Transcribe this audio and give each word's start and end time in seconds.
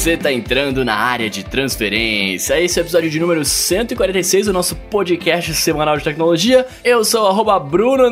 Você 0.00 0.16
tá 0.16 0.32
entrando 0.32 0.82
na 0.82 0.94
área 0.94 1.28
de 1.28 1.44
transferência. 1.44 2.58
Esse 2.58 2.78
é 2.78 2.82
o 2.82 2.84
episódio 2.84 3.10
de 3.10 3.20
número 3.20 3.44
146 3.44 4.46
do 4.46 4.52
nosso 4.54 4.74
podcast 4.74 5.52
semanal 5.52 5.98
de 5.98 6.04
tecnologia. 6.04 6.66
Eu 6.82 7.04
sou 7.04 7.20
o 7.20 7.60
Bruno 7.60 8.10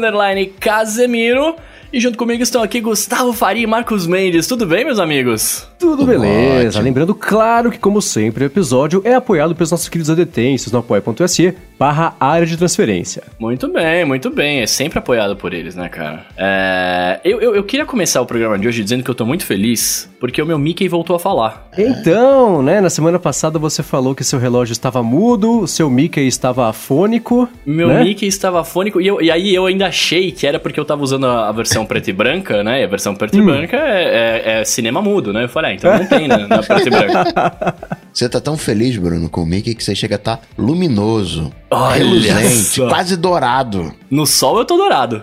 Casemiro. 0.60 1.56
E 1.90 1.98
junto 2.00 2.18
comigo 2.18 2.42
estão 2.42 2.62
aqui 2.62 2.82
Gustavo 2.82 3.32
Faria 3.32 3.62
e 3.62 3.66
Marcos 3.66 4.06
Mendes. 4.06 4.46
Tudo 4.46 4.66
bem, 4.66 4.84
meus 4.84 4.98
amigos? 4.98 5.66
Tudo 5.78 6.04
beleza. 6.04 6.68
Ótimo. 6.68 6.84
Lembrando, 6.84 7.14
claro, 7.14 7.70
que 7.70 7.78
como 7.78 8.02
sempre, 8.02 8.44
o 8.44 8.46
episódio 8.46 9.00
é 9.04 9.14
apoiado 9.14 9.54
pelos 9.54 9.70
nossos 9.70 9.88
queridos 9.88 10.10
adetêncios 10.10 10.70
no 10.70 10.80
apoia.se 10.80 11.54
barra 11.78 12.14
área 12.18 12.46
de 12.46 12.56
transferência. 12.56 13.22
Muito 13.38 13.68
bem, 13.72 14.04
muito 14.04 14.28
bem. 14.28 14.60
É 14.60 14.66
sempre 14.66 14.98
apoiado 14.98 15.36
por 15.36 15.54
eles, 15.54 15.76
né, 15.76 15.88
cara? 15.88 16.26
É... 16.36 17.20
Eu, 17.24 17.40
eu, 17.40 17.54
eu, 17.54 17.62
queria 17.62 17.86
começar 17.86 18.20
o 18.20 18.26
programa 18.26 18.58
de 18.58 18.66
hoje 18.66 18.82
dizendo 18.82 19.04
que 19.04 19.10
eu 19.10 19.14
tô 19.14 19.24
muito 19.24 19.46
feliz 19.46 20.10
porque 20.18 20.42
o 20.42 20.46
meu 20.46 20.58
Mickey 20.58 20.88
voltou 20.88 21.14
a 21.14 21.20
falar. 21.20 21.68
Então, 21.78 22.62
né, 22.62 22.80
na 22.80 22.90
semana 22.90 23.18
passada 23.18 23.58
você 23.58 23.82
falou 23.82 24.14
que 24.14 24.24
seu 24.24 24.38
relógio 24.38 24.72
estava 24.72 25.02
mudo, 25.02 25.60
o 25.60 25.68
seu 25.68 25.88
Mickey 25.88 26.26
estava 26.26 26.68
afônico. 26.68 27.48
Meu 27.64 27.88
né? 27.88 28.02
Mickey 28.02 28.26
estava 28.26 28.60
afônico 28.60 29.00
e, 29.00 29.06
eu, 29.06 29.22
e 29.22 29.30
aí 29.30 29.54
eu 29.54 29.66
ainda 29.66 29.86
achei 29.86 30.32
que 30.32 30.46
era 30.46 30.58
porque 30.58 30.80
eu 30.80 30.84
tava 30.84 31.02
usando 31.02 31.26
a, 31.26 31.48
a 31.48 31.52
versão 31.52 31.77
preta 31.86 32.10
e 32.10 32.12
branca, 32.12 32.62
né? 32.62 32.80
E 32.80 32.84
a 32.84 32.86
versão 32.86 33.14
preta 33.14 33.36
hum. 33.36 33.40
e 33.40 33.44
branca 33.44 33.76
é, 33.76 34.02
é, 34.02 34.60
é, 34.60 34.64
cinema 34.64 35.02
mudo, 35.02 35.32
né? 35.32 35.44
Eu 35.44 35.48
falei, 35.48 35.72
ah, 35.72 35.74
então 35.74 35.98
não 35.98 36.06
tem 36.06 36.28
né, 36.28 36.46
na 36.48 36.62
preta 36.62 36.88
e 36.88 36.90
branca. 36.90 37.74
Você 38.18 38.28
tá 38.28 38.40
tão 38.40 38.58
feliz, 38.58 38.96
Bruno, 38.96 39.28
com 39.28 39.44
o 39.44 39.46
Mickey 39.46 39.76
que 39.76 39.84
você 39.84 39.94
chega 39.94 40.16
a 40.16 40.18
estar 40.18 40.38
tá 40.38 40.42
luminoso. 40.58 41.52
Olha 41.70 41.98
reluzente, 41.98 42.80
quase 42.88 43.16
dourado. 43.16 43.94
No 44.10 44.26
sol 44.26 44.58
eu 44.58 44.64
tô 44.64 44.76
dourado. 44.76 45.22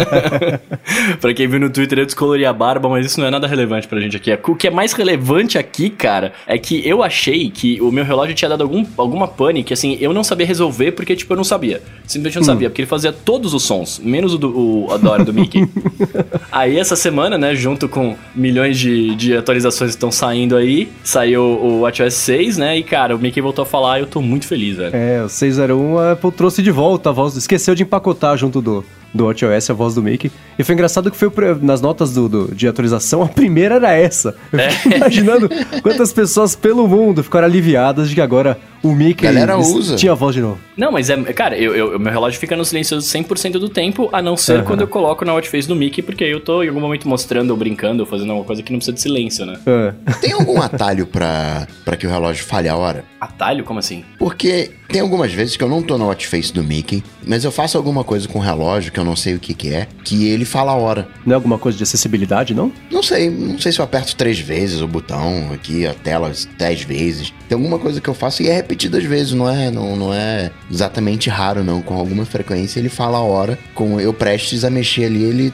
pra 1.20 1.34
quem 1.34 1.46
viu 1.46 1.60
no 1.60 1.68
Twitter, 1.68 1.98
eu 1.98 2.06
descolori 2.06 2.46
a 2.46 2.52
barba, 2.52 2.88
mas 2.88 3.04
isso 3.04 3.20
não 3.20 3.26
é 3.26 3.30
nada 3.30 3.46
relevante 3.46 3.86
pra 3.86 4.00
gente 4.00 4.16
aqui. 4.16 4.32
O 4.48 4.54
que 4.54 4.68
é 4.68 4.70
mais 4.70 4.92
relevante 4.94 5.58
aqui, 5.58 5.90
cara, 5.90 6.32
é 6.46 6.56
que 6.56 6.88
eu 6.88 7.02
achei 7.02 7.50
que 7.50 7.78
o 7.82 7.90
meu 7.90 8.04
relógio 8.04 8.34
tinha 8.34 8.48
dado 8.48 8.62
algum, 8.62 8.86
alguma 8.96 9.28
pane 9.28 9.62
que, 9.64 9.74
assim, 9.74 9.98
eu 10.00 10.14
não 10.14 10.24
sabia 10.24 10.46
resolver 10.46 10.92
porque, 10.92 11.14
tipo, 11.14 11.32
eu 11.32 11.36
não 11.36 11.44
sabia. 11.44 11.82
Simplesmente 12.06 12.36
não 12.36 12.42
hum. 12.42 12.46
sabia, 12.46 12.70
porque 12.70 12.82
ele 12.82 12.88
fazia 12.88 13.12
todos 13.12 13.52
os 13.52 13.62
sons, 13.64 14.00
menos 14.02 14.32
o, 14.32 14.38
do, 14.38 14.56
o 14.56 14.92
a 14.92 14.96
Dora 14.96 15.24
do 15.24 15.34
Mickey. 15.34 15.68
aí, 16.50 16.78
essa 16.78 16.94
semana, 16.96 17.36
né, 17.36 17.54
junto 17.54 17.88
com 17.88 18.16
milhões 18.34 18.78
de, 18.78 19.16
de 19.16 19.36
atualizações 19.36 19.90
que 19.90 19.96
estão 19.96 20.12
saindo 20.12 20.56
aí, 20.56 20.88
saiu 21.02 21.42
o 21.42 21.73
WatchOS 21.80 22.14
6, 22.14 22.56
né, 22.58 22.78
e, 22.78 22.82
cara, 22.82 23.14
o 23.14 23.18
Mickey 23.18 23.40
voltou 23.40 23.62
a 23.62 23.66
falar 23.66 23.98
e 23.98 24.02
eu 24.02 24.06
tô 24.06 24.20
muito 24.20 24.46
feliz, 24.46 24.76
velho. 24.76 24.94
É, 24.94 25.22
o 25.22 25.28
601 25.28 25.98
a 25.98 26.12
Apple 26.12 26.32
trouxe 26.32 26.62
de 26.62 26.70
volta 26.70 27.10
a 27.10 27.12
voz, 27.12 27.36
esqueceu 27.36 27.74
de 27.74 27.82
empacotar 27.82 28.36
junto 28.36 28.60
do, 28.60 28.84
do 29.14 29.26
WatchOS, 29.26 29.70
a 29.70 29.74
voz 29.74 29.94
do 29.94 30.02
Mickey. 30.02 30.30
E 30.58 30.64
foi 30.64 30.74
engraçado 30.74 31.10
que 31.10 31.16
foi 31.16 31.30
nas 31.62 31.80
notas 31.80 32.12
do, 32.12 32.28
do 32.28 32.54
de 32.54 32.66
atualização, 32.66 33.22
a 33.22 33.28
primeira 33.28 33.76
era 33.76 33.92
essa. 33.92 34.34
Eu 34.52 34.58
é. 34.60 34.96
imaginando 34.96 35.48
quantas 35.82 36.12
pessoas 36.12 36.56
pelo 36.56 36.88
mundo 36.88 37.22
ficaram 37.22 37.46
aliviadas 37.46 38.08
de 38.08 38.14
que 38.14 38.20
agora 38.20 38.58
o 38.84 38.92
Mickey 38.92 39.24
Galera 39.24 39.56
usa. 39.56 39.96
tinha 39.96 40.12
a 40.12 40.14
voz 40.14 40.34
de 40.34 40.42
novo. 40.42 40.58
Não, 40.76 40.92
mas 40.92 41.08
é. 41.08 41.16
Cara, 41.32 41.56
eu, 41.56 41.74
eu, 41.74 41.98
meu 41.98 42.12
relógio 42.12 42.38
fica 42.38 42.54
no 42.54 42.64
silencioso 42.64 43.06
100% 43.06 43.52
do 43.52 43.68
tempo, 43.68 44.10
a 44.12 44.20
não 44.20 44.36
ser 44.36 44.58
uhum. 44.58 44.64
quando 44.64 44.80
eu 44.82 44.88
coloco 44.88 45.24
na 45.24 45.32
watch 45.32 45.48
face 45.48 45.66
do 45.66 45.74
Mickey, 45.74 46.02
porque 46.02 46.24
aí 46.24 46.30
eu 46.30 46.40
tô 46.40 46.62
em 46.62 46.68
algum 46.68 46.80
momento 46.80 47.08
mostrando 47.08 47.50
ou 47.50 47.56
brincando 47.56 48.02
ou 48.02 48.06
fazendo 48.06 48.30
alguma 48.30 48.46
coisa 48.46 48.62
que 48.62 48.70
não 48.70 48.78
precisa 48.78 48.94
de 48.94 49.00
silêncio, 49.00 49.46
né? 49.46 49.58
É. 49.66 50.12
Tem 50.20 50.32
algum 50.32 50.60
atalho 50.60 51.06
pra, 51.06 51.66
pra 51.84 51.96
que 51.96 52.06
o 52.06 52.10
relógio 52.10 52.44
falhe 52.44 52.68
a 52.68 52.76
hora? 52.76 53.04
Atalho? 53.20 53.64
Como 53.64 53.78
assim? 53.78 54.04
Porque 54.18 54.72
tem 54.88 55.00
algumas 55.00 55.32
vezes 55.32 55.56
que 55.56 55.64
eu 55.64 55.68
não 55.68 55.82
tô 55.82 55.96
na 55.96 56.04
watch 56.04 56.26
face 56.26 56.52
do 56.52 56.62
Mickey, 56.62 57.02
mas 57.26 57.44
eu 57.44 57.50
faço 57.50 57.78
alguma 57.78 58.04
coisa 58.04 58.28
com 58.28 58.38
o 58.38 58.42
relógio 58.42 58.92
que 58.92 59.00
eu 59.00 59.03
não 59.04 59.16
sei 59.16 59.34
o 59.34 59.38
que, 59.38 59.54
que 59.54 59.72
é, 59.72 59.86
que 60.02 60.28
ele 60.28 60.44
fala 60.44 60.72
a 60.72 60.76
hora. 60.76 61.08
Não 61.24 61.32
é 61.32 61.34
alguma 61.34 61.58
coisa 61.58 61.76
de 61.78 61.84
acessibilidade, 61.84 62.54
não? 62.54 62.72
Não 62.90 63.02
sei. 63.02 63.30
Não 63.30 63.58
sei 63.58 63.72
se 63.72 63.78
eu 63.78 63.84
aperto 63.84 64.16
três 64.16 64.38
vezes 64.38 64.80
o 64.80 64.88
botão 64.88 65.50
aqui, 65.52 65.86
a 65.86 65.94
tela 65.94 66.32
dez 66.58 66.82
vezes. 66.82 67.32
Tem 67.48 67.56
alguma 67.56 67.78
coisa 67.78 68.00
que 68.00 68.08
eu 68.08 68.14
faço 68.14 68.42
e 68.42 68.48
é 68.48 68.54
repetida 68.54 68.98
às 68.98 69.04
vezes, 69.04 69.32
não 69.32 69.48
é, 69.48 69.70
não, 69.70 69.96
não 69.96 70.14
é 70.14 70.50
exatamente 70.70 71.28
raro, 71.28 71.62
não. 71.62 71.80
Com 71.82 71.94
alguma 71.94 72.24
frequência 72.24 72.78
ele 72.78 72.88
fala 72.88 73.18
a 73.18 73.22
hora, 73.22 73.58
com 73.74 74.00
eu 74.00 74.12
prestes 74.12 74.64
a 74.64 74.70
mexer 74.70 75.04
ali, 75.04 75.22
ele 75.22 75.52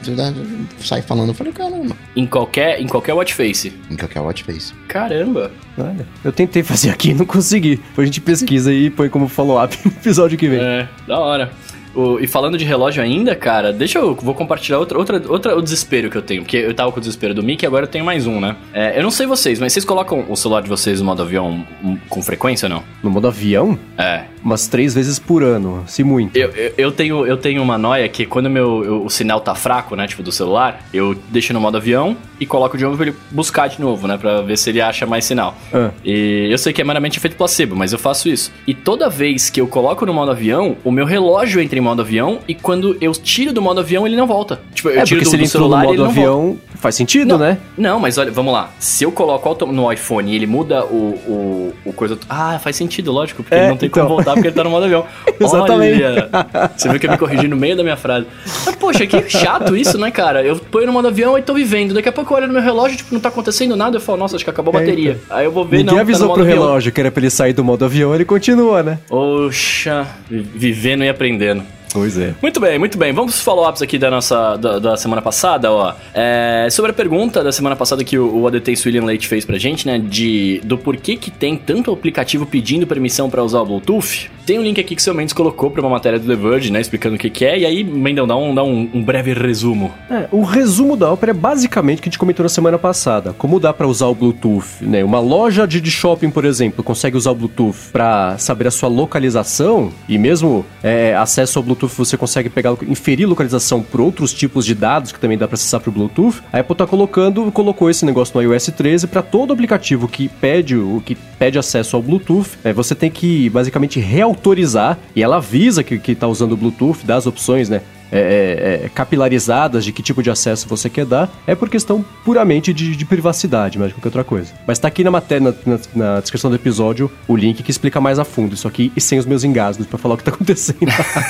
sai 0.79 1.01
falando. 1.01 1.29
Eu 1.29 1.35
falei, 1.35 1.53
caramba. 1.53 1.95
Em 2.15 2.25
qualquer, 2.25 2.81
em 2.81 2.87
qualquer 2.87 3.13
watch 3.13 3.33
face? 3.33 3.73
Em 3.89 3.95
qualquer 3.95 4.21
watch 4.21 4.43
face. 4.43 4.73
Caramba. 4.87 5.51
Olha, 5.77 6.05
eu 6.23 6.31
tentei 6.31 6.63
fazer 6.63 6.89
aqui 6.89 7.13
não 7.21 7.25
consegui. 7.25 7.77
Depois 7.77 8.05
a 8.05 8.05
gente 8.05 8.21
pesquisa 8.21 8.73
e 8.73 8.89
põe 8.89 9.09
como 9.09 9.27
follow-up 9.27 9.77
no 9.85 9.91
episódio 9.91 10.37
que 10.37 10.47
vem. 10.47 10.59
É, 10.59 10.87
da 11.07 11.19
hora. 11.19 11.51
O, 11.95 12.19
e 12.19 12.27
falando 12.27 12.57
de 12.57 12.65
relógio 12.65 13.03
ainda, 13.03 13.35
cara, 13.35 13.73
deixa 13.73 13.99
eu 13.99 14.15
vou 14.15 14.33
compartilhar 14.33 14.79
outra, 14.79 14.97
outra, 14.97 15.21
outra 15.27 15.57
o 15.57 15.61
desespero 15.61 16.09
que 16.09 16.17
eu 16.17 16.21
tenho, 16.21 16.43
porque 16.43 16.57
eu 16.57 16.73
tava 16.73 16.91
com 16.91 16.97
o 16.97 17.01
desespero 17.01 17.33
do 17.33 17.43
Mickey, 17.43 17.65
agora 17.65 17.85
eu 17.85 17.89
tenho 17.89 18.05
mais 18.05 18.25
um, 18.27 18.39
né? 18.39 18.55
É, 18.73 18.97
eu 18.97 19.03
não 19.03 19.11
sei 19.11 19.25
vocês, 19.25 19.59
mas 19.59 19.73
vocês 19.73 19.85
colocam 19.85 20.25
o 20.29 20.35
celular 20.35 20.61
de 20.61 20.69
vocês 20.69 20.99
no 20.99 21.05
modo 21.05 21.21
avião 21.21 21.65
com 22.09 22.21
frequência 22.21 22.65
ou 22.67 22.69
não? 22.69 22.83
No 23.03 23.09
modo 23.09 23.27
avião? 23.27 23.77
É. 23.97 24.23
Umas 24.43 24.67
três 24.67 24.95
vezes 24.95 25.19
por 25.19 25.43
ano, 25.43 25.83
se 25.85 26.03
muito. 26.03 26.35
Eu, 26.35 26.49
eu, 26.49 26.73
eu 26.77 26.91
tenho, 26.91 27.25
eu 27.25 27.37
tenho 27.37 27.61
uma 27.61 27.77
noia 27.77 28.07
que 28.09 28.25
quando 28.25 28.49
meu, 28.49 28.83
eu, 28.83 29.05
o 29.05 29.09
sinal 29.09 29.39
tá 29.39 29.53
fraco, 29.53 29.95
né, 29.95 30.07
tipo 30.07 30.23
do 30.23 30.31
celular, 30.31 30.83
eu 30.93 31.15
deixo 31.29 31.53
no 31.53 31.59
modo 31.59 31.77
avião 31.77 32.17
e 32.39 32.45
coloco 32.45 32.77
de 32.77 32.83
novo 32.83 32.97
pra 32.97 33.07
ele 33.07 33.15
buscar 33.29 33.67
de 33.67 33.79
novo, 33.79 34.07
né, 34.07 34.17
pra 34.17 34.41
ver 34.41 34.57
se 34.57 34.69
ele 34.69 34.81
acha 34.81 35.05
mais 35.05 35.25
sinal. 35.25 35.55
Ah. 35.73 35.91
E 36.03 36.47
eu 36.49 36.57
sei 36.57 36.73
que 36.73 36.81
é 36.81 36.83
meramente 36.83 37.17
efeito 37.17 37.35
placebo, 37.35 37.75
mas 37.75 37.93
eu 37.93 37.99
faço 37.99 38.29
isso. 38.29 38.51
E 38.65 38.73
toda 38.73 39.09
vez 39.09 39.49
que 39.49 39.61
eu 39.61 39.67
coloco 39.67 40.05
no 40.05 40.13
modo 40.13 40.31
avião, 40.31 40.75
o 40.83 40.91
meu 40.91 41.05
relógio 41.05 41.61
entra 41.61 41.77
em 41.77 41.80
modo 41.81 42.01
avião 42.01 42.39
e 42.47 42.55
quando 42.55 42.97
eu 43.01 43.11
tiro 43.13 43.53
do 43.53 43.61
modo 43.61 43.79
avião, 43.79 44.05
ele 44.05 44.15
não 44.15 44.27
volta. 44.27 44.59
Tipo, 44.73 44.89
eu 44.89 45.01
é, 45.01 45.03
tiro 45.03 45.21
do, 45.21 45.29
se 45.29 45.35
ele 45.35 45.43
do 45.43 45.49
celular, 45.49 45.83
no 45.83 45.89
modo 45.89 46.05
avião, 46.05 46.41
volta. 46.41 46.61
faz 46.75 46.95
sentido, 46.95 47.29
não, 47.29 47.37
né? 47.37 47.57
Não, 47.77 47.99
mas 47.99 48.17
olha, 48.17 48.31
vamos 48.31 48.53
lá. 48.53 48.71
Se 48.79 49.03
eu 49.03 49.11
coloco 49.11 49.65
no 49.65 49.91
iPhone 49.91 50.31
e 50.31 50.35
ele 50.35 50.47
muda 50.47 50.85
o, 50.85 51.13
o, 51.27 51.73
o 51.85 51.93
coisa... 51.93 52.17
Ah, 52.29 52.59
faz 52.59 52.75
sentido, 52.75 53.11
lógico, 53.11 53.43
porque 53.43 53.55
é, 53.55 53.59
ele 53.59 53.69
não 53.69 53.77
tem 53.77 53.87
então. 53.87 54.03
como 54.03 54.15
voltar 54.15 54.33
porque 54.33 54.47
ele 54.47 54.55
tá 54.55 54.63
no 54.63 54.69
modo 54.69 54.85
avião. 54.85 55.05
Exatamente. 55.39 56.03
Olha, 56.03 56.29
você 56.75 56.89
viu 56.89 56.99
que 56.99 57.07
eu 57.07 57.11
me 57.11 57.17
corrigi 57.17 57.47
no 57.47 57.55
meio 57.55 57.75
da 57.75 57.83
minha 57.83 57.97
frase. 57.97 58.25
Mas, 58.65 58.75
poxa, 58.75 59.05
que 59.05 59.29
chato 59.29 59.75
isso, 59.75 59.97
né, 59.97 60.11
cara? 60.11 60.43
Eu 60.43 60.57
ponho 60.57 60.87
no 60.87 60.93
modo 60.93 61.07
avião 61.07 61.37
e 61.37 61.41
tô 61.41 61.53
vivendo. 61.53 61.93
Daqui 61.93 62.09
a 62.09 62.11
pouco 62.11 62.33
eu 62.33 62.37
olho 62.37 62.47
no 62.47 62.53
meu 62.53 62.61
relógio, 62.61 62.97
tipo, 62.97 63.13
não 63.13 63.21
tá 63.21 63.29
acontecendo 63.29 63.75
nada. 63.75 63.97
Eu 63.97 64.01
falo, 64.01 64.17
nossa, 64.17 64.35
acho 64.35 64.43
que 64.43 64.49
acabou 64.49 64.73
a 64.75 64.77
é, 64.77 64.79
bateria. 64.81 65.19
Então. 65.23 65.37
Aí 65.37 65.45
eu 65.45 65.51
vou 65.51 65.65
ver, 65.65 65.77
Ninguém 65.77 65.85
não, 65.85 65.95
tá 65.95 66.01
avisou 66.01 66.27
tá 66.27 66.33
pro 66.33 66.43
avião. 66.43 66.59
relógio 66.59 66.91
que 66.91 66.99
era 66.99 67.11
pra 67.11 67.21
ele 67.21 67.29
sair 67.29 67.53
do 67.53 67.63
modo 67.63 67.85
avião, 67.85 68.13
ele 68.13 68.25
continua, 68.25 68.83
né? 68.83 68.99
Poxa, 69.07 70.07
vivendo 70.29 71.03
e 71.03 71.09
aprendendo. 71.09 71.63
Pois 71.93 72.17
é. 72.17 72.33
Muito 72.41 72.59
bem, 72.59 72.79
muito 72.79 72.97
bem. 72.97 73.11
Vamos 73.11 73.35
para 73.35 73.43
follow-ups 73.43 73.81
aqui 73.81 73.97
da 73.97 74.09
nossa 74.09 74.55
da, 74.55 74.79
da, 74.79 74.97
semana 74.97 75.21
passada, 75.21 75.71
ó. 75.71 75.93
É, 76.13 76.67
sobre 76.71 76.91
a 76.91 76.93
pergunta 76.93 77.43
da 77.43 77.51
semana 77.51 77.75
passada 77.75 78.03
que 78.03 78.17
o, 78.17 78.41
o 78.41 78.47
ADT 78.47 78.73
William 78.85 79.05
Leite 79.05 79.27
fez 79.27 79.45
pra 79.45 79.57
gente, 79.57 79.85
né? 79.85 79.99
De, 79.99 80.61
do 80.63 80.77
porquê 80.77 81.15
que 81.15 81.29
tem 81.29 81.57
tanto 81.57 81.91
aplicativo 81.91 82.45
pedindo 82.45 82.87
permissão 82.87 83.29
para 83.29 83.43
usar 83.43 83.61
o 83.61 83.65
Bluetooth. 83.65 84.29
Tem 84.45 84.57
um 84.57 84.63
link 84.63 84.79
aqui 84.79 84.95
que 84.95 85.01
o 85.01 85.03
seu 85.03 85.13
Mendes 85.13 85.33
colocou 85.33 85.69
para 85.69 85.81
uma 85.81 85.89
matéria 85.89 86.19
do 86.19 86.27
The 86.27 86.35
Verge, 86.35 86.71
né? 86.71 86.81
Explicando 86.81 87.15
o 87.15 87.19
que, 87.19 87.29
que 87.29 87.45
é. 87.45 87.59
E 87.59 87.65
aí, 87.65 87.83
Mendão, 87.83 88.25
dá 88.25 88.35
um, 88.35 88.55
dá 88.55 88.63
um, 88.63 88.89
um 88.93 89.03
breve 89.03 89.33
resumo. 89.33 89.91
É, 90.09 90.27
o 90.31 90.43
resumo 90.43 90.95
da 90.95 91.11
ópera 91.11 91.31
é 91.31 91.33
basicamente 91.33 91.99
o 91.99 92.01
que 92.01 92.09
a 92.09 92.11
gente 92.11 92.19
comentou 92.19 92.43
na 92.43 92.49
semana 92.49 92.77
passada. 92.79 93.33
Como 93.37 93.59
dá 93.59 93.71
para 93.71 93.87
usar 93.87 94.07
o 94.07 94.15
Bluetooth, 94.15 94.65
né? 94.81 95.03
Uma 95.03 95.19
loja 95.19 95.67
de, 95.67 95.79
de 95.79 95.91
shopping, 95.91 96.31
por 96.31 96.45
exemplo, 96.45 96.83
consegue 96.83 97.15
usar 97.15 97.31
o 97.31 97.35
Bluetooth 97.35 97.91
para 97.91 98.37
saber 98.37 98.67
a 98.67 98.71
sua 98.71 98.89
localização 98.89 99.91
e 100.09 100.17
mesmo 100.17 100.65
é, 100.81 101.15
acesso 101.15 101.59
ao 101.59 101.63
Bluetooth 101.63 101.80
você 101.87 102.17
consegue 102.17 102.49
pegar, 102.49 102.75
inferir 102.87 103.27
localização 103.27 103.81
por 103.81 104.01
outros 104.01 104.33
tipos 104.33 104.65
de 104.65 104.75
dados 104.75 105.11
que 105.11 105.19
também 105.19 105.37
dá 105.37 105.47
para 105.47 105.55
acessar 105.55 105.79
pro 105.79 105.91
Bluetooth. 105.91 106.41
A 106.51 106.59
Apple 106.59 106.75
tá 106.75 106.87
colocando, 106.87 107.51
colocou 107.51 107.89
esse 107.89 108.05
negócio 108.05 108.35
no 108.35 108.41
iOS 108.41 108.67
13 108.75 109.07
para 109.07 109.21
todo 109.21 109.53
aplicativo 109.53 110.07
que 110.07 110.27
pede 110.27 110.75
o 110.75 111.01
que 111.05 111.15
pede 111.15 111.57
acesso 111.57 111.95
ao 111.95 112.01
Bluetooth. 112.01 112.49
É, 112.63 112.73
você 112.73 112.95
tem 112.95 113.09
que 113.09 113.49
basicamente 113.49 113.99
reautorizar 113.99 114.97
e 115.15 115.23
ela 115.23 115.37
avisa 115.37 115.83
que, 115.83 115.97
que 115.97 116.15
tá 116.15 116.27
usando 116.27 116.53
o 116.53 116.57
Bluetooth, 116.57 117.05
dá 117.05 117.15
as 117.15 117.25
opções, 117.25 117.69
né? 117.69 117.81
É, 118.11 118.81
é, 118.81 118.85
é, 118.85 118.89
capilarizadas 118.89 119.85
de 119.85 119.93
que 119.93 120.03
tipo 120.03 120.21
de 120.21 120.29
acesso 120.29 120.67
você 120.67 120.89
quer 120.89 121.05
dar, 121.05 121.29
é 121.47 121.55
por 121.55 121.69
questão 121.69 122.03
puramente 122.25 122.73
de, 122.73 122.95
de 122.95 123.05
privacidade, 123.05 123.79
mais 123.79 123.93
do 123.93 124.01
que 124.01 124.07
outra 124.07 124.23
coisa. 124.23 124.53
Mas 124.67 124.79
tá 124.79 124.87
aqui 124.89 125.03
na 125.03 125.11
matéria, 125.11 125.55
na, 125.65 125.73
na, 125.73 125.79
na, 125.95 126.19
descrição 126.19 126.49
do 126.49 126.55
episódio, 126.55 127.09
o 127.27 127.35
link 127.35 127.63
que 127.63 127.71
explica 127.71 128.01
mais 128.01 128.19
a 128.19 128.25
fundo 128.25 128.53
isso 128.53 128.67
aqui 128.67 128.91
e 128.95 129.01
sem 129.01 129.17
os 129.17 129.25
meus 129.25 129.43
engasgos 129.43 129.87
para 129.87 129.97
falar 129.97 130.15
o 130.15 130.17
que 130.17 130.23
tá 130.25 130.31
acontecendo. 130.35 130.79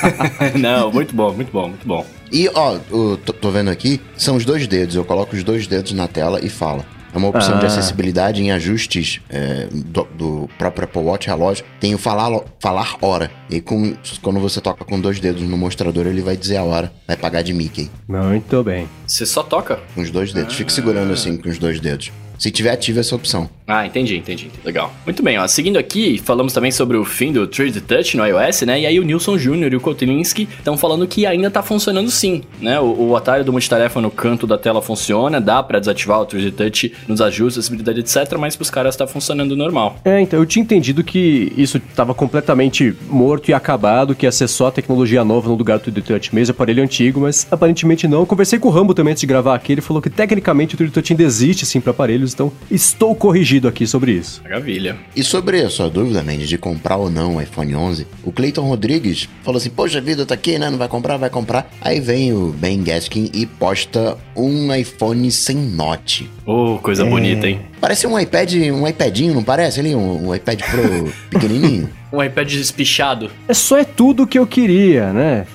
Não, 0.59 0.91
muito 0.91 1.15
bom, 1.15 1.31
muito 1.33 1.51
bom, 1.51 1.69
muito 1.69 1.87
bom. 1.87 2.05
E, 2.31 2.49
ó, 2.53 2.77
tô, 3.25 3.33
tô 3.33 3.51
vendo 3.51 3.69
aqui, 3.69 4.01
são 4.17 4.35
os 4.35 4.45
dois 4.45 4.65
dedos. 4.65 4.95
Eu 4.95 5.03
coloco 5.03 5.35
os 5.35 5.43
dois 5.43 5.67
dedos 5.67 5.91
na 5.91 6.07
tela 6.07 6.39
e 6.43 6.49
falo. 6.49 6.83
É 7.13 7.17
uma 7.17 7.27
opção 7.27 7.55
ah. 7.55 7.59
de 7.59 7.65
acessibilidade 7.65 8.41
em 8.41 8.51
ajustes 8.51 9.19
é, 9.29 9.67
do, 9.71 10.07
do, 10.17 10.49
próprio 10.57 10.85
Apple 10.85 11.01
Watch 11.01 11.27
relógio. 11.27 11.65
Tem 11.79 11.93
o 11.93 11.97
falar, 11.97 12.41
falar 12.59 12.97
hora. 13.01 13.29
E 13.49 13.59
com, 13.59 13.93
quando 14.21 14.39
você 14.39 14.61
toca 14.61 14.85
com 14.85 14.99
dois 14.99 15.19
dedos 15.19 15.41
no 15.41 15.57
mostrador, 15.57 16.07
ele 16.07 16.21
vai 16.21 16.37
dizer 16.37 16.57
a 16.57 16.63
hora. 16.63 16.91
Vai 17.07 17.17
pagar 17.17 17.41
de 17.41 17.53
Mickey. 17.53 17.89
Muito 18.07 18.63
bem. 18.63 18.87
Você 19.05 19.25
só 19.25 19.43
toca? 19.43 19.79
Com 19.93 20.01
os 20.01 20.09
dois 20.09 20.31
dedos. 20.31 20.53
Ah. 20.53 20.57
Fica 20.57 20.69
segurando 20.69 21.11
assim 21.11 21.37
com 21.37 21.49
os 21.49 21.57
dois 21.57 21.79
dedos. 21.79 22.11
Se 22.41 22.49
tiver 22.49 22.71
ativa 22.71 23.01
essa 23.01 23.15
opção. 23.15 23.47
Ah, 23.67 23.85
entendi, 23.85 24.17
entendi. 24.17 24.49
Legal. 24.65 24.91
Muito 25.05 25.21
bem, 25.21 25.37
ó. 25.37 25.47
Seguindo 25.47 25.77
aqui, 25.77 26.17
falamos 26.17 26.51
também 26.51 26.71
sobre 26.71 26.97
o 26.97 27.05
fim 27.05 27.31
do 27.31 27.47
3D 27.47 27.81
Touch 27.81 28.17
no 28.17 28.25
iOS, 28.25 28.63
né? 28.63 28.81
E 28.81 28.85
aí 28.87 28.99
o 28.99 29.03
Nilson 29.03 29.37
Jr. 29.37 29.71
e 29.71 29.75
o 29.75 29.79
Kotelinski 29.79 30.49
estão 30.57 30.75
falando 30.75 31.07
que 31.07 31.23
ainda 31.27 31.51
tá 31.51 31.61
funcionando 31.61 32.09
sim, 32.09 32.41
né? 32.59 32.79
O, 32.79 33.09
o 33.09 33.15
atalho 33.15 33.45
do 33.45 33.51
multitarefa 33.51 34.01
no 34.01 34.09
canto 34.09 34.47
da 34.47 34.57
tela 34.57 34.81
funciona, 34.81 35.39
dá 35.39 35.61
para 35.61 35.79
desativar 35.79 36.19
o 36.19 36.25
3D 36.25 36.51
Touch 36.51 36.91
nos 37.07 37.21
ajustes, 37.21 37.59
acessibilidade, 37.59 37.99
etc, 37.99 38.37
mas 38.39 38.55
pros 38.55 38.71
caras 38.71 38.95
tá 38.95 39.05
funcionando 39.05 39.55
normal. 39.55 39.97
É, 40.03 40.19
então, 40.19 40.39
eu 40.39 40.45
tinha 40.47 40.63
entendido 40.63 41.03
que 41.03 41.53
isso 41.55 41.79
tava 41.95 42.15
completamente 42.15 42.93
morto 43.07 43.49
e 43.49 43.53
acabado, 43.53 44.15
que 44.15 44.25
ia 44.25 44.31
ser 44.31 44.47
só 44.47 44.71
tecnologia 44.71 45.23
nova 45.23 45.47
no 45.47 45.55
lugar 45.55 45.77
do 45.77 45.91
3D 45.91 46.03
Touch 46.03 46.33
mesmo, 46.33 46.51
aparelho 46.51 46.83
antigo, 46.83 47.21
mas 47.21 47.47
aparentemente 47.51 48.07
não. 48.07 48.21
Eu 48.21 48.25
conversei 48.25 48.57
com 48.57 48.67
o 48.67 48.71
Rambo 48.71 48.95
também 48.95 49.11
antes 49.11 49.21
de 49.21 49.27
gravar 49.27 49.53
aqui, 49.53 49.73
ele 49.73 49.81
falou 49.81 50.01
que 50.01 50.09
tecnicamente 50.09 50.73
o 50.73 50.77
3D 50.77 50.91
Touch 50.91 51.13
ainda 51.13 51.23
existe 51.23 51.65
sim 51.65 51.79
para 51.79 51.91
aparelhos, 51.91 52.30
então 52.33 52.51
estou 52.69 53.15
corrigido 53.15 53.67
aqui 53.67 53.85
sobre 53.87 54.13
isso. 54.13 54.41
Maravilha. 54.43 54.97
E 55.15 55.23
sobre 55.23 55.61
a 55.61 55.69
sua 55.69 55.89
dúvida, 55.89 56.23
Mendes, 56.23 56.49
de 56.49 56.57
comprar 56.57 56.97
ou 56.97 57.09
não 57.09 57.35
o 57.35 57.41
iPhone 57.41 57.75
11, 57.75 58.07
o 58.23 58.31
Clayton 58.31 58.67
Rodrigues 58.67 59.29
falou 59.43 59.57
assim: 59.57 59.69
Poxa 59.69 60.01
vida, 60.01 60.25
tá 60.25 60.33
aqui, 60.33 60.57
né? 60.57 60.69
Não 60.69 60.77
vai 60.77 60.87
comprar, 60.87 61.17
vai 61.17 61.29
comprar. 61.29 61.69
Aí 61.81 61.99
vem 61.99 62.33
o 62.33 62.53
Ben 62.57 62.83
Gaskin 62.83 63.29
e 63.33 63.45
posta 63.45 64.17
um 64.35 64.73
iPhone 64.73 65.31
sem 65.31 65.55
note. 65.55 66.29
Oh, 66.45 66.79
coisa 66.81 67.03
é... 67.03 67.09
bonita, 67.09 67.47
hein? 67.47 67.61
Parece 67.79 68.05
um 68.07 68.19
iPad, 68.19 68.53
um 68.71 68.87
iPadinho, 68.87 69.33
não 69.33 69.43
parece 69.43 69.79
ali? 69.79 69.95
Um, 69.95 70.27
um 70.27 70.35
iPad 70.35 70.61
Pro 70.61 71.13
pequenininho. 71.29 71.89
um 72.11 72.21
iPad 72.21 72.53
espichado. 72.53 73.29
É 73.47 73.53
só 73.53 73.77
é 73.77 73.83
tudo 73.83 74.27
que 74.27 74.37
eu 74.37 74.45
queria, 74.45 75.13
né? 75.13 75.45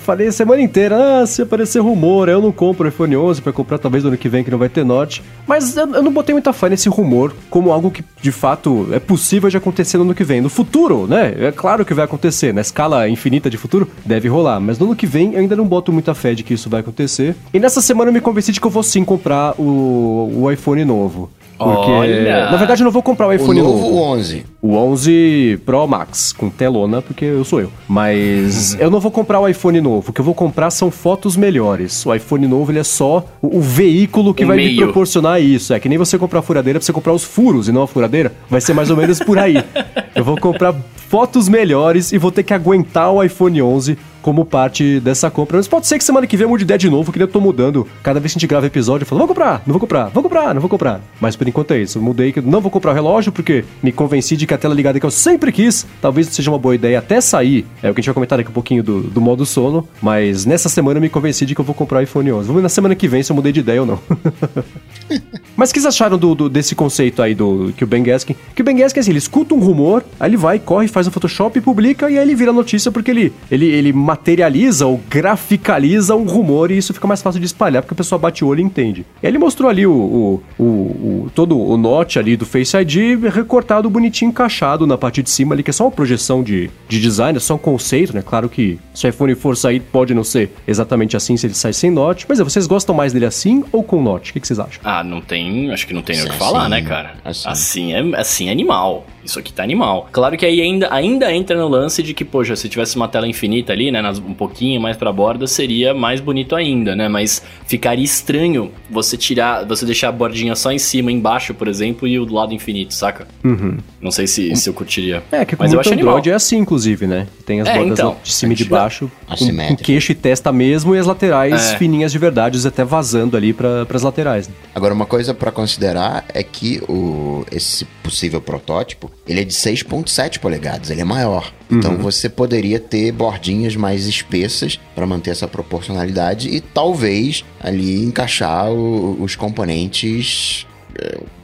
Falei 0.00 0.28
a 0.28 0.32
semana 0.32 0.60
inteira, 0.60 1.22
ah, 1.22 1.26
se 1.26 1.42
aparecer 1.42 1.80
rumor, 1.80 2.28
eu 2.28 2.40
não 2.40 2.52
compro 2.52 2.86
o 2.86 2.88
iPhone 2.88 3.16
11 3.16 3.42
para 3.42 3.52
comprar 3.52 3.78
talvez 3.78 4.04
no 4.04 4.08
ano 4.08 4.18
que 4.18 4.28
vem 4.28 4.44
que 4.44 4.50
não 4.50 4.58
vai 4.58 4.68
ter 4.68 4.84
Note. 4.84 5.22
Mas 5.46 5.76
eu, 5.76 5.86
eu, 5.94 6.02
não 6.02 6.12
botei 6.12 6.34
muita 6.34 6.52
fé 6.52 6.68
nesse 6.68 6.88
rumor 6.88 7.34
como 7.48 7.72
algo 7.72 7.90
que 7.90 8.04
de 8.20 8.30
fato 8.30 8.88
é 8.92 8.98
possível 8.98 9.48
de 9.48 9.56
acontecer 9.56 9.96
no 9.96 10.04
ano 10.04 10.14
que 10.14 10.24
vem. 10.24 10.40
No 10.40 10.50
futuro, 10.50 11.06
né? 11.06 11.34
É 11.38 11.52
claro 11.52 11.84
que 11.84 11.94
vai 11.94 12.04
acontecer, 12.04 12.52
na 12.52 12.60
escala 12.60 13.08
infinita 13.08 13.48
de 13.48 13.56
futuro, 13.56 13.88
deve 14.04 14.28
rolar. 14.28 14.60
Mas 14.60 14.78
no 14.78 14.86
ano 14.86 14.96
que 14.96 15.06
vem 15.06 15.34
eu 15.34 15.40
ainda 15.40 15.56
não 15.56 15.66
boto 15.66 15.92
muita 15.92 16.14
fé 16.14 16.34
de 16.34 16.42
que 16.42 16.54
isso 16.54 16.68
vai 16.68 16.80
acontecer. 16.80 17.34
E 17.52 17.58
nessa 17.58 17.80
semana 17.80 18.10
eu 18.10 18.14
me 18.14 18.20
convenci 18.20 18.52
de 18.52 18.60
que 18.60 18.66
eu 18.66 18.70
vou 18.70 18.82
sim 18.82 19.04
comprar 19.04 19.54
o, 19.58 20.42
o 20.42 20.50
iPhone 20.50 20.84
novo. 20.84 21.30
Porque, 21.58 21.90
Olha. 21.90 22.50
na 22.50 22.56
verdade, 22.56 22.82
eu 22.82 22.84
não 22.84 22.90
vou 22.90 23.02
comprar 23.02 23.28
o 23.28 23.32
iPhone 23.32 23.60
o 23.60 23.64
novo. 23.64 23.78
novo. 23.78 23.96
O 23.96 24.02
11. 24.02 24.46
O 24.60 24.74
11 24.76 25.60
Pro 25.64 25.86
Max, 25.86 26.32
com 26.32 26.50
telona, 26.50 27.00
porque 27.00 27.24
eu 27.24 27.44
sou 27.44 27.60
eu. 27.60 27.70
Mas 27.88 28.74
eu 28.80 28.90
não 28.90 28.98
vou 29.00 29.10
comprar 29.10 29.40
o 29.40 29.48
iPhone 29.48 29.80
novo. 29.80 30.10
O 30.10 30.12
que 30.12 30.20
eu 30.20 30.24
vou 30.24 30.34
comprar 30.34 30.70
são 30.70 30.90
fotos 30.90 31.36
melhores. 31.36 32.04
O 32.04 32.14
iPhone 32.14 32.46
novo, 32.46 32.72
ele 32.72 32.80
é 32.80 32.84
só 32.84 33.24
o, 33.40 33.58
o 33.58 33.60
veículo 33.60 34.34
que 34.34 34.44
o 34.44 34.46
vai 34.46 34.56
meio. 34.56 34.72
me 34.72 34.78
proporcionar 34.78 35.40
isso. 35.40 35.72
É 35.72 35.80
que 35.80 35.88
nem 35.88 35.98
você 35.98 36.18
comprar 36.18 36.40
a 36.40 36.42
furadeira 36.42 36.78
pra 36.78 36.84
você 36.84 36.92
comprar 36.92 37.12
os 37.12 37.24
furos 37.24 37.68
e 37.68 37.72
não 37.72 37.82
a 37.82 37.86
furadeira. 37.86 38.32
Vai 38.48 38.60
ser 38.60 38.74
mais 38.74 38.90
ou 38.90 38.96
menos 38.96 39.20
por 39.20 39.38
aí. 39.38 39.56
eu 40.14 40.24
vou 40.24 40.36
comprar 40.36 40.74
fotos 41.08 41.48
melhores 41.48 42.12
e 42.12 42.18
vou 42.18 42.32
ter 42.32 42.42
que 42.42 42.52
aguentar 42.52 43.12
o 43.12 43.22
iPhone 43.22 43.62
11 43.62 43.96
como 44.24 44.42
parte 44.42 45.00
dessa 45.00 45.30
compra. 45.30 45.58
Mas 45.58 45.68
pode 45.68 45.86
ser 45.86 45.98
que 45.98 46.02
semana 46.02 46.26
que 46.26 46.34
vem 46.34 46.44
eu 46.44 46.48
mude 46.48 46.64
ideia 46.64 46.78
de 46.78 46.88
novo, 46.88 47.12
que 47.12 47.22
eu 47.22 47.28
tô 47.28 47.42
mudando. 47.42 47.86
Cada 48.02 48.18
vez 48.18 48.32
que 48.32 48.38
a 48.38 48.40
gente 48.40 48.48
grava 48.48 48.64
episódio, 48.66 49.04
eu 49.04 49.06
falo, 49.06 49.18
vou 49.18 49.28
comprar, 49.28 49.62
não 49.66 49.74
vou 49.74 49.80
comprar, 49.80 50.08
vou 50.08 50.22
comprar, 50.22 50.54
não 50.54 50.62
vou 50.62 50.70
comprar. 50.70 51.02
Mas 51.20 51.36
por 51.36 51.46
enquanto 51.46 51.72
é 51.72 51.82
isso. 51.82 51.98
Eu 51.98 52.02
mudei 52.02 52.32
que 52.32 52.40
não 52.40 52.62
vou 52.62 52.70
comprar 52.70 52.92
o 52.92 52.94
relógio, 52.94 53.30
porque 53.30 53.66
me 53.82 53.92
convenci 53.92 54.34
de 54.34 54.46
que 54.46 54.54
a 54.54 54.58
tela 54.58 54.74
ligada 54.74 54.98
que 54.98 55.04
eu 55.04 55.10
sempre 55.10 55.52
quis, 55.52 55.86
talvez 56.00 56.28
seja 56.28 56.50
uma 56.50 56.58
boa 56.58 56.74
ideia 56.74 57.00
até 57.00 57.20
sair. 57.20 57.66
É 57.82 57.90
o 57.90 57.94
que 57.94 58.00
a 58.00 58.02
gente 58.02 58.06
vai 58.06 58.14
comentar 58.14 58.38
daqui 58.38 58.48
um 58.48 58.54
pouquinho 58.54 58.82
do, 58.82 59.02
do 59.02 59.20
modo 59.20 59.44
sono. 59.44 59.86
Mas 60.00 60.46
nessa 60.46 60.70
semana 60.70 60.96
eu 60.96 61.02
me 61.02 61.10
convenci 61.10 61.44
de 61.44 61.54
que 61.54 61.60
eu 61.60 61.64
vou 61.64 61.74
comprar 61.74 61.98
o 61.98 62.02
iPhone 62.02 62.32
11. 62.32 62.46
Vamos 62.46 62.60
ver 62.60 62.62
na 62.62 62.70
semana 62.70 62.94
que 62.94 63.06
vem 63.06 63.22
se 63.22 63.30
eu 63.30 63.36
mudei 63.36 63.52
de 63.52 63.60
ideia 63.60 63.82
ou 63.82 63.86
não. 63.86 64.00
Mas 65.54 65.68
o 65.68 65.74
que 65.74 65.80
vocês 65.80 65.94
acharam 65.94 66.16
do, 66.16 66.34
do, 66.34 66.48
desse 66.48 66.74
conceito 66.74 67.20
aí 67.20 67.34
do 67.34 67.74
que 67.76 67.84
o 67.84 67.86
Ben 67.86 68.02
Gaskin? 68.02 68.34
Que 68.54 68.62
o 68.62 68.64
Ben 68.64 68.74
Gaskin, 68.74 69.00
assim, 69.00 69.10
ele 69.10 69.18
escuta 69.18 69.54
um 69.54 69.60
rumor, 69.60 70.02
aí 70.18 70.30
ele 70.30 70.36
vai, 70.38 70.58
corre, 70.58 70.88
faz 70.88 71.06
no 71.06 71.12
Photoshop 71.12 71.60
publica, 71.60 72.10
e 72.10 72.18
aí 72.18 72.24
ele 72.24 72.34
vira 72.34 72.52
notícia 72.52 72.90
porque 72.90 73.10
ele, 73.10 73.32
ele, 73.50 73.66
ele 73.66 73.92
materializa 74.14 74.86
ou 74.86 75.00
graficaliza 75.10 76.14
um 76.14 76.24
rumor 76.24 76.70
e 76.70 76.78
isso 76.78 76.94
fica 76.94 77.06
mais 77.06 77.20
fácil 77.20 77.40
de 77.40 77.46
espalhar, 77.46 77.82
porque 77.82 77.94
a 77.94 77.96
pessoa 77.96 78.18
bate 78.18 78.44
o 78.44 78.48
olho 78.48 78.60
e 78.60 78.62
entende. 78.62 79.04
E 79.22 79.26
ele 79.26 79.38
mostrou 79.38 79.68
ali 79.68 79.86
o, 79.86 79.92
o, 79.92 80.42
o, 80.58 80.64
o 80.64 81.30
todo 81.34 81.58
o 81.58 81.76
note 81.76 82.18
ali 82.18 82.36
do 82.36 82.46
Face 82.46 82.76
ID 82.76 83.24
recortado, 83.32 83.90
bonitinho, 83.90 84.30
encaixado 84.30 84.86
na 84.86 84.96
parte 84.96 85.22
de 85.22 85.30
cima 85.30 85.54
ali, 85.54 85.62
que 85.62 85.70
é 85.70 85.72
só 85.72 85.84
uma 85.84 85.90
projeção 85.90 86.42
de, 86.42 86.70
de 86.88 87.00
design, 87.00 87.36
é 87.36 87.40
só 87.40 87.54
um 87.54 87.58
conceito, 87.58 88.14
né? 88.14 88.22
Claro 88.24 88.48
que 88.48 88.78
se 88.94 89.06
o 89.06 89.08
iPhone 89.08 89.34
for 89.34 89.56
sair, 89.56 89.80
pode 89.80 90.14
não 90.14 90.24
ser 90.24 90.50
exatamente 90.66 91.16
assim 91.16 91.36
se 91.36 91.46
ele 91.46 91.54
sai 91.54 91.72
sem 91.72 91.90
note. 91.90 92.24
Mas 92.28 92.38
é, 92.38 92.44
vocês 92.44 92.66
gostam 92.66 92.94
mais 92.94 93.12
dele 93.12 93.26
assim 93.26 93.64
ou 93.72 93.82
com 93.82 94.00
note? 94.00 94.30
O 94.30 94.34
que, 94.34 94.40
que 94.40 94.46
vocês 94.46 94.60
acham? 94.60 94.80
Ah, 94.84 95.02
não 95.02 95.20
tem. 95.20 95.72
Acho 95.72 95.86
que 95.86 95.94
não 95.94 96.02
tem 96.02 96.16
nem 96.16 96.26
o 96.26 96.30
que 96.30 96.36
falar, 96.36 96.68
né, 96.68 96.82
cara? 96.82 97.14
Assim. 97.24 97.48
assim 97.48 97.92
é, 97.92 98.20
assim 98.20 98.48
é 98.48 98.52
animal. 98.52 99.06
Isso 99.24 99.38
aqui 99.38 99.52
tá 99.52 99.62
animal. 99.62 100.08
Claro 100.12 100.36
que 100.36 100.44
aí 100.44 100.60
ainda, 100.60 100.92
ainda 100.92 101.32
entra 101.32 101.56
no 101.56 101.68
lance 101.68 102.02
de 102.02 102.12
que, 102.12 102.24
poxa, 102.24 102.54
se 102.54 102.68
tivesse 102.68 102.96
uma 102.96 103.08
tela 103.08 103.26
infinita 103.26 103.72
ali, 103.72 103.90
né, 103.90 104.02
um 104.26 104.34
pouquinho 104.34 104.80
mais 104.80 104.96
pra 104.96 105.12
borda, 105.12 105.46
seria 105.46 105.94
mais 105.94 106.20
bonito 106.20 106.54
ainda, 106.54 106.94
né? 106.94 107.08
Mas 107.08 107.42
ficaria 107.66 108.04
estranho 108.04 108.70
você 108.90 109.16
tirar, 109.16 109.64
você 109.64 109.86
deixar 109.86 110.08
a 110.08 110.12
bordinha 110.12 110.54
só 110.54 110.70
em 110.70 110.78
cima, 110.78 111.10
embaixo, 111.10 111.54
por 111.54 111.68
exemplo, 111.68 112.06
e 112.06 112.18
o 112.18 112.26
do 112.26 112.34
lado 112.34 112.52
infinito, 112.52 112.92
saca? 112.92 113.26
Uhum. 113.42 113.78
Não 114.00 114.10
sei 114.10 114.26
se, 114.26 114.54
se 114.54 114.68
eu 114.68 114.74
curtiria. 114.74 115.22
É, 115.32 115.44
que 115.44 115.56
Mas 115.58 115.72
eu 115.72 115.80
acho 115.80 115.88
Android 115.88 116.10
animal. 116.10 116.22
é 116.26 116.34
assim, 116.34 116.58
inclusive, 116.58 117.06
né? 117.06 117.26
Tem 117.46 117.60
as 117.60 117.68
é, 117.68 117.78
bordas 117.78 117.98
então, 117.98 118.16
de 118.22 118.32
cima 118.32 118.52
e 118.52 118.56
de 118.56 118.64
baixo, 118.64 119.10
com, 119.26 119.36
com, 119.36 119.76
queixo 119.76 120.12
e 120.12 120.14
testa 120.14 120.52
mesmo, 120.52 120.94
e 120.94 120.98
as 120.98 121.06
laterais 121.06 121.72
é. 121.72 121.78
fininhas 121.78 122.12
de 122.12 122.18
verdade, 122.18 122.66
até 122.66 122.84
vazando 122.84 123.36
ali 123.36 123.52
para 123.52 123.86
as 123.88 124.02
laterais. 124.02 124.48
Né? 124.48 124.54
Agora, 124.74 124.92
uma 124.92 125.06
coisa 125.06 125.32
para 125.32 125.50
considerar 125.50 126.24
é 126.28 126.42
que 126.42 126.82
o, 126.88 127.44
esse 127.50 127.84
possível 128.02 128.40
protótipo, 128.40 129.10
ele 129.26 129.40
é 129.40 129.44
de 129.44 129.54
6.7 129.54 130.38
polegadas, 130.38 130.90
ele 130.90 131.00
é 131.00 131.04
maior. 131.04 131.52
Então 131.70 131.92
uhum. 131.92 131.98
você 131.98 132.28
poderia 132.28 132.78
ter 132.78 133.10
bordinhas 133.12 133.74
mais 133.74 134.06
espessas 134.06 134.78
para 134.94 135.06
manter 135.06 135.30
essa 135.30 135.48
proporcionalidade 135.48 136.48
e 136.48 136.60
talvez 136.60 137.44
ali 137.60 138.04
encaixar 138.04 138.70
o, 138.70 139.22
os 139.22 139.34
componentes 139.34 140.66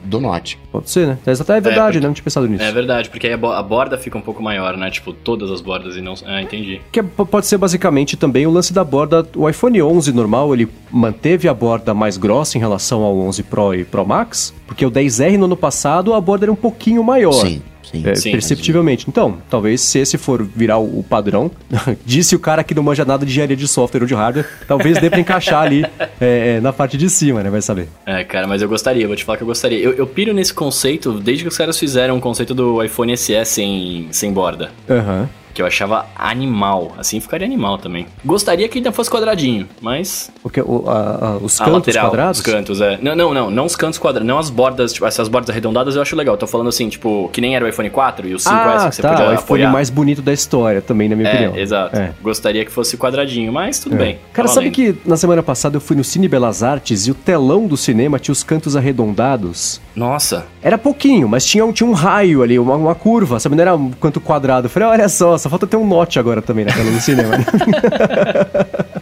do 0.03 0.19
Note. 0.19 0.57
Pode 0.71 0.89
ser, 0.89 1.07
né? 1.07 1.17
Essa 1.25 1.43
até 1.43 1.57
é 1.57 1.61
verdade, 1.61 1.79
é, 1.79 1.83
porque, 1.85 1.99
né? 1.99 2.07
Não 2.07 2.13
tinha 2.13 2.23
pensado 2.23 2.47
nisso. 2.47 2.63
É 2.63 2.71
verdade, 2.71 3.09
porque 3.09 3.27
aí 3.27 3.33
a, 3.33 3.63
borda 3.63 3.97
fica 3.97 4.17
um 4.17 4.21
pouco 4.21 4.41
maior, 4.41 4.77
né? 4.77 4.89
Tipo, 4.89 5.13
todas 5.13 5.51
as 5.51 5.61
bordas 5.61 5.95
e 5.95 6.01
não... 6.01 6.15
Ah, 6.25 6.41
entendi. 6.41 6.81
Que 6.91 6.99
é, 6.99 7.03
pode 7.03 7.45
ser 7.45 7.57
basicamente 7.57 8.17
também 8.17 8.45
o 8.47 8.51
lance 8.51 8.73
da 8.73 8.83
borda... 8.83 9.27
O 9.35 9.49
iPhone 9.49 9.81
11 9.81 10.13
normal, 10.13 10.53
ele 10.53 10.67
manteve 10.89 11.47
a 11.47 11.53
borda 11.53 11.93
mais 11.93 12.17
grossa 12.17 12.57
em 12.57 12.61
relação 12.61 13.03
ao 13.03 13.17
11 13.19 13.43
Pro 13.43 13.73
e 13.73 13.83
Pro 13.83 14.05
Max, 14.05 14.53
porque 14.65 14.85
o 14.85 14.91
10R 14.91 15.37
no 15.37 15.45
ano 15.45 15.57
passado 15.57 16.13
a 16.13 16.21
borda 16.21 16.45
era 16.45 16.51
um 16.51 16.55
pouquinho 16.55 17.03
maior. 17.03 17.33
Sim. 17.33 17.61
Sim, 17.91 18.03
é, 18.05 18.15
sim, 18.15 18.31
perceptivelmente. 18.31 19.05
Então, 19.07 19.37
talvez 19.49 19.81
se 19.81 19.99
esse 19.99 20.17
for 20.17 20.43
virar 20.43 20.77
o, 20.77 21.03
padrão, 21.03 21.51
disse 22.05 22.35
o 22.35 22.39
cara 22.39 22.63
que 22.63 22.73
não 22.73 22.83
manja 22.83 23.03
nada 23.03 23.25
de 23.25 23.31
engenharia 23.31 23.57
de 23.57 23.67
software 23.67 24.01
ou 24.01 24.07
de 24.07 24.13
hardware, 24.13 24.47
talvez 24.67 24.97
dê 24.99 25.09
pra 25.09 25.19
encaixar 25.19 25.63
ali 25.63 25.85
é, 26.19 26.55
é, 26.55 26.61
na 26.61 26.71
parte 26.71 26.97
de 26.97 27.09
cima, 27.09 27.43
né? 27.43 27.49
Vai 27.49 27.61
saber. 27.61 27.89
É, 28.05 28.23
cara, 28.23 28.47
mas 28.47 28.61
eu 28.61 28.69
gostaria, 28.69 29.05
vou 29.07 29.15
te 29.15 29.23
falar 29.23 29.37
que 29.37 29.43
eu 29.43 29.47
gostaria. 29.47 29.79
Eu, 29.79 29.93
eu 29.93 30.07
piro 30.07 30.33
nesse 30.33 30.53
conceito 30.53 31.19
desde 31.19 31.43
que 31.43 31.49
os 31.49 31.57
caras 31.57 31.77
fizeram 31.77 32.17
o 32.17 32.21
conceito 32.21 32.53
do 32.53 32.83
iPhone 32.83 33.15
SE 33.17 33.45
sem, 33.45 34.07
sem 34.11 34.31
borda. 34.31 34.71
Aham. 34.89 35.21
Uhum 35.21 35.40
que 35.53 35.61
eu 35.61 35.65
achava 35.65 36.05
animal. 36.15 36.93
Assim 36.97 37.19
ficaria 37.19 37.45
animal 37.45 37.77
também. 37.77 38.05
Gostaria 38.23 38.67
que 38.67 38.77
ainda 38.77 38.91
fosse 38.91 39.09
quadradinho, 39.09 39.67
mas. 39.81 40.31
O 40.43 40.49
que? 40.49 40.61
O, 40.61 40.83
a, 40.87 41.25
a, 41.25 41.37
os 41.37 41.57
cantos 41.59 41.73
lateral, 41.73 42.09
quadrados? 42.09 42.39
Os 42.39 42.45
cantos, 42.45 42.81
é. 42.81 42.99
Não, 43.01 43.15
não, 43.15 43.33
não. 43.33 43.51
Não 43.51 43.65
os 43.65 43.75
cantos 43.75 43.99
quadrados. 43.99 44.27
Não 44.27 44.37
as 44.37 44.49
bordas, 44.49 44.93
tipo, 44.93 45.05
essas 45.05 45.27
bordas 45.27 45.49
arredondadas 45.49 45.95
eu 45.95 46.01
acho 46.01 46.15
legal. 46.15 46.35
Eu 46.35 46.39
tô 46.39 46.47
falando 46.47 46.67
assim, 46.67 46.89
tipo, 46.89 47.29
que 47.33 47.41
nem 47.41 47.55
era 47.55 47.65
o 47.65 47.67
iPhone 47.67 47.89
4 47.89 48.27
e 48.27 48.33
o 48.33 48.37
5S 48.37 48.51
ah, 48.51 48.89
que 48.89 48.95
você 48.95 49.01
tá, 49.01 49.09
podia 49.09 49.29
o 49.29 49.33
iPhone 49.33 49.67
mais 49.67 49.89
bonito 49.89 50.21
da 50.21 50.33
história 50.33 50.81
também, 50.81 51.09
na 51.09 51.15
minha 51.15 51.29
é, 51.29 51.33
opinião. 51.33 51.57
Exato. 51.57 51.97
É. 51.97 52.13
Gostaria 52.21 52.65
que 52.65 52.71
fosse 52.71 52.97
quadradinho, 52.97 53.51
mas 53.51 53.79
tudo 53.79 53.95
é. 53.95 53.97
bem. 53.97 54.19
Cara, 54.33 54.47
tá 54.47 54.53
sabe 54.53 54.71
que 54.71 54.95
na 55.05 55.17
semana 55.17 55.43
passada 55.43 55.77
eu 55.77 55.81
fui 55.81 55.95
no 55.95 56.03
Cine 56.03 56.27
Belas 56.27 56.63
Artes 56.63 57.07
e 57.07 57.11
o 57.11 57.13
telão 57.13 57.67
do 57.67 57.77
cinema 57.77 58.19
tinha 58.19 58.33
os 58.33 58.43
cantos 58.43 58.75
arredondados? 58.75 59.81
Nossa. 59.95 60.45
Era 60.61 60.77
pouquinho, 60.77 61.27
mas 61.27 61.45
tinha, 61.45 61.69
tinha 61.73 61.87
um 61.87 61.93
raio 61.93 62.41
ali, 62.41 62.57
uma, 62.57 62.75
uma 62.75 62.95
curva, 62.95 63.39
sabe? 63.39 63.55
Não 63.55 63.61
era 63.61 63.75
um 63.75 63.91
quanto 63.91 64.21
quadrado. 64.21 64.67
Eu 64.67 64.69
falei, 64.69 64.89
olha 64.89 65.09
só, 65.09 65.37
só 65.37 65.49
falta 65.49 65.67
ter 65.67 65.77
um 65.77 65.85
note 65.85 66.17
agora 66.19 66.41
também 66.41 66.65
na 66.65 66.71
tela 66.71 66.89
do 66.89 66.99
cinema. 67.01 67.33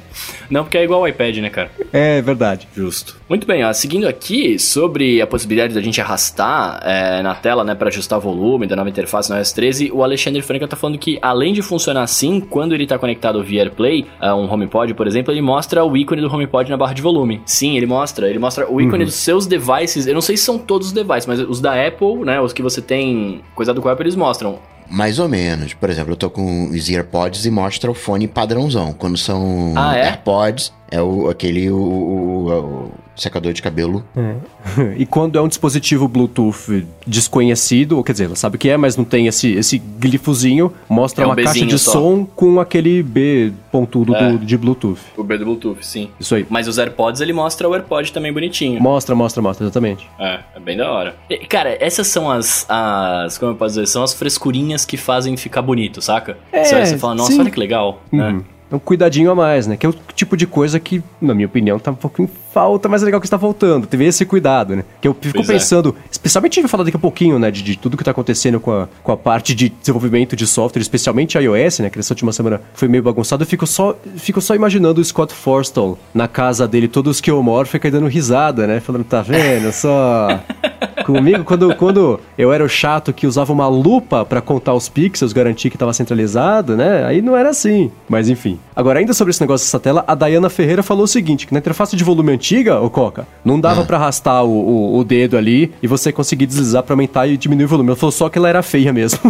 Não, 0.49 0.63
porque 0.63 0.77
é 0.77 0.83
igual 0.83 1.01
ao 1.01 1.07
iPad, 1.07 1.37
né, 1.37 1.49
cara? 1.49 1.71
É 1.93 2.21
verdade. 2.21 2.67
Justo. 2.75 3.17
Muito 3.27 3.45
bem, 3.45 3.63
ó, 3.63 3.71
seguindo 3.71 4.07
aqui 4.07 4.57
sobre 4.57 5.21
a 5.21 5.27
possibilidade 5.27 5.73
da 5.73 5.81
gente 5.81 6.01
arrastar 6.01 6.81
é, 6.83 7.21
na 7.21 7.35
tela, 7.35 7.63
né, 7.63 7.75
para 7.75 7.89
ajustar 7.89 8.19
volume 8.19 8.65
da 8.65 8.75
nova 8.75 8.89
interface 8.89 9.29
no 9.29 9.37
iOS 9.37 9.51
13, 9.51 9.91
o 9.93 10.03
Alexandre 10.03 10.41
Franca 10.41 10.67
tá 10.67 10.75
falando 10.75 10.97
que 10.97 11.19
além 11.21 11.53
de 11.53 11.61
funcionar 11.61 12.03
assim, 12.03 12.39
quando 12.39 12.73
ele 12.73 12.87
tá 12.87 12.97
conectado 12.97 13.43
via 13.43 13.61
AirPlay, 13.61 14.05
a 14.19 14.35
um 14.35 14.51
HomePod, 14.51 14.93
por 14.93 15.05
exemplo, 15.07 15.33
ele 15.33 15.41
mostra 15.41 15.83
o 15.83 15.95
ícone 15.95 16.21
do 16.21 16.33
HomePod 16.33 16.69
na 16.69 16.77
barra 16.77 16.93
de 16.93 17.01
volume. 17.01 17.41
Sim, 17.45 17.77
ele 17.77 17.85
mostra, 17.85 18.27
ele 18.29 18.39
mostra 18.39 18.69
o 18.69 18.81
ícone 18.81 19.03
uhum. 19.03 19.05
dos 19.05 19.15
seus 19.15 19.45
devices. 19.45 20.07
Eu 20.07 20.13
não 20.13 20.21
sei 20.21 20.35
se 20.35 20.43
são 20.43 20.57
todos 20.57 20.87
os 20.87 20.93
devices, 20.93 21.25
mas 21.25 21.39
os 21.39 21.61
da 21.61 21.73
Apple, 21.87 22.25
né, 22.25 22.41
os 22.41 22.53
que 22.53 22.61
você 22.61 22.81
tem 22.81 23.41
coisado 23.53 23.81
com 23.81 23.87
a 23.87 23.91
Apple, 23.91 24.05
eles 24.05 24.15
mostram 24.15 24.59
mais 24.89 25.19
ou 25.19 25.29
menos. 25.29 25.73
Por 25.73 25.89
exemplo, 25.89 26.13
eu 26.13 26.17
tô 26.17 26.29
com 26.29 26.69
os 26.69 26.89
AirPods 26.89 27.45
e 27.45 27.51
mostra 27.51 27.89
o 27.89 27.93
fone 27.93 28.27
padrãozão. 28.27 28.93
Quando 28.93 29.17
são 29.17 29.73
ah, 29.75 29.95
é? 29.95 30.07
AirPods, 30.07 30.73
é 30.91 31.01
o, 31.01 31.29
aquele 31.29 31.69
o, 31.69 31.75
o, 31.77 32.49
o 32.85 32.91
secador 33.15 33.53
de 33.53 33.61
cabelo. 33.61 34.03
E 34.97 35.05
quando 35.05 35.37
é 35.37 35.41
um 35.41 35.47
dispositivo 35.47 36.07
Bluetooth 36.07 36.85
desconhecido, 37.07 37.97
ou 37.97 38.03
quer 38.03 38.11
dizer, 38.11 38.25
ela 38.25 38.35
sabe 38.35 38.55
o 38.55 38.59
que 38.59 38.69
é, 38.69 38.77
mas 38.77 38.95
não 38.95 39.03
tem 39.05 39.27
esse, 39.27 39.51
esse 39.53 39.77
glifozinho, 39.77 40.71
mostra 40.87 41.23
É 41.23 41.27
um 41.27 41.31
uma 41.31 41.35
caixa 41.35 41.65
de 41.65 41.79
só. 41.79 41.91
som 41.93 42.25
com 42.25 42.59
aquele 42.59 43.01
B 43.01 43.51
pontudo 43.71 44.15
É. 44.15 44.31
do- 44.31 44.37
de 44.45 44.57
Bluetooth. 44.57 44.99
O 45.17 45.23
B 45.23 45.37
do 45.37 45.45
Bluetooth, 45.45 45.85
sim. 45.85 46.09
Isso 46.19 46.35
aí. 46.35 46.45
Mas 46.49 46.67
os 46.67 46.77
AirPods, 46.77 47.21
ele 47.21 47.33
mostra 47.33 47.67
o 47.67 47.73
AirPod 47.73 48.11
também 48.13 48.31
bonitinho. 48.31 48.79
Mostra, 48.81 49.15
mostra, 49.15 49.41
mostra, 49.41 49.65
exatamente. 49.65 50.07
É, 50.19 50.39
é 50.55 50.59
bem 50.59 50.77
da 50.77 50.91
hora. 50.91 51.15
E, 51.29 51.37
cara, 51.47 51.75
essas 51.79 52.07
são 52.07 52.29
as, 52.29 52.65
as. 52.69 53.37
Como 53.37 53.51
eu 53.53 53.55
posso 53.55 53.75
dizer? 53.75 53.87
São 53.87 54.03
as 54.03 54.13
frescurinhas 54.13 54.85
que 54.85 54.97
fazem 54.97 55.35
ficar 55.37 55.61
bonito, 55.61 56.01
saca? 56.01 56.37
É, 56.51 56.63
você, 56.63 56.85
você 56.85 56.97
fala, 56.97 57.15
nossa, 57.15 57.31
sim. 57.31 57.39
olha 57.39 57.49
que 57.51 57.59
legal. 57.59 58.01
né? 58.11 58.29
Uhum. 58.29 58.39
É 58.39 58.58
um 58.71 58.79
cuidadinho 58.79 59.31
a 59.31 59.35
mais, 59.35 59.67
né? 59.67 59.77
Que 59.77 59.85
é 59.85 59.89
o 59.89 59.95
tipo 60.15 60.37
de 60.37 60.45
coisa 60.45 60.79
que, 60.79 61.01
na 61.21 61.33
minha 61.33 61.47
opinião, 61.47 61.79
tá 61.79 61.91
um 61.91 61.95
pouco 61.95 62.21
em 62.21 62.29
falta, 62.51 62.89
mas 62.89 63.01
é 63.01 63.05
legal 63.05 63.19
que 63.19 63.27
está 63.27 63.37
voltando. 63.37 63.87
Teve 63.87 64.05
esse 64.05 64.25
cuidado, 64.25 64.75
né? 64.75 64.83
Que 65.01 65.07
eu 65.07 65.15
fico 65.19 65.35
Pois 65.35 65.49
é. 65.49 65.53
pensando, 65.53 65.95
especialmente 66.11 66.53
a 66.53 66.55
gente 66.55 66.63
vai 66.63 66.69
falar 66.69 66.83
daqui 66.83 66.97
a 66.97 66.99
pouquinho, 66.99 67.39
né? 67.39 67.51
De, 67.51 67.61
de 67.63 67.77
tudo 67.77 67.97
que 67.97 68.03
tá 68.03 68.11
acontecendo 68.11 68.59
com 68.59 68.71
a, 68.71 68.87
com 69.03 69.11
a 69.11 69.17
parte 69.17 69.55
de 69.55 69.69
desenvolvimento 69.69 70.35
de 70.35 70.45
software, 70.45 70.81
especialmente 70.81 71.37
iOS, 71.37 71.79
né? 71.79 71.89
Que 71.89 71.97
nessa 71.97 72.13
última 72.13 72.31
semana 72.31 72.61
foi 72.73 72.87
meio 72.87 73.03
bagunçado. 73.03 73.43
Eu 73.43 73.47
fico 73.47 73.65
só, 73.65 73.95
fico 74.17 74.41
só 74.41 74.55
imaginando 74.55 75.01
o 75.01 75.03
Scott 75.03 75.33
Forstall 75.33 75.97
na 76.13 76.27
casa 76.27 76.67
dele, 76.67 76.87
todo 76.87 77.11
esquiomórfico 77.11 77.87
e 77.87 77.91
dando 77.91 78.07
risada, 78.07 78.67
né? 78.67 78.79
Falando, 78.79 79.03
tá 79.03 79.21
vendo? 79.21 79.71
Só. 79.71 80.27
Comigo, 81.13 81.43
quando, 81.43 81.75
quando 81.75 82.19
eu 82.37 82.51
era 82.51 82.63
o 82.63 82.69
chato 82.69 83.11
que 83.13 83.27
usava 83.27 83.51
uma 83.51 83.67
lupa 83.67 84.25
pra 84.25 84.41
contar 84.41 84.73
os 84.73 84.87
pixels, 84.89 85.33
garantir 85.33 85.69
que 85.69 85.77
tava 85.77 85.93
centralizado, 85.93 86.75
né? 86.75 87.05
Aí 87.05 87.21
não 87.21 87.35
era 87.35 87.49
assim. 87.49 87.91
Mas 88.07 88.29
enfim. 88.29 88.59
Agora, 88.75 88.99
ainda 88.99 89.13
sobre 89.13 89.31
esse 89.31 89.41
negócio 89.41 89.65
dessa 89.65 89.79
tela, 89.79 90.03
a 90.07 90.15
Dayana 90.15 90.49
Ferreira 90.49 90.83
falou 90.83 91.03
o 91.03 91.07
seguinte: 91.07 91.47
que 91.47 91.53
na 91.53 91.59
interface 91.59 91.95
de 91.95 92.03
volume 92.03 92.31
antiga, 92.31 92.79
ô 92.79 92.89
Coca, 92.89 93.27
não 93.43 93.59
dava 93.59 93.83
pra 93.85 93.97
arrastar 93.97 94.43
o, 94.43 94.49
o, 94.49 94.97
o 94.99 95.03
dedo 95.03 95.37
ali 95.37 95.71
e 95.81 95.87
você 95.87 96.11
conseguir 96.11 96.45
deslizar 96.45 96.83
pra 96.83 96.93
aumentar 96.93 97.27
e 97.27 97.37
diminuir 97.37 97.65
o 97.65 97.69
volume. 97.69 97.89
Ela 97.89 97.97
falou 97.97 98.11
só 98.11 98.29
que 98.29 98.37
ela 98.37 98.49
era 98.49 98.61
feia 98.61 98.93
mesmo. 98.93 99.19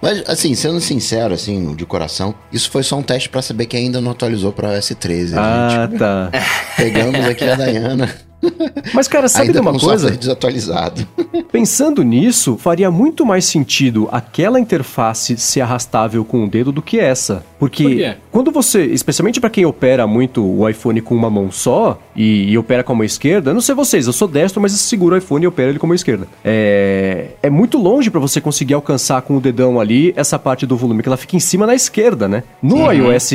Mas, 0.00 0.22
assim, 0.28 0.54
sendo 0.54 0.80
sincero, 0.80 1.34
assim, 1.34 1.74
de 1.74 1.84
coração, 1.84 2.34
isso 2.52 2.70
foi 2.70 2.82
só 2.82 2.96
um 2.96 3.02
teste 3.02 3.28
pra 3.28 3.42
saber 3.42 3.66
que 3.66 3.76
ainda 3.76 4.00
não 4.00 4.12
atualizou 4.12 4.52
pra 4.52 4.70
OS 4.70 4.92
13. 4.98 5.34
ah, 5.36 5.88
gente. 5.88 5.98
tá. 5.98 6.30
Pegamos 6.76 7.24
aqui 7.26 7.44
a 7.44 7.54
Dayana, 7.56 8.08
Mas, 8.94 9.08
cara, 9.08 9.28
sabe 9.28 9.52
de 9.52 9.58
uma 9.58 9.72
com 9.72 9.78
coisa? 9.78 10.10
desatualizado. 10.10 11.06
Pensando 11.50 12.02
nisso, 12.02 12.56
faria 12.56 12.90
muito 12.90 13.24
mais 13.26 13.44
sentido 13.44 14.08
aquela 14.12 14.60
interface 14.60 15.36
ser 15.36 15.60
arrastável 15.60 16.24
com 16.24 16.44
o 16.44 16.48
dedo 16.48 16.70
do 16.72 16.80
que 16.82 16.98
essa. 16.98 17.44
Porque 17.58 17.82
Por 17.82 17.96
quê? 17.96 18.16
quando 18.30 18.50
você, 18.50 18.84
especialmente 18.86 19.40
pra 19.40 19.50
quem 19.50 19.66
opera 19.66 20.06
muito 20.06 20.44
o 20.44 20.68
iPhone 20.68 21.00
com 21.00 21.14
uma 21.14 21.28
mão 21.28 21.50
só 21.50 21.98
e, 22.14 22.50
e 22.50 22.58
opera 22.58 22.84
com 22.84 22.92
a 22.92 22.96
mão 22.96 23.04
esquerda, 23.04 23.50
eu 23.50 23.54
não 23.54 23.60
sei 23.60 23.74
vocês, 23.74 24.06
eu 24.06 24.12
sou 24.12 24.28
destro, 24.28 24.60
mas 24.60 24.72
eu 24.72 24.78
seguro 24.78 25.14
o 25.14 25.18
iPhone 25.18 25.44
e 25.44 25.48
opero 25.48 25.70
ele 25.70 25.78
com 25.78 25.86
a 25.86 25.88
mão 25.88 25.94
esquerda. 25.94 26.28
É, 26.44 27.28
é 27.42 27.50
muito 27.50 27.78
longe 27.78 28.10
pra 28.10 28.20
você 28.20 28.40
conseguir 28.40 28.74
alcançar 28.74 29.22
com 29.22 29.36
o 29.36 29.40
dedão 29.40 29.80
ali 29.80 30.12
essa 30.16 30.38
parte 30.38 30.66
do 30.66 30.76
volume, 30.76 31.02
que 31.02 31.08
ela 31.08 31.16
fica 31.16 31.36
em 31.36 31.40
cima 31.40 31.66
na 31.66 31.74
esquerda, 31.74 32.28
né? 32.28 32.44
No 32.62 32.90
iOS 32.92 33.30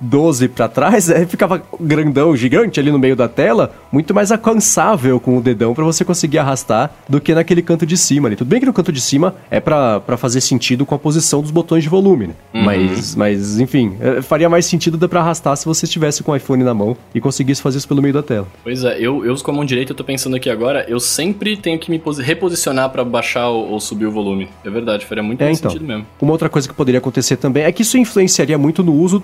12 0.00 0.48
pra 0.48 0.68
trás, 0.68 1.08
é, 1.10 1.24
ficava 1.26 1.62
grandão, 1.80 2.36
gigante 2.36 2.80
ali 2.80 2.90
no 2.90 2.98
meio 2.98 3.14
da 3.14 3.28
tela, 3.28 3.72
muito 3.92 4.12
mais 4.14 4.32
alcançável 4.48 5.20
com 5.20 5.36
o 5.36 5.40
dedão 5.40 5.74
pra 5.74 5.84
você 5.84 6.04
conseguir 6.04 6.38
arrastar 6.38 6.90
do 7.08 7.20
que 7.20 7.34
naquele 7.34 7.62
canto 7.62 7.84
de 7.86 7.96
cima 7.96 8.28
ali. 8.28 8.36
Tudo 8.36 8.48
bem 8.48 8.60
que 8.60 8.66
no 8.66 8.72
canto 8.72 8.90
de 8.92 9.00
cima 9.00 9.34
é 9.50 9.60
pra 9.60 10.00
pra 10.00 10.16
fazer 10.16 10.40
sentido 10.40 10.86
com 10.86 10.94
a 10.94 10.98
posição 10.98 11.40
dos 11.42 11.50
botões 11.50 11.82
de 11.82 11.88
volume, 11.88 12.28
né? 12.28 12.34
Mas, 12.52 13.14
mas, 13.14 13.60
enfim, 13.60 13.96
é, 14.00 14.22
faria 14.22 14.48
mais 14.48 14.64
sentido 14.66 14.96
dar 14.96 15.08
pra 15.08 15.20
arrastar 15.20 15.56
se 15.56 15.64
você 15.66 15.84
estivesse 15.84 16.22
com 16.22 16.32
o 16.32 16.36
iPhone 16.36 16.62
na 16.64 16.72
mão 16.74 16.96
e 17.14 17.20
conseguisse 17.20 17.60
fazer 17.62 17.78
isso 17.78 17.88
pelo 17.88 18.00
meio 18.02 18.14
da 18.14 18.22
tela. 18.22 18.46
Pois 18.62 18.84
é, 18.84 18.98
eu, 18.98 19.24
eu 19.24 19.34
com 19.38 19.50
a 19.50 19.54
mão 19.54 19.64
direita, 19.64 19.92
eu 19.92 19.96
tô 19.96 20.02
pensando 20.04 20.34
aqui 20.36 20.50
agora, 20.50 20.84
eu 20.88 20.98
sempre 20.98 21.56
tenho 21.56 21.78
que 21.78 21.90
me 21.90 21.98
posi- 21.98 22.22
reposicionar 22.22 22.90
pra 22.90 23.04
baixar 23.04 23.48
ou, 23.48 23.70
ou 23.70 23.80
subir 23.80 24.06
o 24.06 24.10
volume. 24.10 24.48
É 24.64 24.70
verdade, 24.70 25.04
faria 25.06 25.22
muito 25.22 25.40
É, 25.40 25.44
mais 25.46 25.58
então. 25.58 25.70
sentido 25.70 25.86
mesmo. 25.86 26.06
Uma 26.20 26.32
outra 26.32 26.48
coisa 26.48 26.66
que 26.68 26.74
poderia 26.74 26.98
acontecer 26.98 27.36
também 27.36 27.62
é 27.64 27.70
que 27.72 27.82
isso 27.82 27.96
influenciaria 27.98 28.58
muito 28.58 28.82
no 28.82 28.92
uso 28.94 29.22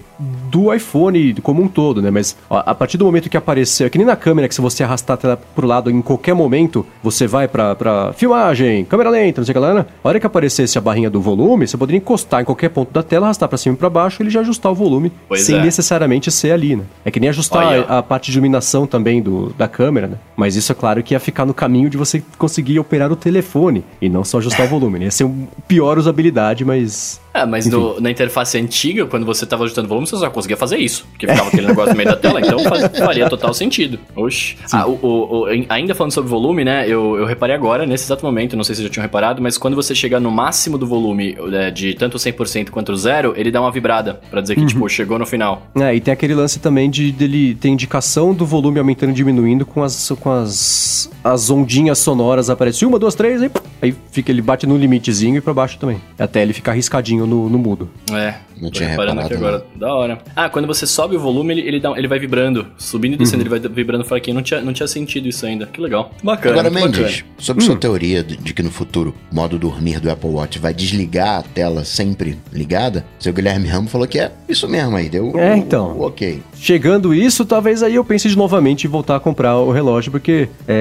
do 0.50 0.73
iPhone 0.73 1.35
como 1.43 1.62
um 1.62 1.69
todo, 1.69 2.00
né? 2.00 2.11
Mas 2.11 2.37
ó, 2.49 2.62
a 2.64 2.75
partir 2.75 2.97
do 2.97 3.04
momento 3.04 3.28
que 3.28 3.37
apareceu, 3.37 3.87
é 3.87 3.90
que 3.90 3.99
nem 3.99 4.07
na 4.07 4.16
câmera, 4.16 4.49
que 4.49 4.54
se 4.54 4.61
você 4.61 4.83
arrastar 4.85 5.13
tela 5.16 5.38
pro 5.54 5.66
lado 5.66 5.90
em 5.90 6.00
qualquer 6.02 6.35
momento, 6.35 6.85
você 7.02 7.26
vai 7.26 7.47
pra, 7.49 7.75
pra 7.75 8.12
filmagem, 8.14 8.85
câmera 8.85 9.11
lenta, 9.11 9.40
não 9.40 9.47
sei 9.47 9.52
o 9.52 9.54
que 9.54 9.59
lá, 9.61 9.75
né? 9.75 9.87
A 10.02 10.09
hora 10.09 10.18
que 10.21 10.26
aparecesse 10.26 10.76
a 10.78 10.80
barrinha 10.80 11.11
do 11.11 11.21
volume, 11.21 11.66
você 11.66 11.76
poderia 11.76 11.99
encostar 11.99 12.40
em 12.40 12.44
qualquer 12.44 12.68
ponto 12.71 12.92
da 12.92 13.02
tela, 13.02 13.26
arrastar 13.26 13.49
pra 13.49 13.59
cima 13.59 13.75
e 13.75 13.78
pra 13.78 13.90
baixo, 13.90 14.23
ele 14.23 14.30
já 14.30 14.40
ajustar 14.40 14.73
o 14.73 14.75
volume, 14.75 15.12
Pois 15.28 15.42
sem 15.42 15.56
é. 15.59 15.62
necessariamente 15.62 16.30
ser 16.30 16.50
ali, 16.52 16.76
né? 16.76 16.85
É 17.04 17.11
que 17.11 17.21
nem 17.21 17.28
ajustar 17.28 17.66
Olha. 17.66 17.83
a, 17.83 18.02
parte 18.02 18.30
de 18.30 18.38
iluminação 18.38 18.87
também 18.87 19.23
do, 19.23 19.52
da 19.59 19.68
câmera, 19.68 20.06
né? 20.06 20.16
Mas 20.37 20.56
isso 20.56 20.73
é 20.73 20.75
claro 20.75 21.02
que 21.02 21.14
ia 21.14 21.21
ficar 21.21 21.44
no 21.44 21.54
caminho 21.54 21.88
de 21.90 21.97
você 21.97 22.23
conseguir 22.38 22.78
operar 22.78 23.11
o 23.12 23.16
telefone 23.16 23.85
e 24.00 24.09
não 24.09 24.25
só 24.25 24.38
ajustar 24.38 24.66
o 24.66 24.68
volume, 24.68 24.99
né? 24.99 25.04
Ia 25.06 25.11
ser 25.11 25.25
um 25.25 25.47
pior 25.68 25.99
usabilidade, 25.99 26.64
mas 26.64 27.21
É, 27.33 27.44
mas 27.44 27.66
no- 27.66 28.00
na 28.00 28.11
interface 28.11 28.56
antiga, 28.59 29.06
quando 29.06 29.26
você 29.26 29.44
tava 29.47 29.64
ajustando 29.64 29.87
o 29.87 29.88
volume, 29.88 30.06
você 30.06 30.16
só 30.16 30.30
conseguia 30.30 30.56
fazer 30.56 30.78
isso. 30.78 31.06
Porque 31.11 31.26
ficava 31.26 31.49
aquele 31.49 31.66
negócio 31.66 31.90
no 31.92 31.97
meio 31.97 32.09
da 32.09 32.16
tela, 32.16 32.40
então 32.40 32.59
faz- 32.61 32.99
faria 32.99 33.28
total 33.28 33.52
sentido. 33.54 33.99
Oxi. 34.14 34.56
Ah, 34.73 34.87
o- 34.87 34.99
o- 35.07 35.43
o- 35.43 35.47
ainda 35.69 35.95
falando 35.95 36.13
sobre 36.13 36.31
volume, 36.31 36.65
né? 36.65 36.85
Eu, 36.89 37.17
eu 37.17 37.25
reparei 37.27 37.55
agora, 37.55 37.87
nesse 37.87 38.05
exato 38.05 38.25
momento, 38.25 38.57
não 38.57 38.65
sei 38.65 38.75
se 38.75 38.81
vocês 38.81 38.89
já 38.89 38.93
tinham 38.93 39.03
reparado, 39.03 39.41
mas 39.43 39.57
quando 39.59 39.75
você 39.75 39.95
chegar 39.95 40.21
no 40.21 40.31
máximo 40.31 40.79
do 40.79 40.87
volume, 40.87 41.37
é, 41.53 41.71
de 41.71 41.95
tanto 41.95 42.19
100% 42.19 42.71
quanto 42.71 42.95
zero, 42.97 43.35
ele 43.37 43.51
dá 43.51 43.61
uma 43.61 43.71
vibrada, 43.71 44.21
pra 44.31 44.41
dizer 44.41 44.55
que, 44.57 44.67
tipo, 44.67 44.89
chegou 44.89 45.19
no 45.19 45.27
final. 45.27 45.67
É, 45.75 45.95
e 45.95 46.01
tem 46.01 46.13
aquele 46.13 46.35
lance 46.35 46.59
também 46.59 46.89
de 46.91 47.13
dele 47.13 47.55
ter 47.55 47.69
indicação 47.69 48.33
do 48.35 48.47
volume 48.47 48.79
aumentando 48.79 49.11
e 49.11 49.15
diminuindo 49.15 49.65
com 49.67 49.83
as, 49.83 50.11
com 50.21 50.31
as, 50.31 51.11
as 51.23 51.51
ondinhas 51.51 51.99
sonoras 51.99 52.51
aparecem. 52.51 52.87
Uma, 52.87 52.99
duas, 52.99 53.15
três, 53.15 53.43
aí, 53.43 53.51
aí 53.83 53.95
fica, 54.11 54.31
ele 54.31 54.43
bate 54.43 54.67
no 54.67 54.77
limitezinho 54.77 55.37
e 55.37 55.41
pra 55.41 55.53
baixo 55.55 55.79
também. 55.79 56.01
Até 56.19 56.43
ele 56.43 56.53
ficar 56.53 56.73
riscadinho 56.73 57.27
no, 57.27 57.49
no 57.49 57.59
mudo. 57.59 57.89
É. 58.13 58.35
Não 58.61 58.71
tinha 58.71 58.89
reparando 58.89 59.21
aqui 59.21 59.35
reparado, 59.35 59.57
agora. 59.57 59.67
Da 59.77 59.95
hora. 59.95 60.19
Ah, 60.37 60.49
quando 60.49 60.67
você 60.67 60.87
sobe 60.87 61.17
o 61.17 61.21
volume, 61.21 61.55
ele, 61.55 61.69
ele, 61.69 61.81
dá, 61.81 61.93
ele 61.97 62.09
vai 62.09 62.19
vibrando. 62.19 62.67
Subindo 62.79 63.15
e 63.15 63.17
descendo, 63.17 63.43
ele 63.43 63.51
vai 63.51 63.59
vibrando 63.61 64.05
fraquinho. 64.05 64.35
Não 64.37 64.43
tinha, 64.43 64.61
não 64.61 64.73
tinha 64.73 64.87
sentido 64.87 65.29
isso 65.29 65.45
ainda. 65.45 65.67
Que 65.67 65.81
legal. 65.81 66.11
Bacana. 66.23 66.61
Agora, 66.61 66.71
Mendes, 66.71 67.21
bacana. 67.21 67.35
sobre 67.39 67.65
sua 67.65 67.77
teoria 67.77 68.23
de, 68.23 68.55
que 68.55 68.63
no 68.63 68.71
futuro 68.71 69.15
o 69.31 69.35
modo 69.35 69.59
dormir 69.59 70.01
do 70.01 70.11
Apple 70.11 70.31
Watch 70.31 70.59
vai 70.59 70.73
desligar 70.75 71.39
a 71.41 71.43
tela 71.43 71.85
sempre 71.85 72.39
ligada, 72.53 73.05
seu 73.19 73.33
Guilherme 73.33 73.67
Ramos 73.69 73.91
falou 73.91 74.07
que 74.07 74.19
é 74.19 74.31
isso 74.49 74.69
mesmo 74.69 74.97
aí, 74.97 75.09
deu 75.09 75.33
É, 75.39 75.55
o- 75.55 75.57
então. 75.57 75.93
o 75.93 76.07
ok. 76.07 76.43
Chegando 76.64 77.12
isso, 77.12 77.44
talvez 77.44 77.83
aí 77.83 77.97
eu 77.97 78.02
pense 78.02 78.26
de 78.26 78.38
novamente 78.38 78.87
em 78.87 78.90
voltar 78.90 79.16
a 79.16 79.21
comprar 79.21 79.59
o 79.59 79.71
relógio, 79.71 80.11
porque 80.11 80.49
é, 80.66 80.73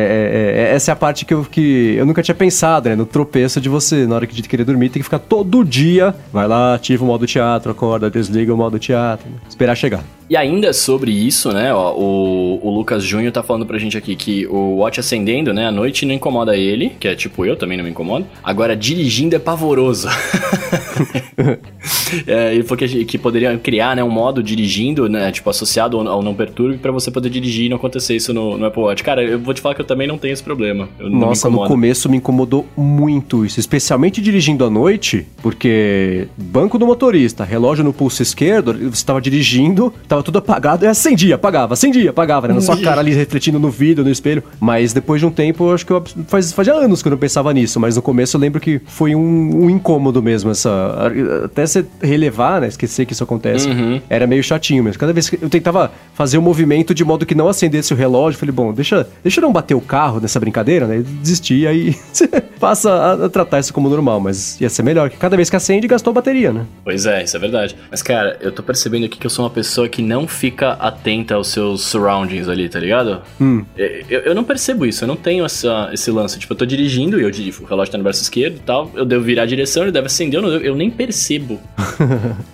é, 0.56 0.62
é, 0.62 0.76
essa 0.76 0.92
é 0.92 0.94
a 0.94 0.96
parte 0.96 1.26
que 1.26 1.34
eu, 1.34 1.44
que 1.44 1.96
eu 1.98 2.06
nunca 2.06 2.24
tinha 2.24 2.34
pensado, 2.34 2.88
né? 2.88 2.96
No 2.96 3.06
tropeço 3.06 3.60
de 3.60 3.68
você, 3.68 4.08
na 4.08 4.16
hora 4.16 4.26
que 4.26 4.34
de 4.34 4.48
querer 4.48 4.64
dormir, 4.64 4.88
tem 4.88 5.02
que 5.02 5.04
ficar 5.04 5.20
todo 5.20 5.62
dia. 5.62 6.16
Vai 6.32 6.48
lá, 6.48 6.76
ativa 6.76 7.04
o 7.04 7.08
modo 7.08 7.28
teatro, 7.28 7.70
acorda, 7.70 8.10
desliga 8.10 8.54
o 8.54 8.58
modo 8.58 8.80
teatro. 8.80 9.30
né? 9.30 9.36
Esperar 9.50 9.76
chegar. 9.76 10.06
E 10.34 10.36
ainda 10.36 10.74
sobre 10.74 11.12
isso, 11.12 11.52
né, 11.52 11.72
ó, 11.72 11.94
o, 11.94 12.60
o 12.60 12.72
Lucas 12.72 13.04
Júnior 13.04 13.32
tá 13.32 13.44
falando 13.44 13.68
pra 13.68 13.78
gente 13.78 13.96
aqui 13.96 14.16
que 14.16 14.48
o 14.48 14.78
Watch 14.78 15.00
acendendo, 15.00 15.54
né, 15.54 15.68
à 15.68 15.72
noite 15.72 16.08
não 16.08 16.16
incomoda 16.16 16.58
ele, 16.58 16.94
que 17.00 17.08
é 17.08 17.14
tipo 17.14 17.46
eu, 17.46 17.56
também 17.56 17.78
não 17.78 17.84
me 17.84 17.92
incomoda. 17.92 18.26
Agora, 18.44 18.76
dirigindo 18.76 19.36
é 19.36 19.40
pavoroso. 19.40 20.08
é, 22.26 22.56
ele 22.56 22.64
falou 22.64 22.80
que, 22.80 23.06
que 23.06 23.18
poderia 23.20 23.56
criar, 23.60 23.96
né, 23.96 24.04
um 24.04 24.10
modo 24.10 24.42
dirigindo, 24.42 25.08
né, 25.08 25.32
tipo, 25.32 25.48
associado 25.52 26.00
ao, 26.00 26.08
ao 26.08 26.24
não 26.24 26.34
perturbe 26.34 26.80
pra 26.80 26.92
você 26.92 27.12
poder 27.12 27.30
dirigir 27.30 27.68
e 27.68 27.70
não 27.70 27.78
acontecer 27.78 28.16
isso 28.16 28.34
no, 28.34 28.58
no 28.58 28.66
Apple 28.66 28.82
Watch. 28.82 29.04
Cara, 29.04 29.24
eu 29.24 29.38
vou 29.38 29.54
te 29.54 29.62
falar 29.62 29.76
que 29.76 29.82
eu 29.82 29.86
também 29.86 30.08
não 30.08 30.18
tenho 30.18 30.34
esse 30.34 30.42
problema. 30.42 30.90
Eu 30.98 31.12
Nossa, 31.12 31.48
no 31.48 31.68
começo 31.68 32.10
me 32.10 32.18
incomodou 32.18 32.66
muito 32.76 33.46
isso, 33.46 33.60
especialmente 33.60 34.20
dirigindo 34.20 34.66
à 34.66 34.70
noite, 34.72 35.28
porque 35.44 36.28
banco 36.36 36.80
do 36.80 36.88
motorista, 36.88 37.44
relógio 37.44 37.84
no 37.84 37.94
pulso 37.94 38.24
esquerdo, 38.24 38.74
você 38.74 38.88
estava 38.88 39.22
dirigindo, 39.22 39.94
tava 40.24 40.26
tudo 40.26 40.38
apagado, 40.38 40.86
e 40.86 40.88
acendia, 40.88 41.36
apagava, 41.36 41.74
acendia, 41.74 42.10
apagava, 42.10 42.48
né? 42.48 42.54
Na 42.54 42.62
sua 42.62 42.78
cara 42.78 43.02
ali 43.02 43.14
refletindo 43.14 43.60
no 43.60 43.70
vidro, 43.70 44.04
no 44.04 44.10
espelho. 44.10 44.44
Mas 44.60 44.94
depois 44.94 45.20
de 45.20 45.28
um 45.28 45.32
tempo, 45.32 45.66
eu 45.66 45.74
acho 45.74 45.86
que 45.86 45.92
eu, 45.92 46.04
faz, 46.28 46.52
fazia 46.52 46.74
anos 46.74 47.02
que 47.02 47.08
eu 47.08 47.12
não 47.12 47.18
pensava 47.18 47.54
nisso, 47.54 47.80
mas 47.80 47.96
no 47.96 48.02
começo 48.02 48.38
eu 48.38 48.42
lembro 48.42 48.60
que 48.60 48.82
foi 48.86 49.14
um, 49.14 49.66
um 49.66 49.70
incômodo 49.70 50.22
mesmo, 50.22 50.52
essa. 50.52 51.12
Até 51.46 51.66
você 51.66 51.86
relevar, 52.02 52.62
né? 52.62 52.68
Esquecer 52.68 53.06
que 53.06 53.14
isso 53.14 53.24
acontece. 53.24 53.68
Era 54.10 54.26
meio 54.26 54.44
chatinho 54.44 54.84
mesmo. 54.84 55.00
Cada 55.00 55.14
vez 55.14 55.30
que 55.30 55.38
eu 55.42 55.50
tentava 55.50 55.92
fazer 56.14 56.38
o 56.38 56.42
um 56.42 56.44
movimento 56.44 56.94
de 56.94 57.04
modo 57.04 57.26
que 57.26 57.36
não 57.36 57.48
acendesse 57.48 57.94
o 57.94 57.98
relógio, 57.98 58.36
eu 58.36 58.40
falei, 58.40 58.54
bom, 58.54 58.74
deixa, 58.74 59.08
deixa 59.22 59.40
eu 59.40 59.44
não 59.44 59.52
bater 59.52 59.76
o 59.76 59.82
carro 59.82 60.20
nessa 60.20 60.40
brincadeira, 60.40 60.88
né? 60.88 60.98
Eu 60.98 61.04
Desisti, 61.04 61.66
aí 61.68 61.96
você 62.12 62.28
passa 62.60 62.92
a, 62.92 63.26
a 63.26 63.30
tratar 63.30 63.60
isso 63.60 63.74
como 63.74 63.90
normal, 63.90 64.20
mas 64.20 64.60
ia 64.60 64.70
ser 64.70 64.84
melhor, 64.84 65.10
que 65.10 65.18
cada 65.18 65.36
vez 65.36 65.50
que 65.50 65.56
acende, 65.56 65.88
gastou 65.88 66.12
a 66.12 66.14
bateria, 66.14 66.52
né? 66.52 66.66
Pois 66.84 67.06
é, 67.06 67.24
isso 67.24 67.36
é 67.36 67.40
verdade. 67.40 67.76
Mas, 67.90 68.02
cara, 68.02 68.38
eu 68.42 68.52
tô 68.52 68.62
percebendo 68.62 69.06
aqui 69.06 69.18
que 69.18 69.26
eu 69.26 69.30
sou 69.30 69.46
uma 69.46 69.52
pessoa 69.52 69.88
que 69.88 70.02
não 70.04 70.28
fica 70.28 70.74
atenta 70.74 71.36
aos 71.36 71.48
seus 71.48 71.82
surroundings 71.82 72.48
ali, 72.50 72.70
tá 72.70 72.80
ligado? 72.80 73.22
Hum. 73.42 73.64
Eu, 73.76 74.20
eu 74.22 74.36
não 74.36 74.44
percebo 74.44 74.86
isso, 74.86 75.04
eu 75.04 75.08
não 75.08 75.16
tenho 75.16 75.46
essa, 75.46 75.90
esse 75.94 76.12
lance. 76.12 76.38
Tipo, 76.38 76.54
eu 76.54 76.58
tô 76.58 76.66
dirigindo 76.66 77.20
e 77.20 77.24
eu, 77.24 77.32
dirijo, 77.32 77.64
o 77.64 77.66
relógio 77.66 77.92
tá 77.92 77.98
no 77.98 78.04
braço 78.04 78.22
esquerdo 78.22 78.58
e 78.58 78.60
tal, 78.60 78.92
eu 78.94 79.06
devo 79.06 79.24
virar 79.24 79.44
a 79.44 79.46
direção, 79.46 79.84
ele 79.84 79.92
deve 79.92 80.08
acender, 80.08 80.38
eu, 80.40 80.42
não- 80.44 80.50
eu 80.58 80.76
nem 80.76 80.90
percebo. 80.92 81.60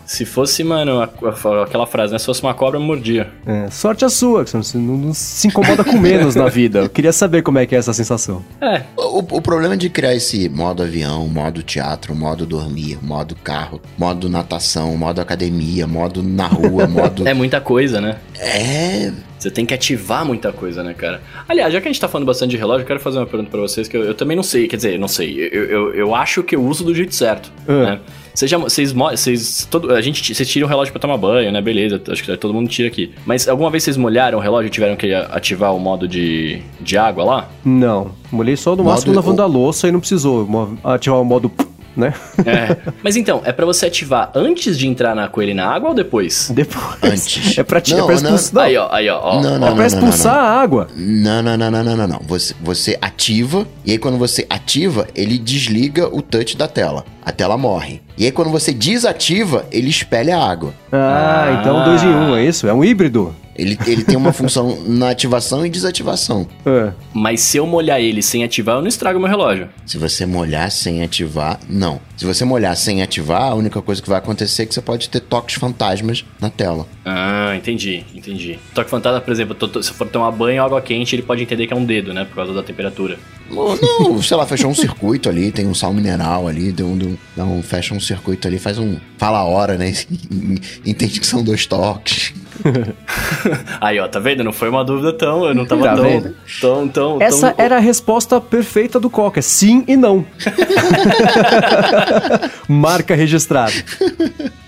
Se 0.05 0.25
fosse, 0.25 0.63
mano, 0.63 0.99
a- 1.01 1.03
a- 1.23 1.63
aquela 1.63 1.85
frase, 1.85 2.13
né? 2.13 2.19
Se 2.19 2.25
fosse 2.25 2.41
uma 2.41 2.53
cobra, 2.53 2.79
mordia. 2.79 3.29
É, 3.45 3.69
sorte 3.69 4.03
a 4.05 4.09
sua, 4.09 4.43
que 4.43 4.51
você 4.51 4.77
não, 4.77 4.97
não 4.97 5.13
se 5.13 5.47
incomoda 5.47 5.83
com 5.83 5.97
menos 5.97 6.35
na 6.35 6.47
vida. 6.47 6.79
Eu 6.79 6.89
queria 6.89 7.13
saber 7.13 7.41
como 7.41 7.57
é 7.59 7.65
que 7.65 7.75
é 7.75 7.77
essa 7.77 7.93
sensação. 7.93 8.43
É, 8.61 8.83
O, 9.11 9.19
o 9.19 9.41
problema 9.41 9.75
de 9.75 9.89
criar 9.89 10.13
esse 10.15 10.47
modo 10.49 10.83
avião, 10.83 11.27
modo 11.27 11.63
teatro, 11.63 12.13
modo 12.15 12.45
dormir, 12.45 12.97
modo 13.01 13.35
carro, 13.35 13.81
modo 13.97 14.29
natação, 14.29 14.95
modo 14.95 15.19
academia, 15.19 15.87
modo 15.87 16.21
na 16.21 16.47
rua, 16.47 16.85
modo. 16.87 17.27
é 17.27 17.33
muita 17.33 17.59
coisa, 17.59 17.99
né? 17.99 18.17
É. 18.37 19.11
Você 19.37 19.49
tem 19.49 19.65
que 19.65 19.73
ativar 19.73 20.25
muita 20.25 20.51
coisa, 20.51 20.83
né, 20.83 20.93
cara? 20.93 21.21
Aliás, 21.47 21.71
já 21.73 21.79
que 21.79 21.87
a 21.87 21.91
gente 21.91 21.99
tá 22.01 22.07
falando 22.09 22.27
bastante 22.27 22.51
de 22.51 22.57
relógio, 22.57 22.83
eu 22.83 22.87
quero 22.87 22.99
fazer 22.99 23.17
uma 23.19 23.25
pergunta 23.25 23.49
pra 23.49 23.61
vocês 23.61 23.87
que 23.87 23.95
eu, 23.95 24.03
eu 24.03 24.13
também 24.13 24.35
não 24.35 24.43
sei. 24.43 24.67
Quer 24.67 24.75
dizer, 24.75 24.93
eu 24.95 24.99
não 24.99 25.07
sei. 25.07 25.39
Eu, 25.51 25.63
eu, 25.65 25.93
eu 25.95 26.15
acho 26.15 26.43
que 26.43 26.55
eu 26.55 26.63
uso 26.63 26.83
do 26.83 26.93
jeito 26.93 27.15
certo, 27.15 27.51
Ah. 27.67 27.85
né? 27.91 27.99
Vocês 28.39 28.49
já, 28.49 28.57
vocês, 28.57 28.93
vocês, 28.93 29.67
todo, 29.69 29.93
a 29.93 30.01
gente, 30.01 30.33
vocês 30.33 30.47
tiram 30.47 30.65
o 30.65 30.69
relógio 30.69 30.93
pra 30.93 30.99
tomar 31.01 31.17
banho, 31.17 31.51
né? 31.51 31.61
Beleza, 31.61 32.01
acho 32.09 32.23
que 32.23 32.37
todo 32.37 32.53
mundo 32.53 32.69
tira 32.69 32.87
aqui. 32.87 33.11
Mas 33.25 33.49
alguma 33.49 33.69
vez 33.69 33.83
vocês 33.83 33.97
molharam 33.97 34.37
o 34.37 34.41
relógio 34.41 34.67
e 34.67 34.69
tiveram 34.69 34.95
que 34.95 35.13
ativar 35.13 35.75
o 35.75 35.79
modo 35.79 36.07
de, 36.07 36.61
de 36.79 36.97
água 36.97 37.25
lá? 37.25 37.49
Não, 37.65 38.11
molhei 38.31 38.55
só 38.55 38.71
no 38.71 38.77
Modo- 38.77 38.93
máximo 38.93 39.13
lavando 39.13 39.41
a 39.41 39.45
louça 39.45 39.89
e 39.89 39.91
não 39.91 39.99
precisou 39.99 40.47
ativar 40.85 41.19
o 41.19 41.25
modo, 41.25 41.51
né? 41.97 42.13
É. 42.45 42.77
Mas 43.03 43.17
então, 43.17 43.41
é 43.43 43.51
pra 43.51 43.65
você 43.65 43.87
ativar 43.87 44.31
antes 44.33 44.77
de 44.79 44.87
entrar 44.87 45.13
na 45.13 45.27
coelha 45.27 45.51
e 45.51 45.53
na 45.53 45.67
água 45.67 45.89
ou 45.89 45.93
depois? 45.95 46.49
Depois. 46.55 46.95
Antes. 47.03 47.57
É 47.57 47.63
pra, 47.63 47.81
ti- 47.81 47.93
é 47.93 47.97
Não, 47.97 48.05
pra 48.05 48.15
não. 48.21 48.35
expulsar. 48.35 48.53
Não, 48.53 48.61
Aí, 48.61 48.77
ó, 48.77 48.87
aí, 48.89 49.09
ó. 49.09 49.19
ó. 49.21 49.41
Não, 49.41 49.55
é 49.55 49.59
não, 49.59 49.75
pra 49.75 49.85
expulsar 49.85 50.35
a 50.37 50.61
água. 50.61 50.87
Não, 50.95 51.43
não, 51.43 51.57
não, 51.57 51.69
não, 51.71 51.83
não, 51.83 51.97
não, 51.97 52.07
não. 52.07 52.21
Você, 52.25 52.55
você 52.61 52.97
ativa, 53.01 53.67
e 53.85 53.91
aí 53.91 53.97
quando 53.97 54.17
você 54.17 54.47
ativa, 54.49 55.07
ele 55.13 55.37
desliga 55.37 56.07
o 56.07 56.21
touch 56.21 56.55
da 56.55 56.69
tela. 56.69 57.03
A 57.21 57.33
tela 57.33 57.57
morre. 57.57 58.01
E 58.19 58.25
aí 58.25 58.31
quando 58.31 58.51
você 58.51 58.73
desativa, 58.73 59.65
ele 59.71 59.89
espelha 59.89 60.37
a 60.37 60.51
água. 60.51 60.73
Ah, 60.91 61.45
Ah. 61.47 61.59
então 61.61 61.85
dois 61.85 62.03
em 62.03 62.07
um, 62.07 62.35
é 62.35 62.43
isso? 62.45 62.67
É 62.67 62.73
um 62.73 62.83
híbrido. 62.83 63.33
Ele, 63.55 63.77
ele 63.87 64.05
tem 64.05 64.15
uma 64.15 64.31
função 64.31 64.77
na 64.87 65.09
ativação 65.09 65.65
e 65.65 65.69
desativação. 65.69 66.47
É. 66.65 66.93
Mas 67.13 67.41
se 67.41 67.57
eu 67.57 67.67
molhar 67.67 67.99
ele 67.99 68.21
sem 68.21 68.41
ativar, 68.45 68.75
eu 68.77 68.81
não 68.81 68.87
estrago 68.87 69.19
meu 69.19 69.27
relógio. 69.27 69.67
Se 69.85 69.97
você 69.97 70.25
molhar 70.25 70.71
sem 70.71 71.03
ativar, 71.03 71.59
não. 71.67 71.99
Se 72.15 72.23
você 72.25 72.45
molhar 72.45 72.77
sem 72.77 73.01
ativar, 73.01 73.41
a 73.51 73.55
única 73.55 73.81
coisa 73.81 74.01
que 74.01 74.07
vai 74.07 74.17
acontecer 74.19 74.63
é 74.63 74.65
que 74.65 74.73
você 74.73 74.81
pode 74.81 75.09
ter 75.09 75.19
toques 75.19 75.55
fantasmas 75.55 76.23
na 76.39 76.49
tela. 76.49 76.85
Ah, 77.03 77.53
entendi, 77.53 78.05
entendi. 78.15 78.57
Toque 78.73 78.89
fantasma, 78.89 79.19
por 79.19 79.31
exemplo, 79.31 79.53
tô- 79.53 79.67
tô- 79.67 79.83
se 79.83 79.89
eu 79.91 79.95
for 79.95 80.07
tomar 80.07 80.31
banho 80.31 80.63
água 80.63 80.81
quente, 80.81 81.13
ele 81.15 81.23
pode 81.23 81.43
entender 81.43 81.67
que 81.67 81.73
é 81.73 81.75
um 81.75 81.83
dedo, 81.85 82.13
né? 82.13 82.23
Por 82.23 82.35
causa 82.35 82.53
da 82.53 82.63
temperatura. 82.63 83.17
Não, 83.51 84.21
sei 84.21 84.37
lá, 84.37 84.45
fechou 84.45 84.69
um 84.69 84.75
circuito 84.75 85.27
ali, 85.27 85.51
tem 85.51 85.67
um 85.67 85.73
sal 85.73 85.91
mineral 85.91 86.47
ali, 86.47 86.71
deu 86.71 86.87
um, 86.87 86.97
deu 86.97 87.17
um- 87.45 87.61
fecha 87.63 87.93
um 87.93 87.99
circuito 88.09 88.47
ali, 88.47 88.59
faz 88.59 88.77
um. 88.77 88.97
Fala 89.17 89.39
a 89.39 89.43
hora, 89.43 89.77
né? 89.77 89.93
Entende 90.85 91.19
que 91.19 91.27
são 91.27 91.43
dois 91.43 91.65
toques. 91.65 92.33
Aí, 93.81 93.99
ó, 93.99 94.07
tá 94.07 94.19
vendo? 94.19 94.43
Não 94.43 94.51
foi 94.51 94.69
uma 94.69 94.83
dúvida 94.83 95.13
tão. 95.13 95.45
Eu 95.45 95.53
não 95.55 95.65
tava 95.65 95.83
Tá 95.83 95.95
tão, 95.95 96.03
vendo? 96.03 96.35
tão, 96.59 96.87
tão. 96.87 97.21
Essa 97.21 97.51
tão- 97.51 97.65
era 97.65 97.77
a 97.77 97.79
resposta 97.79 98.39
perfeita 98.41 98.99
do 98.99 99.09
Coca. 99.09 99.41
Sim 99.41 99.83
e 99.87 99.95
não. 99.95 100.25
Marca 102.67 103.15
registrada. 103.15 103.71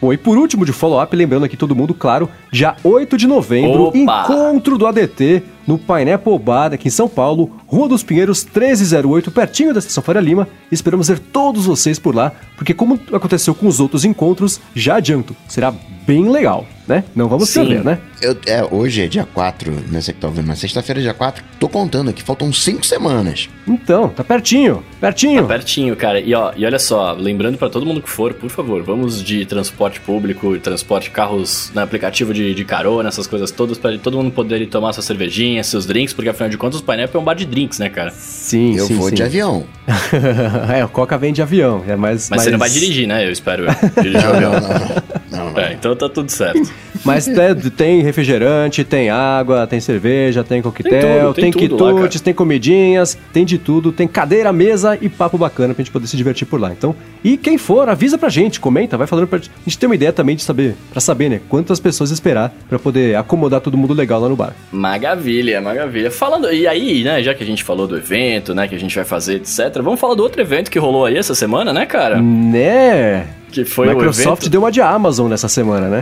Bom, 0.02 0.12
e 0.14 0.18
por 0.18 0.38
último 0.38 0.66
de 0.66 0.72
follow-up, 0.74 1.16
lembrando 1.16 1.46
aqui 1.46 1.56
todo 1.56 1.76
mundo, 1.76 1.94
claro, 1.94 2.28
dia 2.52 2.76
8 2.84 3.18
de 3.18 3.28
novembro, 3.28 3.84
Opa! 3.84 3.98
encontro 3.98 4.78
do 4.78 4.88
ADT 4.88 5.44
no 5.68 5.78
Pineapple 5.78 6.40
Bar 6.40 6.74
aqui 6.74 6.88
em 6.88 6.92
São 6.92 7.08
Paulo, 7.08 7.52
Rua 7.68 7.88
dos 7.88 8.02
Pinheiros 8.04 8.44
1308, 8.44 9.30
pertinho 9.32 9.74
da 9.74 9.80
Estação 9.80 10.02
Faria 10.04 10.22
Lima. 10.22 10.48
Esperamos 10.72 11.08
ver 11.08 11.20
todos 11.20 11.66
vocês 11.68 12.00
por 12.00 12.16
lá, 12.16 12.32
porque 12.58 12.74
como 12.74 13.00
aconteceu 13.14 13.54
com 13.54 13.68
os 13.68 13.80
outros 13.80 14.04
encontros, 14.04 14.60
já 14.74 14.96
adianto, 14.96 15.36
será 15.48 15.72
bem 16.06 16.30
legal, 16.30 16.66
né? 16.88 17.04
Não 17.16 17.28
vamos 17.28 17.50
Sim. 17.50 17.66
perder, 17.66 17.84
né? 17.84 18.00
Eu, 18.22 18.38
é, 18.46 18.64
hoje 18.64 19.02
é 19.02 19.08
dia 19.08 19.26
4, 19.26 19.72
né? 19.90 20.02
Você 20.02 20.14
que 20.14 20.20
tá 20.20 20.28
ouvindo, 20.28 20.48
mas 20.48 20.60
sexta-feira 20.60 21.00
é 21.00 21.04
dia 21.04 21.14
4. 21.14 21.44
Tô 21.60 21.68
contando 21.68 22.10
aqui, 22.10 22.22
faltam 22.22 22.52
5 22.52 22.86
semanas. 22.86 23.50
Então, 23.68 24.10
tá 24.10 24.24
pertinho, 24.24 24.84
pertinho. 25.00 25.42
Tá 25.42 25.48
pertinho, 25.48 25.96
cara. 25.96 26.20
E, 26.20 26.34
ó, 26.34 26.52
e 26.56 26.66
olha 26.66 26.80
só, 26.80 27.14
lembrando 27.14 27.58
pra 27.58 27.70
todo 27.70 27.86
mundo 27.86 28.02
que 28.02 28.10
for, 28.10 28.34
por 28.34 28.50
favor, 28.50 28.84
vamos 28.84 29.24
de 29.24 29.46
transporte 29.46 30.00
público, 30.00 30.58
transporte 30.60 31.10
carros, 31.10 31.72
né, 31.74 31.82
aplicativo 31.82 32.34
de, 32.34 32.54
de 32.54 32.66
carona, 32.66 33.10
essas 33.10 33.28
coisas 33.28 33.52
todas, 33.52 33.78
pra 33.78 33.98
todo 33.98 34.18
mundo 34.18 34.32
poder 34.32 34.62
ir 34.62 34.68
tomar 34.68 34.94
sua 34.94 35.04
cervejinha, 35.04 35.64
seus 35.64 35.86
drinks, 35.86 36.14
porque 36.14 36.30
afinal 36.30 36.50
de 36.50 36.58
contas 36.58 36.80
o 36.80 36.84
Pineapple 36.84 37.18
é 37.18 37.20
um 37.20 37.24
bar 37.24 37.34
de 37.34 37.46
drinks, 37.46 37.80
né, 37.80 37.90
cara? 37.90 38.12
Sim, 38.12 38.76
eu 38.76 38.86
sim, 38.86 38.96
vou 38.96 39.10
sim. 39.10 39.16
de 39.16 39.24
avião. 39.24 39.66
é, 40.76 40.84
o 40.84 40.90
Coca 40.90 41.18
vem 41.18 41.34
de 41.34 41.42
avião, 41.42 41.84
é 41.88 41.96
mais... 41.96 42.30
Mas, 42.30 42.44
você 42.44 42.52
não 42.52 42.60
vai 42.60 42.70
dirigir, 42.70 43.08
né? 43.08 43.26
Eu 43.26 43.32
espero. 43.32 43.66
eu. 43.66 44.04
Dirigir 44.04 44.30
o 44.30 44.34
avião. 44.34 44.52
não, 44.52 44.60
não. 44.62 45.21
Não, 45.32 45.52
não. 45.52 45.60
É, 45.60 45.74
então 45.74 45.96
tá 45.96 46.10
tudo 46.10 46.30
certo. 46.30 46.72
Mas 47.04 47.28
tem 47.76 48.02
refrigerante, 48.02 48.84
tem 48.84 49.10
água, 49.10 49.66
tem 49.68 49.80
cerveja, 49.80 50.44
tem 50.44 50.62
coquetel, 50.62 51.34
Tem 51.34 51.52
tem, 51.52 51.52
tudo, 51.52 51.78
tem 51.78 51.86
lá, 51.86 51.94
quitutes, 51.94 52.22
tem 52.22 52.34
comidinhas, 52.34 53.18
tem 53.34 53.46
de 53.46 53.58
tudo, 53.58 53.92
tem 53.92 54.08
cadeira, 54.08 54.52
mesa 54.54 54.98
e 55.02 55.10
papo 55.10 55.38
bacana 55.38 55.74
pra 55.74 55.84
gente 55.84 55.92
poder 55.92 56.08
se 56.08 56.18
divertir 56.18 56.46
por 56.48 56.60
lá. 56.60 56.72
Então, 56.72 56.96
e 57.24 57.38
quem 57.38 57.58
for, 57.58 57.88
avisa 57.90 58.18
pra 58.18 58.30
gente, 58.30 58.60
comenta, 58.60 58.98
vai 58.98 59.08
falando 59.08 59.28
pra 59.28 59.38
gente. 59.40 59.50
A 59.50 59.70
gente 59.70 59.78
ter 59.78 59.86
uma 59.86 59.96
ideia 59.96 60.14
também 60.14 60.36
de 60.36 60.44
saber, 60.44 60.76
pra 60.92 61.02
saber, 61.02 61.30
né, 61.30 61.42
quantas 61.50 61.80
pessoas 61.80 62.12
esperar 62.12 62.54
pra 62.70 62.80
poder 62.80 63.16
acomodar 63.16 63.62
todo 63.62 63.78
mundo 63.78 63.94
legal 63.94 64.20
lá 64.20 64.30
no 64.30 64.36
bar. 64.36 64.54
Maravilha, 64.72 65.62
maravilha. 65.62 66.12
Falando, 66.12 66.52
e 66.52 66.68
aí, 66.68 67.04
né, 67.04 67.22
já 67.24 67.34
que 67.34 67.44
a 67.44 67.48
gente 67.48 67.64
falou 67.64 67.88
do 67.88 67.98
evento, 67.98 68.54
né, 68.54 68.68
que 68.68 68.76
a 68.76 68.80
gente 68.80 68.96
vai 68.96 69.06
fazer, 69.06 69.36
etc, 69.36 69.82
vamos 69.82 70.00
falar 70.00 70.16
do 70.16 70.24
outro 70.24 70.42
evento 70.42 70.70
que 70.70 70.80
rolou 70.80 71.06
aí 71.06 71.18
essa 71.18 71.36
semana, 71.36 71.74
né, 71.74 71.86
cara? 71.86 72.22
Né? 72.22 73.28
Que 73.52 73.66
foi 73.66 73.90
Microsoft 73.90 74.46
o 74.46 74.50
deu 74.50 74.62
uma 74.62 74.72
de 74.72 74.80
Amazon 74.82 75.30
nessa 75.30 75.50
semana, 75.50 75.90
né? 75.90 76.02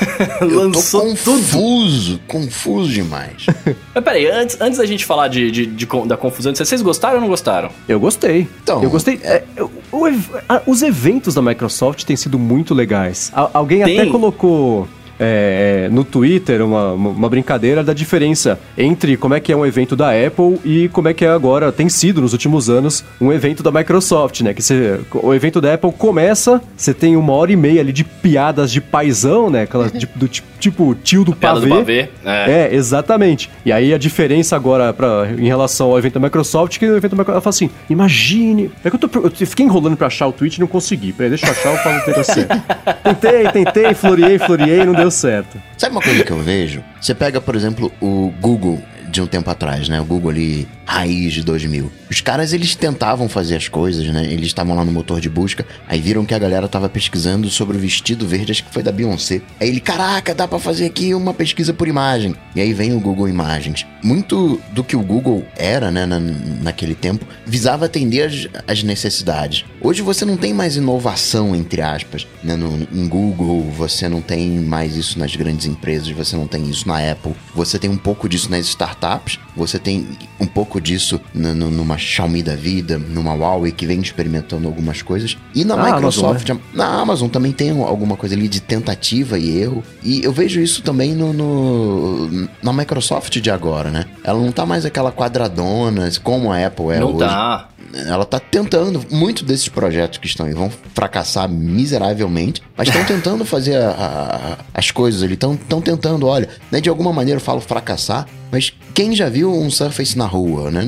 evento... 0.40 0.54
Eu 0.60 0.70
tô 0.72 0.78
lançou 0.78 1.00
confuso, 1.02 2.20
confuso 2.26 2.90
demais. 2.90 3.46
Mas 3.94 4.04
peraí, 4.04 4.26
antes, 4.30 4.60
antes 4.60 4.78
da 4.78 4.86
gente 4.86 5.04
falar 5.04 5.28
de, 5.28 5.50
de- 5.50 5.66
de 5.66 5.86
da 6.06 6.16
confusão, 6.16 6.54
vocês 6.54 6.82
gostaram 6.82 7.16
ou 7.16 7.20
não 7.20 7.28
gostaram? 7.28 7.70
Eu 7.88 7.98
gostei. 8.00 8.48
Então, 8.62 8.82
eu 8.82 8.90
gostei. 8.90 9.20
É, 9.22 9.42
eu- 9.56 9.70
o 9.92 10.06
a- 10.48 10.62
os 10.66 10.82
eventos 10.82 11.34
da 11.34 11.42
Microsoft 11.42 12.04
têm 12.04 12.16
sido 12.16 12.38
muito 12.38 12.74
legais. 12.74 13.30
A- 13.34 13.50
alguém 13.54 13.82
Tem. 13.84 14.00
até 14.00 14.10
colocou 14.10 14.88
é, 15.20 15.88
no 15.92 16.02
Twitter 16.02 16.64
uma, 16.64 16.92
uma 16.92 17.28
brincadeira 17.28 17.84
da 17.84 17.92
diferença 17.92 18.58
entre 18.76 19.16
como 19.18 19.34
é 19.34 19.40
que 19.40 19.52
é 19.52 19.56
um 19.56 19.66
evento 19.66 19.94
da 19.94 20.10
Apple 20.10 20.58
e 20.64 20.88
como 20.88 21.08
é 21.08 21.14
que 21.14 21.24
é 21.24 21.28
agora, 21.28 21.70
tem 21.70 21.88
sido 21.90 22.22
nos 22.22 22.32
últimos 22.32 22.70
anos, 22.70 23.04
um 23.20 23.30
evento 23.30 23.62
da 23.62 23.70
Microsoft, 23.70 24.40
né? 24.40 24.54
Que 24.54 24.62
você, 24.62 24.98
o 25.12 25.34
evento 25.34 25.60
da 25.60 25.74
Apple 25.74 25.92
começa, 25.92 26.60
você 26.76 26.94
tem 26.94 27.16
uma 27.16 27.34
hora 27.34 27.52
e 27.52 27.56
meia 27.56 27.80
ali 27.82 27.92
de 27.92 28.02
piadas 28.02 28.72
de 28.72 28.80
paizão, 28.80 29.50
né? 29.50 29.62
Aquela 29.62 29.90
de- 29.90 30.08
do 30.14 30.26
tipo, 30.58 30.94
tio 30.94 31.24
do 31.24 31.34
pavê. 31.34 31.68
do 31.68 31.74
pavê. 31.76 32.08
É. 32.24 32.68
É, 32.70 32.74
exatamente. 32.74 33.50
E 33.64 33.70
aí 33.72 33.92
a 33.92 33.98
diferença 33.98 34.56
agora 34.56 34.92
pra, 34.92 35.28
em 35.38 35.46
relação 35.46 35.90
ao 35.90 35.98
evento 35.98 36.14
da 36.14 36.20
Microsoft, 36.20 36.78
que 36.78 36.86
o 36.86 36.96
evento 36.96 37.14
da 37.14 37.18
Microsoft 37.18 37.30
ela 37.34 37.40
fala 37.40 37.50
assim: 37.50 37.70
imagine. 37.88 38.70
É 38.84 38.90
que 38.90 38.96
eu, 38.96 39.00
tô, 39.00 39.20
eu 39.20 39.30
fiquei 39.30 39.66
enrolando 39.66 39.96
pra 39.96 40.06
achar 40.06 40.26
o 40.26 40.32
tweet 40.32 40.56
e 40.56 40.60
não 40.60 40.66
consegui. 40.66 41.12
Peraí, 41.12 41.30
deixa 41.30 41.46
eu 41.46 41.50
achar, 41.50 41.72
eu 41.72 41.78
falo 41.78 42.20
o 42.20 42.24
certo. 42.24 42.62
Tentei, 43.02 43.48
tentei, 43.50 43.94
floreei, 43.94 44.38
floreei, 44.38 44.84
não 44.84 44.92
deu 44.92 45.09
certo. 45.10 45.60
Sabe 45.76 45.92
uma 45.92 46.02
coisa 46.02 46.24
que 46.24 46.30
eu 46.30 46.38
vejo? 46.38 46.82
Você 47.00 47.14
pega, 47.14 47.40
por 47.40 47.54
exemplo, 47.54 47.92
o 48.00 48.32
Google 48.40 48.82
de 49.08 49.20
um 49.20 49.26
tempo 49.26 49.50
atrás, 49.50 49.88
né? 49.88 50.00
O 50.00 50.04
Google 50.04 50.30
ali, 50.30 50.68
raiz 50.84 51.32
de 51.32 51.42
2000. 51.42 51.90
Os 52.10 52.20
caras, 52.20 52.52
eles 52.52 52.74
tentavam 52.74 53.28
fazer 53.28 53.56
as 53.56 53.68
coisas, 53.68 54.04
né? 54.08 54.24
Eles 54.24 54.46
estavam 54.48 54.74
lá 54.74 54.84
no 54.84 54.90
motor 54.92 55.20
de 55.20 55.30
busca, 55.30 55.64
aí 55.86 56.00
viram 56.00 56.24
que 56.26 56.34
a 56.34 56.38
galera 56.38 56.66
tava 56.68 56.88
pesquisando 56.88 57.48
sobre 57.48 57.76
o 57.76 57.80
vestido 57.80 58.26
verde, 58.26 58.50
acho 58.52 58.64
que 58.64 58.72
foi 58.72 58.82
da 58.82 58.90
Beyoncé. 58.90 59.40
Aí 59.60 59.68
ele, 59.68 59.80
caraca, 59.80 60.34
dá 60.34 60.48
pra 60.48 60.58
fazer 60.58 60.86
aqui 60.86 61.14
uma 61.14 61.32
pesquisa 61.32 61.72
por 61.72 61.86
imagem. 61.86 62.34
E 62.54 62.60
aí 62.60 62.72
vem 62.72 62.92
o 62.94 63.00
Google 63.00 63.28
Imagens. 63.28 63.86
Muito 64.02 64.60
do 64.72 64.82
que 64.82 64.96
o 64.96 65.02
Google 65.02 65.44
era, 65.56 65.90
né, 65.90 66.04
na, 66.04 66.18
naquele 66.18 66.94
tempo, 66.94 67.24
visava 67.46 67.84
atender 67.86 68.22
as, 68.22 68.48
as 68.66 68.82
necessidades. 68.82 69.64
Hoje 69.80 70.02
você 70.02 70.24
não 70.24 70.36
tem 70.36 70.52
mais 70.52 70.76
inovação, 70.76 71.54
entre 71.54 71.80
aspas, 71.80 72.26
né? 72.42 72.56
No, 72.56 72.86
em 72.92 73.08
Google, 73.08 73.62
você 73.70 74.08
não 74.08 74.20
tem 74.20 74.50
mais 74.58 74.96
isso 74.96 75.18
nas 75.18 75.36
grandes 75.36 75.66
empresas, 75.66 76.08
você 76.08 76.36
não 76.36 76.46
tem 76.46 76.68
isso 76.68 76.88
na 76.88 76.98
Apple, 77.12 77.34
você 77.54 77.78
tem 77.78 77.88
um 77.88 77.96
pouco 77.96 78.28
disso 78.28 78.50
nas 78.50 78.66
startups, 78.66 79.38
você 79.56 79.78
tem 79.78 80.06
um 80.40 80.46
pouco 80.46 80.80
disso 80.80 81.20
n- 81.34 81.50
n- 81.54 81.70
numa 81.70 81.96
Xiaomi 82.02 82.42
da 82.42 82.54
vida, 82.56 82.98
numa 82.98 83.32
Huawei 83.34 83.70
que 83.72 83.86
vem 83.86 84.00
experimentando 84.00 84.66
algumas 84.66 85.02
coisas. 85.02 85.36
E 85.54 85.64
na 85.64 85.74
Ah, 85.74 85.94
Microsoft, 85.94 86.50
na 86.74 86.86
Amazon 87.00 87.28
também 87.28 87.52
tem 87.52 87.70
alguma 87.70 88.16
coisa 88.16 88.34
ali 88.34 88.48
de 88.48 88.60
tentativa 88.60 89.38
e 89.38 89.58
erro. 89.60 89.82
E 90.02 90.22
eu 90.24 90.32
vejo 90.32 90.60
isso 90.60 90.82
também 90.82 91.14
no, 91.14 91.32
no- 91.32 92.48
na 92.62 92.72
Microsoft 92.72 93.38
de 93.38 93.50
agora, 93.50 93.90
né? 93.90 94.04
Ela 94.24 94.38
não 94.40 94.50
tá 94.52 94.64
mais 94.66 94.84
aquela 94.84 95.12
quadradona, 95.12 96.10
como 96.22 96.50
a 96.52 96.66
Apple 96.66 96.90
é 96.90 97.00
não 97.00 97.10
hoje 97.10 97.18
tá. 97.18 97.68
Ela 97.92 98.24
tá 98.24 98.38
tentando, 98.38 99.04
muito 99.10 99.44
desses 99.44 99.68
projetos 99.68 100.18
que 100.18 100.26
estão 100.26 100.46
aí 100.46 100.52
vão 100.54 100.70
fracassar 100.94 101.48
miseravelmente, 101.48 102.62
mas 102.76 102.88
estão 102.88 103.04
tentando 103.04 103.44
fazer 103.44 103.76
a- 103.76 103.90
a- 103.90 104.64
as 104.74 104.90
coisas 104.90 105.22
ali, 105.22 105.34
estão 105.34 105.56
tentando, 105.80 106.26
olha, 106.26 106.48
né, 106.70 106.80
de 106.80 106.88
alguma 106.88 107.12
maneira 107.12 107.38
eu 107.40 107.44
falo 107.44 107.60
fracassar, 107.60 108.26
mas 108.52 108.72
quem 108.94 109.14
já 109.14 109.28
viu 109.28 109.52
um 109.52 109.70
Surface 109.70 110.18
na 110.18 110.26
rua, 110.26 110.70
né? 110.70 110.84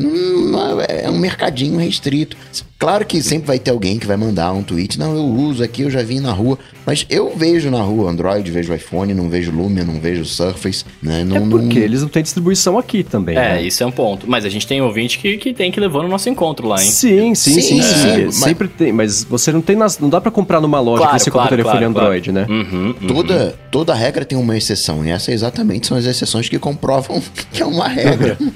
É 0.88 1.04
é 1.04 1.10
um 1.10 1.18
mercadinho 1.18 1.78
restrito. 1.78 2.36
Claro 2.78 3.06
que 3.06 3.22
sempre 3.22 3.46
vai 3.46 3.58
ter 3.60 3.70
alguém 3.70 3.96
que 3.98 4.06
vai 4.06 4.16
mandar 4.16 4.52
um 4.52 4.62
tweet, 4.62 4.98
não, 4.98 5.14
eu 5.14 5.24
uso 5.24 5.62
aqui, 5.62 5.82
eu 5.82 5.90
já 5.90 6.02
vi 6.02 6.18
na 6.18 6.32
rua, 6.32 6.58
mas 6.84 7.06
eu 7.08 7.32
vejo 7.36 7.70
na 7.70 7.80
rua 7.80 8.10
Android, 8.10 8.50
vejo 8.50 8.74
iPhone, 8.74 9.14
não 9.14 9.28
vejo 9.30 9.52
Lumia, 9.52 9.84
não 9.84 10.00
vejo 10.00 10.24
Surface, 10.24 10.84
né? 11.00 11.22
Não, 11.22 11.36
é 11.36 11.40
porque 11.40 11.78
não... 11.78 11.84
eles 11.84 12.02
não 12.02 12.08
têm 12.08 12.22
distribuição 12.24 12.76
aqui 12.76 13.04
também. 13.04 13.36
É, 13.36 13.54
né? 13.54 13.62
isso 13.62 13.82
é 13.84 13.86
um 13.86 13.92
ponto. 13.92 14.28
Mas 14.28 14.44
a 14.44 14.48
gente 14.48 14.66
tem 14.66 14.82
ouvinte 14.82 15.18
que, 15.18 15.38
que 15.38 15.54
tem 15.54 15.70
que 15.70 15.78
levar 15.78 16.02
no 16.02 16.08
nosso 16.08 16.28
encontro 16.28 16.66
lá, 16.66 16.82
hein? 16.82 16.90
Sim, 16.92 17.34
sim, 17.34 17.54
sim, 17.54 17.60
Sim, 17.60 17.82
sim. 17.82 18.08
é, 18.10 18.24
mas- 18.26 18.34
Sempre 18.36 18.68
tem, 18.68 18.92
mas 18.92 19.24
você 19.24 19.50
não 19.52 19.60
tem 19.60 19.74
nas- 19.76 19.98
não 19.98 20.08
dá 20.08 20.20
pra 20.20 20.30
comprar 20.30 20.60
numa 20.60 20.78
loja 20.80 21.02
Claro, 21.02 21.16
que 21.16 21.22
você 21.24 21.30
claro, 21.30 21.48
compra 21.48 21.56
telefone 21.64 21.92
claro, 21.92 22.06
Android, 22.06 22.32
né? 22.32 22.46
Uhum, 22.48 22.94
uhum. 23.00 23.06
Toda, 23.08 23.54
toda 23.70 23.94
regra 23.94 24.24
tem 24.24 24.36
uma 24.38 24.56
exceção, 24.56 25.04
e 25.04 25.10
essas 25.10 25.28
exatamente 25.34 25.86
são 25.86 25.96
as 25.96 26.04
exceções 26.04 26.48
que 26.48 26.58
comprovam 26.58 27.22
que 27.52 27.62
é 27.62 27.66
uma 27.66 27.88
regra. 27.88 28.36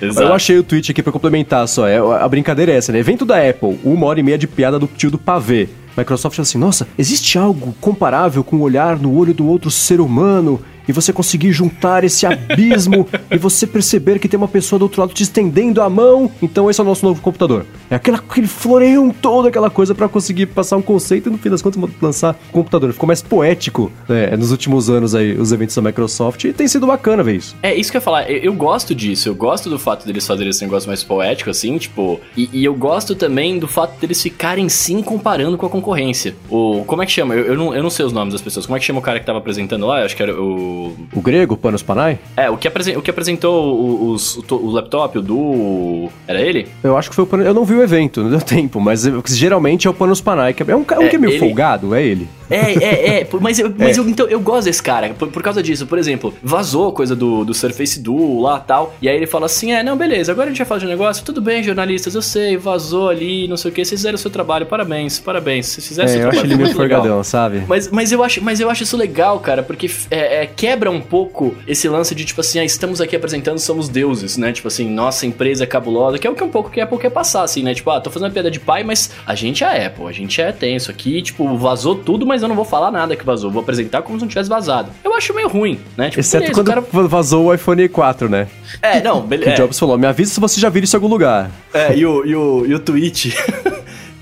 Exato. 0.00 0.26
Eu 0.28 0.34
achei 0.34 0.58
o 0.58 0.62
tweet 0.62 0.90
aqui 0.90 1.02
pra 1.02 1.10
complementar 1.10 1.66
só. 1.66 1.86
É, 1.88 1.96
a 1.96 2.28
brincadeira 2.28 2.70
é 2.70 2.76
essa, 2.76 2.92
né? 2.92 2.98
Evento 2.98 3.24
da 3.24 3.36
Apple, 3.48 3.78
uma 3.82 4.06
hora 4.06 4.20
e 4.20 4.22
meia 4.22 4.36
de 4.36 4.46
piada 4.46 4.78
do 4.78 4.86
tio 4.86 5.10
do 5.10 5.16
pavê. 5.16 5.68
Microsoft 5.96 6.38
assim, 6.38 6.58
nossa, 6.58 6.86
existe 6.98 7.38
algo 7.38 7.74
comparável 7.80 8.44
com 8.44 8.56
o 8.56 8.60
olhar 8.60 8.98
no 8.98 9.16
olho 9.16 9.32
do 9.32 9.48
outro 9.48 9.70
ser 9.70 9.98
humano 9.98 10.60
e 10.88 10.92
você 10.92 11.12
conseguir 11.12 11.52
juntar 11.52 12.04
esse 12.04 12.26
abismo 12.26 13.08
e 13.30 13.38
você 13.38 13.66
perceber 13.66 14.18
que 14.18 14.28
tem 14.28 14.38
uma 14.38 14.48
pessoa 14.48 14.78
do 14.78 14.82
outro 14.82 15.00
lado 15.00 15.12
te 15.12 15.22
estendendo 15.22 15.82
a 15.82 15.88
mão? 15.88 16.30
Então 16.42 16.70
esse 16.70 16.80
é 16.80 16.84
o 16.84 16.86
nosso 16.86 17.04
novo 17.04 17.20
computador. 17.20 17.66
É 17.90 17.96
aquela, 17.96 18.18
aquele 18.18 18.46
floreião 18.46 19.10
todo, 19.10 19.48
aquela 19.48 19.70
coisa 19.70 19.94
pra 19.94 20.08
conseguir 20.08 20.46
passar 20.46 20.76
um 20.76 20.82
conceito 20.82 21.28
e 21.28 21.32
no 21.32 21.38
fim 21.38 21.50
das 21.50 21.62
contas 21.62 21.82
lançar 22.00 22.36
um 22.48 22.52
computador. 22.52 22.92
Ficou 22.92 23.06
mais 23.06 23.22
poético 23.22 23.90
né, 24.08 24.36
nos 24.36 24.50
últimos 24.50 24.90
anos 24.90 25.14
aí, 25.14 25.32
os 25.38 25.52
eventos 25.52 25.74
da 25.74 25.82
Microsoft 25.82 26.44
e 26.44 26.52
tem 26.52 26.68
sido 26.68 26.86
bacana 26.86 27.22
ver 27.22 27.36
isso. 27.36 27.56
É 27.62 27.74
isso 27.74 27.90
que 27.90 27.96
eu 27.96 28.00
ia 28.00 28.04
falar, 28.04 28.30
eu, 28.30 28.38
eu 28.38 28.54
gosto 28.54 28.94
disso, 28.94 29.28
eu 29.28 29.34
gosto 29.34 29.68
do 29.68 29.78
fato 29.78 30.06
deles 30.06 30.26
fazerem 30.26 30.50
esse 30.50 30.62
negócio 30.62 30.88
mais 30.88 31.02
poético, 31.02 31.50
assim, 31.50 31.76
tipo, 31.78 32.20
e, 32.36 32.48
e 32.52 32.64
eu 32.64 32.74
gosto 32.74 33.14
também 33.14 33.58
do 33.58 33.68
fato 33.68 33.98
deles 34.00 34.22
ficarem 34.22 34.68
sim 34.68 35.02
comparando 35.02 35.56
com 35.56 35.66
a 35.66 35.70
concorrência. 35.70 36.34
O, 36.50 36.84
como 36.86 37.02
é 37.02 37.06
que 37.06 37.12
chama? 37.12 37.34
Eu, 37.34 37.46
eu 37.46 37.56
não, 37.56 37.74
eu 37.74 37.82
não 37.82 37.90
sei 37.90 38.04
os 38.04 38.12
nomes 38.12 38.32
das 38.32 38.42
pessoas, 38.42 38.66
como 38.66 38.76
é 38.76 38.80
que 38.80 38.86
chama 38.86 38.98
o 38.98 39.02
cara 39.02 39.20
que 39.20 39.26
tava 39.26 39.38
apresentando 39.38 39.86
lá? 39.86 40.00
Eu 40.00 40.06
acho 40.06 40.16
que 40.16 40.22
era 40.22 40.40
o. 40.40 40.75
O 41.14 41.20
grego, 41.20 41.56
Panos 41.56 41.82
Panay? 41.82 42.18
É, 42.36 42.48
o 42.50 42.56
que, 42.56 42.68
apresen- 42.68 42.96
o 42.96 43.02
que 43.02 43.10
apresentou 43.10 43.74
o- 43.76 44.10
os, 44.12 44.36
o, 44.36 44.42
to- 44.42 44.56
o 44.56 44.70
laptop, 44.70 45.18
o 45.18 45.22
do. 45.22 46.08
Era 46.26 46.40
ele? 46.40 46.68
Eu 46.82 46.96
acho 46.96 47.08
que 47.10 47.14
foi 47.16 47.24
o 47.24 47.26
Panos... 47.26 47.46
Eu 47.46 47.54
não 47.54 47.64
vi 47.64 47.74
o 47.74 47.82
evento, 47.82 48.22
não 48.22 48.30
deu 48.30 48.40
tempo, 48.40 48.80
mas 48.80 49.06
eu- 49.06 49.22
geralmente 49.26 49.86
é 49.86 49.90
o 49.90 49.94
Panos 49.94 50.20
Panay, 50.20 50.52
que 50.54 50.62
é 50.70 50.76
um, 50.76 50.84
ca- 50.84 50.98
um 50.98 51.02
É, 51.02 51.08
que 51.08 51.16
é 51.16 51.18
meio 51.18 51.32
ele- 51.32 51.38
folgado, 51.38 51.94
é 51.94 52.02
ele. 52.02 52.28
É, 52.48 52.56
é, 52.84 53.20
é, 53.22 53.28
mas, 53.40 53.58
eu, 53.58 53.72
mas 53.76 53.96
eu, 53.96 54.08
então, 54.08 54.26
eu 54.28 54.38
gosto 54.40 54.66
desse 54.66 54.82
cara, 54.82 55.10
por, 55.18 55.28
por 55.28 55.42
causa 55.42 55.60
disso. 55.62 55.86
Por 55.86 55.98
exemplo, 55.98 56.32
vazou 56.42 56.92
coisa 56.92 57.16
do, 57.16 57.44
do 57.44 57.52
Surface 57.52 57.98
Duo 58.00 58.40
lá 58.40 58.60
tal, 58.60 58.94
e 59.02 59.08
aí 59.08 59.16
ele 59.16 59.26
fala 59.26 59.46
assim: 59.46 59.72
é, 59.72 59.82
não, 59.82 59.96
beleza, 59.96 60.30
agora 60.32 60.46
a 60.46 60.50
gente 60.50 60.58
vai 60.58 60.66
falar 60.66 60.78
de 60.80 60.86
um 60.86 60.88
negócio, 60.88 61.24
tudo 61.24 61.40
bem, 61.40 61.62
jornalistas, 61.62 62.14
eu 62.14 62.22
sei, 62.22 62.56
vazou 62.56 63.08
ali, 63.08 63.48
não 63.48 63.56
sei 63.56 63.70
o 63.70 63.74
que, 63.74 63.84
vocês 63.84 63.98
fizeram 64.00 64.14
o 64.14 64.18
seu 64.18 64.30
trabalho, 64.30 64.64
parabéns, 64.66 65.18
parabéns, 65.18 65.66
vocês 65.66 65.88
fizeram 65.88 66.08
É, 66.08 66.12
seu 66.12 66.20
eu 66.22 66.28
acho 66.28 66.32
trabalho. 66.38 66.52
ele 66.52 66.56
meio 66.62 66.68
foi 66.68 66.74
muito 66.78 66.82
legal. 66.82 67.00
folgadão, 67.02 67.24
sabe? 67.24 67.62
Mas, 67.66 67.90
mas, 67.90 68.12
eu 68.12 68.22
acho, 68.22 68.42
mas 68.42 68.60
eu 68.60 68.70
acho 68.70 68.84
isso 68.84 68.96
legal, 68.96 69.40
cara, 69.40 69.62
porque 69.64 69.90
é, 70.10 70.42
é, 70.44 70.46
quebra 70.66 70.90
um 70.90 71.00
pouco 71.00 71.54
esse 71.64 71.88
lance 71.88 72.12
de, 72.12 72.24
tipo 72.24 72.40
assim, 72.40 72.58
ah, 72.58 72.64
estamos 72.64 73.00
aqui 73.00 73.14
apresentando, 73.14 73.56
somos 73.60 73.88
deuses, 73.88 74.36
né? 74.36 74.52
Tipo 74.52 74.66
assim, 74.66 74.90
nossa 74.90 75.24
empresa 75.24 75.62
é 75.62 75.66
cabulosa, 75.66 76.18
que 76.18 76.26
é 76.26 76.30
o 76.30 76.34
que 76.34 76.42
um 76.42 76.48
pouco 76.48 76.70
que 76.70 76.80
a 76.80 76.84
Apple 76.84 76.98
quer 76.98 77.10
passar, 77.10 77.44
assim, 77.44 77.62
né? 77.62 77.72
Tipo, 77.72 77.88
ah, 77.90 78.00
tô 78.00 78.10
fazendo 78.10 78.26
uma 78.26 78.32
piada 78.32 78.50
de 78.50 78.58
pai, 78.58 78.82
mas 78.82 79.12
a 79.24 79.36
gente 79.36 79.62
é 79.62 79.86
Apple, 79.86 80.06
a 80.08 80.10
gente 80.12 80.40
é 80.40 80.50
tenso 80.50 80.90
aqui, 80.90 81.22
tipo, 81.22 81.56
vazou 81.56 81.94
tudo, 81.94 82.26
mas 82.26 82.42
eu 82.42 82.48
não 82.48 82.56
vou 82.56 82.64
falar 82.64 82.90
nada 82.90 83.14
que 83.14 83.24
vazou, 83.24 83.48
vou 83.48 83.62
apresentar 83.62 84.02
como 84.02 84.18
se 84.18 84.24
não 84.24 84.28
tivesse 84.28 84.48
vazado. 84.48 84.90
Eu 85.04 85.14
acho 85.14 85.32
meio 85.32 85.46
ruim, 85.46 85.78
né? 85.96 86.08
Tipo, 86.08 86.18
Exceto 86.18 86.42
beleza, 86.42 86.60
quando 86.60 86.66
cara... 86.66 87.06
vazou 87.06 87.46
o 87.46 87.54
iPhone 87.54 87.88
4, 87.88 88.28
né? 88.28 88.48
É, 88.82 89.00
não, 89.00 89.20
beleza. 89.20 89.52
o 89.52 89.54
Jobs 89.54 89.78
falou, 89.78 89.96
me 89.96 90.08
avisa 90.08 90.34
se 90.34 90.40
você 90.40 90.60
já 90.60 90.68
viu 90.68 90.82
isso 90.82 90.96
em 90.96 90.98
algum 90.98 91.06
lugar. 91.06 91.48
É, 91.72 91.96
e 91.96 92.04
o, 92.04 92.26
e 92.26 92.34
o, 92.34 92.66
e 92.66 92.74
o 92.74 92.80
tweet. 92.80 93.36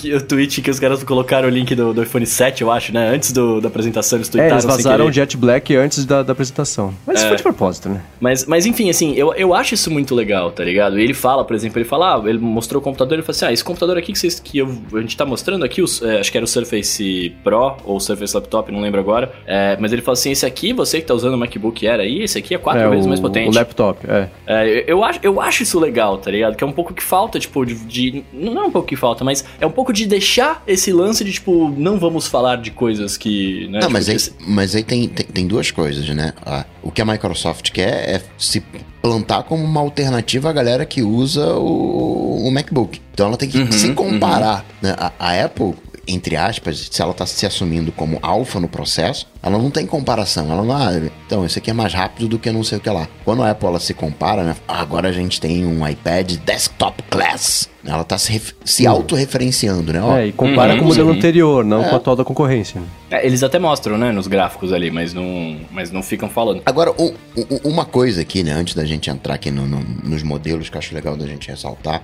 que, 0.04 0.14
o 0.14 0.20
tweet 0.22 0.62
que 0.62 0.70
os 0.70 0.78
caras 0.78 1.02
colocaram 1.04 1.48
o 1.48 1.50
link 1.50 1.74
do, 1.74 1.92
do 1.92 2.02
iPhone 2.02 2.26
7, 2.26 2.62
eu 2.62 2.70
acho, 2.70 2.92
né? 2.92 3.08
Antes 3.10 3.32
do, 3.32 3.60
da 3.60 3.68
apresentação, 3.68 4.18
eles 4.18 4.28
É, 4.28 4.32
tweetaram 4.32 4.54
eles 4.54 4.64
sem 4.64 4.84
vazaram 4.84 5.06
o. 5.06 5.12
Jet 5.12 5.36
Black 5.36 5.74
antes 5.76 6.04
da, 6.04 6.22
da 6.22 6.32
apresentação. 6.32 6.94
Mas 7.06 7.22
É. 7.22 7.28
foi 7.28 7.36
de 7.36 7.42
propósito, 7.42 7.88
né? 7.88 8.02
Mas, 8.20 8.46
mas 8.46 8.66
enfim, 8.66 8.90
assim, 8.90 9.14
eu, 9.14 9.32
eu 9.34 9.54
acho 9.54 9.74
isso 9.74 9.90
muito 9.90 10.14
legal, 10.14 10.50
tá 10.50 10.64
ligado? 10.64 10.98
E 10.98 11.02
ele 11.02 11.14
fala, 11.14 11.44
por 11.44 11.54
exemplo, 11.54 11.78
ele 11.78 11.84
fala, 11.88 12.16
ah, 12.16 12.28
ele 12.28 12.38
mostrou 12.38 12.80
o 12.80 12.84
computador, 12.84 13.14
ele 13.14 13.22
fala 13.22 13.36
assim, 13.36 13.44
ah, 13.46 13.52
esse 13.52 13.64
computador 13.64 13.96
aqui 13.98 14.12
que, 14.12 14.18
vocês, 14.18 14.38
que 14.40 14.58
eu- 14.58 14.78
a 14.94 15.00
gente 15.00 15.16
tá 15.16 15.24
mostrando 15.24 15.64
aqui, 15.64 15.80
os- 15.82 16.02
é, 16.02 16.20
acho 16.20 16.30
que 16.30 16.38
era 16.38 16.44
o 16.44 16.48
Surface 16.48 17.32
Pro 17.42 17.76
ou 17.84 17.96
o 17.96 18.00
Surface 18.00 18.34
Laptop, 18.34 18.70
não 18.72 18.80
lembro 18.80 19.00
agora, 19.00 19.32
é, 19.46 19.76
mas 19.80 19.92
ele 19.92 20.02
fala 20.02 20.14
assim, 20.14 20.30
esse 20.30 20.44
aqui, 20.44 20.72
você 20.72 21.00
que 21.00 21.06
tá 21.06 21.14
usando 21.14 21.34
o 21.34 21.38
MacBook 21.38 21.86
Air 21.86 22.00
aí, 22.00 22.22
esse 22.22 22.38
aqui 22.38 22.54
é 22.54 22.58
quatro 22.58 22.82
é, 22.82 22.88
vezes 22.90 23.06
o, 23.06 23.08
mais 23.08 23.20
potente. 23.20 23.50
O 23.50 23.54
laptop, 23.54 23.98
é. 24.08 24.28
É, 24.46 24.68
eu, 24.80 24.84
eu 24.94 25.04
acho, 25.04 25.20
eu 25.22 25.40
acho 25.40 25.62
isso 25.62 25.78
legal, 25.78 26.18
tá 26.18 26.30
ligado? 26.30 26.56
Que 26.56 26.64
é 26.64 26.66
um 26.66 26.72
pouco 26.72 26.92
que 26.94 27.02
falta, 27.02 27.38
tipo, 27.38 27.64
de, 27.64 27.74
de- 27.74 28.24
Não 28.32 28.62
é 28.62 28.66
um 28.66 28.70
pouco 28.70 28.88
que 28.88 28.96
falta, 28.96 29.24
mas 29.24 29.44
é 29.60 29.66
um 29.66 29.70
pouco 29.70 29.92
de 29.94 30.06
deixar 30.06 30.62
esse 30.66 30.92
lance 30.92 31.24
de, 31.24 31.32
tipo, 31.32 31.68
não 31.70 31.98
vamos 31.98 32.26
falar 32.26 32.56
de 32.56 32.70
coisas 32.70 33.16
que. 33.16 33.66
Né, 33.68 33.80
Não, 33.80 33.80
tipo, 33.80 33.92
mas 33.92 34.08
aí, 34.08 34.16
que- 34.16 34.30
mas 34.46 34.74
aí 34.74 34.82
tem, 34.82 35.08
tem, 35.08 35.24
tem 35.26 35.46
duas 35.46 35.70
coisas, 35.70 36.06
né? 36.10 36.32
Ah, 36.44 36.64
o 36.82 36.90
que 36.90 37.00
a 37.00 37.04
Microsoft 37.04 37.70
quer 37.70 38.08
é 38.16 38.22
se 38.36 38.62
plantar 39.00 39.42
como 39.44 39.62
uma 39.64 39.80
alternativa 39.80 40.50
à 40.50 40.52
galera 40.52 40.84
que 40.84 41.02
usa 41.02 41.54
o, 41.54 42.46
o 42.46 42.50
MacBook. 42.50 43.00
Então 43.12 43.26
ela 43.28 43.36
tem 43.36 43.48
que 43.48 43.58
Uhum, 43.58 43.72
se 43.72 43.92
comparar. 43.92 44.64
né? 44.82 44.94
A, 44.98 45.12
a 45.18 45.44
Apple, 45.44 45.74
entre 46.06 46.36
aspas, 46.36 46.88
se 46.90 47.00
ela 47.02 47.10
está 47.12 47.26
se 47.26 47.44
assumindo 47.46 47.90
como 47.92 48.18
alfa 48.22 48.58
no 48.60 48.68
processo, 48.68 49.26
ela 49.42 49.58
não 49.58 49.70
tem 49.70 49.86
comparação. 49.86 50.50
Ela 50.50 50.62
não, 50.62 50.76
ah, 50.76 50.90
então, 51.26 51.44
esse 51.44 51.58
aqui 51.58 51.70
é 51.70 51.74
mais 51.74 51.92
rápido 51.92 52.28
do 52.28 52.38
que 52.38 52.50
não 52.50 52.62
sei 52.64 52.78
o 52.78 52.80
que 52.80 52.90
lá. 52.90 53.08
Quando 53.24 53.42
a 53.42 53.50
Apple 53.50 53.66
ela 53.68 53.80
se 53.80 53.92
compara, 53.94 54.42
né? 54.42 54.56
"Ah, 54.68 54.80
Agora 54.80 55.08
a 55.08 55.12
gente 55.12 55.40
tem 55.40 55.64
um 55.66 55.86
iPad 55.88 56.32
desktop 56.44 57.02
class. 57.04 57.68
Ela 57.86 58.00
está 58.02 58.16
se, 58.16 58.32
ref- 58.32 58.52
se 58.64 58.86
autorreferenciando, 58.86 59.92
né? 59.92 60.00
Ó, 60.02 60.16
É, 60.16 60.26
e 60.28 60.32
compara 60.32 60.72
Uhum, 60.72 60.78
com 60.78 60.84
o 60.84 60.88
modelo 60.88 61.12
sim. 61.12 61.18
anterior, 61.18 61.64
não 61.64 61.82
É. 61.84 61.88
com 61.88 61.94
a 61.94 61.98
atual 61.98 62.16
da 62.16 62.24
concorrência. 62.24 62.82
É, 63.10 63.26
eles 63.26 63.42
até 63.42 63.58
mostram, 63.58 63.98
né, 63.98 64.10
nos 64.12 64.26
gráficos 64.26 64.72
ali, 64.72 64.90
mas 64.90 65.12
não, 65.12 65.56
mas 65.70 65.90
não 65.90 66.02
ficam 66.02 66.28
falando. 66.28 66.62
Agora, 66.64 66.92
um- 66.98 67.12
um- 67.36 67.70
uma 67.70 67.84
coisa 67.84 68.22
aqui, 68.22 68.42
né, 68.42 68.52
antes 68.52 68.74
da 68.74 68.84
gente 68.84 69.10
entrar 69.10 69.34
aqui 69.34 69.50
no- 69.50 69.66
no- 69.66 69.84
nos 70.02 70.22
modelos 70.22 70.68
que 70.70 70.76
eu 70.76 70.78
acho 70.78 70.94
legal 70.94 71.16
da 71.16 71.26
gente 71.26 71.48
ressaltar, 71.48 72.02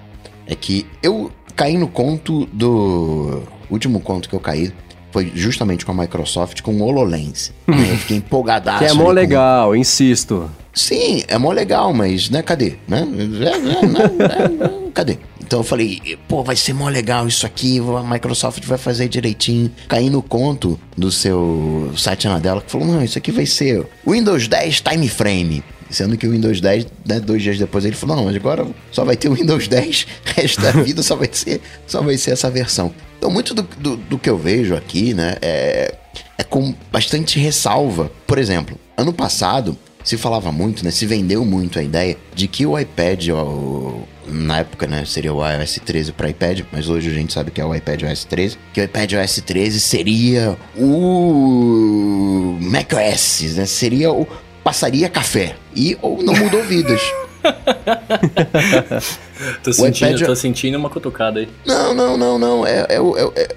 é 0.50 0.54
que 0.54 0.84
eu 1.02 1.30
caí 1.56 1.78
no 1.78 1.88
conto 1.88 2.44
do. 2.52 3.42
O 3.70 3.72
último 3.74 4.00
conto 4.00 4.28
que 4.28 4.34
eu 4.34 4.40
caí 4.40 4.72
foi 5.12 5.30
justamente 5.34 5.84
com 5.86 5.92
a 5.92 5.94
Microsoft, 5.94 6.60
com 6.60 6.72
o 6.74 6.82
HoloLens. 6.82 7.52
né, 7.66 7.92
eu 7.92 7.96
fiquei 7.98 8.16
empolgadaço. 8.18 8.78
Que 8.80 8.84
é 8.90 8.92
mó 8.92 9.04
com- 9.06 9.10
legal, 9.12 9.74
insisto. 9.76 10.50
Sim, 10.72 11.22
é 11.26 11.36
mó 11.36 11.50
legal, 11.52 11.92
mas, 11.92 12.30
né, 12.30 12.42
cadê? 12.42 12.74
Né? 12.86 13.04
É, 13.40 13.44
é, 13.46 14.86
é, 14.86 14.90
cadê? 14.94 15.18
Então 15.42 15.60
eu 15.60 15.64
falei, 15.64 16.00
pô, 16.28 16.44
vai 16.44 16.54
ser 16.54 16.72
mó 16.72 16.88
legal 16.88 17.26
isso 17.26 17.44
aqui, 17.44 17.80
a 17.80 18.02
Microsoft 18.08 18.64
vai 18.66 18.78
fazer 18.78 19.08
direitinho. 19.08 19.68
Caí 19.88 20.08
no 20.08 20.22
conto 20.22 20.78
do 20.96 21.10
seu 21.10 21.90
site 21.96 22.28
Anadela 22.28 22.60
que 22.60 22.70
falou, 22.70 22.86
não, 22.86 23.02
isso 23.02 23.18
aqui 23.18 23.32
vai 23.32 23.46
ser 23.46 23.84
Windows 24.06 24.46
10 24.46 24.80
Time 24.80 25.08
Frame. 25.08 25.64
Sendo 25.90 26.16
que 26.16 26.26
o 26.26 26.30
Windows 26.30 26.60
10, 26.60 26.86
né, 27.04 27.18
dois 27.20 27.42
dias 27.42 27.58
depois 27.58 27.84
ele 27.84 27.96
falou, 27.96 28.16
não, 28.16 28.24
mas 28.26 28.36
agora 28.36 28.66
só 28.92 29.04
vai 29.04 29.16
ter 29.16 29.28
o 29.28 29.34
Windows 29.34 29.66
10, 29.68 30.06
o 30.36 30.40
resto 30.40 30.60
da 30.60 30.70
vida 30.70 31.02
só 31.02 31.16
vai 31.16 31.28
ser, 31.32 31.60
só 31.86 32.00
vai 32.00 32.16
ser 32.16 32.30
essa 32.30 32.48
versão. 32.48 32.92
Então 33.18 33.30
muito 33.30 33.52
do, 33.52 33.62
do, 33.62 33.96
do 33.96 34.18
que 34.18 34.30
eu 34.30 34.38
vejo 34.38 34.74
aqui, 34.76 35.12
né, 35.14 35.34
é, 35.42 35.94
é 36.38 36.44
com 36.44 36.72
bastante 36.92 37.38
ressalva. 37.40 38.10
Por 38.26 38.38
exemplo, 38.38 38.78
ano 38.96 39.12
passado 39.12 39.76
se 40.02 40.16
falava 40.16 40.50
muito, 40.50 40.82
né? 40.82 40.90
Se 40.90 41.04
vendeu 41.04 41.44
muito 41.44 41.78
a 41.78 41.82
ideia 41.82 42.16
de 42.34 42.48
que 42.48 42.64
o 42.64 42.78
iPad, 42.78 43.28
o- 43.28 44.02
na 44.26 44.60
época, 44.60 44.86
né, 44.86 45.04
seria 45.04 45.32
o 45.34 45.46
iOS 45.46 45.78
13 45.84 46.12
para 46.12 46.30
iPad, 46.30 46.60
mas 46.72 46.88
hoje 46.88 47.10
a 47.10 47.12
gente 47.12 47.32
sabe 47.34 47.50
que 47.50 47.60
é 47.60 47.64
o 47.64 47.74
iPad 47.74 48.04
OS 48.04 48.24
13, 48.24 48.56
que 48.72 48.80
o 48.80 48.84
iPad 48.84 49.12
OS 49.14 49.42
13 49.44 49.78
seria 49.78 50.56
o 50.78 52.56
macOS, 52.60 53.42
né? 53.56 53.66
Seria 53.66 54.10
o 54.12 54.26
passaria 54.64 55.08
café 55.08 55.56
e 55.74 55.96
ou 56.02 56.22
não 56.22 56.34
mudou 56.34 56.62
vidas. 56.62 57.00
Tô 59.62 59.72
sentindo, 59.72 60.10
iPad- 60.16 60.26
tô 60.26 60.36
sentindo 60.36 60.76
uma 60.76 60.90
cutucada 60.90 61.40
aí. 61.40 61.48
Não, 61.66 61.94
não, 61.94 62.16
não, 62.16 62.38
não. 62.38 62.66
É, 62.66 62.86
é, 62.90 63.00
o- 63.00 63.16
é, 63.16 63.22
é, 63.36 63.48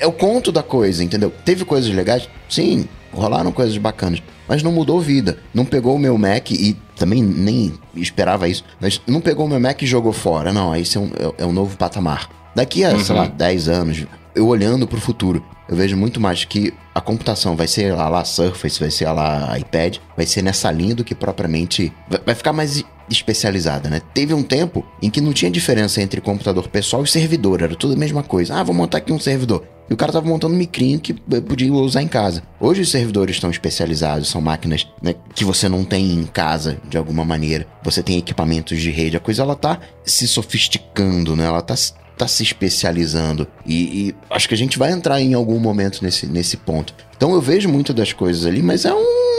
é 0.00 0.06
o 0.06 0.12
conto 0.12 0.50
da 0.50 0.62
coisa, 0.62 1.04
entendeu? 1.04 1.32
Teve 1.44 1.64
coisas 1.64 1.92
legais? 1.94 2.28
Sim, 2.48 2.88
rolaram 3.12 3.52
coisas 3.52 3.76
bacanas. 3.76 4.22
Mas 4.48 4.62
não 4.62 4.72
mudou 4.72 5.00
vida. 5.00 5.38
Não 5.52 5.64
pegou 5.64 5.96
o 5.96 5.98
meu 5.98 6.16
Mac 6.18 6.50
e 6.50 6.76
também 6.96 7.22
nem 7.22 7.74
esperava 7.94 8.48
isso. 8.48 8.64
Mas 8.80 9.00
não 9.06 9.20
pegou 9.20 9.46
o 9.46 9.48
meu 9.48 9.60
Mac 9.60 9.80
e 9.82 9.86
jogou 9.86 10.12
fora. 10.12 10.52
Não, 10.52 10.74
esse 10.74 10.96
é 10.96 11.00
um, 11.00 11.10
é, 11.38 11.42
é 11.42 11.46
um 11.46 11.52
novo 11.52 11.76
patamar. 11.76 12.28
Daqui 12.54 12.84
a, 12.84 12.98
sei 12.98 13.14
lá, 13.16 13.26
10 13.26 13.68
anos, 13.68 14.04
eu 14.34 14.46
olhando 14.46 14.86
pro 14.86 15.00
futuro, 15.00 15.44
eu 15.68 15.76
vejo 15.76 15.96
muito 15.96 16.20
mais 16.20 16.44
que 16.44 16.72
a 16.94 17.00
computação 17.00 17.56
vai 17.56 17.66
ser 17.66 17.92
a 17.92 18.08
lá 18.08 18.24
Surface, 18.24 18.78
vai 18.78 18.90
ser 18.90 19.10
lá 19.10 19.58
iPad, 19.58 19.96
vai 20.16 20.26
ser 20.26 20.42
nessa 20.42 20.70
linha 20.70 20.94
do 20.94 21.04
que 21.04 21.14
propriamente. 21.14 21.92
Vai, 22.24 22.34
ficar 22.34 22.52
mais 22.52 22.84
especializada, 23.08 23.90
né? 23.90 24.00
Teve 24.12 24.32
um 24.32 24.42
tempo 24.42 24.84
em 25.02 25.10
que 25.10 25.20
não 25.20 25.32
tinha 25.32 25.50
diferença 25.50 26.00
entre 26.00 26.20
computador 26.20 26.68
pessoal 26.68 27.02
e 27.02 27.08
servidor, 27.08 27.62
era 27.62 27.74
tudo 27.74 27.94
a 27.94 27.96
mesma 27.96 28.22
coisa. 28.22 28.54
Ah, 28.54 28.62
vou 28.62 28.74
montar 28.74 28.98
aqui 28.98 29.12
um 29.12 29.18
servidor. 29.18 29.64
E 29.88 29.92
o 29.92 29.96
cara 29.96 30.12
tava 30.12 30.26
montando 30.26 30.54
um 30.54 30.58
micrinho 30.58 30.98
que 30.98 31.12
podia 31.12 31.70
usar 31.72 32.02
em 32.02 32.08
casa. 32.08 32.42
Hoje 32.58 32.80
os 32.80 32.90
servidores 32.90 33.36
estão 33.36 33.50
especializados, 33.50 34.28
são 34.28 34.40
máquinas 34.40 34.86
né, 35.02 35.14
que 35.34 35.44
você 35.44 35.68
não 35.68 35.84
tem 35.84 36.12
em 36.12 36.24
casa 36.24 36.78
de 36.88 36.96
alguma 36.96 37.24
maneira. 37.24 37.66
Você 37.82 38.02
tem 38.02 38.16
equipamentos 38.16 38.80
de 38.80 38.90
rede, 38.90 39.16
a 39.16 39.20
coisa 39.20 39.42
ela 39.42 39.54
tá 39.54 39.78
se 40.04 40.26
sofisticando, 40.26 41.36
né? 41.36 41.44
Ela 41.44 41.60
tá 41.60 41.74
tá 42.16 42.28
se 42.28 42.42
especializando. 42.42 43.46
E, 43.66 44.08
e 44.08 44.14
acho 44.30 44.48
que 44.48 44.54
a 44.54 44.58
gente 44.58 44.78
vai 44.78 44.92
entrar 44.92 45.20
em 45.20 45.34
algum 45.34 45.58
momento 45.58 46.02
nesse, 46.02 46.26
nesse 46.26 46.56
ponto. 46.56 46.94
Então 47.16 47.32
eu 47.34 47.40
vejo 47.40 47.68
muito 47.68 47.92
das 47.92 48.12
coisas 48.12 48.46
ali, 48.46 48.62
mas 48.62 48.84
é 48.84 48.94
um. 48.94 49.33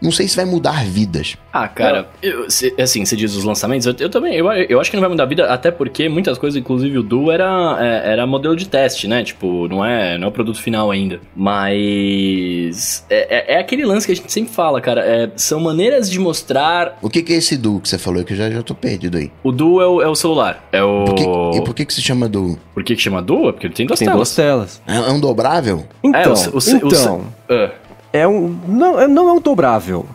Não 0.00 0.10
sei 0.10 0.26
se 0.28 0.36
vai 0.36 0.44
mudar 0.44 0.84
vidas. 0.84 1.36
Ah, 1.52 1.68
cara, 1.68 2.08
eu, 2.22 2.50
se- 2.50 2.74
assim, 2.80 3.04
você 3.04 3.14
diz 3.16 3.34
os 3.34 3.44
lançamentos, 3.44 3.86
eu, 3.86 3.94
eu 3.98 4.08
também, 4.08 4.34
eu, 4.34 4.50
eu 4.52 4.80
acho 4.80 4.90
que 4.90 4.96
não 4.96 5.00
vai 5.02 5.10
mudar 5.10 5.24
a 5.24 5.26
vida, 5.26 5.46
até 5.52 5.70
porque 5.70 6.08
muitas 6.08 6.38
coisas, 6.38 6.58
inclusive 6.58 6.96
o 6.98 7.02
Du, 7.02 7.30
era, 7.30 7.76
é, 7.80 8.12
era 8.12 8.26
modelo 8.26 8.56
de 8.56 8.66
teste, 8.68 9.06
né? 9.08 9.22
Tipo, 9.22 9.68
não 9.68 9.84
é, 9.84 10.16
não 10.16 10.26
é 10.26 10.28
o 10.28 10.32
produto 10.32 10.60
final 10.60 10.90
ainda. 10.90 11.20
Mas 11.34 13.04
é, 13.10 13.54
é- 13.54 13.54
é 13.54 13.58
aquele 13.58 13.84
lance 13.84 14.06
que 14.06 14.12
a 14.12 14.16
gente 14.16 14.32
sempre 14.32 14.52
fala, 14.52 14.80
cara, 14.80 15.02
é, 15.04 15.30
são 15.36 15.60
maneiras 15.60 16.10
de 16.10 16.18
mostrar... 16.18 16.98
O 17.02 17.08
que, 17.10 17.22
que 17.22 17.32
é 17.32 17.36
esse 17.36 17.56
duo 17.56 17.80
que 17.80 17.88
você 17.88 17.98
falou 17.98 18.24
que 18.24 18.32
eu 18.32 18.36
já, 18.36 18.50
já 18.50 18.62
tô 18.62 18.74
perdido 18.74 19.18
aí? 19.18 19.30
O 19.42 19.52
Du 19.52 19.80
é 19.80 19.86
o, 19.86 20.02
é 20.02 20.08
o 20.08 20.14
celular, 20.14 20.66
é 20.72 20.82
o... 20.82 21.04
Por 21.04 21.14
que- 21.14 21.58
e 21.58 21.64
por 21.64 21.74
que, 21.74 21.84
que 21.84 21.94
se 21.94 22.02
chama 22.02 22.28
duo? 22.28 22.58
Por 22.74 22.82
que 22.84 22.94
que 22.96 23.02
chama 23.02 23.20
Du? 23.22 23.48
É 23.48 23.52
porque 23.52 23.66
ele 23.66 23.74
tem 23.74 23.86
duas 23.86 23.98
Tem 23.98 24.06
telas. 24.08 24.18
duas 24.18 24.34
telas. 24.36 24.82
É, 24.86 24.96
é 24.96 25.12
um 25.12 25.20
dobrável? 25.20 25.84
Então, 26.02 26.32
o 26.32 26.36
se- 26.36 26.76
o 26.76 26.84
o 26.84 26.88
então 26.88 27.20
se- 27.48 27.54
Ah. 27.54 27.70
É 28.12 28.26
um, 28.26 28.56
não, 28.66 29.00
é- 29.00 29.08
não 29.08 29.28
é 29.28 29.32
um 29.32 29.40
dobrável. 29.40 30.06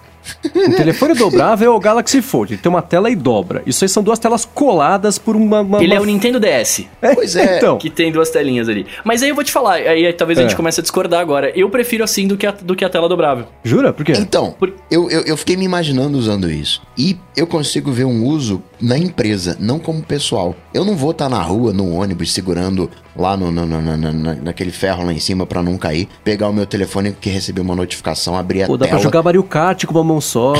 O 0.45 0.75
telefone 0.75 1.13
dobrável 1.13 1.71
é 1.71 1.75
o 1.75 1.79
Galaxy 1.79 2.21
Fold. 2.21 2.53
Ele 2.53 2.61
tem 2.61 2.69
uma 2.69 2.81
tela 2.81 3.09
e 3.09 3.15
dobra. 3.15 3.61
Isso 3.65 3.83
aí 3.83 3.89
são 3.89 4.01
duas 4.03 4.17
telas 4.19 4.45
coladas 4.45 5.17
por 5.17 5.35
uma... 5.35 5.61
uma 5.61 5.83
Ele 5.83 5.93
é 5.93 5.97
uma- 5.97 6.03
o 6.03 6.05
Nintendo 6.05 6.39
DS. 6.39 6.85
Pois 7.13 7.35
é. 7.35 7.57
Então, 7.57 7.77
Que 7.77 7.89
tem 7.89 8.11
duas 8.11 8.29
telinhas 8.29 8.67
ali. 8.69 8.85
Mas 9.03 9.21
aí 9.23 9.29
eu 9.29 9.35
vou 9.35 9.43
te 9.43 9.51
falar, 9.51 9.75
aí 9.75 10.11
talvez 10.13 10.37
a 10.39 10.41
É. 10.43 10.45
gente 10.47 10.55
comece 10.55 10.79
a 10.79 10.83
discordar 10.83 11.19
agora. 11.19 11.51
Eu 11.55 11.69
prefiro 11.69 12.03
assim 12.03 12.27
do 12.27 12.37
que 12.37 12.45
a, 12.47 12.51
do 12.51 12.75
que 12.75 12.83
a 12.85 12.89
tela 12.89 13.07
dobrável. 13.09 13.45
jura? 13.63 13.91
Por 13.93 14.05
quê? 14.05 14.13
Então, 14.17 14.51
Por- 14.57 14.73
eu, 14.89 15.09
eu, 15.09 15.21
eu 15.21 15.37
fiquei 15.37 15.55
me 15.57 15.65
imaginando 15.65 16.17
usando 16.17 16.49
isso. 16.49 16.81
E 16.97 17.17
eu 17.35 17.45
consigo 17.47 17.91
ver 17.91 18.05
um 18.05 18.23
uso 18.25 18.61
na 18.81 18.97
empresa, 18.97 19.57
não 19.59 19.79
como 19.79 20.01
pessoal. 20.01 20.55
Eu 20.73 20.83
não 20.85 20.95
vou 20.95 21.11
estar 21.11 21.29
na 21.29 21.41
rua, 21.41 21.71
no 21.73 21.93
ônibus, 21.93 22.31
segurando 22.33 22.89
lá 23.15 23.35
no, 23.37 23.49
no- 23.51 23.65
no- 23.65 23.81
no- 23.81 23.97
no- 23.97 24.13
na- 24.13 24.35
naquele 24.35 24.71
ferro 24.71 25.05
lá 25.05 25.13
em 25.13 25.19
cima 25.19 25.45
pra 25.45 25.63
não 25.63 25.77
cair, 25.77 26.07
pegar 26.23 26.49
o 26.49 26.53
meu 26.53 26.65
telefone 26.65 27.15
que 27.19 27.29
recebeu 27.29 27.63
uma 27.63 27.75
notificação, 27.75 28.35
abrir 28.37 28.63
a 28.63 28.67
Pô, 28.67 28.77
dá 28.77 28.85
tela. 28.85 28.97
pra 28.97 29.03
jogar 29.03 29.23
Mario 29.23 29.43
Kart 29.43 29.85
com 29.85 29.93
uma 29.93 30.03
só. 30.21 30.53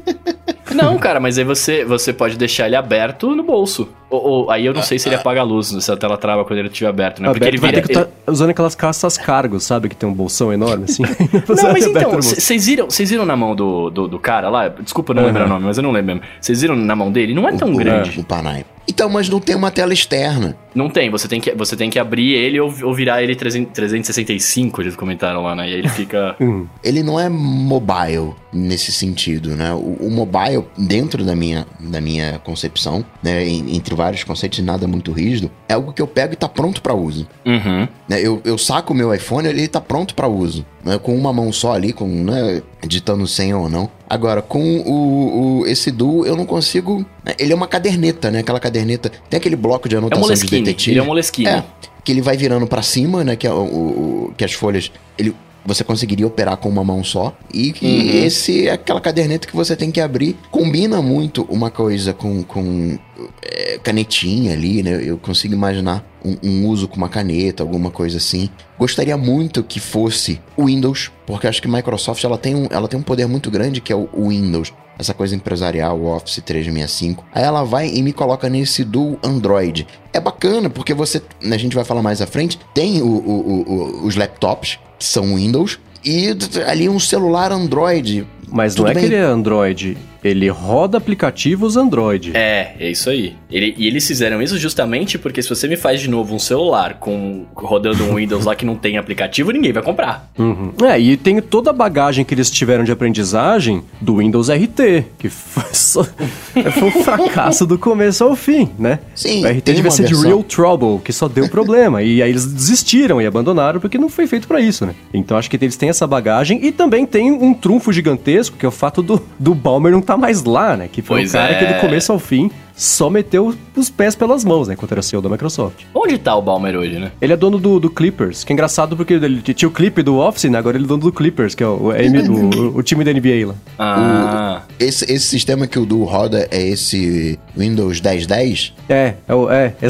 Não, 0.74 0.98
cara, 0.98 1.20
mas 1.20 1.38
aí 1.38 1.44
você, 1.44 1.84
você 1.84 2.12
pode 2.12 2.36
deixar 2.36 2.66
ele 2.66 2.76
aberto 2.76 3.34
no 3.34 3.42
bolso. 3.42 3.88
Ou, 4.12 4.22
ou- 4.44 4.50
aí 4.50 4.66
eu 4.66 4.74
não 4.74 4.82
sei 4.82 4.98
se 4.98 5.08
ele 5.08 5.16
apaga 5.16 5.40
a 5.40 5.42
luz, 5.42 5.68
se 5.68 5.90
a 5.90 5.96
tela 5.96 6.18
trava 6.18 6.44
quando 6.44 6.58
ele 6.58 6.68
estiver 6.68 6.88
aberto, 6.90 7.22
né? 7.22 7.28
Porque 7.28 7.38
Aberto, 7.44 7.54
ele 7.54 7.60
vai 7.60 7.70
vira. 7.70 7.82
ter 7.82 7.88
que 7.88 7.98
ele- 7.98 8.04
estar 8.04 8.30
usando 8.30 8.50
aquelas 8.50 8.74
caças 8.74 9.16
cargo, 9.16 9.58
sabe? 9.58 9.88
Que 9.88 9.96
tem 9.96 10.08
um 10.08 10.12
bolsão 10.12 10.52
enorme 10.52 10.84
assim. 10.84 11.02
Não, 11.48 11.72
mas 11.72 11.86
então, 11.86 12.12
vocês 12.12 12.66
viram, 12.66 12.90
vocês 12.90 13.08
viram 13.08 13.24
na 13.24 13.34
mão 13.36 13.56
do, 13.56 13.88
do, 13.90 14.06
do 14.08 14.18
cara 14.18 14.48
lá? 14.50 14.68
Desculpa 14.68 15.14
não 15.14 15.22
Aham. 15.22 15.28
lembrar 15.28 15.46
o 15.46 15.48
nome, 15.48 15.64
mas 15.64 15.76
eu 15.78 15.82
não 15.82 15.90
lembro 15.90 16.14
mesmo. 16.14 16.28
Vocês 16.40 16.60
viram 16.60 16.76
na 16.76 16.94
mão 16.94 17.10
dele? 17.10 17.32
Não 17.34 17.48
é 17.48 17.52
tão 17.52 17.72
o, 17.72 17.76
grande. 17.76 18.20
O 18.20 18.24
Panay. 18.24 18.64
Então, 18.86 19.08
mas 19.08 19.28
não 19.28 19.38
tem 19.40 19.54
uma 19.54 19.70
tela 19.70 19.92
externa. 19.92 20.56
Não 20.74 20.90
tem, 20.90 21.08
você 21.08 21.28
tem 21.28 21.40
que, 21.40 21.54
você 21.54 21.76
tem 21.76 21.88
que 21.88 21.98
abrir 21.98 22.32
ele 22.32 22.58
ou, 22.60 22.72
ou 22.82 22.92
virar 22.92 23.22
ele 23.22 23.34
300 23.36 23.72
365, 23.72 24.80
eles 24.82 24.96
comentaram 24.96 25.42
lá, 25.42 25.54
né? 25.54 25.68
E 25.68 25.72
aí 25.72 25.78
ele 25.78 25.88
fica. 25.88 26.36
Hum. 26.42 26.66
Ele 26.82 27.02
não 27.04 27.20
é 27.20 27.28
mobile 27.28 28.34
nesse 28.52 28.90
sentido, 28.90 29.50
né? 29.54 29.72
O, 29.72 29.96
o 30.06 30.10
mobile, 30.10 30.64
dentro 30.76 31.24
da 31.24 31.36
minha, 31.36 31.66
da 31.78 32.00
minha 32.00 32.38
concepção, 32.40 33.04
né? 33.22 33.46
entre 33.48 33.94
vários 34.02 34.24
conceitos, 34.24 34.58
nada 34.58 34.86
muito 34.88 35.12
rígido, 35.12 35.50
é 35.68 35.74
algo 35.74 35.92
que 35.92 36.02
eu 36.02 36.06
pego 36.06 36.32
e 36.32 36.36
tá 36.36 36.48
pronto 36.48 36.82
para 36.82 36.92
uso. 36.94 37.26
Uhum. 37.46 37.86
né? 38.08 38.20
Eu, 38.20 38.40
eu 38.44 38.58
saco 38.58 38.92
o 38.92 38.96
meu 38.96 39.14
iPhone, 39.14 39.46
ele 39.48 39.68
tá 39.68 39.80
pronto 39.80 40.14
para 40.14 40.26
uso. 40.26 40.64
né? 40.84 40.98
Com 40.98 41.14
uma 41.16 41.32
mão 41.32 41.52
só 41.52 41.72
ali, 41.72 41.92
com, 41.92 42.06
né, 42.08 42.60
digitando 42.86 43.26
senha 43.26 43.56
ou 43.56 43.68
não. 43.68 43.88
Agora, 44.10 44.42
com 44.42 44.60
o, 44.80 45.60
o- 45.60 45.66
esse 45.66 45.90
Duo, 45.90 46.26
eu 46.26 46.34
não 46.36 46.44
consigo... 46.44 47.06
né? 47.24 47.34
Ele 47.38 47.52
é 47.52 47.56
uma 47.56 47.68
caderneta, 47.68 48.30
né? 48.30 48.40
Aquela 48.40 48.58
caderneta... 48.60 49.10
Tem 49.30 49.38
aquele 49.38 49.56
bloco 49.56 49.88
de 49.88 49.94
É 49.94 49.98
anotação 49.98 50.22
de 50.22 50.28
Moleskine. 50.28 50.62
detetive. 50.62 50.90
Ele 50.92 50.98
é 51.00 51.02
um 51.02 51.06
Moleskine. 51.06 51.48
É, 51.48 51.64
que 52.04 52.10
ele 52.12 52.20
vai 52.20 52.36
virando 52.36 52.66
pra 52.66 52.82
cima, 52.82 53.22
né? 53.22 53.36
Que, 53.36 53.46
é 53.46 53.52
o- 53.52 53.62
o- 53.62 54.34
que 54.36 54.44
as 54.44 54.52
folhas... 54.52 54.90
Ele, 55.16 55.34
você 55.64 55.84
conseguiria 55.84 56.26
operar 56.26 56.56
com 56.56 56.68
uma 56.68 56.82
mão 56.84 57.02
só. 57.04 57.36
E 57.52 57.72
que 57.72 57.86
Uhum. 57.86 58.24
esse 58.24 58.68
é 58.68 58.72
aquela 58.72 59.00
caderneta 59.00 59.46
que 59.46 59.54
você 59.56 59.74
tem 59.76 59.90
que 59.90 60.00
abrir. 60.00 60.36
Combina 60.50 61.00
muito 61.02 61.42
uma 61.48 61.70
coisa 61.70 62.12
com, 62.12 62.42
com 62.42 62.98
é, 63.42 63.78
canetinha 63.82 64.52
ali, 64.52 64.82
né? 64.82 65.00
Eu 65.04 65.18
consigo 65.18 65.54
imaginar 65.54 66.04
um, 66.24 66.36
um 66.42 66.66
uso 66.68 66.88
com 66.88 66.96
uma 66.96 67.08
caneta, 67.08 67.62
alguma 67.62 67.90
coisa 67.90 68.16
assim. 68.18 68.48
Gostaria 68.78 69.16
muito 69.16 69.62
que 69.62 69.78
fosse 69.80 70.40
o 70.56 70.66
Windows, 70.66 71.10
porque 71.26 71.46
acho 71.46 71.60
que 71.62 71.68
a 71.68 71.70
Microsoft 71.70 72.22
ela 72.24 72.38
tem 72.38 72.54
um, 72.54 72.66
ela 72.70 72.88
tem 72.88 72.98
um 72.98 73.02
poder 73.02 73.26
muito 73.26 73.50
grande 73.50 73.80
que 73.80 73.92
é 73.92 73.96
o, 73.96 74.08
o 74.12 74.28
Windows. 74.28 74.72
Essa 74.98 75.14
coisa 75.14 75.34
empresarial, 75.34 75.98
o 75.98 76.14
Office 76.14 76.40
365. 76.44 77.24
Aí 77.34 77.42
ela 77.42 77.64
vai 77.64 77.88
e 77.88 78.02
me 78.02 78.12
coloca 78.12 78.48
nesse 78.48 78.84
do 78.84 79.18
Android. 79.22 79.86
É 80.12 80.20
bacana, 80.20 80.68
porque 80.68 80.92
você, 80.94 81.20
a 81.42 81.56
gente 81.56 81.74
vai 81.74 81.84
falar 81.84 82.02
mais 82.02 82.20
à 82.20 82.26
frente, 82.26 82.58
tem 82.74 83.00
o- 83.00 83.06
o- 83.06 83.64
o- 83.66 84.06
os 84.06 84.14
laptops, 84.16 84.78
que 85.02 85.08
são 85.08 85.34
Windows, 85.34 85.80
e 86.04 86.28
ali 86.66 86.88
um 86.88 87.00
celular 87.00 87.50
Android. 87.50 88.24
Mas 88.48 88.74
Tudo 88.74 88.84
não 88.84 88.90
é 88.92 88.94
bem. 88.94 89.02
que 89.02 89.08
ele 89.08 89.16
é 89.16 89.22
Android. 89.24 89.98
Ele 90.24 90.48
roda 90.48 90.98
aplicativos 90.98 91.76
Android. 91.76 92.32
É, 92.34 92.74
é 92.78 92.90
isso 92.90 93.10
aí. 93.10 93.34
Ele- 93.50 93.74
e 93.76 93.86
eles 93.86 94.06
fizeram 94.06 94.40
isso 94.40 94.56
justamente 94.58 95.18
porque 95.18 95.42
se 95.42 95.48
você 95.48 95.66
me 95.68 95.76
faz 95.76 96.00
de 96.00 96.08
novo 96.08 96.34
um 96.34 96.38
celular 96.38 96.94
com 96.94 97.44
rodando 97.54 98.04
um 98.04 98.14
Windows 98.16 98.44
lá 98.44 98.54
que 98.54 98.64
não 98.64 98.74
tem 98.76 98.96
aplicativo, 98.98 99.50
ninguém 99.50 99.72
vai 99.72 99.82
comprar. 99.82 100.30
Uhum. 100.38 100.72
É, 100.84 100.98
e 100.98 101.16
tem 101.16 101.40
toda 101.40 101.70
a 101.70 101.72
bagagem 101.72 102.24
que 102.24 102.34
eles 102.34 102.50
tiveram 102.50 102.84
de 102.84 102.92
aprendizagem 102.92 103.82
do 104.00 104.16
Windows 104.16 104.48
RT, 104.48 105.04
que 105.18 105.28
foi, 105.28 105.64
só- 105.74 106.04
foi 106.04 106.82
um 106.88 107.02
fracasso 107.02 107.66
do 107.66 107.78
começo 107.78 108.24
ao 108.24 108.34
fim, 108.36 108.68
né? 108.78 108.98
Sim, 109.14 109.44
o 109.44 109.48
RT 109.48 109.72
devia 109.74 109.90
ser 109.90 110.04
de. 110.06 110.12
Real 110.22 110.42
Trouble, 110.44 111.00
que 111.04 111.12
só 111.12 111.26
deu 111.26 111.48
problema. 111.48 112.00
e 112.02 112.22
aí 112.22 112.30
eles 112.30 112.46
desistiram 112.46 113.20
e 113.20 113.26
abandonaram 113.26 113.80
porque 113.80 113.98
não 113.98 114.08
foi 114.08 114.26
feito 114.26 114.46
pra 114.46 114.60
isso, 114.60 114.86
né? 114.86 114.94
Então 115.12 115.36
acho 115.36 115.50
que 115.50 115.56
eles 115.56 115.76
têm 115.76 115.88
essa 115.88 116.06
bagagem 116.06 116.64
e 116.64 116.70
também 116.70 117.04
tem 117.04 117.32
um 117.32 117.52
trunfo 117.52 117.92
gigantesco, 117.92 118.56
que 118.56 118.64
é 118.64 118.68
o 118.68 118.72
fato 118.72 119.02
do, 119.02 119.20
do 119.38 119.54
Balmer 119.54 119.90
não 119.92 120.00
tá 120.00 120.11
mais 120.16 120.44
lá, 120.44 120.76
né? 120.76 120.88
Que 120.90 121.02
foi 121.02 121.20
Pois 121.20 121.30
o 121.30 121.32
cara 121.32 121.52
é. 121.52 121.58
que 121.58 121.74
do 121.74 121.80
começo 121.80 122.12
ao 122.12 122.18
fim 122.18 122.50
só 122.74 123.08
meteu 123.10 123.54
os 123.76 123.90
pés 123.90 124.14
pelas 124.14 124.44
mãos, 124.44 124.68
né? 124.68 124.74
Enquanto 124.74 124.92
era 124.92 125.02
CEO 125.02 125.20
da 125.22 125.28
Microsoft. 125.28 125.84
Onde 125.94 126.18
tá 126.18 126.34
o 126.36 126.42
Balmer 126.42 126.76
hoje, 126.76 126.98
né? 126.98 127.12
Ele 127.20 127.32
é 127.32 127.36
dono 127.36 127.58
do, 127.58 127.78
do 127.80 127.90
Clippers, 127.90 128.44
que 128.44 128.52
é 128.52 128.54
engraçado 128.54 128.96
porque 128.96 129.14
ele 129.14 129.40
tinha 129.42 129.68
o 129.68 129.72
clipe 129.72 130.02
do 130.02 130.16
Office, 130.18 130.44
né? 130.50 130.58
Agora 130.58 130.76
ele 130.76 130.84
é 130.84 130.88
dono 130.88 131.02
do 131.02 131.12
Clippers, 131.12 131.54
que 131.54 131.62
é 131.62 131.66
o, 131.66 131.90
o, 131.90 131.90
o- 131.90 132.76
o 132.78 132.82
time 132.82 133.04
da 133.04 133.12
NBA 133.12 133.46
lá. 133.46 133.54
Ah, 133.78 134.62
Esse, 134.78 135.04
esse 135.12 135.26
sistema 135.26 135.66
que 135.66 135.78
o 135.78 135.84
Duo 135.86 136.04
roda 136.04 136.48
é 136.50 136.66
esse 136.68 137.38
Windows 137.56 138.00
1010? 138.00 138.74
É, 138.88 139.14
é 139.28 139.34
o, 139.34 139.50
é, 139.50 139.74
é 139.82 139.86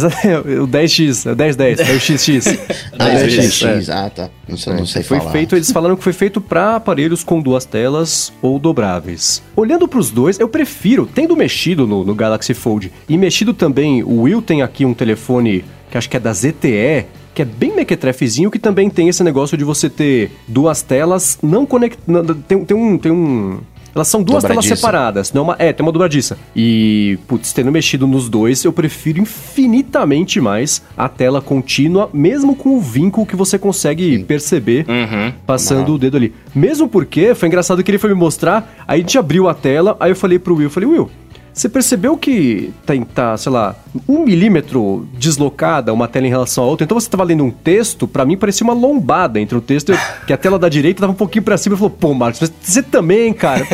o 0.60 0.66
10X, 0.66 1.26
é 1.28 1.32
o 1.32 1.36
1010, 1.36 1.78
é 1.80 1.92
o 1.92 2.00
XX. 2.00 2.58
Ah, 2.98 3.08
É 3.08 3.14
o 3.14 3.18
é 3.18 3.26
10X, 3.26 3.66
é. 3.66 3.78
10X. 3.78 3.88
Ah, 3.88 4.10
tá. 4.10 4.30
Não 4.48 4.56
sei, 4.56 4.72
não 4.74 4.86
sei 4.86 5.02
foi 5.02 5.18
falar. 5.18 5.30
feito, 5.32 5.56
eles 5.56 5.70
falaram 5.72 5.96
que 5.96 6.02
foi 6.04 6.12
feito 6.12 6.40
para 6.40 6.76
aparelhos 6.76 7.22
com 7.24 7.40
duas 7.40 7.64
telas 7.64 8.32
ou 8.42 8.58
dobráveis. 8.58 9.42
Olhando 9.56 9.86
pros 9.88 10.10
dois, 10.10 10.38
eu 10.38 10.48
prefiro, 10.48 11.08
tendo 11.12 11.34
mexido 11.36 11.86
no, 11.86 12.04
no 12.04 12.14
Galaxy 12.14 12.52
Fold 12.52 12.71
e 13.08 13.18
mexido 13.18 13.52
também, 13.52 14.02
o 14.02 14.22
Will 14.22 14.42
tem 14.42 14.62
aqui 14.62 14.84
um 14.84 14.94
telefone 14.94 15.64
que 15.90 15.98
acho 15.98 16.08
que 16.08 16.16
é 16.16 16.20
da 16.20 16.32
ZTE, 16.32 17.06
que 17.34 17.42
é 17.42 17.44
bem 17.44 17.74
mequetrefezinho, 17.74 18.50
que 18.50 18.58
também 18.58 18.88
tem 18.90 19.08
esse 19.08 19.22
negócio 19.22 19.56
de 19.56 19.64
você 19.64 19.88
ter 19.88 20.30
duas 20.46 20.82
telas 20.82 21.38
não 21.42 21.66
conectadas. 21.66 22.36
Tem, 22.46 22.64
tem 22.64 22.76
um. 22.76 22.98
Tem 22.98 23.12
um 23.12 23.60
elas 23.94 24.08
são 24.08 24.22
duas 24.22 24.42
telas 24.42 24.64
separadas, 24.64 25.32
não 25.32 25.42
é 25.42 25.44
uma, 25.44 25.56
é, 25.58 25.72
tem 25.72 25.84
uma 25.84 25.92
dobradiça. 25.92 26.38
E, 26.56 27.18
putz, 27.28 27.52
tendo 27.52 27.70
mexido 27.70 28.06
nos 28.06 28.28
dois, 28.28 28.64
eu 28.64 28.72
prefiro 28.72 29.20
infinitamente 29.20 30.40
mais 30.40 30.82
a 30.96 31.08
tela 31.08 31.42
contínua, 31.42 32.08
mesmo 32.12 32.56
com 32.56 32.76
o 32.76 32.80
vínculo 32.80 33.26
que 33.26 33.36
você 33.36 33.58
consegue 33.58 34.24
perceber 34.24 34.86
uhum. 34.88 35.32
passando 35.46 35.94
o 35.94 35.98
dedo 35.98 36.16
ali. 36.16 36.32
Mesmo 36.54 36.88
porque 36.88 37.34
foi 37.34 37.48
engraçado 37.48 37.82
que 37.84 37.90
ele 37.90 37.98
foi 37.98 38.10
me 38.10 38.16
mostrar, 38.16 38.82
aí 38.88 39.00
a 39.00 39.02
gente 39.02 39.18
abriu 39.18 39.46
a 39.46 39.52
tela, 39.54 39.94
aí 40.00 40.10
eu 40.10 40.16
falei 40.16 40.38
pro 40.38 40.54
Will, 40.54 40.70
falei, 40.70 40.88
Will, 40.88 41.10
você 41.52 41.68
percebeu 41.68 42.16
que 42.16 42.72
tem, 42.86 43.02
tá, 43.04 43.36
sei 43.36 43.52
lá, 43.52 43.74
um 44.08 44.24
milímetro 44.24 45.06
deslocada 45.18 45.92
uma 45.92 46.08
tela 46.08 46.26
em 46.26 46.30
relação 46.30 46.64
à 46.64 46.66
outra? 46.66 46.84
Então 46.84 46.98
você 46.98 47.08
tava 47.10 47.24
lendo 47.24 47.44
um 47.44 47.50
texto, 47.50 48.08
pra 48.08 48.24
mim 48.24 48.36
parecia 48.36 48.64
uma 48.64 48.72
lombada 48.72 49.38
entre 49.40 49.56
o 49.56 49.60
texto, 49.60 49.90
eu- 49.92 49.98
que 50.26 50.32
a 50.32 50.36
tela 50.36 50.58
da 50.58 50.68
direita 50.68 51.00
tava 51.00 51.12
um 51.12 51.16
pouquinho 51.16 51.42
pra 51.44 51.56
cima. 51.58 51.74
e 51.74 51.78
falou, 51.78 51.90
pô, 51.90 52.14
Marcos, 52.14 52.40
mas 52.40 52.52
você 52.62 52.82
também, 52.82 53.32
cara. 53.32 53.66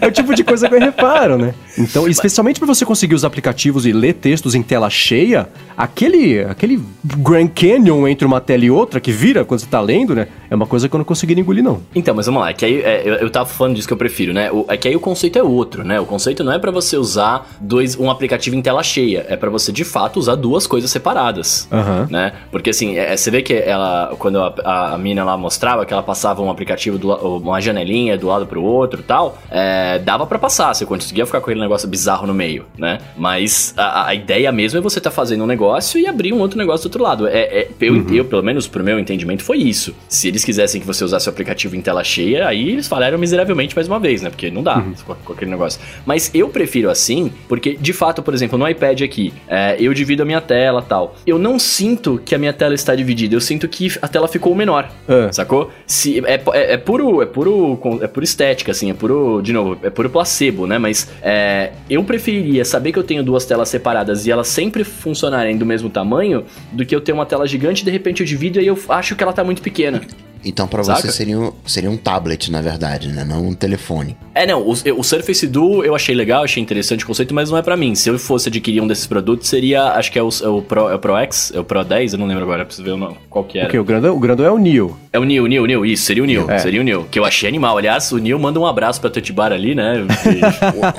É 0.00 0.06
o 0.06 0.10
tipo 0.12 0.34
de 0.34 0.42
coisa 0.44 0.68
que 0.68 0.74
eu 0.74 0.80
reparo, 0.80 1.36
né? 1.36 1.54
Então, 1.78 2.08
especialmente 2.08 2.58
pra 2.58 2.66
você 2.66 2.84
conseguir 2.84 3.14
os 3.14 3.24
aplicativos 3.24 3.84
e 3.86 3.92
ler 3.92 4.14
textos 4.14 4.54
em 4.54 4.62
tela 4.62 4.88
cheia, 4.90 5.48
aquele, 5.76 6.40
aquele 6.44 6.82
Grand 7.04 7.48
Canyon 7.48 8.08
entre 8.08 8.26
uma 8.26 8.40
tela 8.40 8.64
e 8.64 8.70
outra, 8.70 9.00
que 9.00 9.12
vira 9.12 9.44
quando 9.44 9.60
você 9.60 9.66
tá 9.66 9.80
lendo, 9.80 10.14
né? 10.14 10.26
É 10.50 10.54
uma 10.54 10.66
coisa 10.66 10.88
que 10.88 10.94
eu 10.94 10.98
não 10.98 11.04
conseguiria 11.04 11.40
engolir, 11.42 11.62
não. 11.62 11.80
Então, 11.94 12.14
mas 12.14 12.26
vamos 12.26 12.42
lá, 12.42 12.50
é 12.50 12.52
que 12.52 12.64
aí 12.64 12.80
é, 12.82 13.02
eu, 13.04 13.14
eu 13.14 13.30
tava 13.30 13.48
falando 13.48 13.76
disso 13.76 13.86
que 13.86 13.92
eu 13.94 13.96
prefiro, 13.98 14.32
né? 14.32 14.50
O- 14.50 14.64
é 14.68 14.76
que 14.76 14.88
aí 14.88 14.96
o 14.96 15.00
conceito 15.00 15.38
é 15.38 15.42
outro, 15.42 15.84
né? 15.84 16.00
O 16.00 16.04
conceito 16.06 16.42
não 16.42 16.52
é 16.52 16.58
pra 16.58 16.70
você 16.70 16.96
usar 16.96 17.48
dois, 17.60 17.96
um 17.98 18.10
aplicativo 18.10 18.56
em 18.56 18.62
tela 18.62 18.82
cheia, 18.82 19.24
é 19.28 19.36
pra 19.36 19.48
você 19.48 19.70
de 19.70 19.84
fato 19.84 20.18
usar 20.18 20.34
duas 20.34 20.66
coisas 20.66 20.90
separadas. 20.90 21.68
Aham. 21.70 22.08
Né? 22.10 22.32
Porque 22.50 22.70
assim, 22.70 22.96
é, 22.98 23.16
você 23.16 23.30
vê 23.30 23.42
que 23.42 23.54
ela, 23.54 24.14
quando 24.18 24.40
a, 24.40 24.54
a, 24.64 24.94
a 24.94 24.98
mina 24.98 25.22
lá 25.24 25.36
mostrava 25.36 25.86
que 25.86 25.92
ela 25.92 26.02
passava 26.02 26.42
um 26.42 26.50
aplicativo, 26.50 26.98
do, 26.98 27.12
uma 27.38 27.60
janelinha 27.60 28.18
do 28.18 28.26
lado 28.26 28.46
pro 28.46 28.62
outro 28.62 29.00
e 29.00 29.04
tal, 29.04 29.38
é, 29.50 29.98
dava 30.00 30.26
pra 30.26 30.38
passar, 30.38 30.74
você 30.74 30.84
conseguia 30.84 31.26
ficar 31.26 31.40
com 31.40 31.46
aquele 31.46 31.60
negócio 31.60 31.88
bizarro 31.88 32.26
no 32.26 32.34
meio, 32.34 32.64
né? 32.76 32.98
Mas 33.16 33.72
a, 33.76 34.08
a 34.08 34.14
ideia 34.14 34.50
mesmo 34.50 34.78
é 34.78 34.82
você 34.82 35.00
tá 35.00 35.10
fazendo 35.10 35.44
um 35.44 35.46
negócio 35.46 36.00
e 36.00 36.06
abrir 36.06 36.32
um 36.32 36.40
outro 36.40 36.58
negócio 36.58 36.84
do 36.84 36.86
outro 36.88 37.02
lado. 37.02 37.28
É, 37.28 37.38
é 37.40 37.68
eu, 37.80 37.94
uhum. 37.94 38.06
eu, 38.10 38.24
pelo 38.24 38.42
menos 38.42 38.66
pro 38.66 38.82
meu 38.82 38.98
entendimento, 38.98 39.44
foi 39.44 39.58
isso. 39.58 39.94
Se 40.08 40.28
eles 40.28 40.39
quisessem 40.44 40.80
que 40.80 40.86
você 40.86 41.04
usasse 41.04 41.28
o 41.28 41.30
aplicativo 41.30 41.76
em 41.76 41.80
tela 41.80 42.02
cheia, 42.04 42.46
aí 42.46 42.70
eles 42.70 42.88
falaram 42.88 43.18
miseravelmente 43.18 43.74
mais 43.74 43.86
uma 43.88 43.98
vez, 43.98 44.22
né? 44.22 44.30
Porque 44.30 44.50
não 44.50 44.62
dá 44.62 44.78
uhum. 44.78 44.94
com, 45.06 45.14
com, 45.14 45.32
aquele 45.32 45.50
negócio. 45.50 45.80
Mas 46.04 46.30
eu 46.34 46.48
prefiro 46.48 46.90
assim, 46.90 47.32
porque 47.48 47.76
de 47.80 47.92
fato, 47.92 48.22
por 48.22 48.34
exemplo, 48.34 48.58
no 48.58 48.68
iPad 48.68 49.02
aqui, 49.02 49.32
é, 49.48 49.76
eu 49.78 49.92
divido 49.94 50.22
a 50.22 50.26
minha 50.26 50.40
tela 50.40 50.82
tal. 50.82 51.14
Eu 51.26 51.38
não 51.38 51.58
sinto 51.58 52.20
que 52.24 52.34
a 52.34 52.38
minha 52.38 52.52
tela 52.52 52.74
está 52.74 52.94
dividida, 52.94 53.34
eu 53.34 53.40
sinto 53.40 53.68
que 53.68 53.92
a 54.00 54.08
tela 54.08 54.28
ficou 54.28 54.54
menor. 54.54 54.90
É. 55.08 55.32
Sacou? 55.32 55.70
Se, 55.86 56.18
é, 56.26 56.34
é, 56.52 56.72
é, 56.74 56.76
puro, 56.76 57.22
é 57.22 57.26
puro. 57.26 57.78
É 58.02 58.06
puro 58.06 58.24
estética, 58.24 58.72
assim, 58.72 58.90
é 58.90 58.94
puro. 58.94 59.40
De 59.42 59.52
novo, 59.52 59.78
é 59.82 59.90
puro 59.90 60.10
placebo, 60.10 60.66
né? 60.66 60.78
Mas 60.78 61.10
é, 61.22 61.72
eu 61.88 62.02
preferiria 62.04 62.64
saber 62.64 62.92
que 62.92 62.98
eu 62.98 63.04
tenho 63.04 63.22
duas 63.22 63.44
telas 63.44 63.68
separadas 63.68 64.26
e 64.26 64.30
elas 64.30 64.48
sempre 64.48 64.84
funcionarem 64.84 65.56
do 65.56 65.66
mesmo 65.66 65.88
tamanho 65.88 66.44
do 66.72 66.84
que 66.84 66.94
eu 66.94 67.00
ter 67.00 67.12
uma 67.12 67.26
tela 67.26 67.46
gigante 67.46 67.82
e 67.82 67.84
de 67.84 67.90
repente 67.90 68.20
eu 68.20 68.26
divido 68.26 68.60
e 68.60 68.66
eu 68.66 68.78
acho 68.88 69.16
que 69.16 69.22
ela 69.22 69.32
tá 69.32 69.44
muito 69.44 69.62
pequena. 69.62 70.00
Então 70.44 70.66
para 70.66 70.82
você 70.82 71.10
seria 71.10 71.38
um, 71.38 71.52
seria 71.66 71.90
um 71.90 71.96
tablet, 71.96 72.50
na 72.50 72.60
verdade, 72.60 73.08
né? 73.08 73.24
Não 73.24 73.48
um 73.48 73.54
telefone. 73.54 74.16
É, 74.34 74.46
não. 74.46 74.62
O, 74.62 74.72
o 74.72 75.02
Surface 75.02 75.46
Duo 75.46 75.84
eu 75.84 75.94
achei 75.94 76.14
legal, 76.14 76.44
achei 76.44 76.62
interessante 76.62 77.04
o 77.04 77.06
conceito, 77.06 77.34
mas 77.34 77.50
não 77.50 77.58
é 77.58 77.62
para 77.62 77.76
mim. 77.76 77.94
Se 77.94 78.08
eu 78.08 78.18
fosse 78.18 78.48
adquirir 78.48 78.80
um 78.80 78.86
desses 78.86 79.06
produtos, 79.06 79.48
seria, 79.48 79.92
acho 79.92 80.10
que 80.10 80.18
é 80.18 80.22
o, 80.22 80.28
é 80.42 80.48
o, 80.48 80.62
Pro, 80.62 80.88
é 80.88 80.94
o 80.94 80.98
Pro 80.98 81.16
X, 81.16 81.52
é 81.54 81.60
o 81.60 81.64
Pro 81.64 81.84
10, 81.84 82.12
eu 82.12 82.18
não 82.18 82.26
lembro 82.26 82.44
agora, 82.44 82.64
preciso 82.64 82.84
ver 82.84 82.92
o 82.92 83.16
qual 83.28 83.44
que 83.44 83.58
era. 83.58 83.68
Okay, 83.68 83.80
o 83.80 83.84
grandão, 83.84 84.16
o 84.16 84.20
grandão 84.20 84.46
é 84.46 84.50
o 84.50 84.58
Neo. 84.58 84.96
É 85.12 85.18
o 85.18 85.24
Neo, 85.24 85.46
Neo, 85.46 85.66
Neo, 85.66 85.84
isso, 85.84 86.04
seria 86.04 86.22
o 86.22 86.26
Neo, 86.26 86.50
é. 86.50 86.58
seria 86.58 86.80
o 86.80 86.84
Neo, 86.84 87.06
que 87.10 87.18
eu 87.18 87.24
achei 87.24 87.48
animal. 87.48 87.76
Aliás, 87.76 88.12
o 88.12 88.18
Neo 88.18 88.38
manda 88.38 88.60
um 88.60 88.66
abraço 88.66 89.00
pra 89.00 89.10
Tutibar 89.10 89.52
ali, 89.52 89.74
né? 89.74 90.06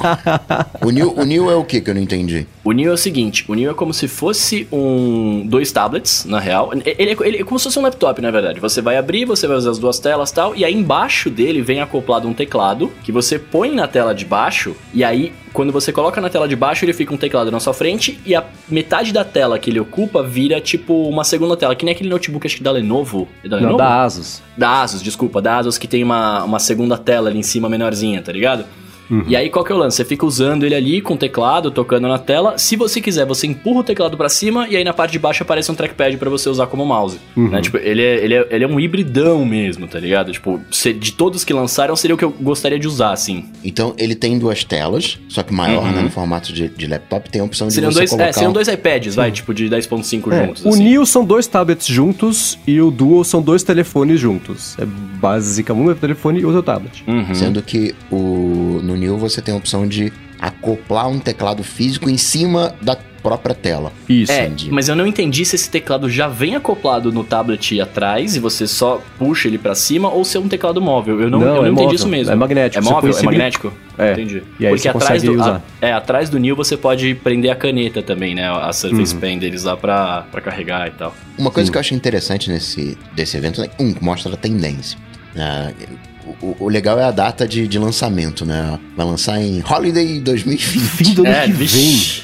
o, 0.84 0.92
Neo, 0.92 1.14
o 1.18 1.24
Neo 1.24 1.50
é 1.50 1.56
o 1.56 1.64
que 1.64 1.82
que 1.82 1.90
eu 1.90 1.96
não 1.96 2.02
entendi? 2.02 2.46
O 2.64 2.72
Neo 2.72 2.92
é 2.92 2.94
o 2.94 2.98
seguinte, 2.98 3.46
o 3.48 3.54
Neo 3.54 3.72
é 3.72 3.74
como 3.74 3.94
se 3.94 4.08
fosse 4.08 4.68
um 4.72 5.46
dois 5.48 5.72
tablets, 5.72 6.26
na 6.26 6.40
real. 6.40 6.72
Ele, 6.74 6.84
ele, 6.98 7.18
ele 7.22 7.38
é 7.40 7.44
como 7.44 7.58
se 7.58 7.64
fosse 7.66 7.80
um 7.80 7.82
laptop, 7.82 8.22
na 8.22 8.32
verdade. 8.32 8.60
Você 8.60 8.82
vai 8.82 8.98
abrir, 8.98 9.26
você 9.36 9.48
vai 9.48 9.58
usar 9.58 9.72
as 9.72 9.80
duas 9.80 10.00
telas, 10.00 10.32
tal, 10.32 10.56
e 10.56 10.63
aí 10.63 10.74
embaixo 10.74 11.30
dele 11.30 11.62
vem 11.62 11.82
acoplado 11.82 12.28
um 12.28 12.34
teclado 12.34 12.91
que 13.04 13.12
você 13.12 13.39
põe 13.39 13.72
na 13.72 13.88
tela 13.88 14.13
de 14.13 14.26
baixo, 14.26 14.76
e 14.94 15.04
aí 15.04 15.34
quando 15.54 15.74
você 15.74 15.91
coloca 15.91 16.22
na 16.22 16.30
tela 16.30 16.48
de 16.48 16.56
baixo, 16.56 16.86
ele 16.86 16.94
fica 16.94 17.13
um 17.13 17.17
teclado 17.17 17.52
na 17.52 17.60
sua 17.60 17.74
frente 17.74 18.20
e 18.26 18.34
a 18.34 18.44
metade 18.70 19.12
da 19.12 19.24
tela 19.24 19.60
que 19.60 19.70
ele 19.70 19.80
ocupa 19.80 20.24
vira 20.24 20.62
tipo 20.62 21.10
uma 21.10 21.24
segunda 21.24 21.58
tela, 21.58 21.76
que 21.76 21.84
nem 21.84 21.94
aquele 21.94 22.10
notebook 22.10 22.46
acho 22.48 22.58
que 22.58 22.63
da 22.63 22.72
Lenovo. 22.72 23.28
É 23.44 23.50
da 23.50 23.58
Lenovo? 23.58 23.72
Não, 23.72 23.78
da 23.78 24.04
Asus. 24.04 24.41
Da 24.58 24.82
Asus, 24.82 25.02
desculpa, 25.02 25.41
da 25.41 25.58
Asus 25.58 25.78
que 25.78 25.88
tem 25.88 26.04
uma, 26.04 26.44
uma 26.44 26.60
segunda 26.60 26.98
tela 26.98 27.30
ali 27.30 27.39
em 27.39 27.44
cima 27.44 27.67
menorzinha, 27.67 28.22
tá 28.22 28.32
ligado? 28.32 28.65
Uhum. 29.12 29.26
E 29.28 29.36
aí 29.36 29.50
qual 29.50 29.65
que 29.65 29.71
é 29.71 29.76
o 29.76 29.78
lance? 29.78 29.97
Você 29.97 30.06
fica 30.06 30.26
usando 30.26 30.65
ele 30.65 30.74
ali 30.74 31.02
com 31.02 31.15
o 31.15 31.17
teclado, 31.17 31.69
tocando 31.69 32.08
na 32.08 32.17
tela. 32.17 32.58
Se 32.58 32.76
você 32.76 33.02
quiser, 33.02 33.26
você 33.26 33.45
empurra 33.45 33.82
o 33.82 33.84
teclado 33.84 34.15
para 34.17 34.30
cima 34.30 34.67
e 34.69 34.78
aí 34.78 34.84
na 34.84 34.93
parte 34.93 35.12
de 35.12 35.19
baixo 35.19 35.43
aparece 35.43 35.71
um 35.71 35.76
trackpad 35.76 36.15
para 36.17 36.30
você 36.30 36.50
usar 36.50 36.67
como 36.67 36.86
mouse. 36.86 37.19
Uhum. 37.36 37.50
Né? 37.50 37.62
Tipo, 37.62 37.78
ele 37.78 38.02
é, 38.02 38.24
ele, 38.24 38.34
é, 38.36 38.47
ele 38.50 38.63
é 38.63 38.67
um 38.67 38.80
hibridão 38.80 39.43
mesmo, 39.45 39.88
tá 39.88 40.00
ligado? 40.00 40.32
Tipo, 40.32 40.60
de 41.00 41.12
todos 41.12 41.43
que 41.43 41.54
lançaram, 41.54 41.95
seria 41.95 42.15
o 42.15 42.17
que 42.17 42.26
eu 42.26 42.32
gostaria 42.32 42.80
de 42.80 42.88
usar, 42.88 43.12
assim. 43.12 43.45
Então, 43.63 43.93
ele 43.97 44.15
tem 44.15 44.39
duas 44.39 44.63
telas, 44.63 45.19
só 45.28 45.43
que 45.43 45.54
maior, 45.54 45.84
uhum. 45.84 45.91
né? 45.91 46.02
No 46.04 46.10
formato 46.10 46.54
de, 46.54 46.69
de, 46.69 46.88
laptop, 46.88 47.30
tem 47.30 47.41
a 47.41 47.43
opção 47.43 47.67
de 47.67 47.74
seriam 47.74 47.91
você 47.91 48.00
dois, 48.00 48.10
colocar... 48.10 48.30
É, 48.30 48.32
seriam 48.32 48.54
dois 48.54 48.67
iPads, 48.67 49.15
vai, 49.15 49.32
tipo, 49.32 49.54
de 49.54 49.69
10.5 49.69 50.32
é, 50.32 50.45
juntos. 50.47 50.65
O 50.65 50.69
assim. 50.69 50.84
Neo 50.84 51.06
são 51.06 51.26
dois 51.26 51.47
tablets 51.47 51.88
juntos 51.88 52.58
e 52.65 52.80
o 52.80 52.89
Duo 52.89 53.24
são 53.24 53.41
dois 53.41 53.63
telefones 53.63 54.19
juntos. 54.19 54.78
É 54.80 54.86
basicamente 54.86 55.89
um 55.89 55.95
telefone 55.95 56.39
e 56.39 56.45
outro 56.45 56.63
tablet. 56.63 57.04
Uhum. 57.08 57.34
Sendo 57.34 57.62
que 57.62 57.93
o, 58.12 58.80
no 58.84 58.95
Neo 59.02 59.18
você 59.18 59.42
tem 59.42 59.54
a 59.54 59.58
opção 59.58 59.88
de 59.88 60.14
acoplar 60.40 61.08
um 61.08 61.20
teclado 61.20 61.64
físico 61.64 62.10
em 62.10 62.18
cima 62.18 62.74
da 62.82 62.96
própria 63.22 63.54
tela. 63.54 63.92
Isso. 64.10 64.32
É, 64.32 64.52
mas 64.72 64.90
eu 64.90 64.96
não 64.96 65.06
entendi 65.06 65.46
se 65.46 65.56
esse 65.56 65.70
teclado 65.70 66.10
já 66.10 66.28
vem 66.28 66.56
acoplado 66.56 67.12
no 67.12 67.24
tablet 67.24 67.80
atrás 67.80 68.36
e 68.36 68.40
você 68.40 68.68
só 68.68 69.02
puxa 69.20 69.48
ele 69.48 69.60
para 69.60 69.76
cima 69.76 70.10
ou 70.10 70.26
se 70.26 70.38
é 70.38 70.40
um 70.40 70.48
teclado 70.48 70.82
móvel. 70.82 71.22
Eu 71.22 71.30
não, 71.30 71.40
não, 71.40 71.48
eu 71.48 71.54
não 71.54 71.66
é 71.66 71.68
entendi 71.68 71.82
móvel, 71.82 71.96
isso 71.96 72.08
mesmo. 72.08 72.34
É 72.34 72.36
magnético. 72.36 72.84
É 72.84 72.90
móvel? 72.90 73.16
É 73.16 73.24
magnético? 73.24 73.74
É. 73.98 74.12
Entendi. 74.14 74.44
E 74.60 74.66
aí 74.66 74.74
Porque 74.74 74.88
atrás 74.88 75.22
do, 75.22 75.42
a, 75.42 75.62
é, 75.80 75.94
atrás 75.94 76.30
do 76.30 76.40
Neo 76.40 76.56
você 76.56 76.76
pode 76.76 77.14
prender 77.14 77.52
a 77.52 77.56
caneta 77.56 78.02
também, 78.02 78.34
né? 78.34 78.50
A 78.50 78.74
Surface 78.74 79.14
uhum. 79.14 79.20
Pen 79.20 79.38
deles 79.38 79.64
lá 79.64 79.78
pra, 79.78 80.26
pra 80.32 80.42
carregar 80.42 80.88
e 80.88 80.92
tal. 80.92 81.16
Uma 81.38 81.52
coisa 81.52 81.68
Sim. 81.68 81.72
que 81.72 81.78
eu 81.78 81.80
acho 81.80 81.94
interessante 81.94 82.50
nesse 82.50 82.98
desse 83.14 83.38
evento, 83.38 83.62
é 83.62 83.70
um, 83.80 83.94
mostra 84.02 84.34
a 84.34 84.38
tendência. 84.38 84.98
Uh, 85.36 86.11
o, 86.42 86.56
o, 86.60 86.70
legal 86.70 87.00
é 87.00 87.04
a 87.04 87.12
data 87.12 87.48
de, 87.48 87.68
de 87.68 87.80
lançamento, 87.80 88.46
né? 88.46 88.80
Vai 88.96 89.06
lançar 89.06 89.42
em 89.42 89.64
Holiday 89.68 90.20
2020. 90.20 90.62
Fim 90.62 91.14
do 91.14 91.26
ano 91.26 91.36
é, 91.36 91.46
que 91.46 91.52
vem. 91.52 92.22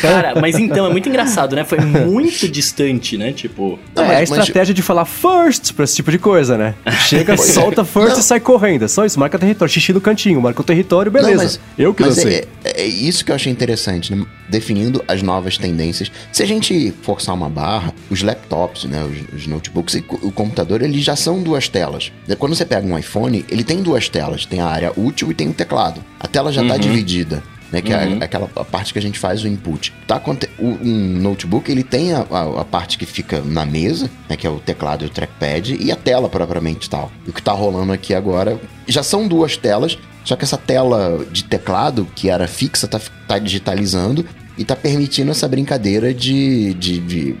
Cara, 0.00 0.40
mas 0.40 0.56
então, 0.56 0.86
é 0.86 0.90
muito 0.90 1.08
engraçado, 1.08 1.56
né? 1.56 1.64
Foi 1.64 1.78
muito 1.80 2.48
distante, 2.48 3.16
né? 3.16 3.32
Tipo. 3.32 3.78
Não, 3.94 4.04
é 4.04 4.16
a 4.16 4.22
estratégia 4.22 4.72
mas... 4.72 4.74
de 4.74 4.82
falar 4.82 5.04
first 5.04 5.72
pra 5.72 5.84
esse 5.84 5.96
tipo 5.96 6.10
de 6.10 6.18
coisa, 6.18 6.56
né? 6.56 6.74
Chega, 7.08 7.36
solta 7.36 7.84
first 7.84 8.12
não. 8.12 8.20
e 8.20 8.22
sai 8.22 8.40
correndo. 8.40 8.84
É 8.84 8.88
só 8.88 9.04
isso, 9.04 9.18
marca 9.18 9.38
território. 9.38 9.72
Xixi 9.72 9.92
no 9.92 10.00
cantinho, 10.00 10.40
marca 10.40 10.60
o 10.60 10.64
território, 10.64 11.10
beleza. 11.10 11.36
Não, 11.36 11.44
mas, 11.44 11.60
eu 11.78 11.94
que 11.94 12.02
mas 12.02 12.18
é, 12.18 12.44
é, 12.64 12.82
é, 12.82 12.86
isso 12.86 13.24
que 13.24 13.30
eu 13.30 13.34
achei 13.34 13.50
interessante, 13.50 14.14
né? 14.14 14.24
Definindo 14.48 15.02
as 15.08 15.22
novas 15.22 15.58
tendências. 15.58 16.10
Se 16.32 16.42
a 16.42 16.46
gente 16.46 16.92
forçar 17.02 17.34
uma 17.34 17.48
barra, 17.48 17.92
os 18.10 18.22
laptops, 18.22 18.84
né? 18.84 19.04
Os, 19.04 19.40
os 19.40 19.46
notebooks 19.46 19.94
e 19.94 20.04
o 20.22 20.30
computador, 20.30 20.82
eles 20.82 21.02
já 21.02 21.16
são 21.16 21.42
duas 21.42 21.68
telas. 21.68 22.12
Quando 22.38 22.54
você 22.54 22.64
pega 22.64 22.86
um 22.86 22.98
iPhone, 23.04 23.44
ele 23.48 23.64
tem 23.64 23.82
duas 23.82 24.08
telas. 24.08 24.46
Tem 24.46 24.60
a 24.60 24.66
área 24.66 24.92
útil 24.96 25.30
e 25.30 25.34
tem 25.34 25.48
o 25.48 25.52
teclado. 25.54 26.02
A 26.18 26.26
tela 26.26 26.52
já 26.52 26.62
está 26.62 26.74
uhum. 26.74 26.80
dividida 26.80 27.42
né? 27.74 27.82
Que 27.82 27.92
é 27.92 28.06
uhum. 28.06 28.18
é 28.20 28.24
aquela 28.24 28.46
parte 28.46 28.92
que 28.92 28.98
a 28.98 29.02
gente 29.02 29.18
faz 29.18 29.42
o 29.42 29.48
input. 29.48 29.92
Tá, 30.06 30.22
um 30.60 31.20
notebook, 31.20 31.70
ele 31.70 31.82
tem 31.82 32.12
a, 32.12 32.20
a, 32.30 32.60
a, 32.60 32.64
parte 32.64 32.96
que 32.96 33.04
fica 33.04 33.40
na 33.40 33.66
mesa, 33.66 34.08
né? 34.28 34.36
Que 34.36 34.46
é 34.46 34.50
o 34.50 34.60
teclado 34.60 35.04
e 35.04 35.08
o 35.08 35.10
trackpad, 35.10 35.76
e 35.80 35.90
a 35.90 35.96
tela 35.96 36.28
propriamente 36.28 36.88
tal. 36.88 37.10
E 37.26 37.30
o 37.30 37.32
que 37.32 37.42
tá 37.42 37.52
rolando 37.52 37.92
aqui 37.92 38.14
agora, 38.14 38.60
já 38.86 39.02
são 39.02 39.26
duas 39.26 39.56
telas, 39.56 39.98
só 40.24 40.36
que 40.36 40.44
essa 40.44 40.56
tela 40.56 41.26
de 41.30 41.44
teclado, 41.44 42.06
que 42.14 42.30
era 42.30 42.46
fixa, 42.46 42.86
tá, 42.86 43.00
tá 43.26 43.38
digitalizando 43.38 44.24
e 44.56 44.64
tá 44.64 44.76
permitindo 44.76 45.32
essa 45.32 45.48
brincadeira 45.48 46.14
de, 46.14 46.74
de, 46.74 47.00
de 47.00 47.36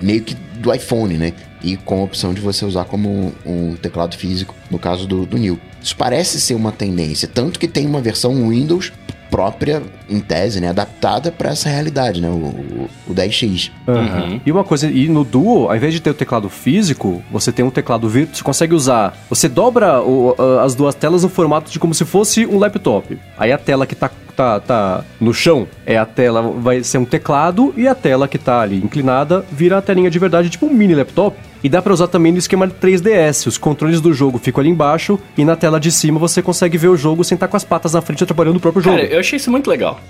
meio 0.00 0.22
que 0.22 0.34
do 0.34 0.72
iPhone, 0.72 1.16
né? 1.16 1.32
E 1.62 1.76
com 1.76 2.00
a 2.00 2.04
opção 2.04 2.32
de 2.32 2.40
você 2.40 2.64
usar 2.64 2.84
como 2.84 3.32
um 3.44 3.74
teclado 3.74 4.16
físico, 4.16 4.54
no 4.70 4.78
caso 4.78 5.06
do, 5.06 5.26
do 5.26 5.36
New. 5.36 5.58
Isso 5.82 5.96
parece 5.96 6.40
ser 6.40 6.54
uma 6.54 6.72
tendência, 6.72 7.28
tanto 7.28 7.58
que 7.58 7.68
tem 7.68 7.86
uma 7.86 8.00
versão 8.00 8.48
Windows 8.48 8.92
própria, 9.30 9.82
em 10.08 10.20
tese, 10.20 10.60
né? 10.60 10.68
Adaptada 10.68 11.30
para 11.30 11.50
essa 11.50 11.68
realidade, 11.68 12.20
né? 12.20 12.28
O, 12.28 12.32
o, 12.32 12.90
o 13.08 13.14
10X. 13.14 13.70
Uhum. 13.86 14.40
E 14.44 14.52
uma 14.52 14.64
coisa, 14.64 14.90
e 14.90 15.08
no 15.08 15.24
Duo, 15.24 15.68
ao 15.68 15.76
invés 15.76 15.92
de 15.92 16.00
ter 16.00 16.10
o 16.10 16.14
teclado 16.14 16.48
físico, 16.48 17.22
você 17.30 17.52
tem 17.52 17.64
um 17.64 17.70
teclado 17.70 18.08
virtual, 18.08 18.36
você 18.36 18.44
consegue 18.44 18.74
usar. 18.74 19.16
Você 19.28 19.48
dobra 19.48 20.00
o, 20.02 20.34
as 20.62 20.74
duas 20.74 20.94
telas 20.94 21.22
no 21.22 21.28
formato 21.28 21.70
de 21.70 21.78
como 21.78 21.94
se 21.94 22.04
fosse 22.04 22.46
um 22.46 22.58
laptop. 22.58 23.18
Aí 23.36 23.52
a 23.52 23.58
tela 23.58 23.86
que 23.86 23.94
tá 23.94 24.10
tá, 24.38 24.60
tá 24.60 25.04
no 25.20 25.34
chão, 25.34 25.66
é 25.84 25.98
a 25.98 26.06
tela, 26.06 26.40
vai 26.42 26.84
ser 26.84 26.98
um 26.98 27.04
teclado, 27.04 27.74
e 27.76 27.88
a 27.88 27.94
tela 27.94 28.28
que 28.28 28.38
tá 28.38 28.60
ali 28.60 28.76
inclinada 28.76 29.44
vira 29.50 29.78
a 29.78 29.82
telinha 29.82 30.08
de 30.08 30.16
verdade, 30.16 30.48
tipo 30.48 30.66
um 30.66 30.72
mini 30.72 30.94
laptop. 30.94 31.36
E 31.62 31.68
dá 31.68 31.82
para 31.82 31.92
usar 31.92 32.08
também 32.08 32.32
no 32.32 32.38
esquema 32.38 32.68
3DS. 32.68 33.46
Os 33.46 33.58
controles 33.58 34.00
do 34.00 34.12
jogo 34.12 34.38
ficam 34.38 34.60
ali 34.60 34.70
embaixo 34.70 35.18
e 35.36 35.44
na 35.44 35.56
tela 35.56 35.80
de 35.80 35.90
cima 35.90 36.18
você 36.18 36.40
consegue 36.40 36.78
ver 36.78 36.88
o 36.88 36.96
jogo 36.96 37.24
sem 37.24 37.34
estar 37.34 37.48
com 37.48 37.56
as 37.56 37.64
patas 37.64 37.94
na 37.94 38.00
frente 38.00 38.22
atrapalhando 38.22 38.58
o 38.58 38.60
próprio 38.60 38.82
jogo. 38.82 38.96
Cara, 38.96 39.08
eu 39.08 39.20
achei 39.20 39.36
isso 39.36 39.50
muito 39.50 39.68
legal. 39.68 40.00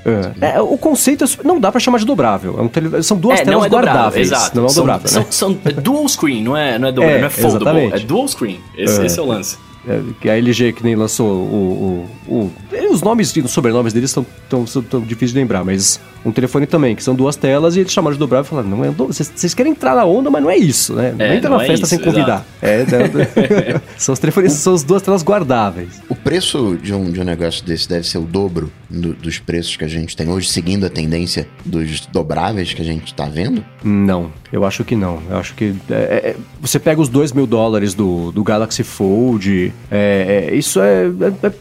É. 0.40 0.56
é 0.56 0.61
o 0.61 0.76
conceito 0.76 1.24
é, 1.24 1.28
não 1.44 1.58
dá 1.58 1.70
para 1.70 1.80
chamar 1.80 1.98
de 1.98 2.04
dobrável. 2.04 2.56
É 2.58 2.62
um 2.62 2.68
tele, 2.68 3.02
são 3.02 3.16
duas 3.16 3.40
é, 3.40 3.44
telas 3.44 3.66
é 3.66 3.68
guardáveis. 3.68 4.28
Exato. 4.28 4.61
Não 4.61 4.66
é 4.66 4.72
dobrável. 4.72 5.08
São, 5.08 5.22
né? 5.22 5.26
são, 5.30 5.50
são, 5.50 5.61
é 5.64 5.72
dual 5.72 6.08
screen, 6.08 6.42
não 6.42 6.56
é, 6.56 6.78
não 6.78 6.88
é 6.88 6.92
dobrável, 6.92 7.16
é, 7.16 7.20
não 7.20 7.26
é 7.26 7.30
foldable. 7.30 7.80
Exatamente. 7.80 8.04
É 8.04 8.06
dual 8.06 8.28
screen. 8.28 8.61
Esse 8.76 9.00
é, 9.00 9.06
esse 9.06 9.18
é 9.18 9.22
o 9.22 9.26
lance. 9.26 9.56
É, 9.88 10.02
que 10.20 10.28
a 10.28 10.37
LG 10.37 10.74
que 10.74 10.82
nem 10.82 10.94
lançou 10.94 11.26
o, 11.26 12.08
o, 12.28 12.34
o, 12.34 12.52
os 12.92 13.00
nomes 13.00 13.34
e 13.34 13.40
os 13.40 13.50
sobrenomes 13.50 13.92
deles 13.92 14.11
estão 14.11 14.26
tão, 14.48 14.64
tão, 14.64 14.82
tão 14.82 15.00
difíceis 15.00 15.32
de 15.32 15.38
lembrar, 15.38 15.64
mas 15.64 15.98
um 16.24 16.33
telefone 16.33 16.66
também, 16.66 16.94
que 16.94 17.02
são 17.02 17.14
duas 17.14 17.37
telas, 17.37 17.76
e 17.76 17.81
eles 17.81 17.92
chamaram 17.92 18.14
de 18.14 18.18
dobrável 18.18 18.46
e 18.46 18.48
falaram, 18.48 18.68
não 18.68 18.85
é 18.85 18.90
vocês, 18.90 19.33
vocês 19.35 19.54
querem 19.54 19.72
entrar 19.72 19.94
na 19.94 20.04
onda, 20.04 20.31
mas 20.31 20.42
não 20.42 20.50
é 20.50 20.57
isso, 20.57 20.94
né? 20.94 21.14
Não 21.16 21.24
é, 21.24 21.37
entra 21.37 21.50
não 21.50 21.59
na 21.59 21.64
é 21.64 21.66
festa 21.66 21.87
isso, 21.87 21.96
sem 21.96 21.98
convidar. 21.98 22.44
É, 22.61 22.85
né? 22.85 23.81
são 23.96 24.12
os 24.12 24.18
telefones, 24.18 24.52
são 24.52 24.74
as 24.74 24.83
duas 24.83 25.02
telas 25.02 25.22
guardáveis. 25.22 26.00
O 26.09 26.14
preço 26.14 26.78
de 26.83 26.92
um, 26.92 27.11
de 27.11 27.20
um 27.20 27.24
negócio 27.24 27.64
desse 27.64 27.88
deve 27.88 28.07
ser 28.07 28.18
o 28.18 28.22
dobro 28.22 28.70
do, 28.88 29.14
dos 29.14 29.38
preços 29.38 29.76
que 29.76 29.85
a 29.85 29.88
gente 29.88 30.16
tem 30.16 30.28
hoje, 30.28 30.48
seguindo 30.48 30.87
a 30.87 30.90
tendência 30.90 31.49
dos 31.64 32.07
dobráveis 32.07 32.72
que 32.72 32.82
a 32.82 32.84
gente 32.84 33.07
está 33.07 33.26
vendo? 33.26 33.64
Não, 33.82 34.30
eu 34.53 34.64
acho 34.64 34.84
que 34.84 34.97
não. 34.97 35.20
Eu 35.30 35.36
acho 35.36 35.55
que 35.55 35.74
é, 35.90 35.95
é, 35.95 36.36
você 36.61 36.78
pega 36.78 37.01
os 37.01 37.09
2 37.09 37.32
mil 37.32 37.47
dólares 37.47 37.95
do, 37.95 38.32
do 38.32 38.43
Galaxy 38.43 38.82
Fold, 38.82 39.72
é, 39.90 40.49
é 40.51 40.55
isso 40.55 40.80
é, 40.80 41.07
é, 41.07 41.47
é, 41.47 41.53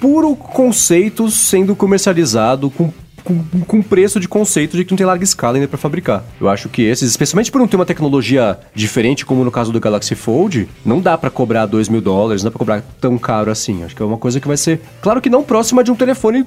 puro 0.00 0.36
conceito 0.36 1.30
sendo 1.30 1.74
comercializado 1.74 2.70
com 2.70 2.92
com, 3.24 3.42
com 3.66 3.82
preço 3.82 4.20
de 4.20 4.28
conceito 4.28 4.76
de 4.76 4.84
que 4.84 4.92
não 4.92 4.96
tem 4.96 5.06
larga 5.06 5.24
escala 5.24 5.56
ainda 5.56 5.68
para 5.68 5.78
fabricar. 5.78 6.24
Eu 6.40 6.48
acho 6.48 6.68
que 6.68 6.82
esses, 6.82 7.10
especialmente 7.10 7.50
por 7.50 7.58
não 7.58 7.68
ter 7.68 7.76
uma 7.76 7.86
tecnologia 7.86 8.58
diferente, 8.74 9.24
como 9.24 9.44
no 9.44 9.50
caso 9.50 9.72
do 9.72 9.80
Galaxy 9.80 10.14
Fold, 10.14 10.68
não 10.84 11.00
dá 11.00 11.16
para 11.16 11.30
cobrar 11.30 11.66
2 11.66 11.88
mil 11.88 12.00
dólares, 12.00 12.42
não 12.42 12.48
dá 12.48 12.52
pra 12.52 12.58
cobrar 12.58 12.82
tão 13.00 13.18
caro 13.18 13.50
assim. 13.50 13.84
Acho 13.84 13.94
que 13.94 14.02
é 14.02 14.06
uma 14.06 14.18
coisa 14.18 14.40
que 14.40 14.48
vai 14.48 14.56
ser, 14.56 14.80
claro 15.00 15.20
que 15.20 15.30
não 15.30 15.42
próxima 15.42 15.82
de 15.82 15.90
um 15.90 15.96
telefone 15.96 16.44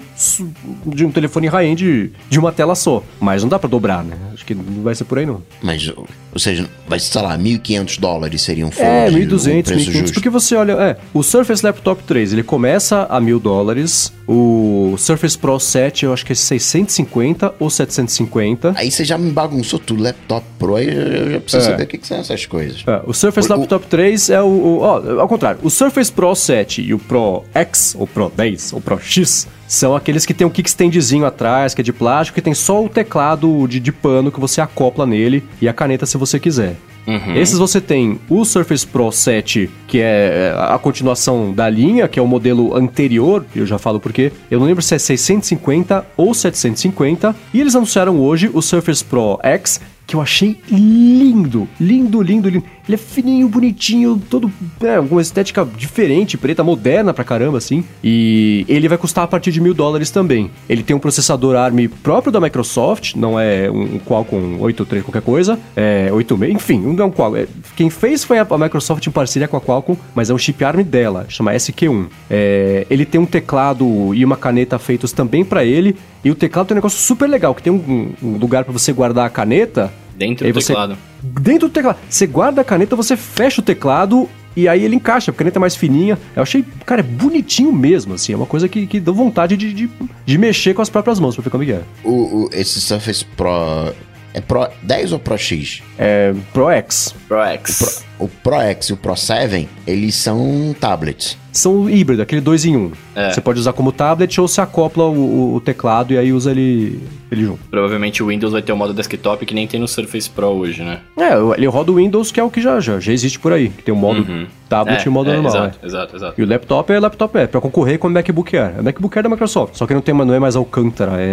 de 0.86 1.06
um 1.06 1.12
telefone 1.12 1.48
high-end 1.48 2.12
de 2.30 2.40
uma 2.40 2.52
tela 2.52 2.76
só, 2.76 3.04
mas 3.20 3.44
não 3.44 3.50
dá 3.50 3.60
para 3.60 3.70
dobrar, 3.70 4.04
né? 4.04 4.18
Acho 4.34 4.46
que 4.46 4.56
não 4.56 4.84
vai 4.84 4.96
ser 4.96 5.06
por 5.06 5.18
aí 5.18 5.26
não. 5.26 5.42
Mas, 5.62 5.88
ou 5.96 6.40
seja, 6.40 6.68
vai, 6.88 7.00
sei 7.00 7.22
lá, 7.22 7.38
1.500 7.38 8.00
dólares 8.00 8.42
seria 8.42 8.66
um 8.66 8.72
Fold. 8.72 8.88
É, 8.88 9.10
1.200, 9.10 9.64
1.500, 9.64 10.14
porque 10.14 10.30
você 10.30 10.56
olha, 10.56 10.74
é, 10.74 10.98
o 11.14 11.24
Surface 11.24 11.66
Laptop 11.66 12.04
3, 12.04 12.34
ele 12.34 12.44
começa 12.44 13.08
a 13.10 13.20
mil 13.20 13.40
dólares, 13.40 14.12
o 14.28 14.96
Surface 14.98 15.38
Pro 15.38 15.60
7 15.60 16.06
eu 16.06 16.14
acho 16.14 16.26
que 16.26 16.32
é 16.32 16.36
650 16.66 17.56
ou 17.60 17.70
750. 17.70 18.74
Aí 18.76 18.92
você 18.92 19.06
já 19.06 19.18
me 19.18 19.32
bagunçou 19.32 19.80
tudo, 19.80 20.04
laptop 20.04 20.46
Pro, 20.58 20.76
aí 20.76 20.88
eu 20.88 21.32
já 21.32 21.40
preciso 21.40 21.64
é. 21.64 21.72
saber 21.72 21.84
o 21.84 21.88
que, 21.88 21.98
que, 21.98 22.08
são 22.08 22.18
essas 22.18 22.46
coisas. 22.46 22.84
É, 22.86 23.02
o 23.06 23.14
Surface 23.14 23.52
o, 23.52 23.56
Laptop 23.56 23.86
o... 23.86 23.90
3 23.90 24.30
é 24.30 24.42
o, 24.42 24.46
o 24.46 24.80
ó, 24.80 25.22
ao 25.22 25.28
contrário, 25.28 25.60
o 25.64 25.70
Surface 25.70 26.12
Pro 26.12 26.36
7 26.36 26.82
e 26.82 26.94
o 26.94 27.00
Pro 27.00 27.44
X, 27.54 27.96
ou 27.98 28.08
Pro 28.08 28.32
10, 28.36 28.74
ou 28.74 28.82
Pro 28.82 29.00
X, 29.00 29.48
são 29.68 29.96
aqueles 29.96 30.26
que 30.26 30.34
tem 30.34 30.46
um 30.46 30.50
kickstandzinho 30.50 31.26
atrás, 31.26 31.74
que 31.74 31.82
é 31.82 31.84
de 31.84 31.94
plástico, 31.94 32.36
que 32.36 32.42
tem 32.42 32.54
só 32.54 32.84
o 32.84 32.90
teclado 32.90 33.68
de, 33.68 33.80
de 33.80 33.92
pano 33.92 34.32
que 34.32 34.40
você 34.40 34.62
acopla 34.62 35.06
nele 35.06 35.44
e 35.62 35.68
a 35.68 35.74
caneta 35.74 36.06
se 36.06 36.18
você 36.18 36.40
quiser. 36.40 36.76
Uhum. 37.08 37.36
Esses 37.36 37.58
você 37.58 37.80
tem 37.80 38.20
o 38.30 38.44
Surface 38.44 38.86
Pro 38.86 39.12
7, 39.12 39.70
que 39.88 40.00
é, 40.00 40.54
é 40.54 40.56
a 40.58 40.78
continuação 40.78 41.54
da 41.54 41.70
linha, 41.70 42.08
que 42.08 42.20
é 42.20 42.22
o 42.22 42.28
modelo 42.28 42.76
anterior, 42.76 43.46
eu 43.56 43.66
já 43.66 43.78
falo 43.78 44.00
porque 44.00 44.32
eu 44.50 44.60
não 44.60 44.66
lembro 44.66 44.82
se 44.82 44.96
é 44.96 45.00
650 45.00 46.06
ou 46.18 46.34
750, 46.34 47.36
e 47.54 47.62
eles 47.62 47.76
anunciaram 47.76 48.20
hoje 48.20 48.50
o 48.54 48.62
Surface 48.62 49.04
Pro 49.04 49.40
X, 49.44 49.80
que 50.08 50.16
eu 50.16 50.22
achei 50.22 50.60
lindo, 50.70 51.68
lindo, 51.80 52.22
lindo, 52.22 52.50
lindo. 52.50 52.66
Ele 52.88 52.96
é 52.96 52.98
fininho, 52.98 53.50
bonitinho, 53.50 54.22
todo 54.30 54.52
é, 54.82 55.02
com 55.02 55.20
estética 55.20 55.68
diferente, 55.76 56.38
preta, 56.38 56.64
moderna 56.64 57.14
pra 57.14 57.24
caramba, 57.24 57.58
assim. 57.58 57.84
E 58.04 58.64
ele 58.70 58.88
vai 58.88 58.98
custar 58.98 59.24
a 59.24 59.28
partir 59.28 59.52
de 59.52 59.60
mil 59.60 59.74
dólares 59.74 60.12
também. 60.12 60.52
Ele 60.70 60.84
tem 60.84 60.96
um 60.96 61.00
processador 61.00 61.56
ARM 61.56 61.88
próprio 62.04 62.32
da 62.32 62.40
Microsoft, 62.40 63.16
não 63.16 63.40
é 63.40 63.70
um 63.72 64.00
Qualcomm 64.00 64.62
83 64.62 65.04
qualquer 65.04 65.24
coisa, 65.24 65.58
é 65.76 66.10
86, 66.12 66.56
enfim, 66.56 66.80
não 66.80 67.06
é 67.06 67.08
um 67.08 67.12
Qualcomm. 67.12 67.38
É, 67.38 67.48
quem 67.76 67.90
fez 67.90 68.24
foi 68.24 68.38
a, 68.38 68.46
Microsoft 68.46 69.06
em 69.08 69.12
parceria 69.12 69.48
com 69.48 69.58
a 69.58 69.62
Qualcomm, 69.62 69.98
mas 70.14 70.30
é 70.30 70.34
um 70.34 70.38
chip 70.38 70.64
ARM 70.64 70.84
dela, 70.84 71.26
chama 71.28 71.54
SQ1. 71.54 72.08
É, 72.30 72.86
ele 72.90 73.06
tem 73.06 73.20
um 73.20 73.26
teclado 73.26 74.14
e 74.14 74.24
uma 74.24 74.38
caneta 74.38 74.78
feitos 74.78 75.12
também 75.12 75.44
para 75.44 75.66
ele, 75.66 75.96
e 76.24 76.30
o 76.30 76.36
teclado 76.36 76.68
tem 76.68 76.76
um 76.76 76.80
negócio 76.80 77.00
super 77.00 77.28
legal, 77.28 77.56
que 77.56 77.64
tem 77.64 77.74
um, 77.74 78.14
um 78.22 78.38
lugar 78.38 78.64
para 78.64 78.74
você 78.74 78.94
guardar 78.94 79.26
a 79.26 79.30
caneta 79.30 79.92
Dentro 80.16 80.48
do 80.48 80.54
você, 80.54 80.68
teclado. 80.68 80.98
Dentro 81.22 81.68
do 81.68 81.72
teclado. 81.72 81.98
Você 82.10 82.26
guarda 82.26 82.62
a 82.62 82.64
caneta, 82.64 82.96
você 82.96 83.18
fecha 83.18 83.62
o 83.62 83.64
teclado 83.64 84.30
e 84.56 84.70
aí 84.70 84.84
ele 84.84 84.96
encaixa, 84.96 85.32
a 85.32 85.34
caneta 85.34 85.60
é 85.60 85.62
mais 85.62 85.76
fininha. 85.76 86.18
Eu 86.36 86.42
achei, 86.42 86.64
cara, 86.86 87.02
é 87.02 87.04
bonitinho 87.04 87.74
mesmo, 87.74 88.14
assim. 88.14 88.34
É 88.34 88.36
uma 88.36 88.46
coisa 88.46 88.70
que, 88.70 88.88
que 88.88 89.00
dá 89.00 89.12
vontade 89.12 89.58
de, 89.58 89.74
de, 89.74 89.90
de 90.26 90.38
mexer 90.38 90.74
com 90.74 90.82
as 90.82 90.90
próprias 90.90 91.20
mãos 91.20 91.36
pra 91.36 91.44
ver 91.44 91.50
como 91.50 91.64
é 91.64 91.66
que 91.66 91.72
é. 91.74 91.82
O, 92.04 92.46
o, 92.46 92.50
esse 92.54 92.80
Surface 92.80 93.26
Pro 93.36 93.94
é 94.34 94.42
Pro 94.42 94.68
10 94.82 95.12
ou 95.14 95.20
Pro 95.20 95.38
X? 95.38 95.82
É 95.98 96.34
Pro 96.54 96.70
X. 96.70 97.14
Pro 97.28 97.42
X. 97.42 97.78
Pro, 97.78 98.05
o 98.20 98.28
Pro 98.28 98.60
X 98.62 98.90
e 98.90 98.94
o 98.94 98.98
Pro 98.98 99.16
7, 99.16 99.68
eles 99.86 100.16
são 100.16 100.76
tablets 100.80 101.38
são 101.58 101.90
híbrido, 101.90 102.22
aquele 102.22 102.42
dois 102.42 102.66
em 102.66 102.76
um. 102.76 102.92
É. 103.16 103.32
Você 103.32 103.40
pode 103.40 103.60
usar 103.60 103.74
como 103.74 103.92
tablet 103.92 104.40
ou 104.42 104.48
você 104.48 104.60
acopla 104.60 105.06
o, 105.06 105.56
o, 105.56 105.62
teclado 105.62 106.14
e 106.14 106.18
aí 106.18 106.34
usa 106.34 106.52
ele, 106.52 107.00
ele 107.32 107.46
junto. 107.46 107.60
Provavelmente 107.72 108.22
o 108.22 108.28
Windows 108.28 108.52
vai 108.52 108.62
ter 108.62 108.74
o 108.74 108.76
um 108.76 108.78
modo 108.78 108.94
desktop 108.94 109.46
que 109.46 109.54
nem 109.54 109.66
tem 109.66 109.80
no 109.80 109.88
Surface 109.88 110.30
Pro 110.30 110.48
hoje, 110.48 110.84
né? 110.84 111.00
É, 111.18 111.34
ele 111.56 111.66
roda 111.68 111.92
o 111.92 111.96
Windows, 111.96 112.32
que 112.32 112.40
é 112.40 112.44
o 112.44 112.52
que 112.52 112.62
já, 112.62 112.80
já, 112.80 113.00
já 113.00 113.14
existe 113.14 113.40
por 113.40 113.54
aí. 113.54 113.70
Que 113.70 113.84
tem 113.84 113.94
o 113.94 113.98
modo 113.98 114.20
uhum. 114.20 114.48
tablet 114.68 115.02
é, 115.02 115.06
e 115.06 115.10
o 115.10 115.12
modo 115.12 115.30
é, 115.30 115.34
normal. 115.34 115.52
Exato, 115.52 115.80
é. 115.82 115.86
exato, 115.86 116.16
exato. 116.16 116.42
E 116.42 116.44
o 116.44 116.48
laptop 116.48 116.92
é 116.92 117.00
laptop 117.00 117.38
é, 117.38 117.48
pra 117.48 117.62
concorrer 117.62 117.98
com 117.98 118.10
o 118.10 118.12
MacBook 118.12 118.56
Air. 118.58 118.80
O 118.80 118.84
MacBook 118.84 119.18
Air 119.18 119.20
é 119.20 119.24
da 119.24 119.30
Microsoft, 119.30 119.76
só 119.76 119.88
que 119.88 119.94
não, 119.94 120.02
tem, 120.02 120.14
não 120.14 120.34
é 120.34 120.40
mais 120.40 120.58
Alcântara, 120.58 121.22
é, 121.22 121.24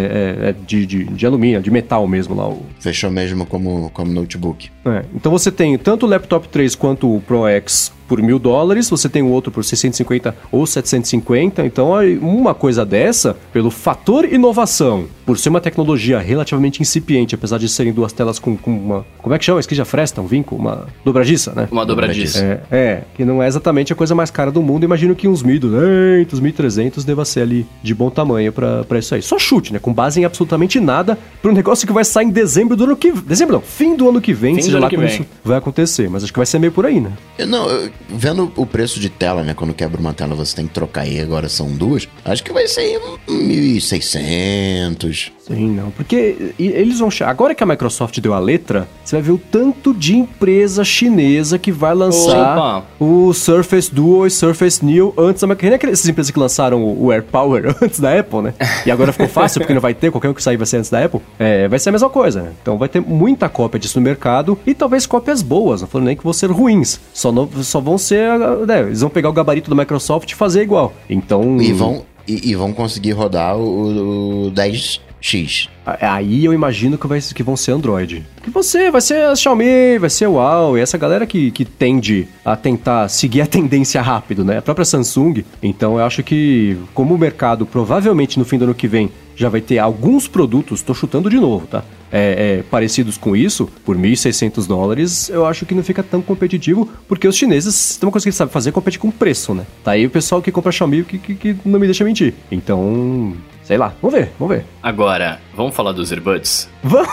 é, 0.45 0.49
é 0.49 0.55
de, 0.65 0.85
de, 0.85 1.03
de, 1.03 1.25
alumínio, 1.25 1.61
de 1.61 1.69
metal 1.69 2.07
mesmo 2.07 2.33
lá. 2.33 2.47
O... 2.47 2.65
Fechou 2.79 3.11
mesmo 3.11 3.45
como, 3.45 3.89
como 3.93 4.11
notebook. 4.11 4.69
É, 4.85 5.03
então 5.13 5.31
você 5.31 5.51
tem 5.51 5.77
tanto 5.77 6.05
o 6.05 6.09
laptop 6.09 6.47
3 6.47 6.72
quanto 6.75 7.13
o 7.13 7.21
Pro 7.21 7.47
X 7.47 7.91
por 8.07 8.21
mil 8.21 8.39
dólares, 8.39 8.89
você 8.89 9.09
tem 9.09 9.21
o 9.21 9.27
outro 9.27 9.51
por 9.51 9.63
650 9.63 10.35
ou 10.51 10.65
750. 10.65 11.65
Então, 11.65 11.91
uma 12.21 12.53
coisa 12.53 12.85
dessa, 12.85 13.35
pelo 13.51 13.71
fator 13.71 14.25
inovação, 14.25 15.05
por 15.25 15.37
ser 15.37 15.49
uma 15.49 15.61
tecnologia 15.61 16.19
relativamente 16.19 16.81
incipiente, 16.81 17.35
apesar 17.35 17.57
de 17.57 17.69
serem 17.69 17.93
duas 17.93 18.11
telas 18.11 18.39
com, 18.39 18.57
com 18.57 18.71
uma. 18.71 19.05
Como 19.21 19.33
é 19.33 19.39
que 19.39 19.45
chama? 19.45 19.59
Isso 19.59 19.69
que 19.69 19.75
já 19.75 19.85
fresta, 19.85 20.21
um 20.21 20.27
vinco? 20.27 20.55
Uma 20.55 20.87
dobradiça, 21.03 21.53
né? 21.53 21.67
Uma 21.71 21.85
dobradiça. 21.85 22.43
É, 22.43 22.77
é, 22.77 23.03
que 23.15 23.23
não 23.23 23.41
é 23.41 23.47
exatamente 23.47 23.93
a 23.93 23.95
coisa 23.95 24.13
mais 24.13 24.29
cara 24.29 24.51
do 24.51 24.61
mundo. 24.61 24.83
Imagino 24.83 25.15
que 25.15 25.27
uns 25.27 25.43
1.200, 25.43 26.27
1.300 26.41 27.05
deva 27.05 27.25
ser 27.25 27.41
ali 27.41 27.65
de 27.81 27.93
bom 27.93 28.09
tamanho 28.09 28.51
para 28.51 28.99
isso 28.99 29.15
aí. 29.15 29.21
Só 29.21 29.39
chute, 29.39 29.73
né? 29.73 29.79
Com 29.79 29.93
base 29.93 30.19
em 30.19 30.25
absolutamente 30.25 30.79
nada, 30.79 31.17
para 31.41 31.51
um 31.51 31.53
negócio 31.53 31.87
que 31.87 31.93
vai 31.93 32.03
sair 32.03 32.25
em 32.25 32.31
dezembro 32.31 32.75
do 32.75 32.83
ano 32.83 32.95
que 32.95 33.11
Dezembro 33.11 33.55
não, 33.55 33.61
fim 33.61 33.95
do 33.95 34.09
ano 34.09 34.19
que 34.19 34.33
vem, 34.33 34.55
fim 34.55 34.61
seja 34.61 34.79
lá 34.79 34.89
como 34.89 35.03
isso 35.03 35.25
vai 35.43 35.57
acontecer. 35.57 36.09
Mas 36.09 36.23
acho 36.23 36.33
que 36.33 36.39
vai 36.39 36.45
ser 36.45 36.59
meio 36.59 36.71
por 36.71 36.85
aí, 36.85 36.99
né? 36.99 37.11
Eu, 37.37 37.47
não, 37.47 37.69
eu, 37.69 37.91
vendo 38.09 38.51
o 38.55 38.65
preço 38.65 38.99
de 38.99 39.09
tela, 39.09 39.43
né? 39.43 39.53
Quando 39.53 39.73
quebra 39.73 39.99
uma 39.99 40.13
tela 40.13 40.35
você 40.35 40.55
tem 40.55 40.67
que 40.67 40.73
trocar 40.73 41.07
e 41.07 41.19
agora 41.19 41.49
são 41.49 41.71
duas. 41.71 42.07
Acho 42.23 42.43
que 42.43 42.53
vai 42.53 42.67
ser 42.67 42.99
1.600. 43.27 45.31
Sim, 45.47 45.71
não. 45.71 45.91
Porque 45.91 46.53
eles 46.57 46.99
vão. 46.99 47.09
Agora 47.25 47.53
que 47.53 47.63
a 47.63 47.65
Microsoft 47.65 48.17
deu 48.19 48.33
a 48.33 48.39
letra, 48.39 48.87
você 49.03 49.17
vai 49.17 49.23
ver 49.23 49.31
o 49.31 49.37
tanto 49.37 49.93
de 49.93 50.15
empresa 50.15 50.85
chinesa 50.85 51.59
que 51.59 51.71
vai 51.71 51.93
lançar 51.93 52.57
Opa. 52.57 52.85
o 52.99 53.33
Surface 53.33 53.93
Duo 53.93 54.25
e 54.25 54.31
Surface 54.31 54.83
Neo 54.83 55.13
antes 55.17 55.41
da 55.41 55.47
Microsoft. 55.47 55.83
Essas 55.83 56.07
empresas 56.07 56.31
que 56.31 56.39
lançaram 56.39 56.83
o 56.83 57.11
Air 57.11 57.23
Power 57.23 57.75
antes 57.81 57.99
da 57.99 58.17
Apple, 58.17 58.41
né? 58.41 58.53
E 58.85 58.91
agora 58.91 59.11
ficou 59.11 59.27
fácil 59.27 59.59
porque 59.59 59.73
não 59.73 59.81
vai 59.81 59.93
ter, 59.93 60.11
qualquer 60.11 60.29
um 60.29 60.33
que 60.33 60.41
sair 60.41 60.57
vai 60.57 60.65
ser 60.65 60.77
antes 60.77 60.89
da 60.89 61.03
Apple. 61.03 61.19
É, 61.37 61.67
vai 61.67 61.79
ser 61.79 61.89
a 61.89 61.91
mesma 61.91 62.09
coisa, 62.09 62.43
né? 62.43 62.51
Então 62.61 62.77
vai 62.77 62.87
ter 62.87 63.01
muita 63.01 63.49
cópia 63.49 63.79
disso 63.79 63.99
no 63.99 64.03
mercado 64.03 64.57
e 64.65 64.73
talvez 64.73 65.05
cópias 65.05 65.41
boas, 65.41 65.81
não 65.81 65.87
falando 65.87 66.07
nem 66.07 66.15
que 66.15 66.23
vão 66.23 66.33
ser 66.33 66.49
ruins. 66.49 66.99
Só, 67.13 67.31
não, 67.31 67.49
só 67.63 67.81
vão 67.83 67.97
ser. 67.97 68.37
Né, 68.65 68.81
eles 68.81 69.01
vão 69.01 69.09
pegar 69.09 69.29
o 69.29 69.33
gabarito 69.33 69.69
da 69.69 69.75
Microsoft 69.75 70.31
e 70.31 70.35
fazer 70.35 70.63
igual. 70.63 70.93
Então. 71.09 71.61
E 71.61 71.71
vão, 71.71 72.05
e, 72.27 72.51
e 72.51 72.55
vão 72.55 72.73
conseguir 72.73 73.11
rodar 73.11 73.57
o, 73.57 74.47
o 74.47 74.51
10 74.51 75.01
X. 75.23 75.69
Aí 75.85 76.43
eu 76.43 76.53
imagino 76.53 76.97
que, 76.97 77.07
vai, 77.07 77.19
que 77.21 77.41
vão 77.41 77.55
ser 77.55 77.71
Android. 77.71 78.25
Que 78.43 78.49
você 78.49 78.91
vai 78.91 78.99
ser 78.99 79.23
a 79.23 79.35
Xiaomi, 79.35 79.97
vai 79.97 80.09
ser 80.09 80.27
o 80.27 80.33
Huawei, 80.33 80.83
essa 80.83 80.97
galera 80.97 81.25
que, 81.25 81.49
que 81.49 81.63
tende 81.63 82.27
a 82.43 82.57
tentar 82.57 83.07
seguir 83.07 83.39
a 83.39 83.47
tendência 83.47 84.01
rápido, 84.01 84.43
né? 84.43 84.57
A 84.57 84.61
própria 84.61 84.83
Samsung. 84.83 85.45
Então 85.61 85.97
eu 85.97 86.05
acho 86.05 86.21
que, 86.23 86.77
como 86.93 87.15
o 87.15 87.17
mercado 87.17 87.65
provavelmente 87.65 88.37
no 88.37 88.43
fim 88.43 88.57
do 88.57 88.65
ano 88.65 88.75
que 88.75 88.87
vem 88.87 89.09
já 89.33 89.47
vai 89.47 89.61
ter 89.61 89.79
alguns 89.79 90.27
produtos, 90.27 90.81
tô 90.81 90.93
chutando 90.93 91.29
de 91.29 91.37
novo, 91.37 91.67
tá? 91.67 91.83
É, 92.15 92.59
é, 92.59 92.63
parecidos 92.69 93.17
com 93.17 93.35
isso, 93.35 93.67
por 93.83 93.97
1.600 93.97 94.67
dólares, 94.67 95.29
eu 95.29 95.47
acho 95.47 95.65
que 95.65 95.73
não 95.73 95.83
fica 95.83 96.03
tão 96.03 96.21
competitivo, 96.21 96.87
porque 97.07 97.27
os 97.27 97.35
chineses, 97.35 97.97
tem 97.97 98.05
uma 98.05 98.11
coisa 98.11 98.23
que 98.23 98.29
eles 98.29 98.35
sabem 98.35 98.53
fazer, 98.53 98.69
é 98.69 98.71
competir 98.71 98.99
com 98.99 99.09
preço, 99.09 99.55
né? 99.55 99.65
Tá 99.83 99.91
aí 99.91 100.05
o 100.05 100.11
pessoal 100.11 100.39
que 100.39 100.51
compra 100.51 100.71
Xiaomi 100.71 101.03
que, 101.03 101.17
que, 101.17 101.33
que 101.33 101.57
não 101.65 101.79
me 101.79 101.87
deixa 101.87 102.03
mentir. 102.03 102.35
Então, 102.51 103.33
Sei 103.63 103.77
lá, 103.77 103.93
vamos 104.01 104.19
ver, 104.19 104.31
vamos 104.37 104.57
ver. 104.57 104.65
Agora, 104.81 105.39
vamos 105.55 105.73
falar 105.73 105.93
dos 105.93 106.11
earbuds? 106.11 106.67
Vamos! 106.83 107.07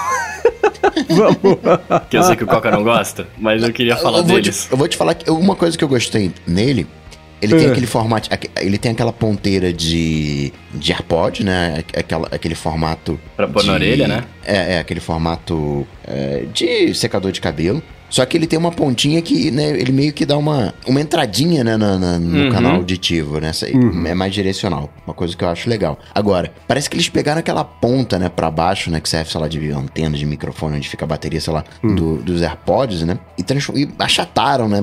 vamos! 1.08 1.58
que 2.10 2.16
eu 2.16 2.22
sei 2.24 2.34
que 2.34 2.42
o 2.42 2.46
Coca 2.46 2.72
não 2.72 2.82
gosta, 2.82 3.28
mas 3.38 3.62
eu 3.62 3.72
queria 3.72 3.96
falar 3.96 4.18
eu 4.18 4.24
deles. 4.24 4.64
Te, 4.64 4.72
eu 4.72 4.76
vou 4.76 4.88
te 4.88 4.96
falar 4.96 5.14
que 5.14 5.30
uma 5.30 5.54
coisa 5.54 5.78
que 5.78 5.84
eu 5.84 5.88
gostei 5.88 6.32
nele 6.44 6.88
ele 7.40 7.56
tem 7.56 7.66
é. 7.66 7.70
aquele 7.70 7.86
formato. 7.86 8.28
Ele 8.60 8.78
tem 8.78 8.92
aquela 8.92 9.12
ponteira 9.12 9.72
de. 9.72 10.52
de 10.74 10.92
AirPod, 10.92 11.44
né? 11.44 11.82
Aquela, 11.96 12.28
aquele 12.30 12.54
formato. 12.54 13.18
Pra 13.36 13.48
pôr 13.48 13.62
de, 13.62 13.66
na 13.68 13.74
orelha, 13.74 14.08
né? 14.08 14.24
É, 14.44 14.74
é 14.74 14.78
aquele 14.78 15.00
formato 15.00 15.86
é, 16.06 16.44
de 16.52 16.94
secador 16.94 17.32
de 17.32 17.40
cabelo. 17.40 17.82
Só 18.10 18.26
que 18.26 18.36
ele 18.36 18.46
tem 18.46 18.58
uma 18.58 18.72
pontinha 18.72 19.22
que, 19.22 19.52
né, 19.52 19.70
ele 19.70 19.92
meio 19.92 20.12
que 20.12 20.26
dá 20.26 20.36
uma, 20.36 20.74
uma 20.84 21.00
entradinha, 21.00 21.62
né, 21.62 21.76
na, 21.76 21.96
na 21.96 22.18
no 22.18 22.46
uhum. 22.46 22.50
canal 22.50 22.74
auditivo, 22.74 23.38
né? 23.38 23.52
Uhum. 23.72 24.04
É 24.04 24.14
mais 24.14 24.34
direcional. 24.34 24.92
Uma 25.06 25.14
coisa 25.14 25.36
que 25.36 25.44
eu 25.44 25.48
acho 25.48 25.70
legal. 25.70 25.96
Agora, 26.12 26.52
parece 26.66 26.90
que 26.90 26.96
eles 26.96 27.08
pegaram 27.08 27.38
aquela 27.38 27.62
ponta, 27.62 28.18
né, 28.18 28.28
pra 28.28 28.50
baixo, 28.50 28.90
né, 28.90 29.00
que 29.00 29.08
serve, 29.08 29.30
sei 29.30 29.40
lá, 29.40 29.46
de 29.46 29.70
antena 29.70 30.18
de 30.18 30.26
microfone, 30.26 30.76
onde 30.76 30.88
fica 30.88 31.04
a 31.04 31.08
bateria, 31.08 31.40
sei 31.40 31.52
lá, 31.52 31.64
uhum. 31.84 31.94
do, 31.94 32.16
dos 32.16 32.42
AirPods, 32.42 33.02
né? 33.02 33.16
E, 33.38 33.42
e 33.78 33.88
achataram, 33.96 34.68
né? 34.68 34.82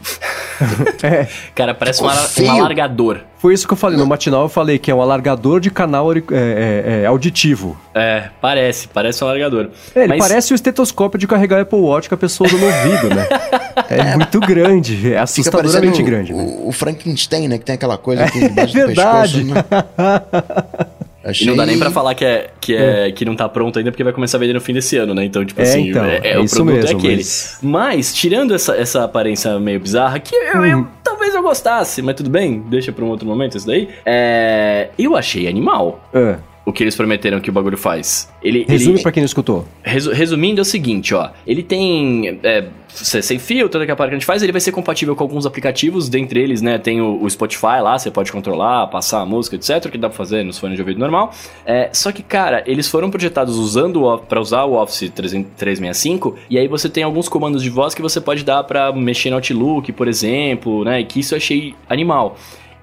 é. 1.02 1.26
Cara, 1.54 1.74
parece 1.74 2.02
um, 2.02 2.06
um, 2.06 2.50
alargador. 2.50 3.20
Foi 3.38 3.52
isso 3.52 3.66
que 3.66 3.72
eu 3.72 3.76
falei. 3.76 3.98
No 3.98 4.06
matinal 4.06 4.42
eu 4.42 4.48
falei 4.48 4.78
que 4.78 4.90
é 4.90 4.94
um 4.94 5.00
alargador 5.00 5.60
de 5.60 5.70
canal 5.70 6.12
é, 6.12 6.18
é, 6.18 7.00
é, 7.02 7.06
auditivo. 7.06 7.78
É, 7.94 8.30
parece. 8.40 8.88
Parece 8.88 9.22
um 9.22 9.28
alargador. 9.28 9.70
É, 9.94 10.00
ele 10.00 10.08
Mas... 10.08 10.18
parece 10.18 10.52
o 10.52 10.54
estetoscópio 10.54 11.18
de 11.18 11.26
carregar 11.26 11.60
Apple 11.60 11.78
Watch 11.78 12.08
que 12.08 12.14
a 12.14 12.18
pessoa 12.18 12.48
usa 12.48 12.56
no 12.58 12.66
ouvido, 12.66 13.14
né? 13.14 13.26
É 13.90 14.16
muito 14.16 14.40
grande. 14.40 15.12
É 15.12 15.18
assustadoramente 15.18 16.02
grande. 16.02 16.32
O, 16.32 16.68
o, 16.68 16.72
Frankenstein, 16.72 17.46
né? 17.46 17.58
Que 17.58 17.64
tem 17.64 17.74
aquela 17.74 17.98
coisa 17.98 18.24
aqui 18.24 18.40
debaixo 18.40 18.76
é 18.76 18.86
verdade. 18.86 19.44
do 19.44 19.52
pescoço. 19.52 19.70
Né? 19.70 20.86
Achei... 21.26 21.46
E 21.46 21.50
não 21.50 21.56
dá 21.56 21.66
nem 21.66 21.78
pra 21.78 21.90
falar 21.90 22.14
que, 22.14 22.24
é, 22.24 22.50
que, 22.60 22.74
é, 22.76 23.10
que 23.10 23.24
não 23.24 23.34
tá 23.34 23.48
pronto 23.48 23.78
ainda, 23.78 23.90
porque 23.90 24.04
vai 24.04 24.12
começar 24.12 24.36
a 24.36 24.40
vender 24.40 24.52
no 24.52 24.60
fim 24.60 24.72
desse 24.72 24.96
ano, 24.96 25.12
né? 25.14 25.24
Então, 25.24 25.44
tipo 25.44 25.60
É, 25.60 25.64
assim, 25.64 25.90
então, 25.90 26.04
é, 26.04 26.16
é, 26.22 26.32
é 26.32 26.38
o 26.38 26.44
produto 26.48 26.64
mesmo, 26.64 26.88
é 26.88 26.92
aquele. 26.92 27.16
mas- 27.16 27.58
Mas, 27.62 28.14
tirando 28.14 28.54
essa, 28.54 28.76
essa 28.76 29.04
aparência 29.04 29.58
meio 29.58 29.80
bizarra, 29.80 30.18
que 30.20 30.34
eu, 30.34 30.64
eu- 30.64 30.78
Uhum. 30.78 30.86
talvez 31.02 31.34
eu 31.34 31.42
gostasse, 31.42 32.00
mas 32.02 32.14
tudo 32.14 32.30
bem, 32.30 32.60
deixa 32.68 32.92
pra 32.92 33.04
um 33.04 33.08
outro 33.08 33.26
momento 33.26 33.56
isso 33.56 33.66
daí. 33.66 33.88
É, 34.04 34.88
eu 34.98 35.16
achei 35.16 35.48
animal 35.48 36.08
Ah, 36.14 36.36
o 36.66 36.72
que 36.72 36.82
eles 36.82 36.96
prometeram 36.96 37.40
que 37.40 37.48
o 37.48 37.52
bagulho 37.52 37.78
faz. 37.78 38.28
Ele, 38.42 38.66
resume 38.68 38.96
ele, 38.96 39.02
pra 39.02 39.12
quem 39.12 39.20
não 39.22 39.26
escutou. 39.26 39.64
Resu- 39.84 40.10
resumindo, 40.12 40.60
é 40.60 40.62
o 40.62 40.64
seguinte, 40.64 41.14
ó. 41.14 41.30
Ele 41.46 41.62
tem. 41.62 42.38
É, 42.42 42.64
sem 42.88 43.38
fio, 43.38 43.68
toda 43.68 43.84
aquela 43.84 43.96
parte 43.96 44.08
que 44.10 44.14
a 44.16 44.18
gente 44.18 44.26
faz, 44.26 44.42
ele 44.42 44.52
vai 44.52 44.60
ser 44.60 44.72
compatível 44.72 45.14
com 45.14 45.22
alguns 45.22 45.46
aplicativos, 45.46 46.08
dentre 46.08 46.40
eles, 46.40 46.60
né? 46.62 46.76
Tem 46.78 47.00
o, 47.00 47.22
o 47.22 47.30
Spotify 47.30 47.80
lá, 47.82 47.96
você 47.98 48.10
pode 48.10 48.32
controlar, 48.32 48.86
passar 48.88 49.20
a 49.20 49.26
música, 49.26 49.54
etc., 49.54 49.90
que 49.90 49.98
dá 49.98 50.08
pra 50.08 50.16
fazer 50.16 50.42
nos 50.44 50.58
fones 50.58 50.76
de 50.76 50.82
ouvido 50.82 50.98
normal. 50.98 51.30
É, 51.64 51.88
só 51.92 52.10
que, 52.10 52.22
cara, 52.22 52.64
eles 52.66 52.88
foram 52.88 53.10
projetados 53.10 53.56
usando 53.58 54.02
o, 54.04 54.18
para 54.18 54.40
usar 54.40 54.64
o 54.64 54.74
Office 54.82 55.08
300 55.10 55.52
365, 55.56 56.36
e 56.50 56.58
aí 56.58 56.66
você 56.66 56.88
tem 56.88 57.04
alguns 57.04 57.28
comandos 57.28 57.62
de 57.62 57.70
voz 57.70 57.94
que 57.94 58.02
você 58.02 58.20
pode 58.20 58.42
dar 58.44 58.64
pra 58.64 58.92
mexer 58.92 59.30
no 59.30 59.36
Outlook, 59.36 59.92
por 59.92 60.08
exemplo, 60.08 60.82
né? 60.84 61.00
E 61.00 61.04
que 61.04 61.20
isso 61.20 61.34
eu 61.34 61.36
achei 61.36 61.74
animal. 61.88 62.36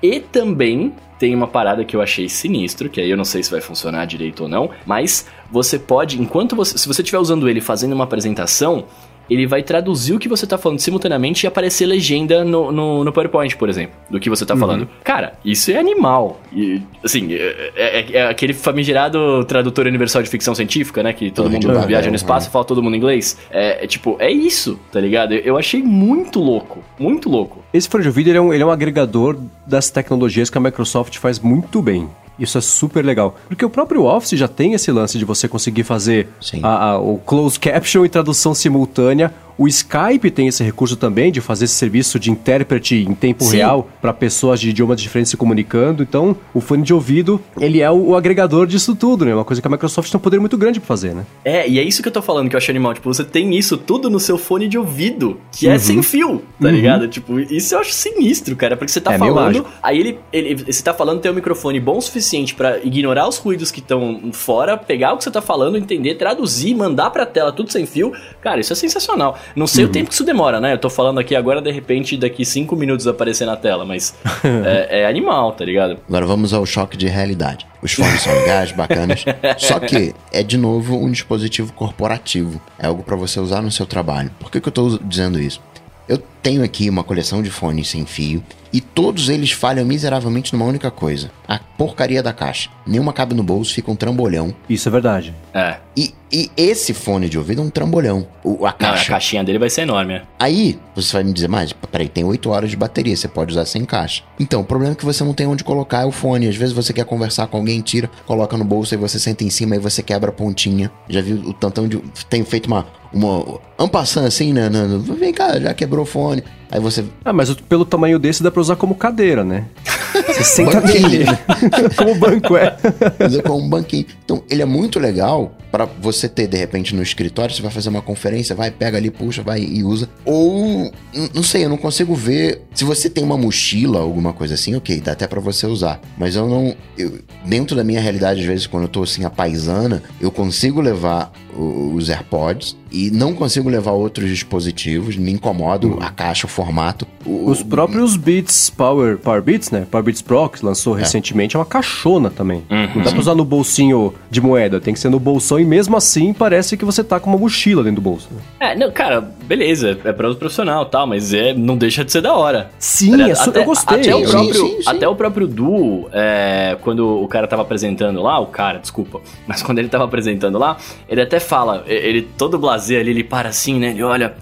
E 0.03 0.19
também 0.19 0.93
tem 1.17 1.33
uma 1.33 1.47
parada 1.47 1.85
que 1.85 1.95
eu 1.95 2.01
achei 2.01 2.27
sinistro, 2.27 2.89
que 2.89 2.99
aí 2.99 3.09
eu 3.09 3.15
não 3.15 3.23
sei 3.23 3.41
se 3.41 3.49
vai 3.49 3.61
funcionar 3.61 4.03
direito 4.05 4.43
ou 4.43 4.49
não, 4.49 4.69
mas 4.85 5.25
você 5.49 5.79
pode, 5.79 6.21
enquanto 6.21 6.57
você, 6.57 6.77
se 6.77 6.85
você 6.85 7.01
estiver 7.01 7.19
usando 7.19 7.47
ele 7.47 7.61
fazendo 7.61 7.93
uma 7.93 8.03
apresentação, 8.03 8.83
ele 9.29 9.47
vai 9.47 9.63
traduzir 9.63 10.13
o 10.13 10.19
que 10.19 10.27
você 10.27 10.45
tá 10.45 10.57
falando 10.57 10.79
simultaneamente 10.79 11.45
e 11.45 11.47
aparecer 11.47 11.85
legenda 11.85 12.43
no, 12.43 12.71
no, 12.71 13.03
no 13.03 13.11
PowerPoint, 13.11 13.55
por 13.57 13.69
exemplo, 13.69 13.95
do 14.09 14.19
que 14.19 14.29
você 14.29 14.45
tá 14.45 14.55
falando. 14.55 14.87
Cara, 15.03 15.33
isso 15.43 15.71
é 15.71 15.77
animal. 15.77 16.41
E, 16.51 16.81
assim, 17.03 17.33
é, 17.33 17.71
é- 17.75 18.17
é 18.17 18.27
aquele 18.27 18.53
famigerado 18.53 19.43
tradutor 19.45 19.87
universal 19.87 20.21
de 20.21 20.29
ficção 20.29 20.53
científica, 20.53 21.01
né? 21.01 21.13
Que 21.13 21.31
todo 21.31 21.49
mundo 21.49 21.67
viaja 21.87 22.07
no 22.07 22.11
né? 22.11 22.15
espaço 22.15 22.49
e 22.49 22.51
fala 22.51 22.65
todo 22.65 22.81
mundo 22.81 22.95
inglês. 22.95 23.37
É, 23.49 23.83
é 23.83 23.87
tipo, 23.87 24.15
é 24.19 24.31
isso, 24.31 24.79
tá 24.91 24.99
ligado? 24.99 25.33
Eu, 25.33 25.57
achei 25.57 25.81
muito 25.81 26.39
louco, 26.39 26.83
muito 26.99 27.29
louco. 27.29 27.63
Esse 27.73 27.87
fone 27.87 28.03
de 28.03 28.09
ouvido 28.09 28.29
ele 28.29 28.37
é, 28.37 28.41
um, 28.41 28.53
ele 28.53 28.63
é 28.63 28.65
um 28.65 28.71
agregador 28.71 29.37
das 29.65 29.89
tecnologias 29.89 30.49
que 30.49 30.57
a 30.57 30.61
Microsoft 30.61 31.17
faz 31.17 31.39
muito 31.39 31.81
bem. 31.81 32.09
Isso 32.39 32.57
é 32.57 32.61
super 32.61 33.05
legal. 33.05 33.35
Porque 33.47 33.63
o 33.63 33.69
próprio 33.69 34.05
Office 34.05 34.31
já 34.37 34.47
tem 34.47 34.73
esse 34.73 34.91
lance 34.91 35.17
de 35.19 35.25
você 35.25 35.47
conseguir 35.47 35.83
fazer 35.83 36.29
a- 36.63 36.89
a- 36.91 36.99
o 36.99 37.17
closed 37.19 37.59
caption 37.59 38.03
e 38.05 38.09
tradução 38.09 38.53
simultânea. 38.55 39.31
O 39.57 39.67
Skype 39.67 40.31
tem 40.31 40.47
esse 40.47 40.63
recurso 40.63 40.95
também 40.95 41.31
de 41.31 41.39
fazer 41.41 41.65
esse 41.65 41.75
serviço 41.75 42.19
de 42.19 42.31
intérprete 42.31 42.95
em 43.07 43.13
tempo 43.13 43.43
Sim. 43.43 43.57
real 43.57 43.87
para 44.01 44.11
pessoas 44.13 44.59
de 44.59 44.69
idiomas 44.69 44.99
diferentes 45.01 45.29
se 45.31 45.37
comunicando. 45.37 46.03
Então, 46.03 46.35
o 46.53 46.59
fone 46.61 46.83
de 46.83 46.93
ouvido, 46.93 47.39
ele 47.59 47.81
é 47.81 47.89
o, 47.91 48.09
o 48.09 48.15
agregador 48.15 48.65
disso 48.67 48.95
tudo, 48.95 49.25
né? 49.25 49.33
Uma 49.33 49.45
coisa 49.45 49.61
que 49.61 49.67
a 49.67 49.71
Microsoft 49.71 50.09
tem 50.11 50.17
um 50.17 50.21
poder 50.21 50.39
muito 50.39 50.57
grande 50.57 50.79
para 50.79 50.87
fazer, 50.87 51.13
né? 51.13 51.25
É, 51.45 51.67
e 51.69 51.77
é 51.79 51.83
isso 51.83 52.01
que 52.01 52.07
eu 52.07 52.11
tô 52.13 52.21
falando 52.21 52.49
que 52.49 52.55
eu 52.55 52.57
acho 52.57 52.71
animal. 52.71 52.93
Tipo, 52.93 53.13
você 53.13 53.23
tem 53.23 53.55
isso 53.57 53.77
tudo 53.77 54.09
no 54.09 54.19
seu 54.19 54.37
fone 54.37 54.67
de 54.67 54.77
ouvido, 54.77 55.39
que 55.51 55.67
Uhum. 55.67 55.73
é 55.73 55.77
sem 55.77 56.01
fio, 56.03 56.41
tá 56.59 56.69
ligado? 56.71 57.07
Tipo, 57.07 57.39
isso 57.39 57.75
eu 57.75 57.79
acho 57.79 57.91
sinistro, 57.91 58.55
cara. 58.55 58.75
Porque 58.75 58.91
você 58.91 59.01
tá 59.01 59.13
É 59.13 59.17
falando, 59.17 59.65
aí 59.81 59.99
ele, 59.99 60.19
ele. 60.31 60.55
Você 60.71 60.81
tá 60.83 60.93
falando 60.93 61.19
ter 61.21 61.29
um 61.29 61.33
microfone 61.33 61.79
bom 61.79 61.97
o 61.97 62.01
suficiente 62.01 62.55
pra 62.55 62.79
ignorar 62.79 63.27
os 63.27 63.37
ruídos 63.37 63.71
que 63.71 63.79
estão 63.79 64.31
fora, 64.31 64.77
pegar 64.77 65.13
o 65.13 65.17
que 65.17 65.23
você 65.23 65.31
tá 65.31 65.41
falando, 65.41 65.77
entender, 65.77 66.15
traduzir, 66.15 66.73
mandar 66.75 67.09
pra 67.11 67.25
tela 67.25 67.51
tudo 67.51 67.71
sem 67.71 67.85
fio. 67.85 68.11
Cara, 68.41 68.59
isso 68.59 68.73
é 68.73 68.75
sensacional. 68.75 69.37
Não 69.55 69.67
sei 69.67 69.83
o 69.83 69.87
Uhum. 69.87 69.93
tempo 69.93 70.07
que 70.09 70.13
isso 70.13 70.23
demora, 70.23 70.59
né? 70.59 70.73
Eu 70.73 70.77
tô 70.77 70.89
falando 70.89 71.19
aqui 71.19 71.35
agora, 71.35 71.61
de 71.61 71.71
repente, 71.71 72.17
daqui 72.17 72.43
cinco 72.45 72.75
minutos 72.75 73.07
aparecer 73.07 73.45
na 73.45 73.55
tela, 73.55 73.85
mas 73.85 74.15
é, 74.65 75.01
é 75.01 75.05
animal, 75.07 75.51
tá 75.53 75.63
ligado? 75.65 75.97
Agora 76.07 76.25
vamos 76.25 76.53
ao 76.53 76.65
choque 76.65 76.95
de 76.97 77.07
realidade. 77.07 77.65
Os 77.81 77.93
fones 77.93 78.21
são 78.21 78.33
legais, 78.33 78.71
bacanas. 78.75 79.25
Só 79.57 79.79
que 79.79 80.13
é 80.31 80.41
de 80.43 80.57
novo 80.57 80.95
um 80.97 81.11
dispositivo 81.11 81.73
corporativo. 81.73 82.61
É 82.79 82.87
algo 82.87 83.03
para 83.03 83.15
você 83.15 83.39
usar 83.39 83.61
no 83.61 83.71
seu 83.71 83.85
trabalho. 83.85 84.31
Por 84.39 84.49
que, 84.51 84.59
que 84.61 84.67
eu 84.67 84.71
tô 84.73 84.97
dizendo 85.03 85.39
isso? 85.39 85.61
Eu 86.07 86.21
tenho 86.43 86.63
aqui 86.63 86.89
uma 86.89 87.03
coleção 87.03 87.41
de 87.41 87.49
fones 87.49 87.89
sem 87.89 88.05
fio 88.05 88.43
e 88.73 88.81
todos 88.81 89.29
eles 89.29 89.51
falham 89.51 89.85
miseravelmente 89.85 90.51
numa 90.51 90.65
única 90.65 90.89
coisa: 90.91 91.31
a 91.47 91.59
porcaria 91.59 92.21
da 92.23 92.33
caixa. 92.33 92.69
Nenhuma 92.85 93.13
cabe 93.13 93.35
no 93.35 93.43
bolso, 93.43 93.73
fica 93.73 93.89
um 93.91 93.95
trambolhão. 93.95 94.53
Isso 94.67 94.89
é 94.89 94.91
verdade. 94.91 95.33
É. 95.53 95.77
E, 95.95 96.13
e 96.31 96.49
esse 96.57 96.93
fone 96.93 97.29
de 97.29 97.37
ouvido 97.37 97.61
é 97.61 97.63
um 97.63 97.69
trambolhão. 97.69 98.27
O, 98.43 98.55
a 98.55 98.57
Não, 98.57 98.67
a 98.67 98.73
caixa. 98.73 99.11
caixinha 99.11 99.43
dele 99.43 99.59
vai 99.59 99.69
ser 99.69 99.81
enorme, 99.81 100.15
é. 100.15 100.23
Aí, 100.39 100.79
você 100.95 101.13
vai 101.13 101.23
me 101.23 101.31
dizer, 101.31 101.47
mas 101.47 101.71
peraí, 101.71 102.09
tem 102.09 102.23
8 102.23 102.49
horas 102.49 102.71
de 102.71 102.75
bateria, 102.75 103.15
você 103.15 103.27
pode 103.27 103.51
usar 103.51 103.65
sem 103.65 103.85
caixa. 103.85 104.23
Então, 104.39 104.61
o 104.61 104.65
problema 104.65 104.93
é 104.93 104.95
que 104.95 105.05
você 105.05 105.23
não 105.23 105.33
tem 105.33 105.45
onde 105.45 105.63
colocar 105.63 106.07
o 106.07 106.11
fone. 106.11 106.47
Às 106.47 106.55
vezes 106.55 106.73
você 106.73 106.91
quer 106.91 107.05
conversar 107.05 107.45
com 107.47 107.57
alguém, 107.57 107.79
tira, 107.79 108.09
coloca 108.25 108.57
no 108.57 108.65
bolso, 108.65 108.95
aí 108.95 108.99
você 108.99 109.19
senta 109.19 109.43
em 109.43 109.49
cima, 109.51 109.75
aí 109.75 109.79
você 109.79 110.01
quebra 110.01 110.31
a 110.31 110.33
pontinha. 110.33 110.91
Já 111.07 111.21
viu 111.21 111.37
o 111.37 111.53
tantão 111.53 111.87
de. 111.87 111.97
Tenho 112.27 112.45
feito 112.45 112.65
uma. 112.65 112.87
Uma. 113.13 113.59
Ampassando 113.77 114.25
assim, 114.25 114.51
né? 114.51 114.69
né, 114.69 114.87
né, 114.87 114.99
Vem 115.19 115.31
cá, 115.31 115.59
já 115.59 115.71
quebrou 115.75 116.01
o 116.01 116.07
fone. 116.07 116.32
down 116.41 116.62
Aí 116.73 116.79
você. 116.79 117.05
Ah, 117.23 117.31
mas 117.31 117.53
pelo 117.53 117.85
tamanho 117.85 118.17
desse 118.17 118.41
dá 118.41 118.49
pra 118.49 118.59
usar 118.59 118.75
como 118.75 118.95
cadeira, 118.95 119.43
né? 119.43 119.65
Você 120.27 120.43
senta 120.43 120.79
nele. 120.81 121.25
como 121.97 122.15
banco, 122.15 122.55
é. 122.55 122.75
fazer 123.17 123.41
com 123.43 123.59
um 123.59 123.67
banquinho. 123.69 124.05
Então, 124.23 124.43
ele 124.49 124.61
é 124.61 124.65
muito 124.65 124.99
legal 124.99 125.55
para 125.71 125.85
você 125.85 126.29
ter, 126.29 126.47
de 126.47 126.55
repente, 126.55 126.95
no 126.95 127.01
escritório, 127.01 127.53
você 127.53 127.61
vai 127.63 127.71
fazer 127.71 127.89
uma 127.89 128.01
conferência, 128.01 128.55
vai, 128.55 128.69
pega 128.69 128.95
ali, 128.97 129.09
puxa, 129.09 129.41
vai 129.41 129.59
e 129.61 129.83
usa. 129.83 130.07
Ou, 130.23 130.91
não 131.33 131.41
sei, 131.41 131.65
eu 131.65 131.69
não 131.69 131.77
consigo 131.77 132.13
ver. 132.13 132.61
Se 132.75 132.83
você 132.83 133.09
tem 133.09 133.23
uma 133.23 133.37
mochila, 133.37 133.99
alguma 133.99 134.33
coisa 134.33 134.53
assim, 134.53 134.75
ok, 134.75 135.01
dá 135.01 135.13
até 135.13 135.25
para 135.25 135.39
você 135.39 135.65
usar. 135.65 135.99
Mas 136.17 136.35
eu 136.35 136.47
não. 136.47 136.75
eu- 136.95 137.19
dentro 137.43 137.75
da 137.75 137.83
minha 137.83 137.99
realidade, 137.99 138.41
às 138.41 138.45
vezes, 138.45 138.67
quando 138.67 138.83
eu 138.83 138.89
tô 138.89 139.01
assim, 139.03 139.25
a 139.25 139.29
paisana, 139.31 140.03
eu 140.21 140.31
consigo 140.31 140.79
levar 140.79 141.31
os 141.55 142.09
AirPods 142.09 142.75
e 142.91 143.09
não 143.11 143.33
consigo 143.33 143.69
levar 143.69 143.91
outros 143.91 144.29
dispositivos, 144.29 145.15
me 145.17 145.31
incomodo 145.31 145.97
a 146.01 146.09
caixa, 146.09 146.45
o 146.45 146.49
formato. 146.65 147.07
O- 147.25 147.49
Os 147.49 147.63
próprios 147.63 148.15
Beats 148.17 148.69
Power, 148.69 149.17
Power 149.17 149.41
Beats, 149.41 149.71
né? 149.71 149.85
Power 149.89 150.03
Beats 150.03 150.21
Pro, 150.21 150.49
que 150.49 150.65
lançou 150.65 150.93
recentemente, 150.93 151.55
é 151.55 151.59
uma 151.59 151.65
caixona 151.65 152.29
também. 152.29 152.63
Não 152.69 153.01
dá 153.03 153.11
pra 153.11 153.19
usar 153.19 153.35
no 153.35 153.45
bolsinho 153.45 154.13
de 154.29 154.41
moeda, 154.41 154.79
tem 154.81 154.93
que 154.93 154.99
ser 154.99 155.09
no 155.09 155.19
bolsão 155.19 155.59
e 155.59 155.65
mesmo 155.65 155.95
assim 155.95 156.33
parece 156.33 156.75
que 156.75 156.83
você 156.83 157.03
tá 157.03 157.19
com 157.19 157.29
uma 157.29 157.39
mochila 157.39 157.83
dentro 157.83 158.01
do 158.01 158.01
bolso. 158.01 158.27
né? 158.31 158.71
É, 158.71 158.75
não, 158.75 158.91
cara, 158.91 159.21
beleza, 159.21 159.97
é 160.03 160.11
pra 160.11 160.27
uso 160.27 160.37
profissional 160.37 160.83
e 160.83 160.89
tal, 160.89 161.07
mas 161.07 161.33
é, 161.33 161.53
não 161.53 161.77
deixa 161.77 162.03
de 162.03 162.11
ser 162.11 162.21
da 162.21 162.33
hora. 162.33 162.69
Sim, 162.79 163.21
é 163.21 163.35
su- 163.35 163.51
eu 163.51 163.63
gostei. 163.63 163.99
Até 164.01 164.15
o 164.15 164.25
Sim, 164.25 164.31
próprio, 164.31 164.53
sim, 164.55 164.81
sim. 164.81 164.89
Até 164.89 165.07
o 165.07 165.15
próprio 165.15 165.47
Duo, 165.47 166.09
é, 166.11 166.77
quando 166.81 167.07
o 167.23 167.27
cara 167.27 167.47
tava 167.47 167.61
apresentando 167.61 168.21
lá, 168.21 168.39
o 168.39 168.47
cara, 168.47 168.79
desculpa, 168.79 169.21
mas 169.47 169.61
quando 169.63 169.79
ele 169.79 169.87
tava 169.89 170.03
apresentando 170.05 170.57
lá, 170.57 170.77
ele 171.07 171.21
até 171.21 171.39
fala, 171.39 171.83
e- 171.87 171.93
ele 171.93 172.21
todo 172.37 172.57
blazer 172.59 172.99
ali, 172.99 173.11
ele 173.11 173.23
para 173.23 173.49
assim, 173.49 173.79
né, 173.79 173.89
ele 173.91 174.03
olha... 174.03 174.33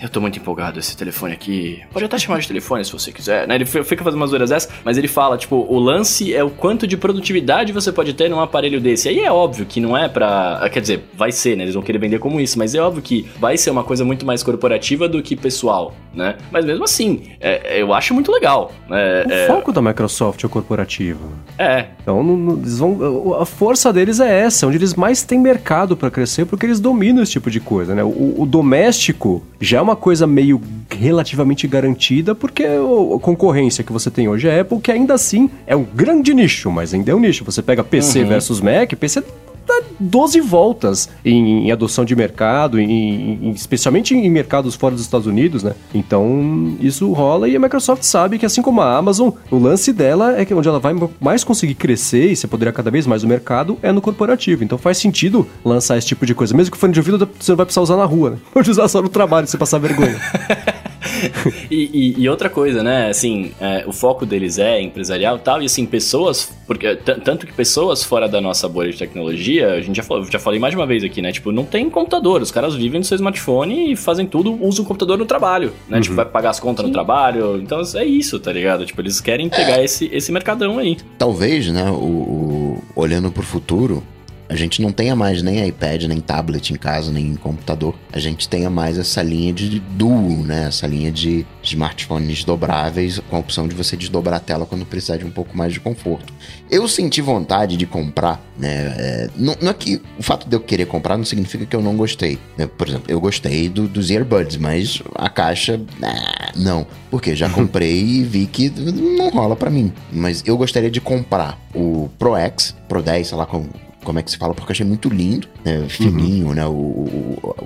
Eu 0.00 0.08
tô 0.08 0.20
muito 0.20 0.38
empolgado 0.38 0.78
esse 0.78 0.96
telefone 0.96 1.32
aqui. 1.32 1.80
Pode 1.92 2.04
até 2.04 2.16
chamar 2.18 2.38
de 2.40 2.46
telefone 2.48 2.84
se 2.84 2.92
você 2.92 3.10
quiser, 3.12 3.46
né? 3.48 3.54
Ele 3.56 3.64
fi- 3.66 3.82
fica 3.82 4.04
fazendo 4.04 4.20
umas 4.20 4.30
zoeiras 4.30 4.50
dessas, 4.50 4.70
mas 4.84 4.96
ele 4.96 5.08
fala, 5.08 5.36
tipo, 5.36 5.56
o 5.68 5.78
lance 5.78 6.32
é 6.34 6.42
o 6.44 6.50
quanto 6.50 6.86
de 6.86 6.96
produtividade 6.96 7.72
você 7.72 7.90
pode 7.90 8.12
ter 8.14 8.28
num 8.30 8.40
aparelho 8.40 8.80
desse. 8.80 9.08
Aí 9.08 9.20
é 9.20 9.30
óbvio 9.32 9.66
que 9.66 9.80
não 9.80 9.96
é 9.96 10.08
pra. 10.08 10.58
ah, 10.62 10.68
Quer 10.70 10.80
dizer, 10.80 11.04
vai 11.14 11.32
ser, 11.32 11.56
né? 11.56 11.64
Eles 11.64 11.74
vão 11.74 11.82
querer 11.82 11.98
vender 11.98 12.18
como 12.18 12.40
isso, 12.40 12.58
mas 12.58 12.74
é 12.74 12.80
óbvio 12.80 13.02
que 13.02 13.26
vai 13.40 13.56
ser 13.56 13.70
uma 13.70 13.82
coisa 13.82 14.04
muito 14.04 14.24
mais 14.24 14.42
corporativa 14.42 15.08
do 15.08 15.22
que 15.22 15.34
pessoal, 15.34 15.94
né? 16.14 16.36
Mas 16.52 16.64
mesmo 16.64 16.84
assim, 16.84 17.22
é- 17.40 17.80
eu 17.82 17.92
acho 17.92 18.14
muito 18.14 18.30
legal. 18.30 18.72
né? 18.88 19.24
O 19.26 19.30
É, 19.32 19.46
foco 19.46 19.72
da 19.72 19.82
Microsoft 19.82 20.42
é 20.42 20.46
o 20.46 20.50
corporativo. 20.50 21.30
é, 21.58 21.86
Então, 22.02 22.22
não- 22.22 22.36
não- 22.36 22.56
eles 22.58 22.78
vão, 22.78 23.34
a 23.40 23.44
força 23.44 23.92
deles 23.92 24.20
é 24.20 24.40
essa, 24.42 24.66
onde 24.66 24.76
eles 24.76 24.94
mais 24.94 25.22
têm 25.24 25.38
mercado 25.38 25.96
pra 25.96 26.10
crescer, 26.10 26.44
porque 26.46 26.64
eles 26.66 26.80
dominam 26.80 27.22
esse 27.22 27.32
tipo 27.32 27.50
de 27.50 27.60
coisa, 27.60 27.94
né? 27.94 28.02
O, 28.04 28.34
o 28.42 28.46
doméstico 28.46 29.42
já 29.60 29.78
é 29.78 29.80
uma 29.88 29.96
coisa 29.96 30.26
meio 30.26 30.60
relativamente 30.90 31.66
garantida, 31.66 32.34
porque 32.34 32.64
a 32.64 33.20
concorrência 33.20 33.82
que 33.82 33.92
você 33.92 34.10
tem 34.10 34.28
hoje 34.28 34.48
é 34.48 34.60
Apple, 34.60 34.80
que 34.80 34.92
ainda 34.92 35.14
assim 35.14 35.50
é 35.66 35.74
um 35.74 35.84
grande 35.84 36.34
nicho, 36.34 36.70
mas 36.70 36.92
ainda 36.92 37.10
é 37.10 37.14
um 37.14 37.20
nicho. 37.20 37.44
Você 37.44 37.62
pega 37.62 37.82
PC 37.82 38.24
versus 38.24 38.60
Mac, 38.60 38.92
PC 38.94 39.22
dá 39.68 39.82
12 40.00 40.40
voltas 40.40 41.08
em, 41.24 41.66
em 41.68 41.70
adoção 41.70 42.04
de 42.04 42.16
mercado, 42.16 42.80
em- 42.80 43.38
em- 43.42 43.50
especialmente 43.50 44.14
em 44.14 44.28
mercados 44.30 44.74
fora 44.74 44.94
dos 44.94 45.04
Estados 45.04 45.26
Unidos, 45.26 45.62
né? 45.62 45.74
Então, 45.94 46.76
isso 46.80 47.12
rola 47.12 47.48
e 47.48 47.54
a 47.54 47.60
Microsoft 47.60 48.02
sabe 48.02 48.38
que, 48.38 48.46
assim 48.46 48.62
como 48.62 48.80
a 48.80 48.96
Amazon, 48.96 49.30
o 49.50 49.58
lance 49.58 49.92
dela 49.92 50.38
é 50.40 50.44
que 50.44 50.54
onde 50.54 50.68
ela 50.68 50.80
vai 50.80 50.94
mais 51.20 51.44
conseguir 51.44 51.74
crescer 51.74 52.32
e 52.32 52.36
se 52.36 52.46
apoderar 52.46 52.72
cada 52.72 52.90
vez 52.90 53.06
mais 53.06 53.22
do 53.22 53.28
mercado 53.28 53.78
é 53.82 53.92
no 53.92 54.00
corporativo. 54.00 54.64
Então 54.64 54.78
faz 54.78 54.98
sentido 54.98 55.46
lançar 55.64 55.96
esse 55.98 56.06
tipo 56.06 56.24
de 56.24 56.34
coisa. 56.34 56.56
Mesmo 56.56 56.70
que 56.72 56.76
o 56.76 56.80
fone 56.80 56.92
de 56.92 57.00
ouvido 57.00 57.18
você 57.38 57.52
não 57.52 57.56
vai 57.56 57.66
precisar 57.66 57.82
usar 57.82 57.96
na 57.96 58.04
rua, 58.04 58.30
né? 58.30 58.36
Pode 58.52 58.70
usar 58.70 58.88
só 58.88 59.02
no 59.02 59.08
trabalho, 59.08 59.46
se 59.46 59.56
passar 59.58 59.78
vergonha. 59.78 60.16
E, 61.70 62.14
e- 62.18 62.22
e 62.22 62.28
outra 62.28 62.48
coisa, 62.48 62.82
né? 62.82 63.08
Assim, 63.08 63.52
é, 63.60 63.84
o 63.86 63.92
foco 63.92 64.24
deles 64.24 64.58
é 64.58 64.80
empresarial 64.80 65.36
e 65.36 65.40
tal, 65.40 65.62
e 65.62 65.66
assim, 65.66 65.84
pessoas. 65.86 66.56
Porque, 66.66 66.96
t- 66.96 67.14
tanto 67.20 67.46
que 67.46 67.52
pessoas 67.52 68.02
fora 68.04 68.28
da 68.28 68.40
nossa 68.40 68.68
bolha 68.68 68.90
de 68.90 68.98
tecnologia, 68.98 69.72
a 69.74 69.80
gente 69.80 69.96
já 69.96 70.02
falou, 70.02 70.24
já 70.24 70.38
falei 70.38 70.58
mais 70.58 70.72
de 70.72 70.76
uma 70.80 70.86
vez 70.86 71.02
aqui, 71.04 71.20
né? 71.22 71.30
Tipo, 71.32 71.52
não 71.52 71.64
tem 71.64 71.88
computador. 71.90 72.40
Os 72.42 72.50
caras 72.50 72.74
vivem 72.74 72.98
no 73.00 73.04
seu 73.04 73.14
smartphone 73.16 73.92
e 73.92 73.96
fazem 73.96 74.26
tudo, 74.26 74.52
usam 74.62 74.84
o 74.84 74.88
computador 74.88 75.16
no 75.18 75.26
trabalho, 75.26 75.72
né? 75.88 76.00
Tipo, 76.00 76.14
vai 76.16 76.24
pagar 76.24 76.50
as 76.50 76.60
contas 76.60 76.84
no 76.86 76.92
trabalho. 76.92 77.56
Então 77.60 77.80
é 77.94 78.04
isso, 78.04 78.38
tá 78.40 78.52
ligado? 78.52 78.84
Tipo, 78.86 79.00
eles 79.00 79.20
querem 79.20 79.48
pegar 79.48 79.82
esse, 79.82 80.08
esse 80.12 80.32
mercadão 80.32 80.78
aí. 80.78 80.96
Talvez, 81.18 81.68
né, 81.68 81.90
o, 81.90 81.94
o- 81.94 82.82
olhando 82.96 83.30
pro 83.30 83.42
futuro, 83.42 84.02
a 84.48 84.56
gente 84.56 84.80
não 84.80 84.90
tenha 84.90 85.14
mais 85.14 85.42
nem 85.42 85.66
iPad, 85.68 86.04
nem 86.04 86.20
tablet 86.20 86.72
em 86.72 86.76
casa, 86.76 87.12
nem 87.12 87.34
computador. 87.36 87.94
A 88.12 88.18
gente 88.18 88.48
tenha 88.48 88.70
mais 88.70 88.98
essa 88.98 89.22
linha 89.22 89.52
de 89.52 89.78
duo, 89.78 90.42
né? 90.42 90.68
Essa 90.68 90.86
linha 90.86 91.12
de 91.12 91.46
smartphones 91.62 92.44
dobráveis 92.44 93.20
com 93.28 93.36
a 93.36 93.38
opção 93.38 93.68
de 93.68 93.74
você 93.74 93.96
desdobrar 93.96 94.38
a 94.38 94.40
tela 94.40 94.64
quando 94.64 94.86
precisar 94.86 95.18
de 95.18 95.26
um 95.26 95.30
pouco 95.30 95.56
mais 95.56 95.72
de 95.72 95.80
conforto. 95.80 96.32
Eu 96.70 96.88
senti 96.88 97.20
vontade 97.20 97.76
de 97.76 97.86
comprar, 97.86 98.42
né? 98.58 98.94
É, 98.96 99.30
não, 99.36 99.54
não, 99.60 99.70
é 99.70 99.74
que 99.74 100.00
o 100.18 100.22
fato 100.22 100.48
de 100.48 100.56
eu 100.56 100.60
querer 100.60 100.86
comprar 100.86 101.18
não 101.18 101.24
significa 101.24 101.66
que 101.66 101.76
eu 101.76 101.82
não 101.82 101.96
gostei. 101.96 102.38
Né? 102.56 102.66
Por 102.66 102.88
exemplo, 102.88 103.04
eu 103.08 103.20
gostei 103.20 103.68
do, 103.68 103.86
dos 103.86 104.10
earbuds, 104.10 104.56
mas 104.56 105.02
a 105.14 105.28
caixa, 105.28 105.78
ah, 106.02 106.52
não. 106.56 106.86
Porque 107.10 107.36
já 107.36 107.48
comprei 107.50 108.00
e 108.02 108.24
vi 108.24 108.46
que 108.46 108.70
não 108.70 109.28
rola 109.28 109.54
para 109.54 109.70
mim. 109.70 109.92
Mas 110.10 110.42
eu 110.46 110.56
gostaria 110.56 110.90
de 110.90 111.00
comprar 111.00 111.58
o 111.74 112.08
Pro 112.18 112.34
X, 112.34 112.74
Pro 112.88 113.02
10, 113.02 113.28
sei 113.28 113.36
lá 113.36 113.44
como 113.44 113.68
como 114.08 114.18
é 114.18 114.22
que 114.22 114.30
se 114.30 114.38
fala, 114.38 114.54
porque 114.54 114.70
eu 114.70 114.72
achei 114.72 114.86
muito 114.86 115.10
lindo, 115.10 115.46
né? 115.62 115.86
fininho, 115.86 116.46
uhum. 116.46 116.54
né? 116.54 116.66
O, 116.66 116.72
o, 116.72 117.56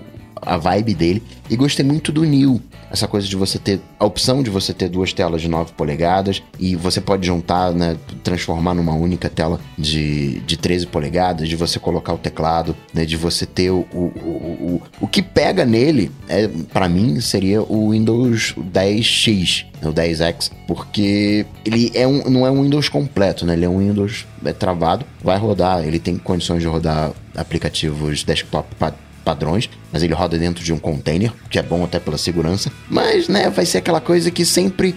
a 0.44 0.56
vibe 0.56 0.94
dele. 0.94 1.22
E 1.48 1.56
gostei 1.56 1.84
muito 1.84 2.12
do 2.12 2.24
New. 2.24 2.60
Essa 2.90 3.08
coisa 3.08 3.26
de 3.26 3.36
você 3.36 3.58
ter 3.58 3.80
a 3.98 4.04
opção 4.04 4.42
de 4.42 4.50
você 4.50 4.74
ter 4.74 4.88
duas 4.88 5.12
telas 5.12 5.40
de 5.40 5.48
9 5.48 5.72
polegadas 5.72 6.42
e 6.58 6.76
você 6.76 7.00
pode 7.00 7.26
juntar, 7.26 7.72
né, 7.72 7.96
transformar 8.22 8.74
numa 8.74 8.92
única 8.92 9.30
tela 9.30 9.58
de, 9.78 10.40
de 10.40 10.58
13 10.58 10.86
polegadas, 10.88 11.48
de 11.48 11.56
você 11.56 11.78
colocar 11.78 12.12
o 12.12 12.18
teclado, 12.18 12.76
né, 12.92 13.06
de 13.06 13.16
você 13.16 13.46
ter 13.46 13.70
o, 13.70 13.86
o, 13.92 13.98
o, 13.98 14.28
o, 14.74 14.82
o 15.00 15.08
que 15.08 15.22
pega 15.22 15.64
nele, 15.64 16.10
é, 16.28 16.48
para 16.72 16.86
mim, 16.88 17.18
seria 17.20 17.62
o 17.62 17.90
Windows 17.90 18.54
10X, 18.58 19.64
né, 19.80 19.88
o 19.88 19.92
10X, 19.92 20.50
porque 20.66 21.46
ele 21.64 21.90
é 21.94 22.06
um, 22.06 22.28
não 22.28 22.46
é 22.46 22.50
um 22.50 22.62
Windows 22.62 22.88
completo, 22.88 23.46
né? 23.46 23.54
Ele 23.54 23.64
é 23.64 23.68
um 23.68 23.78
Windows 23.78 24.26
é 24.44 24.52
travado, 24.52 25.04
vai 25.22 25.38
rodar, 25.38 25.86
ele 25.86 25.98
tem 25.98 26.16
condições 26.18 26.60
de 26.60 26.68
rodar 26.68 27.12
aplicativos 27.34 28.22
desktop 28.24 28.74
padrões, 29.22 29.68
mas 29.92 30.02
ele 30.02 30.14
roda 30.14 30.38
dentro 30.38 30.62
de 30.62 30.72
um 30.72 30.78
container, 30.78 31.32
que 31.50 31.58
é 31.58 31.62
bom 31.62 31.84
até 31.84 31.98
pela 31.98 32.18
segurança. 32.18 32.70
Mas, 32.88 33.28
né, 33.28 33.48
vai 33.50 33.64
ser 33.64 33.78
aquela 33.78 34.00
coisa 34.00 34.30
que 34.30 34.44
sempre, 34.44 34.94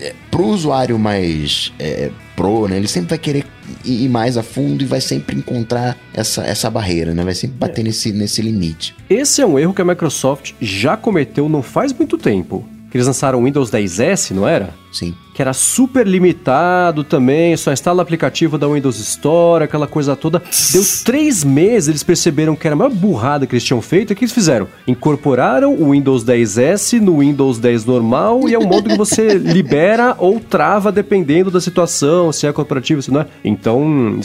é, 0.00 0.14
pro 0.30 0.46
usuário 0.46 0.98
mais 0.98 1.72
é, 1.78 2.10
pro, 2.36 2.66
né, 2.68 2.76
ele 2.76 2.88
sempre 2.88 3.10
vai 3.10 3.18
querer 3.18 3.46
ir 3.84 4.08
mais 4.08 4.36
a 4.36 4.42
fundo 4.42 4.82
e 4.82 4.86
vai 4.86 5.00
sempre 5.00 5.36
encontrar 5.36 5.96
essa, 6.12 6.42
essa 6.44 6.70
barreira, 6.70 7.14
né? 7.14 7.24
Vai 7.24 7.34
sempre 7.34 7.56
bater 7.56 7.80
é. 7.80 7.84
nesse, 7.84 8.12
nesse 8.12 8.42
limite. 8.42 8.94
Esse 9.08 9.40
é 9.40 9.46
um 9.46 9.58
erro 9.58 9.72
que 9.72 9.82
a 9.82 9.84
Microsoft 9.84 10.52
já 10.60 10.96
cometeu 10.96 11.48
não 11.48 11.62
faz 11.62 11.92
muito 11.92 12.18
tempo. 12.18 12.66
Que 12.90 12.98
eles 12.98 13.06
lançaram 13.06 13.40
o 13.40 13.44
Windows 13.44 13.70
10S, 13.70 14.32
não 14.32 14.46
era? 14.46 14.74
Sim. 14.92 15.14
Que 15.34 15.40
era 15.40 15.52
super 15.52 16.06
limitado 16.06 17.02
também, 17.02 17.56
só 17.56 17.72
instala 17.72 17.98
o 17.98 18.02
aplicativo 18.02 18.58
da 18.58 18.68
Windows 18.68 18.98
Store, 18.98 19.64
aquela 19.64 19.86
coisa 19.86 20.14
toda. 20.14 20.42
Deu 20.72 20.82
três 21.04 21.42
meses, 21.42 21.88
eles 21.88 22.02
perceberam 22.02 22.54
que 22.54 22.66
era 22.66 22.74
a 22.74 22.76
maior 22.76 22.90
burrada 22.90 23.46
que 23.46 23.54
eles 23.54 23.64
tinham 23.64 23.80
feito. 23.80 24.10
E 24.10 24.12
o 24.12 24.16
que 24.16 24.24
eles 24.24 24.34
fizeram? 24.34 24.68
Incorporaram 24.86 25.74
o 25.74 25.92
Windows 25.92 26.24
10S 26.24 27.00
no 27.00 27.20
Windows 27.20 27.58
10 27.58 27.84
normal 27.84 28.48
e 28.48 28.54
é 28.54 28.58
um 28.58 28.66
modo 28.66 28.90
que 28.90 28.96
você 28.96 29.34
libera 29.38 30.14
ou 30.18 30.38
trava 30.38 30.92
dependendo 30.92 31.50
da 31.50 31.60
situação, 31.60 32.32
se 32.32 32.46
é 32.46 32.52
corporativo, 32.52 33.00
se 33.00 33.10
não 33.10 33.22
é. 33.22 33.26
Então, 33.44 34.20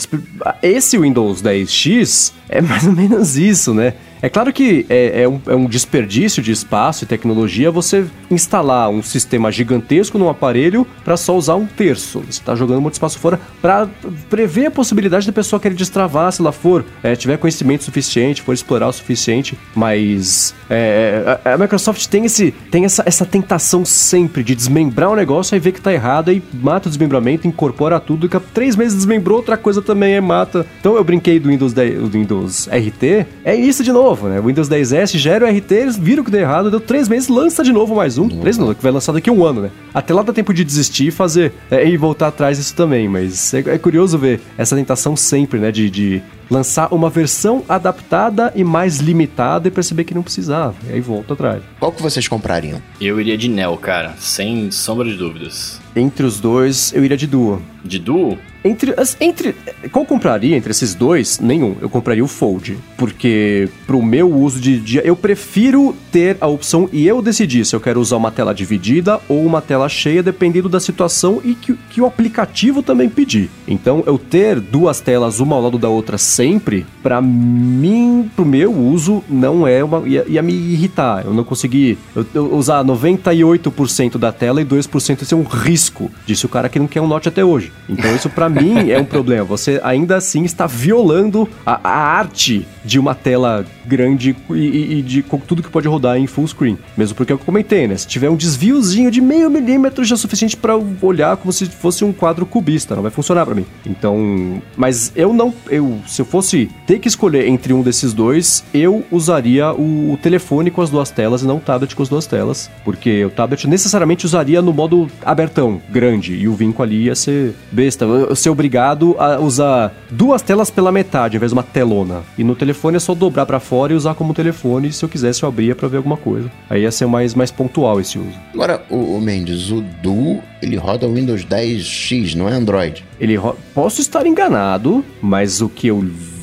esse 0.61 0.97
Windows 0.97 1.41
10X 1.41 2.33
é 2.49 2.61
mais 2.61 2.85
ou 2.85 2.93
menos 2.93 3.37
isso, 3.37 3.73
né? 3.73 3.93
É 4.21 4.29
claro 4.29 4.51
que 4.51 4.85
é, 4.89 5.23
é, 5.23 5.29
um, 5.29 5.39
é, 5.45 5.55
um, 5.55 5.65
desperdício 5.65 6.41
de 6.41 6.51
espaço 6.51 7.03
e 7.03 7.07
tecnologia 7.07 7.69
você 7.69 8.05
instalar 8.31 8.89
um 8.89 9.03
sistema 9.03 9.51
gigantesco 9.51 10.17
num 10.17 10.27
aparelho 10.27 10.87
para 11.07 11.15
só 11.15 11.37
usar 11.37 11.55
um 11.55 11.65
terço. 11.65 12.19
Você 12.19 12.31
está 12.31 12.53
jogando 12.53 12.81
muito 12.81 12.95
espaço 12.95 13.17
fora 13.17 13.39
para 13.61 13.87
prever 14.29 14.65
a 14.65 14.71
possibilidade 14.71 15.25
da 15.25 15.31
pessoa 15.31 15.57
querer 15.57 15.73
destravar, 15.73 16.29
se 16.33 16.41
ela 16.41 16.51
for, 16.51 16.83
é, 17.01 17.15
tiver 17.15 17.37
conhecimento 17.37 17.85
suficiente, 17.85 18.41
for 18.41 18.51
explorar 18.51 18.89
o 18.89 18.91
suficiente. 18.91 19.57
Mas 19.73 20.53
é, 20.69 21.39
a, 21.45 21.53
a, 21.53 21.57
Microsoft 21.57 22.05
tem, 22.07 22.25
esse, 22.25 22.51
tem 22.69 22.83
essa, 22.83 23.03
essa 23.05 23.25
tentação 23.25 23.85
sempre 23.85 24.43
de 24.43 24.53
desmembrar 24.53 25.09
o 25.09 25.13
um 25.13 25.15
negócio 25.15 25.55
e 25.55 25.59
ver 25.59 25.71
que 25.71 25.77
está 25.77 25.93
errado 25.93 26.29
e 26.29 26.43
mata 26.53 26.89
o 26.89 26.91
desmembramento, 26.91 27.47
incorpora 27.47 28.01
tudo, 28.01 28.25
e 28.25 28.39
três 28.53 28.75
meses 28.75 28.93
desmembrou, 28.93 29.37
outra 29.37 29.55
coisa 29.55 29.81
também 29.81 30.13
é 30.13 30.19
mata. 30.19 30.65
Então 30.81 30.97
eu 30.97 31.05
brinquei 31.05 31.39
do 31.39 31.47
Windows, 31.47 31.71
10, 31.71 32.01
do 32.01 32.09
Windows 32.09 32.67
RT, 32.67 33.25
é 33.45 33.55
isso 33.55 33.81
de 33.81 33.93
novo, 33.93 34.27
né? 34.27 34.41
O 34.41 34.43
Windows 34.43 34.67
10S 34.67 35.17
gera 35.17 35.45
o 35.45 35.49
RT, 35.49 35.71
eles 35.71 35.95
viram 35.95 36.21
que 36.21 36.31
deu 36.31 36.41
errado, 36.41 36.69
deu 36.69 36.81
três 36.81 37.07
meses, 37.07 37.29
lança 37.29 37.63
de 37.63 37.71
novo 37.71 37.95
mais 37.95 38.17
um. 38.17 38.27
Três 38.27 38.57
não, 38.57 38.73
que 38.73 38.83
vai 38.83 38.91
lançar 38.91 39.13
daqui 39.13 39.31
um 39.31 39.45
ano, 39.45 39.61
né? 39.61 39.71
Até 39.93 40.13
lá 40.13 40.21
dá 40.21 40.33
tempo 40.33 40.53
de 40.53 40.65
desistir 40.65 40.96
desistir 40.97 41.07
e 41.07 41.11
fazer 41.11 41.53
é, 41.69 41.87
e 41.87 41.95
voltar 41.97 42.27
atrás 42.27 42.57
disso 42.57 42.75
também. 42.75 43.07
Mas 43.07 43.53
é, 43.53 43.59
é, 43.59 43.77
curioso 43.77 44.17
ver 44.17 44.41
essa 44.57 44.75
tentação 44.75 45.15
sempre, 45.15 45.59
né? 45.59 45.71
De, 45.71 45.89
de 45.89 46.21
lançar 46.49 46.93
uma 46.93 47.09
versão 47.09 47.63
adaptada 47.67 48.51
e 48.55 48.63
mais 48.63 48.97
limitada 48.97 49.67
e 49.67 49.71
perceber 49.71 50.03
que 50.03 50.13
não 50.13 50.23
precisava. 50.23 50.75
E 50.89 50.93
aí 50.93 51.01
volta 51.01 51.33
atrás. 51.33 51.61
Qual 51.79 51.91
que 51.91 52.01
vocês 52.01 52.27
comprariam? 52.27 52.81
Eu 52.99 53.19
iria 53.19 53.37
de 53.37 53.49
Neo, 53.49 53.77
cara, 53.77 54.15
sem 54.17 54.71
sombra 54.71 55.05
de 55.05 55.15
dúvidas. 55.15 55.79
Entre 55.95 56.25
os 56.25 56.39
dois, 56.39 56.93
eu 56.93 57.03
iria 57.03 57.17
de 57.17 57.27
Duo. 57.27 57.61
De 57.83 57.99
Duo? 57.99 58.37
Entre, 58.67 58.93
entre. 59.21 59.55
Qual 59.91 60.05
compraria 60.05 60.55
entre 60.55 60.71
esses 60.71 60.93
dois? 60.93 61.39
Nenhum. 61.39 61.75
Eu 61.81 61.89
compraria 61.89 62.23
o 62.23 62.27
Fold. 62.27 62.77
Porque, 62.97 63.69
pro 63.85 64.01
meu 64.01 64.31
uso 64.31 64.59
de 64.59 64.79
dia, 64.79 65.01
eu 65.05 65.15
prefiro 65.15 65.95
ter 66.11 66.37
a 66.41 66.47
opção 66.47 66.89
e 66.91 67.07
eu 67.07 67.21
decidir 67.21 67.65
se 67.65 67.75
eu 67.75 67.79
quero 67.79 67.99
usar 67.99 68.17
uma 68.17 68.31
tela 68.31 68.53
dividida 68.53 69.19
ou 69.29 69.45
uma 69.45 69.61
tela 69.61 69.87
cheia, 69.87 70.21
dependendo 70.21 70.67
da 70.67 70.79
situação 70.79 71.41
e 71.43 71.53
que, 71.55 71.73
que 71.89 72.01
o 72.01 72.05
aplicativo 72.05 72.83
também 72.83 73.09
pedir. 73.09 73.49
Então, 73.67 74.03
eu 74.05 74.17
ter 74.17 74.59
duas 74.59 74.99
telas, 74.99 75.39
uma 75.39 75.55
ao 75.55 75.61
lado 75.61 75.77
da 75.77 75.89
outra 75.89 76.17
sempre, 76.17 76.85
para 77.01 77.21
mim, 77.21 78.29
pro 78.35 78.45
meu 78.45 78.73
uso, 78.73 79.23
não 79.29 79.67
é 79.67 79.83
uma. 79.83 80.07
ia, 80.07 80.25
ia 80.27 80.41
me 80.41 80.53
irritar. 80.53 81.25
Eu 81.25 81.33
não 81.33 81.43
consegui 81.43 81.97
eu, 82.15 82.25
eu 82.33 82.55
usar 82.55 82.83
98% 82.83 84.17
da 84.17 84.31
tela 84.31 84.61
e 84.61 84.65
2% 84.65 85.23
ser 85.23 85.35
um 85.35 85.43
risco. 85.43 86.11
Disse 86.25 86.45
o 86.45 86.49
cara 86.49 86.69
que 86.69 86.79
não 86.79 86.87
quer 86.87 87.01
um 87.01 87.07
Note 87.07 87.29
até 87.29 87.43
hoje. 87.43 87.71
Então, 87.87 88.13
isso 88.15 88.29
para 88.29 88.49
mim 88.49 88.56
é 88.91 88.99
um 88.99 89.05
problema. 89.05 89.43
Você 89.45 89.79
ainda 89.83 90.17
assim 90.17 90.43
está 90.43 90.67
violando 90.67 91.47
a, 91.65 91.79
a 91.83 91.97
arte 92.17 92.67
de 92.83 92.99
uma 92.99 93.13
tela 93.13 93.65
grande 93.87 94.35
e, 94.51 94.99
e, 94.99 95.01
de 95.01 95.23
tudo 95.47 95.63
que 95.63 95.69
pode 95.69 95.87
rodar 95.87 96.17
em 96.17 96.27
full 96.27 96.47
screen. 96.47 96.77
Mesmo 96.95 97.15
porque 97.15 97.31
é 97.31 97.35
eu 97.35 97.39
comentei, 97.39 97.87
né? 97.87 97.95
Se 97.95 98.07
tiver 98.07 98.29
um 98.29 98.35
desviozinho 98.35 99.09
de 99.09 99.21
meio 99.21 99.49
milímetro 99.49 100.03
já 100.03 100.15
é 100.15 100.17
suficiente 100.17 100.57
para 100.57 100.73
olhar 101.01 101.37
como 101.37 101.53
se 101.53 101.65
fosse 101.67 102.03
um 102.03 102.11
quadro 102.11 102.45
cubista, 102.45 102.95
não 102.95 103.01
vai 103.01 103.11
funcionar 103.11 103.45
para 103.45 103.55
mim. 103.55 103.65
Então, 103.85 104.61
mas 104.75 105.11
eu 105.15 105.31
não, 105.31 105.53
eu 105.69 105.99
se 106.07 106.21
eu 106.21 106.25
fosse 106.25 106.69
ter 106.85 106.99
que 106.99 107.07
escolher 107.07 107.47
entre 107.47 107.73
um 107.73 107.81
desses 107.81 108.13
dois, 108.13 108.63
eu 108.73 109.05
usaria 109.11 109.71
o, 109.71 110.13
o 110.13 110.17
telefone 110.17 110.71
com 110.71 110.81
as 110.81 110.89
duas 110.89 111.09
telas 111.11 111.41
e 111.41 111.45
não 111.45 111.57
o 111.57 111.59
tablet 111.59 111.95
com 111.95 112.03
as 112.03 112.09
duas 112.09 112.25
telas, 112.25 112.69
porque 112.83 113.23
o 113.23 113.29
tablet 113.29 113.67
necessariamente 113.67 114.25
usaria 114.25 114.61
no 114.61 114.73
modo 114.73 115.07
abertão, 115.23 115.81
grande, 115.89 116.33
e 116.33 116.47
o 116.47 116.53
vinco 116.53 116.81
ali 116.81 117.03
ia 117.03 117.15
ser 117.15 117.53
besta, 117.71 118.05
eu 118.05 118.35
ser 118.35 118.49
obrigado 118.49 119.15
a 119.19 119.39
usar 119.39 119.93
duas 120.09 120.41
telas 120.41 120.71
pela 120.71 120.91
metade, 120.91 121.35
ao 121.35 121.37
invés 121.37 121.51
de 121.51 121.55
uma 121.55 121.63
telona. 121.63 122.23
E 122.37 122.43
no 122.43 122.55
telefone 122.55 122.97
é 122.97 122.99
só 122.99 123.13
dobrar 123.13 123.45
para 123.45 123.59
fora 123.59 123.76
fora 123.77 123.93
e 123.93 123.95
usar 123.95 124.15
como 124.15 124.33
telefone. 124.33 124.91
Se 124.91 125.05
eu 125.05 125.09
quisesse, 125.09 125.43
eu 125.43 125.49
abria 125.49 125.75
para 125.75 125.87
ver 125.87 125.97
alguma 125.97 126.17
coisa. 126.17 126.51
Aí 126.67 126.81
ia 126.81 126.91
ser 126.91 127.05
mais, 127.05 127.35
mais 127.35 127.51
pontual 127.51 128.01
esse 128.01 128.17
uso. 128.17 128.33
Agora, 128.51 128.83
o, 128.89 129.17
o 129.17 129.21
Mendes, 129.21 129.69
o 129.69 129.83
Duo, 130.01 130.41
ele 130.63 130.75
roda 130.77 131.07
Windows 131.07 131.45
10X, 131.45 132.33
não 132.33 132.49
é 132.49 132.53
Android? 132.53 133.05
Ele 133.19 133.37
posso 133.75 134.01
estar 134.01 134.25
enganado, 134.25 135.05
mas 135.21 135.61
o 135.61 135.69
que 135.69 135.87
eu 135.87 135.99
vi 135.99 136.36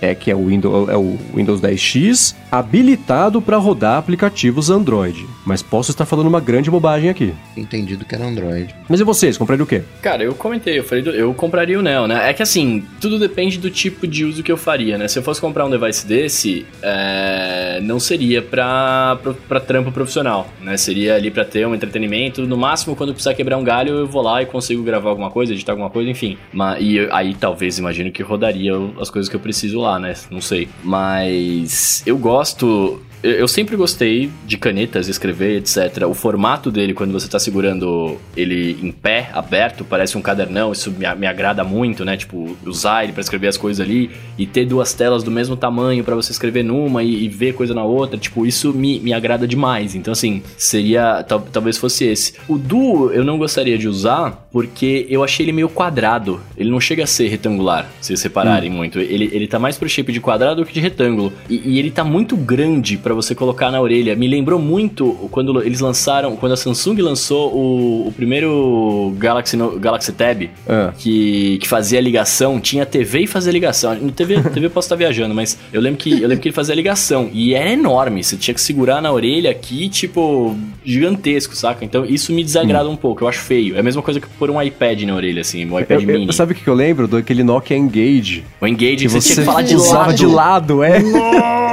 é 0.00 0.14
que 0.14 0.30
é 0.30 0.34
o 0.34 0.46
Windows, 0.46 0.88
é 0.88 0.96
o 0.96 1.18
Windows 1.34 1.60
10X 1.60 2.34
habilitado 2.50 3.42
para 3.42 3.56
rodar 3.56 3.98
aplicativos 3.98 4.70
Android. 4.70 5.26
Mas 5.44 5.62
posso 5.62 5.90
estar 5.90 6.06
falando 6.06 6.28
uma 6.28 6.40
grande 6.40 6.70
bobagem 6.70 7.10
aqui. 7.10 7.34
Entendido 7.56 8.04
que 8.04 8.14
era 8.14 8.24
Android. 8.24 8.74
Mas 8.88 9.00
e 9.00 9.04
vocês, 9.04 9.36
compraria 9.36 9.64
o 9.64 9.66
quê? 9.66 9.82
Cara, 10.00 10.22
eu 10.22 10.34
comentei, 10.34 10.78
eu 10.78 10.84
falei, 10.84 11.02
do, 11.02 11.10
eu 11.10 11.34
compraria 11.34 11.78
o 11.78 11.82
Neo, 11.82 12.06
né? 12.06 12.30
É 12.30 12.32
que 12.32 12.42
assim, 12.42 12.84
tudo 13.00 13.18
depende 13.18 13.58
do 13.58 13.70
tipo 13.70 14.06
de 14.06 14.24
uso 14.24 14.42
que 14.42 14.52
eu 14.52 14.56
faria, 14.56 14.96
né? 14.96 15.08
Se 15.08 15.18
eu 15.18 15.22
fosse 15.22 15.40
comprar 15.40 15.64
um 15.66 15.70
device 15.70 16.06
desse, 16.06 16.64
é, 16.80 17.80
não 17.82 17.98
seria 17.98 18.40
pra, 18.40 19.18
pra, 19.22 19.34
pra 19.48 19.60
trampo 19.60 19.90
profissional, 19.90 20.48
né? 20.60 20.76
Seria 20.76 21.16
ali 21.16 21.30
para 21.30 21.44
ter 21.44 21.66
um 21.66 21.74
entretenimento. 21.74 22.42
No 22.42 22.56
máximo, 22.56 22.94
quando 22.94 23.12
precisar 23.12 23.34
quebrar 23.34 23.56
um 23.56 23.64
galho, 23.64 23.94
eu 23.98 24.06
vou 24.06 24.22
lá 24.22 24.42
e 24.42 24.46
consigo 24.46 24.82
gravar 24.82 25.10
alguma 25.10 25.30
coisa, 25.30 25.52
editar 25.52 25.72
alguma 25.72 25.90
coisa, 25.90 26.08
enfim. 26.08 26.38
Mas, 26.52 26.78
e 26.80 27.00
aí 27.10 27.34
talvez 27.34 27.78
imagino 27.78 28.10
que 28.12 28.22
rodaria 28.22 28.72
as 29.00 29.10
coisas 29.10 29.30
que 29.34 29.36
eu 29.36 29.40
preciso 29.40 29.80
lá, 29.80 29.98
né? 29.98 30.14
Não 30.30 30.40
sei. 30.40 30.68
Mas 30.84 32.02
eu 32.06 32.16
gosto 32.16 33.02
eu, 33.24 33.48
sempre 33.48 33.74
gostei 33.74 34.30
de 34.46 34.58
canetas, 34.58 35.08
escrever, 35.08 35.56
etc. 35.56 36.06
O 36.06 36.12
formato 36.12 36.70
dele, 36.70 36.92
quando 36.92 37.12
você 37.12 37.26
tá 37.26 37.38
segurando 37.38 38.18
ele 38.36 38.78
em 38.82 38.92
pé, 38.92 39.30
aberto, 39.32 39.82
parece 39.82 40.18
um 40.18 40.20
cadernão, 40.20 40.72
isso 40.72 40.90
me, 40.90 41.12
me 41.14 41.26
agrada 41.26 41.64
muito, 41.64 42.04
né? 42.04 42.18
Tipo, 42.18 42.54
usar 42.66 43.04
ele 43.04 43.14
para 43.14 43.22
escrever 43.22 43.48
as 43.48 43.56
coisas 43.56 43.84
ali 43.84 44.10
e 44.36 44.46
ter 44.46 44.66
duas 44.66 44.92
telas 44.92 45.22
do 45.22 45.30
mesmo 45.30 45.56
tamanho 45.56 46.04
para 46.04 46.14
você 46.14 46.32
escrever 46.32 46.62
numa 46.62 47.02
e, 47.02 47.24
e, 47.24 47.28
ver 47.28 47.54
coisa 47.54 47.72
na 47.72 47.82
outra, 47.82 48.18
tipo, 48.18 48.44
isso 48.44 48.74
me, 48.74 49.00
me 49.00 49.14
agrada 49.14 49.48
demais. 49.48 49.94
Então, 49.94 50.12
assim, 50.12 50.42
seria. 50.58 51.22
Tal, 51.22 51.40
talvez 51.40 51.78
fosse 51.78 52.04
esse. 52.04 52.34
O 52.46 52.58
Duo 52.58 53.10
eu 53.10 53.24
não 53.24 53.38
gostaria 53.38 53.78
de 53.78 53.88
usar 53.88 54.46
porque 54.52 55.06
eu 55.08 55.24
achei 55.24 55.46
ele 55.46 55.52
meio 55.52 55.68
quadrado. 55.70 56.40
Ele 56.56 56.70
não 56.70 56.80
chega 56.80 57.04
a 57.04 57.06
ser 57.06 57.28
retangular, 57.28 57.88
se 58.00 58.14
separarem 58.16 58.70
hum. 58.70 58.74
muito. 58.74 58.98
Ele, 58.98 59.30
ele 59.32 59.46
tá 59.46 59.58
mais 59.58 59.78
pro 59.78 59.88
shape 59.88 60.12
de 60.12 60.20
quadrado 60.20 60.60
do 60.60 60.66
que 60.66 60.74
de 60.74 60.80
retângulo. 60.80 61.32
E, 61.48 61.62
e 61.64 61.78
ele 61.78 61.90
tá 61.90 62.04
muito 62.04 62.36
grande 62.36 62.98
para 62.98 63.13
você 63.14 63.34
colocar 63.34 63.70
na 63.70 63.80
orelha. 63.80 64.14
Me 64.16 64.28
lembrou 64.28 64.58
muito 64.58 65.28
quando 65.30 65.62
eles 65.62 65.80
lançaram, 65.80 66.36
quando 66.36 66.52
a 66.52 66.56
Samsung 66.56 67.00
lançou 67.00 67.52
o, 67.54 68.08
o 68.08 68.12
primeiro 68.12 69.14
Galaxy, 69.18 69.56
no, 69.56 69.78
Galaxy 69.78 70.12
Tab, 70.12 70.42
é. 70.42 70.92
que, 70.98 71.58
que 71.58 71.68
fazia 71.68 72.00
ligação, 72.00 72.60
tinha 72.60 72.84
TV 72.84 73.20
e 73.20 73.26
fazia 73.26 73.52
ligação. 73.52 73.94
No 73.94 74.12
TV, 74.12 74.42
TV 74.50 74.66
eu 74.66 74.70
posso 74.70 74.86
estar 74.86 74.96
viajando, 74.96 75.34
mas 75.34 75.58
eu 75.72 75.80
lembro 75.80 75.98
que 75.98 76.10
eu 76.10 76.28
lembro 76.28 76.40
que 76.40 76.48
ele 76.48 76.54
fazia 76.54 76.74
ligação. 76.74 77.30
E 77.32 77.54
era 77.54 77.70
enorme. 77.70 78.22
Você 78.22 78.36
tinha 78.36 78.54
que 78.54 78.60
segurar 78.60 79.00
na 79.00 79.12
orelha 79.12 79.50
aqui, 79.50 79.88
tipo, 79.88 80.56
gigantesco, 80.84 81.54
saca? 81.54 81.84
Então 81.84 82.04
isso 82.04 82.32
me 82.32 82.42
desagrada 82.42 82.88
hum. 82.88 82.92
um 82.92 82.96
pouco. 82.96 83.24
Eu 83.24 83.28
acho 83.28 83.40
feio. 83.40 83.76
É 83.76 83.80
a 83.80 83.82
mesma 83.82 84.02
coisa 84.02 84.20
que 84.20 84.28
pôr 84.28 84.50
um 84.50 84.60
iPad 84.60 85.02
na 85.02 85.14
orelha, 85.14 85.40
assim, 85.40 85.64
um 85.64 85.78
iPad 85.78 86.00
eu, 86.00 86.06
mini. 86.06 86.26
Eu, 86.26 86.32
sabe 86.32 86.52
o 86.52 86.54
que 86.54 86.66
eu 86.66 86.74
lembro? 86.74 87.06
Do 87.06 87.16
aquele 87.16 87.42
Nokia 87.42 87.76
Engage. 87.76 88.44
O 88.60 88.66
Engage 88.66 88.96
que 88.96 89.08
você, 89.08 89.20
você 89.20 89.34
tinha 89.34 89.44
que 89.44 89.50
falar 89.50 89.62
de 89.62 89.76
usava 89.76 90.06
lado. 90.06 90.14
de 90.14 90.26
lado, 90.26 90.82
é. 90.82 91.00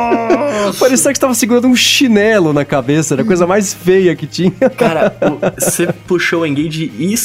Nossa. 0.72 0.86
Parecia 0.86 1.11
que 1.11 1.17
estava 1.17 1.34
segurando 1.34 1.67
um 1.67 1.76
chinelo 1.76 2.53
na 2.53 2.65
cabeça, 2.65 3.15
era 3.15 3.22
a 3.22 3.26
coisa 3.26 3.45
mais 3.45 3.74
feia 3.74 4.15
que 4.15 4.26
tinha. 4.26 4.51
Cara, 4.78 5.15
você 5.57 5.88
puxou 6.07 6.41
o 6.41 6.45
Engage 6.45 6.91
e. 6.97 7.15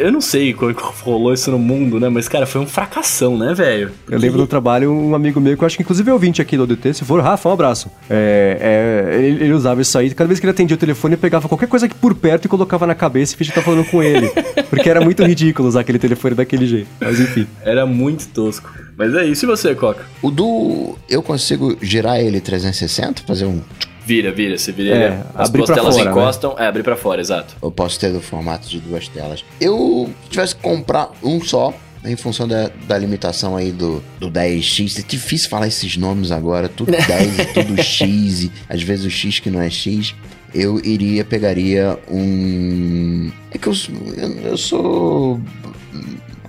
Eu 0.00 0.10
não 0.10 0.20
sei 0.20 0.52
como 0.52 0.74
rolou 1.02 1.32
isso 1.32 1.50
no 1.50 1.58
mundo, 1.58 2.00
né? 2.00 2.08
Mas, 2.08 2.28
cara, 2.28 2.46
foi 2.46 2.60
um 2.60 2.66
fracassão, 2.66 3.36
né, 3.36 3.54
velho? 3.54 3.90
Eu 4.10 4.18
lembro 4.18 4.38
do 4.38 4.46
trabalho, 4.46 4.90
um 4.90 5.14
amigo 5.14 5.40
meu, 5.40 5.56
que 5.56 5.62
eu 5.62 5.66
acho 5.66 5.76
que 5.76 5.82
inclusive 5.82 6.10
é 6.10 6.12
ouvinte 6.12 6.40
aqui 6.40 6.56
do 6.56 6.62
ODT, 6.64 6.94
se 6.94 7.04
for, 7.04 7.20
Rafa, 7.22 7.48
um 7.48 7.52
abraço. 7.52 7.90
É, 8.08 9.12
é, 9.12 9.18
ele, 9.18 9.44
ele, 9.44 9.52
usava 9.52 9.82
isso 9.82 9.96
aí, 9.98 10.10
cada 10.10 10.26
vez 10.26 10.40
que 10.40 10.46
ele 10.46 10.52
atendia 10.52 10.74
o 10.74 10.78
telefone, 10.78 11.14
ele 11.14 11.20
pegava 11.20 11.48
qualquer 11.48 11.68
coisa 11.68 11.86
aqui 11.86 11.94
por 11.94 12.14
perto 12.14 12.46
e 12.46 12.48
colocava 12.48 12.86
na 12.86 12.94
cabeça 12.94 13.34
e 13.34 13.36
fingia 13.36 13.52
que 13.52 13.60
tava 13.60 13.72
falando 13.72 13.88
com 13.90 14.02
ele. 14.02 14.30
Porque 14.70 14.88
era 14.88 15.00
muito 15.00 15.22
ridículo 15.22 15.68
usar 15.68 15.80
aquele 15.80 15.98
telefone 15.98 16.34
daquele 16.34 16.66
jeito. 16.66 16.88
Mas 17.00 17.20
enfim. 17.20 17.46
Era 17.62 17.86
muito 17.86 18.26
tosco. 18.28 18.70
Mas 18.96 19.14
é 19.14 19.24
isso, 19.24 19.44
e 19.44 19.48
você, 19.48 19.74
Coca? 19.74 20.06
O 20.22 20.30
do. 20.30 20.96
Eu 21.08 21.22
consigo 21.22 21.76
girar 21.82 22.20
ele 22.20 22.40
360, 22.40 23.22
fazer 23.26 23.44
um. 23.46 23.60
Vira, 24.06 24.30
vira, 24.32 24.56
você 24.56 24.70
vira 24.70 24.94
é, 24.94 25.06
ele. 25.06 25.22
As 25.34 25.50
duas 25.50 25.70
telas 25.70 25.96
fora, 25.96 26.04
né? 26.04 26.10
encostam. 26.10 26.54
Né? 26.54 26.64
É, 26.64 26.66
abrir 26.68 26.82
pra 26.82 26.96
fora, 26.96 27.20
exato. 27.20 27.56
Eu 27.60 27.70
posso 27.70 27.98
ter 27.98 28.10
no 28.10 28.20
formato 28.20 28.68
de 28.68 28.78
duas 28.80 29.08
telas. 29.08 29.44
Eu 29.60 30.10
tivesse 30.28 30.54
que 30.54 30.62
comprar 30.62 31.10
um 31.22 31.42
só, 31.42 31.74
em 32.04 32.16
função 32.16 32.46
da, 32.46 32.70
da 32.86 32.98
limitação 32.98 33.56
aí 33.56 33.72
do, 33.72 34.02
do 34.20 34.30
10x. 34.30 35.00
É 35.00 35.02
difícil 35.02 35.48
falar 35.48 35.66
esses 35.66 35.96
nomes 35.96 36.30
agora, 36.30 36.68
tudo 36.68 36.92
10 36.94 37.38
e 37.38 37.44
tudo 37.46 37.82
x, 37.82 38.44
e 38.44 38.52
às 38.68 38.82
vezes 38.82 39.06
o 39.06 39.10
x 39.10 39.40
que 39.40 39.50
não 39.50 39.60
é 39.60 39.70
x. 39.70 40.14
Eu 40.54 40.78
iria, 40.84 41.24
pegaria 41.24 41.98
um. 42.08 43.28
É 43.50 43.58
que 43.58 43.66
eu, 43.66 43.72
eu, 44.16 44.30
eu 44.50 44.56
sou 44.56 45.40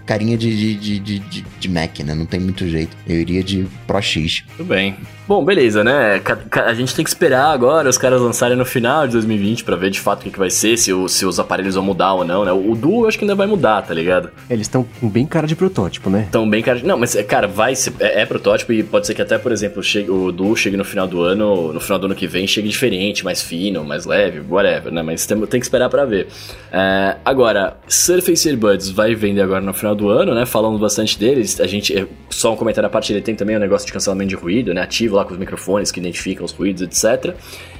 carinha 0.05 0.37
de, 0.37 0.75
de, 0.77 0.99
de, 0.99 1.19
de, 1.19 1.45
de 1.59 1.69
Mac, 1.69 1.99
né? 1.99 2.13
Não 2.13 2.25
tem 2.25 2.39
muito 2.39 2.67
jeito. 2.67 2.95
Eu 3.07 3.19
iria 3.19 3.43
de 3.43 3.67
Pro 3.87 4.01
X. 4.01 4.43
Tudo 4.55 4.67
bem. 4.67 4.95
Bom, 5.27 5.43
beleza, 5.43 5.83
né? 5.83 6.21
A 6.51 6.73
gente 6.75 6.93
tem 6.93 7.03
que 7.03 7.09
esperar 7.09 7.47
agora 7.47 7.89
os 7.89 7.97
caras 7.97 8.21
lançarem 8.21 8.55
no 8.55 8.63
final 8.63 9.07
de 9.07 9.13
2020 9.13 9.63
para 9.63 9.75
ver 9.75 9.89
de 9.89 9.99
fato 9.99 10.19
o 10.19 10.23
que, 10.23 10.29
que 10.29 10.37
vai 10.37 10.51
ser, 10.51 10.77
se, 10.77 10.93
o, 10.93 11.07
se 11.07 11.25
os 11.25 11.39
aparelhos 11.39 11.73
vão 11.73 11.83
mudar 11.83 12.13
ou 12.13 12.23
não, 12.23 12.45
né? 12.45 12.51
O 12.51 12.75
Duo 12.75 13.03
eu 13.03 13.07
acho 13.07 13.17
que 13.17 13.23
ainda 13.23 13.33
vai 13.33 13.47
mudar, 13.47 13.81
tá 13.81 13.91
ligado? 13.91 14.29
Eles 14.47 14.67
estão 14.67 14.85
com 14.99 15.09
bem 15.09 15.25
cara 15.25 15.47
de 15.47 15.55
protótipo, 15.55 16.11
né? 16.11 16.25
Estão 16.25 16.47
bem 16.47 16.61
cara 16.61 16.77
de... 16.77 16.85
Não, 16.85 16.95
mas, 16.95 17.15
cara, 17.27 17.47
vai 17.47 17.75
ser... 17.75 17.91
É, 17.99 18.21
é, 18.21 18.25
protótipo 18.25 18.71
e 18.71 18.83
pode 18.83 19.07
ser 19.07 19.15
que 19.15 19.21
até, 19.21 19.39
por 19.39 19.51
exemplo, 19.51 19.81
chegue, 19.81 20.11
o 20.11 20.31
Duo 20.31 20.55
chegue 20.55 20.77
no 20.77 20.85
final 20.85 21.07
do 21.07 21.23
ano, 21.23 21.73
no 21.73 21.79
final 21.79 21.97
do 21.97 22.05
ano 22.05 22.13
que 22.13 22.27
vem, 22.27 22.45
chegue 22.45 22.69
diferente, 22.69 23.25
mais 23.25 23.41
fino, 23.41 23.83
mais 23.83 24.05
leve, 24.05 24.43
whatever, 24.47 24.93
né? 24.93 25.01
Mas 25.01 25.25
tem, 25.25 25.39
tem 25.47 25.59
que 25.59 25.65
esperar 25.65 25.89
para 25.89 26.05
ver. 26.05 26.27
É, 26.71 27.15
agora, 27.25 27.77
Surface 27.87 28.47
Earbuds 28.47 28.91
vai 28.91 29.15
vender 29.15 29.41
agora 29.41 29.61
no 29.61 29.73
final 29.73 29.95
do 29.95 30.07
ano, 30.07 30.35
né? 30.35 30.45
Falando 30.45 30.77
bastante 30.77 31.17
deles, 31.17 31.59
a 31.59 31.65
gente... 31.65 31.97
É, 31.97 32.05
só 32.29 32.53
um 32.53 32.55
comentário 32.55 32.85
à 32.85 32.91
parte, 32.91 33.11
ele 33.11 33.21
tem 33.21 33.33
também 33.33 33.55
o 33.55 33.57
um 33.57 33.61
negócio 33.61 33.87
de 33.87 33.93
cancelamento 33.93 34.29
de 34.29 34.35
ruído, 34.35 34.71
né? 34.71 34.81
Ativo 34.81 35.14
lá 35.15 35.25
com 35.25 35.33
os 35.33 35.39
microfones 35.39 35.91
que 35.91 35.99
identificam 35.99 36.45
os 36.45 36.51
ruídos, 36.51 36.81
etc. 36.81 37.35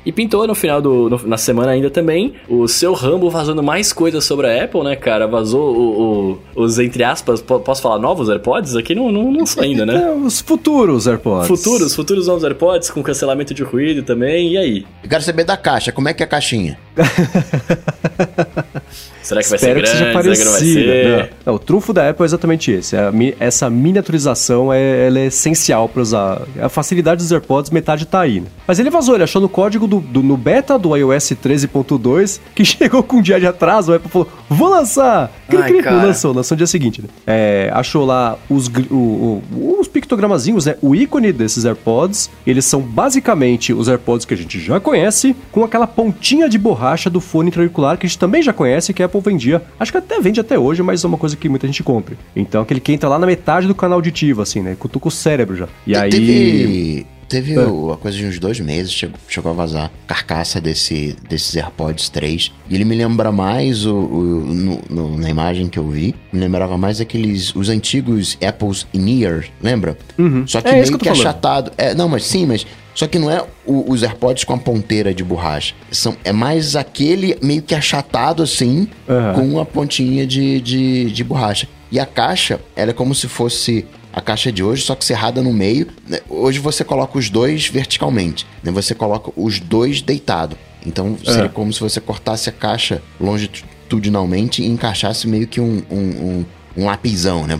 E 0.06 0.12
pintou 0.12 0.46
no 0.46 0.54
final 0.54 0.82
do. 0.82 1.10
No, 1.10 1.28
na 1.28 1.38
semana 1.38 1.72
ainda 1.72 1.90
também 1.90 2.34
o 2.48 2.68
seu 2.68 2.94
Rambo 2.94 3.30
vazando 3.30 3.64
mais 3.64 3.92
coisas 3.92 4.24
sobre 4.24 4.48
a 4.48 4.64
Apple, 4.64 4.84
né, 4.84 4.96
cara? 4.96 5.28
Vazou 5.28 5.76
o, 5.76 6.40
o, 6.56 6.64
os, 6.64 6.78
entre 6.78 7.04
aspas, 7.04 7.42
posso 7.42 7.82
falar 7.82 7.98
novos 7.98 8.30
AirPods? 8.30 8.76
Aqui 8.76 8.94
não, 8.94 9.12
não, 9.12 9.32
não 9.32 9.44
ainda, 9.60 9.86
né? 9.86 9.96
É, 10.06 10.12
os 10.12 10.42
futuros 10.42 11.08
AirPods. 11.08 11.48
Futuros, 11.48 11.96
futuros 11.96 12.28
novos 12.28 12.44
AirPods 12.44 12.90
com 12.90 13.02
cancelamento 13.02 13.54
de 13.54 13.64
ruído 13.64 14.04
também. 14.04 14.54
E 14.54 14.58
aí? 14.58 14.86
Eu 15.02 15.10
quero 15.10 15.24
saber 15.24 15.46
da 15.46 15.56
caixa. 15.56 15.92
Como 15.92 16.10
é 16.10 16.14
que 16.14 16.22
é 16.22 16.26
a 16.26 16.30
caixinha? 16.30 16.78
Será 19.26 19.42
que 19.42 19.50
vai 19.50 19.58
ser 19.58 19.74
grande? 19.74 19.90
Que 19.90 19.98
seja 19.98 20.14
parecida. 20.14 20.36
Será 20.36 20.36
que 20.36 20.46
não 20.46 20.52
vai 20.52 20.62
ser? 20.62 21.18
Não. 21.18 21.28
Não, 21.46 21.56
o 21.56 21.60
trunfo 21.60 21.92
da 21.92 22.10
Apple 22.10 22.24
é 22.24 22.26
exatamente 22.26 22.72
esse. 22.72 22.96
É 22.96 23.12
essa 23.40 23.70
miniaturização 23.70 24.72
é, 24.72 25.08
ela 25.08 25.20
é 25.20 25.26
essencial 25.26 25.90
para 25.90 26.02
usar. 26.02 26.42
A 26.62 26.70
facilidade 26.70 27.24
dos 27.24 27.32
AirPods, 27.32 27.72
metade 27.72 28.06
tá 28.06 28.22
aí. 28.22 28.42
Né? 28.42 28.48
Mas 28.68 28.78
ele 28.78 28.92
vazou, 28.92 29.16
ele 29.16 29.24
achou 29.24 29.42
no 29.42 29.50
código 29.50 29.88
do, 29.88 29.95
do 30.00 30.22
no 30.22 30.38
beta 30.38 30.78
do 30.78 30.96
iOS 30.96 31.32
13.2, 31.32 32.40
que 32.54 32.64
chegou 32.66 33.04
com 33.04 33.18
um 33.18 33.22
dia 33.22 33.40
de 33.40 33.48
atraso, 33.48 33.94
a 33.94 33.96
Apple 33.98 34.10
falou, 34.10 34.30
vou 34.50 34.70
lançar! 34.70 35.32
Cri, 35.48 35.58
Ai, 35.58 35.74
cri, 35.74 35.82
lançou, 35.82 36.34
lançou 36.34 36.56
no 36.56 36.58
dia 36.58 36.68
seguinte, 36.68 37.02
né? 37.02 37.08
É, 37.26 37.70
achou 37.74 38.06
lá 38.06 38.38
os, 38.50 38.68
o, 38.68 39.42
o, 39.54 39.78
os 39.80 39.88
pictogramazinhos, 39.88 40.66
né? 40.66 40.76
O 40.82 40.96
ícone 40.96 41.32
desses 41.32 41.66
AirPods, 41.66 42.30
eles 42.46 42.66
são 42.66 42.82
basicamente 42.82 43.74
os 43.74 43.88
AirPods 43.88 44.26
que 44.26 44.34
a 44.34 44.38
gente 44.38 44.60
já 44.60 44.80
conhece, 44.80 45.36
com 45.52 45.64
aquela 45.64 45.88
pontinha 45.88 46.50
de 46.50 46.58
borracha 46.58 47.10
do 47.10 47.22
fone 47.22 47.50
intraauricular 47.50 47.98
que 47.98 48.06
a 48.06 48.10
gente 48.10 48.20
também 48.20 48.42
já 48.42 48.54
conhece, 48.54 48.94
que 48.94 49.04
a 49.04 49.06
Apple 49.06 49.22
vendia. 49.22 49.62
Acho 49.80 49.92
que 49.92 49.98
até 49.98 50.20
vende 50.20 50.40
até 50.40 50.58
hoje, 50.58 50.82
mas 50.82 51.04
é 51.04 51.08
uma 51.08 51.18
coisa 51.18 51.36
que 51.36 51.48
muita 51.50 51.68
gente 51.68 51.84
compra. 51.84 52.16
Então, 52.36 52.62
aquele 52.62 52.80
que 52.80 52.92
entra 52.92 53.10
lá 53.10 53.20
na 53.20 53.28
metade 53.28 53.68
do 53.68 53.76
canal 53.76 53.98
auditivo, 53.98 54.42
assim, 54.42 54.62
né? 54.62 54.76
Cutuca 54.78 55.08
o 55.08 55.12
cérebro 55.12 55.56
já. 55.56 55.68
E 55.86 55.96
aí... 55.96 57.06
Teve... 57.36 57.54
É. 57.54 57.94
a 57.94 57.98
coisa 57.98 58.18
de 58.18 58.26
uns 58.26 58.40
dois 58.40 58.60
meses, 58.62 58.94
chegou, 58.94 59.20
chegou 59.28 59.52
a 59.52 59.56
vazar 59.56 59.92
carcaça 60.08 60.62
desse, 60.62 61.18
desses 61.28 61.56
AirPods 61.56 62.08
3. 62.08 62.52
E 62.70 62.76
ele 62.76 62.86
me 62.86 62.96
lembra 62.96 63.30
mais 63.32 63.86
o, 63.86 63.94
o 63.94 64.24
no, 64.46 64.82
no, 64.90 65.18
na 65.18 65.30
imagem 65.30 65.68
que 65.68 65.78
eu 65.78 65.90
vi, 65.90 66.16
me 66.32 66.40
lembrava 66.40 66.78
mais 66.78 67.02
aqueles 67.02 67.54
os 67.54 67.68
antigos 67.68 68.38
Apples 68.42 68.88
in-ear, 68.94 69.46
lembra? 69.62 69.98
Uhum. 70.18 70.48
Só 70.48 70.62
que 70.62 70.70
é, 70.70 70.74
meio 70.74 70.98
que, 70.98 70.98
que 70.98 71.10
achatado. 71.10 71.72
É, 71.78 71.94
não, 71.94 72.08
mas 72.08 72.24
sim, 72.24 72.46
mas 72.46 72.66
só 72.94 73.06
que 73.06 73.20
não 73.20 73.30
é 73.30 73.44
o, 73.66 73.92
os 73.92 74.02
AirPods 74.02 74.46
com 74.46 74.54
a 74.54 74.58
ponteira 74.58 75.14
de 75.14 75.24
borracha. 75.24 75.76
São, 75.92 76.16
é 76.24 76.32
mais 76.32 76.78
aquele 76.78 77.38
meio 77.42 77.62
que 77.62 77.76
achatado 77.76 78.42
assim, 78.42 78.88
uhum. 79.08 79.34
com 79.34 79.60
a 79.60 79.66
pontinha 79.66 80.26
de, 80.26 80.62
de, 80.62 81.12
de 81.12 81.24
borracha. 81.24 81.68
E 81.92 82.00
a 82.00 82.06
caixa, 82.06 82.60
ela 82.76 82.92
é 82.92 82.94
como 82.94 83.14
se 83.14 83.28
fosse 83.28 83.86
a 84.16 84.22
caixa 84.22 84.50
de 84.50 84.64
hoje, 84.64 84.82
só 84.82 84.96
que 84.96 85.04
cerrada 85.04 85.42
no 85.42 85.52
meio. 85.52 85.88
Hoje 86.30 86.58
você 86.60 86.86
coloca 86.86 87.18
os 87.18 87.30
dois 87.30 87.68
verticalmente, 87.68 88.48
né? 88.64 88.72
você 88.72 88.96
coloca 88.96 89.30
os 89.36 89.60
dois 89.60 90.02
deitado. 90.02 90.58
Então 90.86 91.18
seria 91.22 91.46
é. 91.46 91.50
como 91.50 91.74
se 91.74 91.82
você 91.82 92.00
cortasse 92.00 92.48
a 92.48 92.52
caixa 92.54 93.02
longitudinalmente 93.20 94.64
e 94.64 94.68
encaixasse 94.68 95.28
meio 95.28 95.48
que 95.48 95.60
um, 95.60 95.84
um, 95.92 95.98
um, 95.98 96.46
um 96.78 96.86
lapizão, 96.86 97.46
né? 97.46 97.60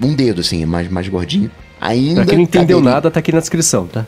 Um 0.00 0.14
dedo, 0.14 0.40
assim, 0.40 0.64
mais, 0.64 0.88
mais 0.88 1.06
gordinho. 1.08 1.50
Ainda. 1.78 2.22
Pra 2.22 2.26
quem 2.26 2.36
não 2.36 2.44
entendeu 2.44 2.78
caberia... 2.78 2.94
nada, 2.94 3.10
tá 3.10 3.20
aqui 3.20 3.32
na 3.32 3.40
descrição, 3.40 3.86
tá? 3.86 4.06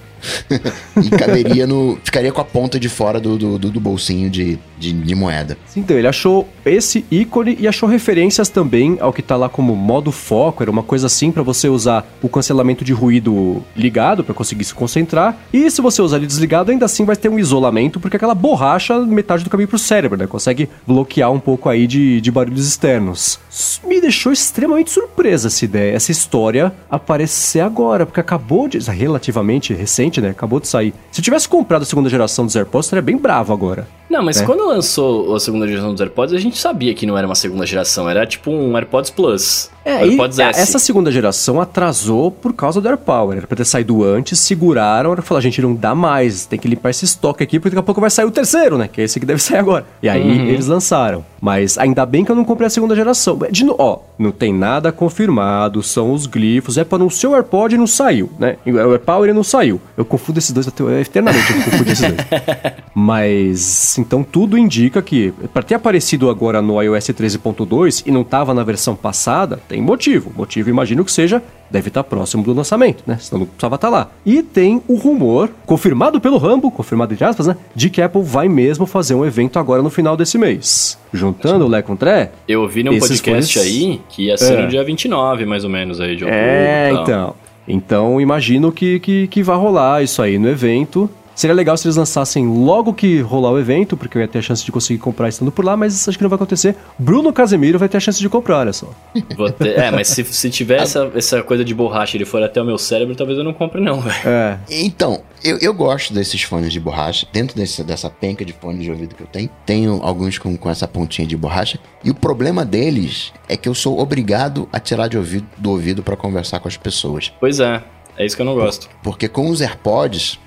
e 1.02 1.10
caberia 1.10 1.66
no. 1.66 1.98
Ficaria 2.02 2.32
com 2.32 2.40
a 2.40 2.44
ponta 2.44 2.78
de 2.78 2.88
fora 2.88 3.20
do, 3.20 3.36
do, 3.36 3.58
do 3.58 3.80
bolsinho 3.80 4.30
de, 4.30 4.58
de, 4.78 4.92
de, 4.92 5.14
moeda. 5.14 5.56
Então, 5.76 5.96
ele 5.96 6.06
achou 6.06 6.48
esse 6.64 7.04
ícone 7.10 7.56
e 7.58 7.68
achou 7.68 7.88
referências 7.88 8.48
também 8.48 8.98
ao 9.00 9.12
que 9.12 9.22
tá 9.22 9.36
lá 9.36 9.48
como 9.48 9.74
modo 9.74 10.10
foco. 10.10 10.62
Era 10.62 10.70
uma 10.70 10.82
coisa 10.82 11.06
assim 11.06 11.30
para 11.30 11.42
você 11.42 11.68
usar 11.68 12.06
o 12.22 12.28
cancelamento 12.28 12.84
de 12.84 12.92
ruído 12.92 13.62
ligado 13.76 14.24
para 14.24 14.34
conseguir 14.34 14.64
se 14.64 14.74
concentrar. 14.74 15.36
E 15.52 15.70
se 15.70 15.80
você 15.80 16.02
usar 16.02 16.16
ele 16.16 16.26
desligado, 16.26 16.70
ainda 16.70 16.86
assim 16.86 17.04
vai 17.04 17.16
ter 17.16 17.28
um 17.28 17.38
isolamento, 17.38 18.00
porque 18.00 18.16
aquela 18.16 18.34
borracha 18.34 18.98
metade 19.00 19.44
do 19.44 19.50
caminho 19.50 19.68
pro 19.68 19.78
cérebro, 19.78 20.18
né? 20.18 20.26
Consegue 20.26 20.68
bloquear 20.86 21.30
um 21.30 21.40
pouco 21.40 21.68
aí 21.68 21.86
de, 21.86 22.20
de 22.20 22.30
barulhos 22.30 22.66
externos. 22.66 23.38
Me 23.84 24.00
deixou 24.00 24.32
extremamente 24.32 24.90
surpresa 24.90 25.48
essa 25.48 25.64
ideia, 25.64 25.94
essa 25.94 26.10
história 26.10 26.72
aparecer 26.90 27.60
agora, 27.60 28.06
porque 28.06 28.20
acabou 28.20 28.68
de. 28.68 28.78
relativamente 28.78 29.72
recente 29.72 30.13
recente, 30.14 30.20
né? 30.20 30.30
Acabou 30.30 30.60
de 30.60 30.68
sair. 30.68 30.92
Se 31.10 31.20
eu 31.20 31.24
tivesse 31.24 31.48
comprado 31.48 31.82
a 31.82 31.84
segunda 31.84 32.08
geração 32.08 32.44
dos 32.46 32.54
AirPods, 32.56 32.86
estaria 32.86 33.02
bem 33.02 33.16
bravo 33.16 33.52
agora. 33.52 33.86
Não, 34.08 34.22
mas 34.22 34.40
É. 34.40 34.44
quando 34.44 34.66
lançou 34.66 35.34
a 35.34 35.40
segunda 35.40 35.66
geração 35.66 35.90
dos 35.92 36.00
AirPods, 36.00 36.34
a 36.34 36.38
gente 36.38 36.56
sabia 36.58 36.94
que 36.94 37.04
não 37.06 37.18
era 37.18 37.26
uma 37.26 37.34
segunda 37.34 37.66
geração, 37.66 38.08
era 38.08 38.24
tipo 38.26 38.50
um 38.50 38.76
AirPods 38.76 39.10
Plus. 39.10 39.70
É, 39.84 40.06
e 40.06 40.10
AirPods 40.10 40.38
S. 40.38 40.60
essa 40.60 40.78
segunda 40.78 41.10
geração 41.10 41.60
atrasou 41.60 42.30
por 42.30 42.52
causa 42.52 42.80
do 42.80 42.88
AirPower. 42.88 43.38
Era 43.38 43.46
pra 43.46 43.56
ter 43.56 43.64
saído 43.64 44.04
antes, 44.04 44.38
seguraram, 44.38 45.14
e 45.18 45.22
falaram, 45.22 45.42
gente, 45.42 45.60
não 45.60 45.74
dá 45.74 45.94
mais, 45.94 46.46
tem 46.46 46.58
que 46.58 46.68
limpar 46.68 46.90
esse 46.90 47.04
estoque 47.04 47.42
aqui, 47.42 47.58
porque 47.58 47.74
daqui 47.74 47.80
a 47.80 47.86
pouco 47.86 48.00
vai 48.00 48.10
sair 48.10 48.24
o 48.24 48.30
terceiro, 48.30 48.78
né? 48.78 48.88
Que 48.90 49.00
é 49.00 49.04
esse 49.04 49.18
que 49.18 49.26
deve 49.26 49.42
sair 49.42 49.58
agora. 49.58 49.84
E 50.02 50.08
aí 50.08 50.22
Uhum. 50.22 50.46
eles 50.46 50.66
lançaram. 50.66 51.24
Mas 51.44 51.76
ainda 51.76 52.06
bem 52.06 52.24
que 52.24 52.32
eu 52.32 52.34
não 52.34 52.42
comprei 52.42 52.68
a 52.68 52.70
segunda 52.70 52.96
geração. 52.96 53.38
De 53.50 53.66
no... 53.66 53.76
Ó, 53.78 53.98
não 54.18 54.30
tem 54.30 54.50
nada 54.50 54.90
confirmado, 54.90 55.82
são 55.82 56.10
os 56.10 56.24
glifos. 56.24 56.78
É 56.78 56.84
para 56.84 56.96
anunciar 56.96 57.32
o 57.32 57.34
AirPod 57.34 57.74
e 57.74 57.76
não 57.76 57.86
saiu, 57.86 58.30
né? 58.38 58.56
O 58.64 58.92
AirPower 58.92 59.28
e 59.28 59.34
não 59.34 59.44
saiu. 59.44 59.78
Eu 59.94 60.06
confundo 60.06 60.38
esses 60.38 60.52
dois 60.52 60.66
até 60.66 61.02
eternamente, 61.02 61.52
eu 61.52 61.62
confundo 61.64 61.92
esses 61.92 62.00
dois. 62.00 62.16
Mas 62.94 63.98
então 63.98 64.22
tudo 64.22 64.56
indica 64.56 65.02
que 65.02 65.34
para 65.52 65.62
ter 65.62 65.74
aparecido 65.74 66.30
agora 66.30 66.62
no 66.62 66.80
iOS 66.80 67.08
13.2 67.08 68.04
e 68.06 68.10
não 68.10 68.22
estava 68.22 68.54
na 68.54 68.64
versão 68.64 68.96
passada, 68.96 69.60
tem 69.68 69.82
motivo. 69.82 70.32
Motivo 70.34 70.70
imagino 70.70 71.04
que 71.04 71.12
seja 71.12 71.42
deve 71.74 71.88
estar 71.88 72.04
próximo 72.04 72.42
do 72.42 72.52
lançamento, 72.54 73.02
né? 73.06 73.18
Senão 73.20 73.40
não 73.40 73.46
precisava 73.46 73.74
estar 73.74 73.88
lá. 73.88 74.10
E 74.24 74.42
tem 74.42 74.80
o 74.88 74.94
rumor, 74.94 75.50
confirmado 75.66 76.20
pelo 76.20 76.38
Rambo, 76.38 76.70
confirmado 76.70 77.12
entre 77.12 77.24
aspas, 77.24 77.46
né? 77.48 77.56
De 77.74 77.90
que 77.90 78.00
a 78.00 78.06
Apple 78.06 78.22
vai 78.22 78.48
mesmo 78.48 78.86
fazer 78.86 79.14
um 79.14 79.24
evento 79.26 79.58
agora 79.58 79.82
no 79.82 79.90
final 79.90 80.16
desse 80.16 80.38
mês. 80.38 80.96
Juntando 81.12 81.64
o 81.64 81.68
Lé 81.68 81.82
com 81.82 81.94
o 81.94 81.96
Tré. 81.96 82.30
Eu 82.48 82.62
ouvi 82.62 82.82
num 82.84 82.96
podcast 82.98 83.28
fones- 83.30 83.56
aí 83.56 84.00
que 84.08 84.26
ia 84.26 84.36
ser 84.38 84.54
É. 84.58 84.62
no 84.62 84.68
dia 84.68 84.84
29, 84.84 85.44
mais 85.44 85.64
ou 85.64 85.70
menos, 85.70 86.00
aí, 86.00 86.16
de 86.16 86.24
outubro. 86.24 86.44
É, 86.44 86.90
e 86.90 86.94
tal. 86.94 87.02
então. 87.02 87.34
Então 87.66 88.20
imagino 88.20 88.70
que, 88.70 89.00
que, 89.00 89.26
que 89.26 89.42
vai 89.42 89.56
rolar 89.56 90.02
isso 90.02 90.20
aí 90.22 90.38
no 90.38 90.48
evento. 90.48 91.08
Seria 91.34 91.54
legal 91.54 91.76
se 91.76 91.86
eles 91.86 91.96
lançassem 91.96 92.46
logo 92.46 92.92
que 92.94 93.20
rolar 93.20 93.50
o 93.50 93.58
evento, 93.58 93.96
porque 93.96 94.16
eu 94.16 94.22
ia 94.22 94.28
ter 94.28 94.38
a 94.38 94.42
chance 94.42 94.64
de 94.64 94.70
conseguir 94.70 94.98
comprar 95.00 95.28
estando 95.28 95.50
por 95.50 95.64
lá, 95.64 95.76
mas 95.76 96.08
acho 96.08 96.16
que 96.16 96.22
não 96.22 96.30
vai 96.30 96.36
acontecer. 96.36 96.76
Bruno 96.98 97.32
Casemiro 97.32 97.78
vai 97.78 97.88
ter 97.88 97.96
a 97.96 98.00
chance 98.00 98.20
de 98.20 98.28
comprar, 98.28 98.58
olha 98.58 98.72
só. 98.72 98.88
Vou 99.36 99.50
ter- 99.50 99.78
É, 99.78 99.90
mas 99.90 100.08
se, 100.08 100.22
se 100.24 100.50
tiver 100.50 100.80
essa, 100.80 101.10
essa 101.14 101.42
coisa 101.42 101.64
de 101.64 101.74
borracha 101.74 102.16
e 102.16 102.18
ele 102.18 102.24
for 102.24 102.42
até 102.42 102.60
o 102.62 102.64
meu 102.64 102.78
cérebro, 102.78 103.14
talvez 103.16 103.36
eu 103.38 103.44
não 103.44 103.52
compre, 103.52 103.80
não, 103.80 104.00
velho. 104.00 104.14
É. 104.28 104.58
Então, 104.70 105.22
eu, 105.42 105.58
eu 105.58 105.74
gosto 105.74 106.14
desses 106.14 106.42
fones 106.42 106.72
de 106.72 106.78
borracha. 106.80 107.26
Dentro 107.32 107.56
desse, 107.56 107.82
dessa 107.82 108.08
penca 108.08 108.44
de 108.44 108.52
fones 108.52 108.82
de 108.84 108.90
ouvido 108.90 109.14
que 109.14 109.22
eu 109.22 109.26
tenho, 109.26 109.50
tenho 109.66 110.00
alguns 110.02 110.38
com, 110.38 110.56
com 110.56 110.70
essa 110.70 110.86
pontinha 110.86 111.26
de 111.26 111.36
borracha. 111.36 111.78
E 112.04 112.10
o 112.10 112.14
problema 112.14 112.64
deles 112.64 113.32
é 113.48 113.56
que 113.56 113.68
eu 113.68 113.74
sou 113.74 113.98
obrigado 113.98 114.68
a 114.72 114.78
tirar 114.78 115.08
de 115.08 115.18
ouvido, 115.18 115.46
do 115.58 115.70
ouvido 115.70 116.02
para 116.02 116.16
conversar 116.16 116.60
com 116.60 116.68
as 116.68 116.76
pessoas. 116.76 117.32
Pois 117.40 117.60
é, 117.60 117.82
é 118.16 118.24
isso 118.26 118.36
que 118.36 118.42
eu 118.42 118.46
não 118.46 118.54
gosto. 118.54 118.88
Porque 119.02 119.28
com 119.28 119.48
os 119.48 119.60
AirPods, 119.60 120.38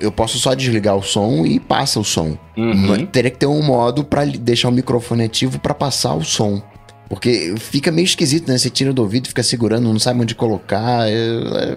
eu 0.00 0.10
posso 0.12 0.38
só 0.38 0.54
desligar 0.54 0.96
o 0.96 1.02
som 1.02 1.44
e 1.46 1.58
passa 1.60 1.98
o 2.00 2.04
som. 2.04 2.36
Uhum. 2.56 2.74
Não- 2.74 3.06
Teria 3.06 3.30
que 3.30 3.38
ter 3.38 3.46
um 3.46 3.62
modo 3.62 4.04
para 4.04 4.24
deixar 4.26 4.68
o 4.68 4.72
microfone 4.72 5.24
ativo 5.24 5.58
para 5.58 5.74
passar 5.74 6.14
o 6.14 6.24
som. 6.24 6.62
Porque 7.08 7.54
fica 7.58 7.90
meio 7.92 8.04
esquisito, 8.06 8.48
né? 8.48 8.56
Você 8.56 8.70
tira 8.70 8.92
do 8.92 9.02
ouvido, 9.02 9.28
fica 9.28 9.42
segurando, 9.42 9.84
não 9.92 9.98
sabe 9.98 10.20
onde 10.22 10.34
colocar. 10.34 11.08
é- 11.08 11.12
é- 11.12 11.76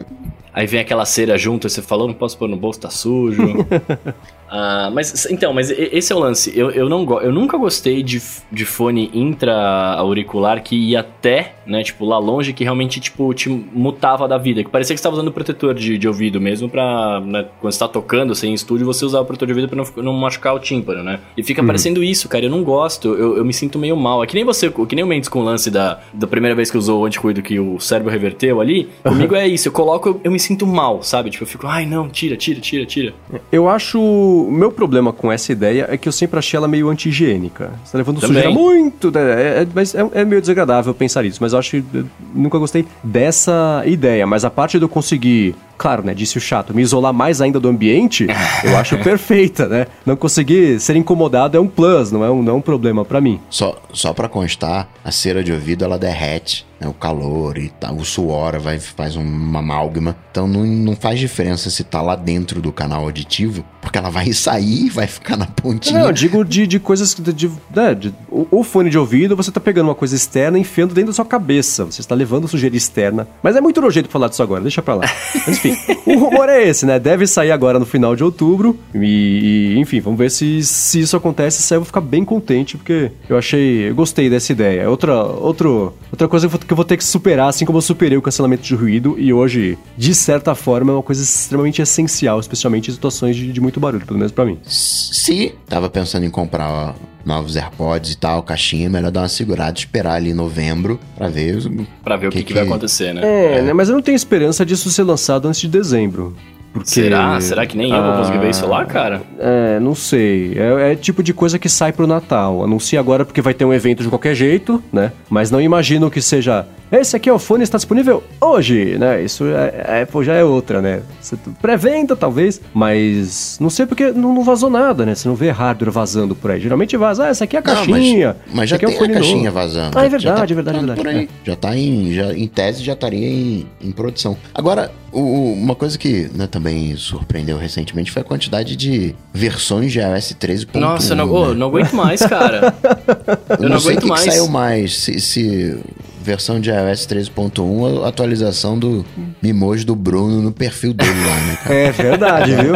Aí 0.56 0.66
vem 0.66 0.80
aquela 0.80 1.03
cera 1.03 1.38
junto, 1.38 1.70
você 1.70 1.82
falou, 1.82 2.08
não 2.08 2.14
posso 2.14 2.38
pôr 2.38 2.47
no 2.47 2.56
bolso, 2.56 2.80
tá 2.80 2.89
sujo. 2.89 3.43
Ah, 4.49 4.89
mas 4.93 5.26
então, 5.30 5.51
mas 5.51 5.72
esse 5.72 6.14
é 6.14 6.16
o 6.16 6.20
lance. 6.20 6.53
Eu, 6.56 6.70
eu, 6.72 6.88
não 6.88 7.06
eu 7.22 7.32
nunca 7.32 7.58
gostei 7.58 8.03
de, 8.03 8.22
de 8.51 8.66
fone 8.66 9.10
intra-auricular 9.14 10.62
que 10.64 10.76
ia 10.76 10.99
até, 10.99 11.56
né, 11.66 11.84
tipo, 11.84 12.06
lá 12.06 12.18
longe, 12.20 12.53
que 12.53 12.64
realmente, 12.64 12.99
tipo, 12.99 13.34
te 13.34 13.49
mutava 13.49 14.28
da 14.28 14.38
vida. 14.38 14.64
Que 14.64 14.70
parecia 14.70 14.93
que 14.93 14.99
você 14.99 15.03
tava 15.03 15.16
usando 15.16 15.32
protetor 15.32 15.74
de, 15.74 15.97
de 15.97 16.08
ouvido 16.08 16.39
mesmo 16.39 16.70
pra, 16.70 17.20
né, 17.22 17.45
quando 17.60 17.74
você 17.74 17.80
tá 17.80 17.88
tocando, 17.88 18.32
assim, 18.32 18.49
em 18.49 18.53
estúdio, 18.53 18.86
você 18.86 19.03
usar 19.03 19.20
o 19.20 19.26
protetor 19.26 19.47
de 19.47 19.53
ouvido 19.53 19.68
pra 19.68 19.78
não, 19.78 20.03
não 20.03 20.14
machucar 20.14 20.53
o 20.53 20.60
tímpano, 20.60 21.03
né? 21.03 21.20
E 21.36 21.43
fica 21.43 21.64
parecendo 21.64 22.03
isso, 22.03 22.30
cara. 22.30 22.45
Eu 22.45 22.51
não 22.51 22.64
gosto, 22.64 23.14
eu, 23.16 23.38
eu 23.38 23.45
me 23.45 23.53
sinto 23.53 23.80
meio 23.80 23.97
mal. 23.97 24.24
É 24.24 24.28
que 24.28 24.36
nem 24.36 24.45
você, 24.45 24.70
que 24.70 24.95
nem 24.95 25.03
o 25.03 25.08
Mendes 25.08 25.28
com 25.28 25.39
o 25.39 25.43
lance 25.43 25.72
da, 25.72 25.99
da 26.14 26.28
primeira 26.28 26.56
vez 26.56 26.70
que 26.70 26.78
usou 26.78 27.01
o 27.01 27.06
anticuido 27.06 27.41
que 27.41 27.60
o 27.60 27.80
cérebro 27.80 28.12
reverteu 28.12 28.62
ali. 28.62 28.89
Comigo 29.03 29.36
é 29.36 29.47
isso, 29.47 29.68
eu 29.68 29.72
coloco, 29.72 30.10
eu, 30.10 30.22
eu 30.24 30.32
me 30.32 30.39
sinto 30.46 30.66
mal, 30.68 31.02
sabe? 31.04 31.30
Tipo, 31.30 31.43
eu 31.43 31.48
fico, 31.48 31.68
ai 31.68 31.86
não, 31.86 32.08
tira, 32.10 32.36
tira, 32.38 32.60
tira, 32.60 32.86
tira. 32.86 33.14
Eu 33.52 33.68
acho. 33.70 34.00
O 34.00 34.52
meu 34.52 34.72
problema 34.72 35.12
com 35.14 35.32
essa 35.32 35.52
ideia 35.52 35.88
é 35.89 35.98
que 35.98 36.08
eu 36.08 36.12
sempre 36.12 36.39
achei 36.39 36.58
ela 36.58 36.68
meio 36.68 36.89
anti-higiênica. 36.89 37.72
Você 37.84 37.91
tá 37.91 37.98
levando 37.98 38.20
Também. 38.20 38.36
sujeira 38.36 38.52
muito. 38.52 39.12
né? 39.12 39.22
É, 39.22 39.62
é- 39.62 39.68
mas 39.74 39.93
é, 39.96 40.08
é 40.14 40.26
meio 40.26 40.41
desagradável 40.41 40.93
pensar 40.93 41.26
isso. 41.26 41.39
Mas 41.41 41.54
eu 41.54 41.60
acho 41.60 41.72
que 41.72 41.84
eu 41.93 42.06
nunca 42.34 42.58
gostei 42.58 42.86
dessa 43.04 43.84
ideia. 43.86 44.26
Mas 44.28 44.46
a 44.46 44.50
parte 44.50 44.78
de 44.78 44.86
eu 44.86 44.89
conseguir. 44.89 45.56
Claro, 45.78 46.04
né? 46.06 46.14
Disse 46.14 46.38
o 46.38 46.41
chato, 46.41 46.74
me 46.74 46.82
isolar 46.82 47.12
mais 47.12 47.41
ainda 47.41 47.60
do 47.60 47.68
ambiente, 47.68 48.26
eu 48.64 48.78
acho 48.80 48.98
perfeita, 49.00 49.68
né? 49.68 49.88
Não 50.06 50.16
conseguir 50.16 50.80
ser 50.80 50.96
incomodado 50.96 51.58
é 51.58 51.60
um 51.60 51.68
plus, 51.68 52.14
não 52.14 52.24
é 52.24 52.32
um, 52.32 52.41
não 52.41 52.54
é 52.54 52.56
um 52.56 52.62
problema 52.62 53.04
pra 53.04 53.20
mim. 53.20 53.41
Só, 53.50 53.78
só 53.91 54.14
para 54.14 54.30
constar, 54.30 54.88
a 55.04 55.12
cera 55.12 55.43
de 55.43 55.52
ouvido 55.52 55.84
ela 55.84 56.00
derrete? 56.00 56.66
O 56.84 56.93
calor 56.93 57.57
e 57.57 57.69
tal, 57.69 57.95
o 57.95 58.05
suor 58.05 58.59
vai, 58.59 58.78
faz 58.80 59.15
uma 59.15 59.59
amálgama. 59.59 60.15
Então 60.32 60.47
não, 60.47 60.65
não 60.65 60.95
faz 60.95 61.19
diferença 61.19 61.69
se 61.69 61.84
tá 61.84 62.01
lá 62.01 62.15
dentro 62.15 62.61
do 62.61 62.71
canal 62.71 63.03
auditivo, 63.03 63.65
porque 63.82 63.97
ela 63.97 64.09
vai 64.09 64.32
sair 64.34 64.86
e 64.86 64.89
vai 64.89 65.07
ficar 65.07 65.36
na 65.38 65.45
pontinha. 65.47 65.99
Não, 65.99 66.07
eu 66.07 66.13
digo 66.13 66.43
de, 66.43 66.67
de 66.67 66.80
coisas. 66.80 67.15
De, 67.15 67.32
de- 67.34 67.51
né, 67.73 67.95
de- 67.95 68.13
o, 68.30 68.45
o 68.51 68.63
fone 68.63 68.89
de 68.89 68.97
ouvido, 68.97 69.36
você 69.36 69.51
tá 69.51 69.59
pegando 69.59 69.88
uma 69.88 69.95
coisa 69.95 70.15
externa 70.15 70.57
e 70.57 70.61
enfiando 70.61 70.93
dentro 70.93 71.11
da 71.11 71.15
sua 71.15 71.26
cabeça. 71.26 71.86
Você 71.86 72.01
está 72.01 72.13
levando 72.13 72.47
sujeira 72.47 72.76
externa. 72.76 73.28
Mas 73.41 73.55
é 73.55 73.61
muito 73.61 73.80
nojento 73.82 74.09
falar 74.09 74.28
disso 74.28 74.43
agora, 74.43 74.61
deixa 74.61 74.82
pra 74.82 74.95
lá. 74.95 75.05
Mas 75.47 75.47
enfim, 75.57 75.76
o 76.05 76.19
rumor 76.19 76.49
é 76.49 76.67
esse, 76.67 76.86
né? 76.86 76.99
Deve 76.99 77.26
sair 77.26 77.51
agora 77.51 77.80
no 77.80 77.86
final 77.86 78.15
de 78.15 78.23
outubro. 78.23 78.78
E, 78.93 79.73
e, 79.76 79.80
enfim, 79.80 80.01
vamos 80.01 80.19
ver 80.19 80.30
se, 80.30 80.61
se 80.63 80.99
isso 80.99 81.15
acontece. 81.17 81.61
Se 81.61 81.67
sair, 81.69 81.78
eu 81.78 81.82
vou 81.82 81.86
ficar 81.88 82.01
bem 82.01 82.23
contente, 82.26 82.78
porque 82.78 83.11
eu 83.30 83.38
achei. 83.38 83.89
Eu 83.89 83.95
gostei 83.95 84.30
dessa 84.30 84.51
ideia. 84.51 84.89
Outra, 84.89 85.23
outro, 85.23 85.93
outra 86.11 86.28
coisa 86.28 86.47
que 86.47 86.53
eu 86.53 86.59
vou- 86.59 86.64
que 86.66 86.74
eu 86.74 86.76
vou 86.76 86.86
ter 86.86 86.97
que 86.97 87.03
superar, 87.03 87.49
assim 87.49 87.66
como 87.66 87.78
eu 87.78 87.82
superei 87.82 88.18
o 88.18 88.22
cancelamento 88.22 88.63
de 88.63 88.76
ruído. 88.76 89.16
E 89.18 89.32
hoje, 89.32 89.78
de 89.97 90.13
certa 90.13 90.55
forma, 90.55 90.91
é 90.91 90.95
uma 90.95 91.03
coisa 91.03 91.22
extremamente 91.24 91.82
essencial, 91.82 92.39
especialmente 92.39 92.89
em 92.89 92.93
situações 92.93 93.36
de, 93.36 93.51
de 93.51 93.61
muito 93.61 93.80
barulho, 93.80 94.05
pelo 94.05 94.20
menos 94.20 94.32
pra 94.32 94.45
mim. 94.45 94.59
Se 94.63 95.53
tava 95.68 95.89
pensando 95.89 96.26
em 96.26 96.30
comprar 96.30 96.70
ó, 96.70 96.93
novos 97.26 97.55
AirPods 97.55 98.11
e 98.11 98.18
tal, 98.18 98.43
caixinha, 98.43 98.89
melhor 98.89 99.11
dar 99.11 99.22
uma 99.22 99.28
segurada, 99.28 99.78
esperar 99.78 100.16
ali 100.16 100.34
novembro 100.34 100.99
pra 101.18 101.28
ver. 101.28 101.57
Pra 102.03 102.18
ver 102.18 102.28
o 102.28 102.32
que, 102.32 102.39
Que 102.39 102.43
que 102.45 102.53
vai 102.53 102.63
acontecer, 102.63 103.13
né? 103.13 103.22
É, 103.24 103.61
né? 103.61 103.74
Mas 103.74 103.89
eu 103.89 103.95
não 103.95 104.01
tenho 104.01 104.16
esperança 104.16 104.66
disso 104.66 104.89
ser 104.91 105.03
lançado 105.03 105.47
antes 105.47 105.61
de 105.61 105.68
dezembro. 105.68 106.36
Porque... 106.76 106.89
Será? 106.89 107.39
Será 107.39 107.65
que 107.65 107.78
nem 107.78 107.89
eu 107.89 108.03
vou 108.03 108.17
conseguir 108.17 108.38
ver 108.38 108.49
isso 108.49 108.67
lá, 108.67 108.84
cara? 108.84 109.21
É, 109.39 109.80
não 109.80 109.95
sei. 109.95 110.57
É, 110.57 110.91
é 110.91 110.95
tipo 110.95 111.23
de 111.23 111.34
coisa 111.34 111.57
que 111.57 111.69
sai 111.69 111.93
pro 111.93 112.05
Natal. 112.05 112.65
Anuncia 112.65 112.99
agora 112.99 113.23
porque 113.23 113.39
vai 113.39 113.53
ter 113.53 113.63
um 113.63 113.73
evento 113.73 114.03
de 114.03 114.09
qualquer 114.09 114.36
jeito, 114.36 114.84
né? 114.91 115.13
Mas 115.30 115.49
não 115.49 115.61
imagino 115.61 116.11
que 116.11 116.21
seja. 116.21 116.67
Esse 116.91 117.15
aqui 117.15 117.29
é 117.29 117.33
o 117.33 117.39
fone 117.39 117.63
está 117.63 117.77
disponível 117.77 118.23
hoje, 118.39 118.97
né? 118.97 119.21
Isso 119.23 119.43
é, 119.45 120.01
é, 120.01 120.05
pô, 120.05 120.23
já 120.23 120.33
é 120.33 120.43
outra, 120.43 120.81
né? 120.81 121.01
Você- 121.19 121.36
Pré-venda, 121.61 122.15
talvez, 122.15 122.61
mas 122.73 123.57
não 123.59 123.69
sei 123.69 123.86
porque 123.86 124.11
não, 124.11 124.33
não 124.33 124.43
vazou 124.43 124.69
nada, 124.69 125.05
né? 125.05 125.15
Você 125.15 125.27
não 125.27 125.36
vê 125.36 125.49
hardware 125.49 125.91
vazando 125.91 126.36
por 126.36 126.51
aí. 126.51 126.59
Geralmente 126.61 126.95
vaza, 126.95 127.25
ah, 127.25 127.27
essa 127.29 127.43
aqui 127.43 127.55
é 127.57 127.59
a 127.59 127.63
Não, 127.63 127.73
mas- 127.73 127.86
caixinha. 127.88 128.36
mas, 128.53 128.69
já 128.69 128.75
esse 128.75 128.86
aqui 128.86 128.86
é 128.86 128.88
o 128.88 128.91
tem 128.91 128.97
a 128.97 129.01
fone 129.01 129.13
caixinha 129.13 129.38
novo. 129.51 129.51
vazando. 129.55 129.97
Ah, 129.97 130.05
é 130.05 130.09
verdade, 130.09 130.23
já 130.23 130.33
tá- 130.36 130.43
é 130.43 130.45
verdade, 130.55 130.77
é 130.77 130.79
tá 130.81 130.86
verdade. 130.86 131.01
Por 131.01 131.07
aí. 131.07 131.29
Já 131.43 131.55
tá 131.55 131.75
em. 131.75 132.13
Já, 132.13 132.33
em 132.33 132.47
tese 132.47 132.83
já 132.83 132.93
estaria 132.93 133.27
em, 133.27 133.65
em 133.81 133.91
produção. 133.91 134.38
Agora, 134.53 134.91
o- 135.11 135.53
uma 135.53 135.75
coisa 135.75 135.97
que 135.97 136.29
né, 136.36 136.45
também 136.47 136.95
surpreendeu 136.95 137.57
recentemente 137.57 138.11
foi 138.11 138.21
a 138.21 138.25
quantidade 138.25 138.75
de 138.75 139.15
versões 139.33 139.91
de 139.91 139.99
iOS 139.99 140.33
13.1. 140.39 140.79
Nossa, 140.79 141.13
eu 141.13 141.17
não, 141.17 141.25
né? 141.25 141.31
ô, 141.31 141.53
não 141.55 141.67
aguento 141.67 141.93
mais, 141.93 142.21
cara. 142.21 142.73
Eu 143.59 143.69
não 143.69 143.79
sei 143.79 143.91
o 143.95 143.97
aguento 143.97 144.03
que, 144.03 144.09
mais. 144.09 144.23
que 144.23 144.31
saiu 144.31 144.47
mais. 144.47 144.97
Se, 144.97 145.19
se 145.19 145.77
versão 146.26 146.59
de 146.59 146.69
iOS 146.71 147.05
13.1, 147.07 148.03
a 148.03 148.07
atualização 148.07 148.78
do 148.78 149.05
Mimojo 149.41 149.86
do 149.86 149.95
Bruno 149.95 150.41
no 150.41 150.51
perfil 150.51 150.93
dele 150.93 151.11
lá, 151.26 151.36
né, 151.45 151.57
cara? 151.63 151.76
É 151.86 151.91
verdade, 151.91 152.51
viu? 152.55 152.73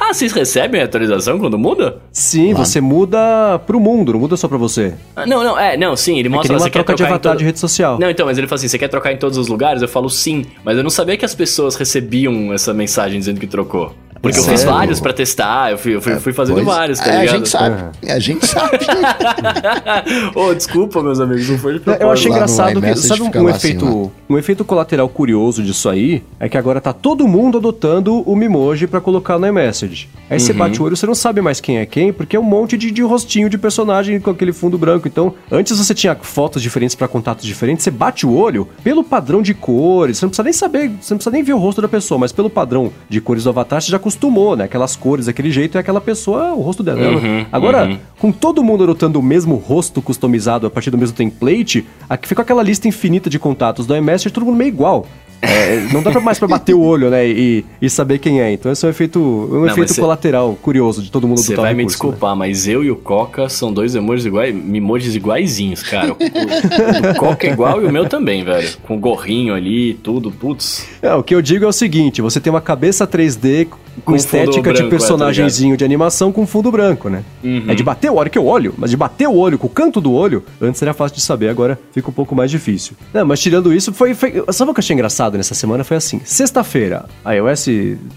Ah, 0.00 0.12
vocês 0.12 0.32
recebem 0.32 0.80
a 0.80 0.84
atualização 0.84 1.38
quando 1.38 1.56
muda? 1.58 1.98
Sim, 2.12 2.52
você 2.52 2.80
muda 2.80 3.58
pro 3.66 3.78
mundo, 3.78 4.12
não 4.12 4.20
muda 4.20 4.36
só 4.36 4.48
pra 4.48 4.58
você. 4.58 4.94
Ah, 5.14 5.24
não, 5.24 5.44
não, 5.44 5.58
é, 5.58 5.76
não, 5.76 5.96
sim, 5.96 6.18
ele 6.18 6.28
É 6.28 6.30
que 6.30 6.36
mostra 6.36 6.52
nem 6.54 6.58
lá, 6.60 6.64
uma 6.66 6.70
troca 6.70 6.94
de 6.94 7.02
avatar 7.04 7.32
todo- 7.32 7.38
de 7.38 7.44
rede 7.44 7.58
social. 7.60 7.98
Não, 7.98 8.10
então, 8.10 8.26
mas 8.26 8.36
ele 8.38 8.46
fala 8.48 8.56
assim, 8.58 8.68
você 8.68 8.78
quer 8.78 8.88
trocar 8.88 9.12
em 9.12 9.16
todos 9.16 9.38
os 9.38 9.46
lugares? 9.48 9.80
Eu 9.82 9.88
falo 9.88 10.10
sim, 10.10 10.44
mas 10.64 10.76
eu 10.76 10.82
não 10.82 10.90
sabia 10.90 11.16
que 11.16 11.24
as 11.24 11.34
pessoas 11.34 11.76
recebiam 11.76 12.52
essa 12.52 12.74
mensagem 12.74 13.18
dizendo 13.20 13.38
que 13.38 13.46
trocou. 13.46 13.94
Porque 14.24 14.38
eu 14.38 14.42
Sério? 14.42 14.58
fiz 14.58 14.64
vários 14.68 15.00
pra 15.00 15.12
testar, 15.12 15.70
eu 15.72 15.78
fui, 15.78 15.94
eu 15.94 16.00
fui, 16.02 16.16
fui 16.18 16.32
fazendo 16.32 16.54
Pois- 16.56 16.66
vários, 16.66 16.98
tá 16.98 17.06
é, 17.12 17.16
a 17.16 17.20
ligado? 17.20 17.36
gente 17.36 17.48
sabe. 17.48 17.82
A 18.08 18.18
gente 18.18 18.46
sabe. 18.46 18.78
Ô, 20.34 20.54
desculpa, 20.54 21.02
meus 21.02 21.20
amigos, 21.20 21.48
não 21.48 21.58
foi 21.58 21.72
de 21.74 21.78
É, 21.78 21.82
propósito. 21.82 22.02
Eu 22.04 22.10
achei 22.10 22.30
lá 22.30 22.36
engraçado 22.36 22.80
que, 22.80 22.94
sabe 22.96 23.22
um 23.22 23.42
lá 23.44 23.50
efeito, 23.50 23.84
assim, 23.86 24.10
um 24.28 24.38
efeito 24.38 24.64
colateral 24.64 25.08
curioso 25.08 25.62
disso 25.62 25.88
aí? 25.88 26.22
É 26.40 26.48
que 26.48 26.56
agora 26.56 26.80
tá 26.80 26.92
todo 26.92 27.26
mundo 27.28 27.58
adotando 27.58 28.22
o 28.22 28.34
Mimoji 28.36 28.86
pra 28.86 29.00
colocar 29.00 29.38
no 29.38 29.46
iMessage. 29.46 30.08
Aí 30.30 30.40
você 30.40 30.52
bate 30.52 30.80
o 30.80 30.84
olho, 30.84 30.96
você 30.96 31.06
não 31.06 31.14
sabe 31.14 31.40
mais 31.40 31.60
quem 31.60 31.78
é 31.78 31.86
quem, 31.86 32.12
porque 32.12 32.36
é 32.36 32.40
um 32.40 32.44
monte 32.44 32.76
de, 32.76 32.90
de 32.90 33.02
rostinho 33.02 33.48
de 33.50 33.58
personagem 33.58 34.18
com 34.20 34.30
aquele 34.30 34.52
fundo 34.52 34.78
branco. 34.78 35.06
Então, 35.06 35.34
antes 35.50 35.76
você 35.78 35.94
tinha 35.94 36.14
fotos 36.14 36.62
diferentes 36.62 36.94
pra 36.96 37.06
contatos 37.06 37.44
diferentes, 37.44 37.84
você 37.84 37.90
bate 37.90 38.26
o 38.26 38.34
olho 38.34 38.66
pelo 38.82 39.04
padrão 39.04 39.42
de 39.42 39.52
cores, 39.54 40.18
você 40.18 40.24
não 40.24 40.30
precisa 40.30 40.44
nem 40.44 40.52
saber, 40.52 40.88
você 41.00 41.12
não 41.14 41.18
precisa 41.18 41.30
nem 41.30 41.42
ver 41.42 41.52
o 41.52 41.58
rosto 41.58 41.82
da 41.82 41.88
pessoa, 41.88 42.18
mas 42.18 42.32
pelo 42.32 42.48
padrão 42.48 42.90
de 43.08 43.20
cores 43.20 43.44
do 43.44 43.50
avatar, 43.50 43.80
você 43.82 43.90
já 43.90 43.98
acostumou, 44.14 44.56
né? 44.56 44.64
Aquelas 44.64 44.96
cores, 44.96 45.26
daquele 45.26 45.50
jeito, 45.50 45.76
é 45.76 45.80
aquela 45.80 46.00
pessoa, 46.00 46.54
o 46.54 46.60
rosto 46.60 46.82
dela. 46.82 47.00
Uhum, 47.16 47.44
Agora, 47.52 47.84
uhum. 47.86 47.98
com 48.18 48.32
todo 48.32 48.62
mundo 48.62 48.84
adotando 48.84 49.18
o 49.18 49.22
mesmo 49.22 49.56
rosto 49.56 50.00
customizado 50.00 50.66
a 50.66 50.70
partir 50.70 50.90
do 50.90 50.98
mesmo 50.98 51.16
template, 51.16 51.84
aqui 52.08 52.28
fica 52.28 52.42
aquela 52.42 52.62
lista 52.62 52.88
infinita 52.88 53.28
de 53.28 53.38
contatos 53.38 53.86
do 53.86 53.94
iMessage, 53.96 54.32
todo 54.32 54.46
mundo 54.46 54.56
meio 54.56 54.68
igual. 54.68 55.06
É, 55.42 55.88
não 55.92 56.02
dá 56.02 56.10
pra 56.10 56.22
mais 56.22 56.38
pra 56.38 56.48
bater 56.48 56.72
o 56.74 56.80
olho, 56.80 57.10
né, 57.10 57.28
e, 57.28 57.62
e 57.82 57.90
saber 57.90 58.18
quem 58.18 58.40
é. 58.40 58.50
Então 58.50 58.72
esse 58.72 58.82
é 58.82 58.88
um 58.88 58.90
efeito, 58.90 59.20
um 59.20 59.60
mas 59.60 59.72
efeito 59.72 59.92
cê- 59.92 60.00
colateral 60.00 60.56
curioso 60.62 61.02
de 61.02 61.10
todo 61.10 61.28
mundo 61.28 61.36
Você 61.38 61.52
adotar 61.52 61.64
o 61.64 61.66
vai 61.66 61.74
me 61.74 61.82
recurso, 61.82 62.02
né? 62.02 62.08
desculpar, 62.12 62.34
mas 62.36 62.66
eu 62.66 62.82
e 62.82 62.90
o 62.90 62.96
Coca 62.96 63.46
são 63.50 63.70
dois 63.70 63.94
emojis 63.94 64.24
iguais, 64.24 64.54
emojis 64.54 65.14
iguaizinhos, 65.14 65.82
cara. 65.82 66.12
O, 66.12 66.16
o- 66.16 67.10
o 67.10 67.14
Coca 67.16 67.46
é 67.46 67.50
igual 67.52 67.82
e 67.82 67.84
o 67.84 67.92
meu 67.92 68.08
também, 68.08 68.42
velho. 68.42 68.66
Com 68.84 68.98
gorrinho 68.98 69.52
ali, 69.52 69.92
tudo, 70.02 70.30
putz. 70.30 70.86
É, 71.02 71.12
o 71.14 71.22
que 71.22 71.34
eu 71.34 71.42
digo 71.42 71.66
é 71.66 71.68
o 71.68 71.72
seguinte, 71.72 72.22
você 72.22 72.40
tem 72.40 72.50
uma 72.50 72.62
cabeça 72.62 73.06
3D 73.06 73.68
com 74.04 74.16
estética 74.16 74.52
fundo 74.52 74.62
de 74.62 74.62
branco, 74.62 74.78
é, 74.80 74.82
tá 74.84 74.88
personagemzinho 74.90 75.76
de 75.76 75.84
animação 75.84 76.32
com 76.32 76.46
fundo 76.46 76.70
branco, 76.70 77.08
né? 77.08 77.24
Uhum. 77.42 77.64
É 77.68 77.74
de 77.74 77.82
bater 77.82 78.10
o 78.10 78.14
olho 78.14 78.30
que 78.30 78.38
eu 78.38 78.46
olho, 78.46 78.74
mas 78.76 78.90
de 78.90 78.96
bater 78.96 79.28
o 79.28 79.34
olho 79.34 79.58
com 79.58 79.66
o 79.66 79.70
canto 79.70 80.00
do 80.00 80.12
olho, 80.12 80.42
antes 80.60 80.80
era 80.82 80.94
fácil 80.94 81.16
de 81.16 81.22
saber, 81.22 81.48
agora 81.48 81.78
fica 81.92 82.08
um 82.08 82.12
pouco 82.12 82.34
mais 82.34 82.50
difícil. 82.50 82.96
Não, 83.12 83.24
mas 83.24 83.40
tirando 83.40 83.72
isso, 83.72 83.92
foi, 83.92 84.14
foi... 84.14 84.44
Sabe 84.50 84.70
o 84.70 84.74
que 84.74 84.78
eu 84.78 84.82
achei 84.82 84.94
engraçado 84.94 85.36
nessa 85.36 85.54
semana? 85.54 85.84
Foi 85.84 85.96
assim, 85.96 86.20
sexta-feira, 86.24 87.06
iOS 87.26 87.66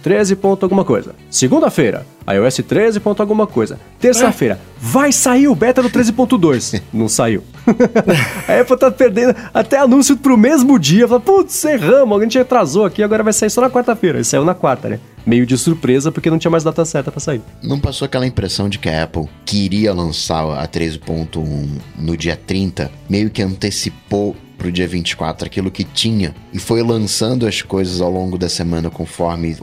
13 0.01 0.35
ponto 0.35 0.63
alguma 0.63 0.83
coisa. 0.83 1.15
Segunda-feira, 1.29 2.05
iOS 2.29 2.57
13 2.67 2.99
ponto 2.99 3.21
alguma 3.21 3.47
coisa. 3.47 3.79
Terça-feira, 3.99 4.59
vai 4.79 5.11
sair 5.11 5.47
o 5.47 5.55
beta 5.55 5.81
do 5.81 5.89
13.2. 5.89 6.81
Não 6.93 7.07
saiu. 7.07 7.43
a 8.47 8.61
Apple 8.61 8.77
tá 8.77 8.91
perdendo 8.91 9.35
até 9.53 9.77
anúncio 9.77 10.15
pro 10.17 10.37
mesmo 10.37 10.77
dia. 10.77 11.07
Fala, 11.07 11.19
putz, 11.19 11.63
erramos, 11.65 12.19
a 12.19 12.23
gente 12.23 12.39
atrasou 12.39 12.85
aqui, 12.85 13.03
agora 13.03 13.23
vai 13.23 13.33
sair 13.33 13.49
só 13.49 13.61
na 13.61 13.69
quarta-feira. 13.69 14.19
E 14.19 14.25
saiu 14.25 14.45
na 14.45 14.53
quarta, 14.53 14.89
né? 14.89 14.99
Meio 15.27 15.45
de 15.45 15.57
surpresa, 15.57 16.09
porque 16.09 16.29
não 16.29 16.39
tinha 16.39 16.49
mais 16.49 16.63
data 16.63 16.85
certa 16.85 17.11
pra 17.11 17.19
sair. 17.19 17.41
Não 17.61 17.77
passou 17.77 18.05
aquela 18.05 18.25
impressão 18.25 18.69
de 18.69 18.79
que 18.79 18.87
a 18.87 19.03
Apple 19.03 19.25
queria 19.45 19.93
lançar 19.93 20.43
a 20.57 20.65
13.1 20.65 21.67
no 21.99 22.15
dia 22.15 22.37
30, 22.37 22.89
meio 23.09 23.29
que 23.29 23.41
antecipou 23.41 24.33
pro 24.57 24.71
dia 24.71 24.87
24 24.87 25.45
aquilo 25.45 25.69
que 25.69 25.83
tinha 25.83 26.33
e 26.53 26.59
foi 26.59 26.81
lançando 26.81 27.45
as 27.45 27.61
coisas 27.61 27.99
ao 27.99 28.09
longo 28.09 28.37
da 28.37 28.47
semana 28.47 28.89
conforme 28.89 29.55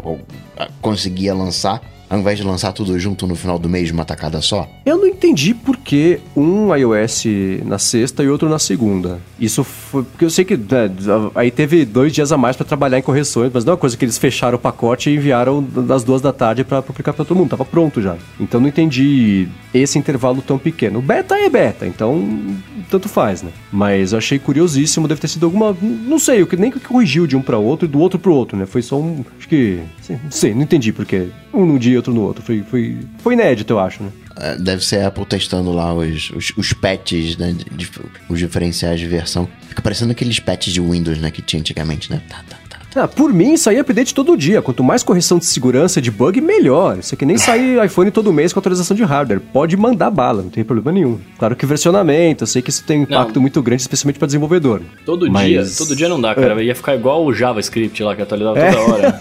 conseguia 0.82 1.34
lançar, 1.34 1.82
ao 2.14 2.20
invés 2.20 2.38
de 2.38 2.44
lançar 2.44 2.72
tudo 2.72 2.96
junto 2.98 3.26
no 3.26 3.34
final 3.34 3.58
do 3.58 3.68
mês 3.68 3.88
de 3.88 3.92
uma 3.92 4.04
tacada 4.04 4.40
só? 4.40 4.68
Eu 4.86 4.98
não 4.98 5.06
entendi 5.06 5.52
por 5.52 5.76
que 5.76 6.20
um 6.36 6.74
iOS 6.74 7.24
na 7.64 7.78
sexta 7.78 8.22
e 8.22 8.28
outro 8.28 8.48
na 8.48 8.58
segunda. 8.58 9.18
Isso 9.38 9.64
foi. 9.64 10.04
Porque 10.04 10.24
eu 10.24 10.30
sei 10.30 10.44
que 10.44 10.56
né, 10.56 10.90
aí 11.34 11.50
teve 11.50 11.84
dois 11.84 12.12
dias 12.12 12.30
a 12.30 12.36
mais 12.36 12.56
pra 12.56 12.64
trabalhar 12.64 12.98
em 12.98 13.02
correções, 13.02 13.50
mas 13.52 13.64
não 13.64 13.72
é 13.72 13.74
uma 13.74 13.80
coisa 13.80 13.96
que 13.96 14.04
eles 14.04 14.16
fecharam 14.16 14.56
o 14.56 14.60
pacote 14.60 15.10
e 15.10 15.16
enviaram 15.16 15.60
das 15.62 16.04
duas 16.04 16.22
da 16.22 16.32
tarde 16.32 16.62
pra 16.62 16.80
publicar 16.80 17.12
pra 17.12 17.24
todo 17.24 17.36
mundo. 17.36 17.50
Tava 17.50 17.64
pronto 17.64 18.00
já. 18.00 18.16
Então 18.38 18.60
não 18.60 18.68
entendi 18.68 19.48
esse 19.72 19.98
intervalo 19.98 20.40
tão 20.40 20.56
pequeno. 20.56 21.02
Beta 21.02 21.34
é 21.36 21.48
beta, 21.48 21.84
então 21.84 22.24
tanto 22.88 23.08
faz, 23.08 23.42
né? 23.42 23.50
Mas 23.72 24.12
eu 24.12 24.18
achei 24.18 24.38
curiosíssimo, 24.38 25.08
deve 25.08 25.20
ter 25.20 25.28
sido 25.28 25.46
alguma. 25.46 25.76
Não 25.82 26.18
sei, 26.18 26.42
o 26.42 26.46
que 26.46 26.56
nem 26.56 26.70
que 26.70 26.78
corrigiu 26.78 27.26
de 27.26 27.36
um 27.36 27.42
pra 27.42 27.58
outro 27.58 27.86
e 27.86 27.88
do 27.88 27.98
outro 27.98 28.20
pro 28.20 28.32
outro, 28.32 28.56
né? 28.56 28.66
Foi 28.66 28.82
só 28.82 29.00
um. 29.00 29.24
Acho 29.36 29.48
que. 29.48 29.80
Não 30.08 30.30
sei, 30.30 30.54
não 30.54 30.62
entendi 30.62 30.92
porque 30.92 31.28
um 31.52 31.64
num 31.64 31.78
dia 31.78 32.02
outro 32.10 32.14
no 32.14 32.22
outro. 32.22 32.42
Foi, 32.42 32.62
foi, 32.62 32.98
foi 33.18 33.34
inédito, 33.34 33.72
eu 33.72 33.78
acho, 33.80 34.02
né? 34.02 34.10
É, 34.36 34.56
Deve 34.56 34.84
ser 34.84 35.00
a 35.00 35.08
Apple 35.08 35.24
testando 35.26 35.72
lá 35.72 35.94
os, 35.94 36.30
os, 36.30 36.52
os 36.56 36.72
patches, 36.72 37.36
né? 37.36 37.52
de- 37.52 37.64
de- 37.76 37.90
os 38.28 38.38
diferenciais 38.38 38.98
de 39.00 39.06
versão. 39.06 39.48
Fica 39.68 39.80
parecendo 39.82 40.12
aqueles 40.12 40.38
patches 40.40 40.72
de 40.74 40.80
Windows, 40.80 41.18
né? 41.18 41.30
Que 41.30 41.40
tinha 41.42 41.60
antigamente, 41.60 42.10
né? 42.10 42.20
Tá, 42.28 42.42
tá. 42.48 42.56
Ah, 42.96 43.08
por 43.08 43.32
mim, 43.32 43.54
isso 43.54 43.68
aí 43.68 43.76
é 43.76 43.80
update 43.80 44.14
todo 44.14 44.36
dia. 44.36 44.62
Quanto 44.62 44.82
mais 44.84 45.02
correção 45.02 45.38
de 45.38 45.46
segurança 45.46 45.98
e 45.98 46.02
de 46.02 46.10
bug, 46.10 46.40
melhor. 46.40 46.98
Isso 46.98 47.14
aqui 47.14 47.24
nem 47.26 47.36
sair 47.38 47.84
iPhone 47.84 48.10
todo 48.10 48.32
mês 48.32 48.52
com 48.52 48.58
atualização 48.60 48.96
de 48.96 49.02
hardware. 49.02 49.40
Pode 49.40 49.76
mandar 49.76 50.10
bala, 50.10 50.42
não 50.42 50.50
tem 50.50 50.62
problema 50.64 50.92
nenhum. 50.92 51.18
Claro 51.38 51.56
que 51.56 51.66
versionamento, 51.66 52.44
eu 52.44 52.46
sei 52.46 52.62
que 52.62 52.70
isso 52.70 52.84
tem 52.84 53.00
um 53.00 53.02
impacto 53.02 53.40
muito 53.40 53.60
grande, 53.62 53.82
especialmente 53.82 54.18
para 54.18 54.26
desenvolvedor. 54.26 54.80
Todo 55.04 55.30
Mas- 55.30 55.46
dia, 55.48 55.64
todo 55.76 55.96
dia 55.96 56.08
não 56.08 56.20
dá, 56.20 56.34
cara. 56.34 56.62
Ia 56.62 56.74
ficar 56.74 56.94
igual 56.94 57.24
o 57.24 57.34
JavaScript 57.34 58.02
lá 58.02 58.14
que 58.14 58.22
atualizava 58.22 58.58
É. 58.58 58.70
toda 58.72 58.92
hora. 58.94 59.20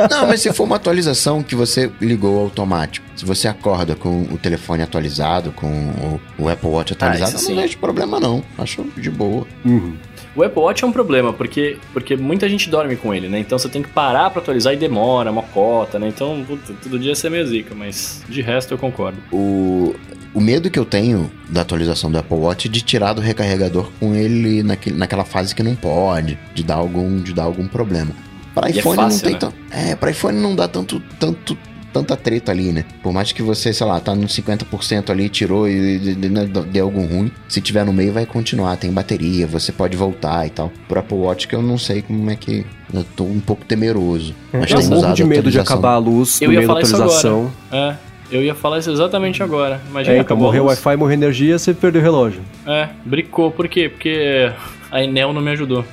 Não, 0.10 0.26
mas 0.26 0.40
se 0.40 0.52
for 0.52 0.64
uma 0.64 0.76
atualização 0.76 1.42
que 1.42 1.54
você 1.54 1.90
ligou 2.00 2.40
automático, 2.40 3.06
se 3.16 3.24
você 3.24 3.48
acorda 3.48 3.94
com 3.94 4.22
o 4.30 4.36
telefone 4.38 4.82
atualizado, 4.82 5.52
com 5.52 6.18
o, 6.38 6.48
Apple 6.48 6.68
Watch 6.68 6.92
atualizado, 6.92 7.32
Ah, 7.32 7.36
isso 7.36 7.50
eu 7.50 7.54
não 7.56 7.62
vejo 7.62 7.78
problema 7.78 8.18
não. 8.20 8.42
Acho 8.58 8.84
de 8.96 9.10
boa. 9.10 9.46
Uhum. 9.64 9.92
O 10.34 10.42
Apple 10.42 10.62
Watch 10.62 10.84
é 10.84 10.86
um 10.86 10.92
problema, 10.92 11.32
porque, 11.32 11.76
porque 11.92 12.16
muita 12.16 12.48
gente 12.48 12.70
dorme 12.70 12.96
com 12.96 13.12
ele, 13.12 13.28
né? 13.28 13.38
Então 13.38 13.58
você 13.58 13.68
tem 13.68 13.82
que 13.82 13.88
parar 13.88 14.30
pra 14.30 14.40
atualizar 14.40 14.72
e 14.72 14.76
demora, 14.76 15.30
uma 15.30 15.42
cota, 15.42 15.98
né? 15.98 16.08
Então, 16.08 16.44
puta, 16.46 16.72
todo 16.82 16.98
dia 16.98 17.14
você 17.14 17.26
é 17.26 17.30
meio 17.30 17.46
zica, 17.46 17.74
mas 17.74 18.22
de 18.28 18.40
resto 18.40 18.72
eu 18.74 18.78
concordo. 18.78 19.18
O, 19.32 19.94
o 20.32 20.40
medo 20.40 20.70
que 20.70 20.78
eu 20.78 20.84
tenho 20.84 21.30
da 21.48 21.62
atualização 21.62 22.10
do 22.10 22.18
Apple 22.18 22.36
Watch 22.36 22.68
é 22.68 22.70
de 22.70 22.80
tirar 22.80 23.12
do 23.12 23.20
recarregador 23.20 23.90
com 23.98 24.14
ele 24.14 24.62
naquele, 24.62 24.96
naquela 24.96 25.24
fase 25.24 25.54
que 25.54 25.62
não 25.62 25.74
pode, 25.74 26.38
de 26.54 26.62
dar 26.62 26.76
algum, 26.76 27.20
de 27.20 27.32
dar 27.32 27.44
algum 27.44 27.66
problema. 27.66 28.14
Para 28.54 28.68
é 28.68 28.72
iPhone 28.72 28.96
fácil, 28.96 29.16
não 29.16 29.22
tem 29.24 29.32
né? 29.32 29.38
tanto. 29.38 29.56
É, 29.70 29.96
para 29.96 30.10
iPhone 30.10 30.38
não 30.38 30.54
dá 30.54 30.68
tanto, 30.68 31.00
tanto, 31.18 31.56
tanta 31.92 32.16
treta 32.16 32.52
ali, 32.52 32.72
né? 32.72 32.84
Por 33.02 33.12
mais 33.12 33.32
que 33.32 33.42
você, 33.42 33.72
sei 33.72 33.86
lá, 33.86 33.98
tá 34.00 34.14
no 34.14 34.26
50% 34.26 35.10
ali, 35.10 35.28
tirou 35.28 35.68
e 35.68 35.98
né, 36.16 36.46
deu 36.70 36.84
algum 36.86 37.06
ruim, 37.06 37.30
se 37.48 37.60
tiver 37.60 37.84
no 37.84 37.92
meio 37.92 38.12
vai 38.12 38.26
continuar, 38.26 38.76
tem 38.76 38.90
bateria, 38.92 39.46
você 39.46 39.72
pode 39.72 39.96
voltar 39.96 40.46
e 40.46 40.50
tal. 40.50 40.72
Pro 40.88 41.00
Apple 41.00 41.16
Watch 41.18 41.48
que 41.48 41.54
eu 41.54 41.62
não 41.62 41.78
sei 41.78 42.02
como 42.02 42.30
é 42.30 42.36
que. 42.36 42.64
Eu 42.92 43.04
tô 43.16 43.24
um 43.24 43.38
pouco 43.40 43.64
temeroso. 43.64 44.34
Mas 44.52 44.70
eu 44.70 44.82
morro 44.84 45.14
de 45.14 45.24
medo 45.24 45.50
de 45.50 45.60
acabar 45.60 45.92
a 45.94 45.98
luz 45.98 46.40
Eu 46.40 46.48
no 46.50 46.54
meio 46.56 46.66
da 46.66 46.72
atualização. 46.74 47.50
agora. 47.70 47.98
É, 48.32 48.36
eu 48.36 48.42
ia 48.42 48.54
falar 48.54 48.78
isso 48.78 48.90
exatamente 48.90 49.42
agora. 49.42 49.80
Imagina, 49.88 50.16
É, 50.16 50.20
então 50.20 50.36
morreu 50.36 50.64
o. 50.64 50.66
Wi-Fi, 50.66 50.96
morreu 50.96 51.14
energia, 51.14 51.58
você 51.58 51.72
perdeu 51.74 52.00
o 52.00 52.04
relógio. 52.04 52.40
É, 52.66 52.88
bricou. 53.04 53.50
Por 53.50 53.68
quê? 53.68 53.88
Porque 53.88 54.52
a 54.90 55.02
Enel 55.04 55.32
não 55.32 55.40
me 55.40 55.50
ajudou. 55.52 55.84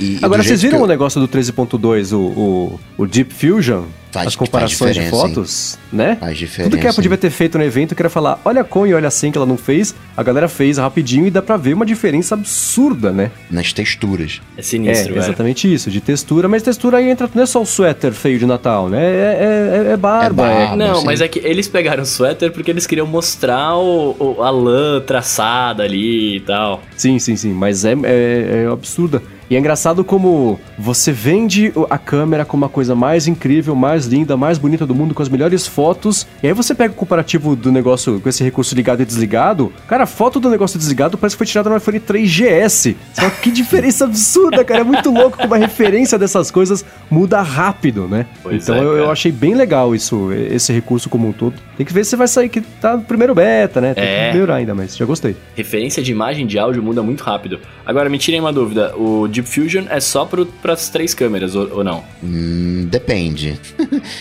E- 0.00 0.18
e 0.20 0.24
Agora, 0.24 0.42
vocês 0.42 0.60
viram 0.62 0.78
que 0.78 0.82
o 0.82 0.84
eu- 0.84 0.88
negócio 0.88 1.20
do 1.20 1.28
13.2, 1.28 2.12
o, 2.12 2.18
o, 2.18 2.80
o 2.98 3.06
Deep 3.06 3.32
Fusion? 3.32 3.84
Faz- 4.14 4.28
as 4.28 4.36
comparações 4.36 4.96
faz 4.96 5.04
de 5.04 5.10
fotos, 5.10 5.78
né? 5.92 6.16
Faz 6.20 6.38
Tudo 6.38 6.46
diferença. 6.46 6.76
que 6.78 6.86
a 6.86 6.90
Apple 6.90 7.02
devia 7.02 7.18
ter 7.18 7.30
feito 7.30 7.58
no 7.58 7.64
evento, 7.64 7.94
que 7.94 8.00
era 8.02 8.08
falar, 8.08 8.40
olha 8.44 8.60
a 8.60 8.64
com 8.64 8.86
e 8.86 8.94
olha 8.94 9.08
assim 9.08 9.30
que 9.32 9.36
ela 9.38 9.46
não 9.46 9.56
fez, 9.56 9.94
a 10.16 10.22
galera 10.22 10.48
fez 10.48 10.78
rapidinho 10.78 11.26
e 11.26 11.30
dá 11.30 11.42
pra 11.42 11.56
ver 11.56 11.74
uma 11.74 11.84
diferença 11.84 12.34
absurda, 12.34 13.10
né? 13.10 13.30
Nas 13.50 13.72
texturas. 13.72 14.40
É 14.56 14.62
sinistro, 14.62 15.10
é, 15.10 15.14
velho. 15.14 15.24
exatamente 15.24 15.72
isso, 15.72 15.90
de 15.90 16.00
textura, 16.00 16.48
mas 16.48 16.62
textura 16.62 16.98
aí 16.98 17.10
entra, 17.10 17.28
não 17.34 17.42
é 17.42 17.46
só 17.46 17.60
o 17.60 17.66
suéter 17.66 18.12
feio 18.12 18.38
de 18.38 18.46
Natal, 18.46 18.88
né? 18.88 19.02
É, 19.04 19.08
é, 19.08 19.88
é, 19.88 19.92
é 19.92 19.96
barba, 19.96 20.46
É 20.48 20.52
é, 20.52 20.56
barba. 20.66 20.76
Não, 20.76 21.00
sim. 21.00 21.06
mas 21.06 21.20
é 21.20 21.26
que 21.28 21.40
eles 21.40 21.66
pegaram 21.68 22.02
o 22.02 22.06
suéter 22.06 22.52
porque 22.52 22.70
eles 22.70 22.86
queriam 22.86 23.06
mostrar 23.06 23.76
o, 23.76 24.14
o- 24.18 24.42
a 24.42 24.50
lã 24.50 25.00
traçada 25.00 25.82
ali 25.82 26.36
e 26.36 26.40
tal. 26.40 26.82
Sim, 26.96 27.18
sim, 27.18 27.34
sim, 27.36 27.52
mas 27.52 27.84
é, 27.84 27.92
é, 28.04 28.64
é 28.64 28.72
absurda. 28.72 29.20
E 29.50 29.56
é 29.56 29.58
engraçado 29.58 30.02
como 30.04 30.58
você 30.78 31.12
vende 31.12 31.72
a 31.90 31.98
câmera 31.98 32.44
como 32.44 32.64
a 32.64 32.68
coisa 32.68 32.94
mais 32.94 33.26
incrível, 33.26 33.74
mais 33.74 34.06
linda, 34.06 34.36
mais 34.36 34.58
bonita 34.58 34.86
do 34.86 34.94
mundo, 34.94 35.14
com 35.14 35.22
as 35.22 35.28
melhores 35.28 35.66
fotos. 35.66 36.26
E 36.42 36.46
aí 36.46 36.52
você 36.52 36.74
pega 36.74 36.92
o 36.92 36.96
comparativo 36.96 37.54
do 37.54 37.70
negócio 37.70 38.20
com 38.20 38.28
esse 38.28 38.42
recurso 38.42 38.74
ligado 38.74 39.02
e 39.02 39.04
desligado. 39.04 39.72
Cara, 39.86 40.04
a 40.04 40.06
foto 40.06 40.40
do 40.40 40.48
negócio 40.48 40.78
desligado 40.78 41.18
parece 41.18 41.36
que 41.36 41.38
foi 41.38 41.46
tirada 41.46 41.68
no 41.70 41.76
iPhone 41.76 42.00
3GS. 42.00 42.96
Só 43.12 43.30
que 43.30 43.50
diferença 43.52 44.04
absurda, 44.04 44.64
cara. 44.64 44.80
É 44.80 44.84
muito 44.84 45.10
louco 45.10 45.38
como 45.38 45.54
a 45.54 45.58
referência 45.58 46.18
dessas 46.18 46.50
coisas 46.50 46.84
muda 47.10 47.40
rápido, 47.42 48.08
né? 48.08 48.26
Pois 48.42 48.62
então 48.62 48.76
é, 48.76 48.80
eu, 48.80 48.96
eu 48.96 49.10
achei 49.10 49.30
bem 49.30 49.54
legal 49.54 49.94
isso, 49.94 50.32
esse 50.32 50.72
recurso 50.72 51.08
como 51.08 51.28
um 51.28 51.32
todo. 51.32 51.54
Tem 51.76 51.84
que 51.84 51.92
ver 51.92 52.04
se 52.04 52.16
vai 52.16 52.28
sair 52.28 52.48
que 52.48 52.60
tá 52.60 52.96
no 52.96 53.02
primeiro 53.02 53.34
beta, 53.34 53.80
né? 53.80 53.94
Tem 53.94 54.04
É. 54.04 54.28
que 54.28 54.34
melhorar 54.34 54.56
ainda, 54.56 54.74
mas 54.74 54.96
já 54.96 55.04
gostei. 55.04 55.36
Referência 55.54 56.02
de 56.02 56.10
imagem 56.12 56.46
de 56.46 56.58
áudio 56.58 56.82
muda 56.82 57.02
muito 57.02 57.22
rápido. 57.22 57.60
Agora, 57.86 58.08
me 58.08 58.18
tirem 58.18 58.40
uma 58.40 58.52
dúvida: 58.52 58.94
o 58.96 59.28
Deep 59.34 59.48
Fusion 59.48 59.84
é 59.90 60.00
só 60.00 60.24
para 60.24 60.72
as 60.72 60.88
três 60.88 61.12
câmeras 61.14 61.54
ou, 61.54 61.78
ou 61.78 61.84
não? 61.84 62.02
Hum, 62.22 62.86
depende. 62.90 63.58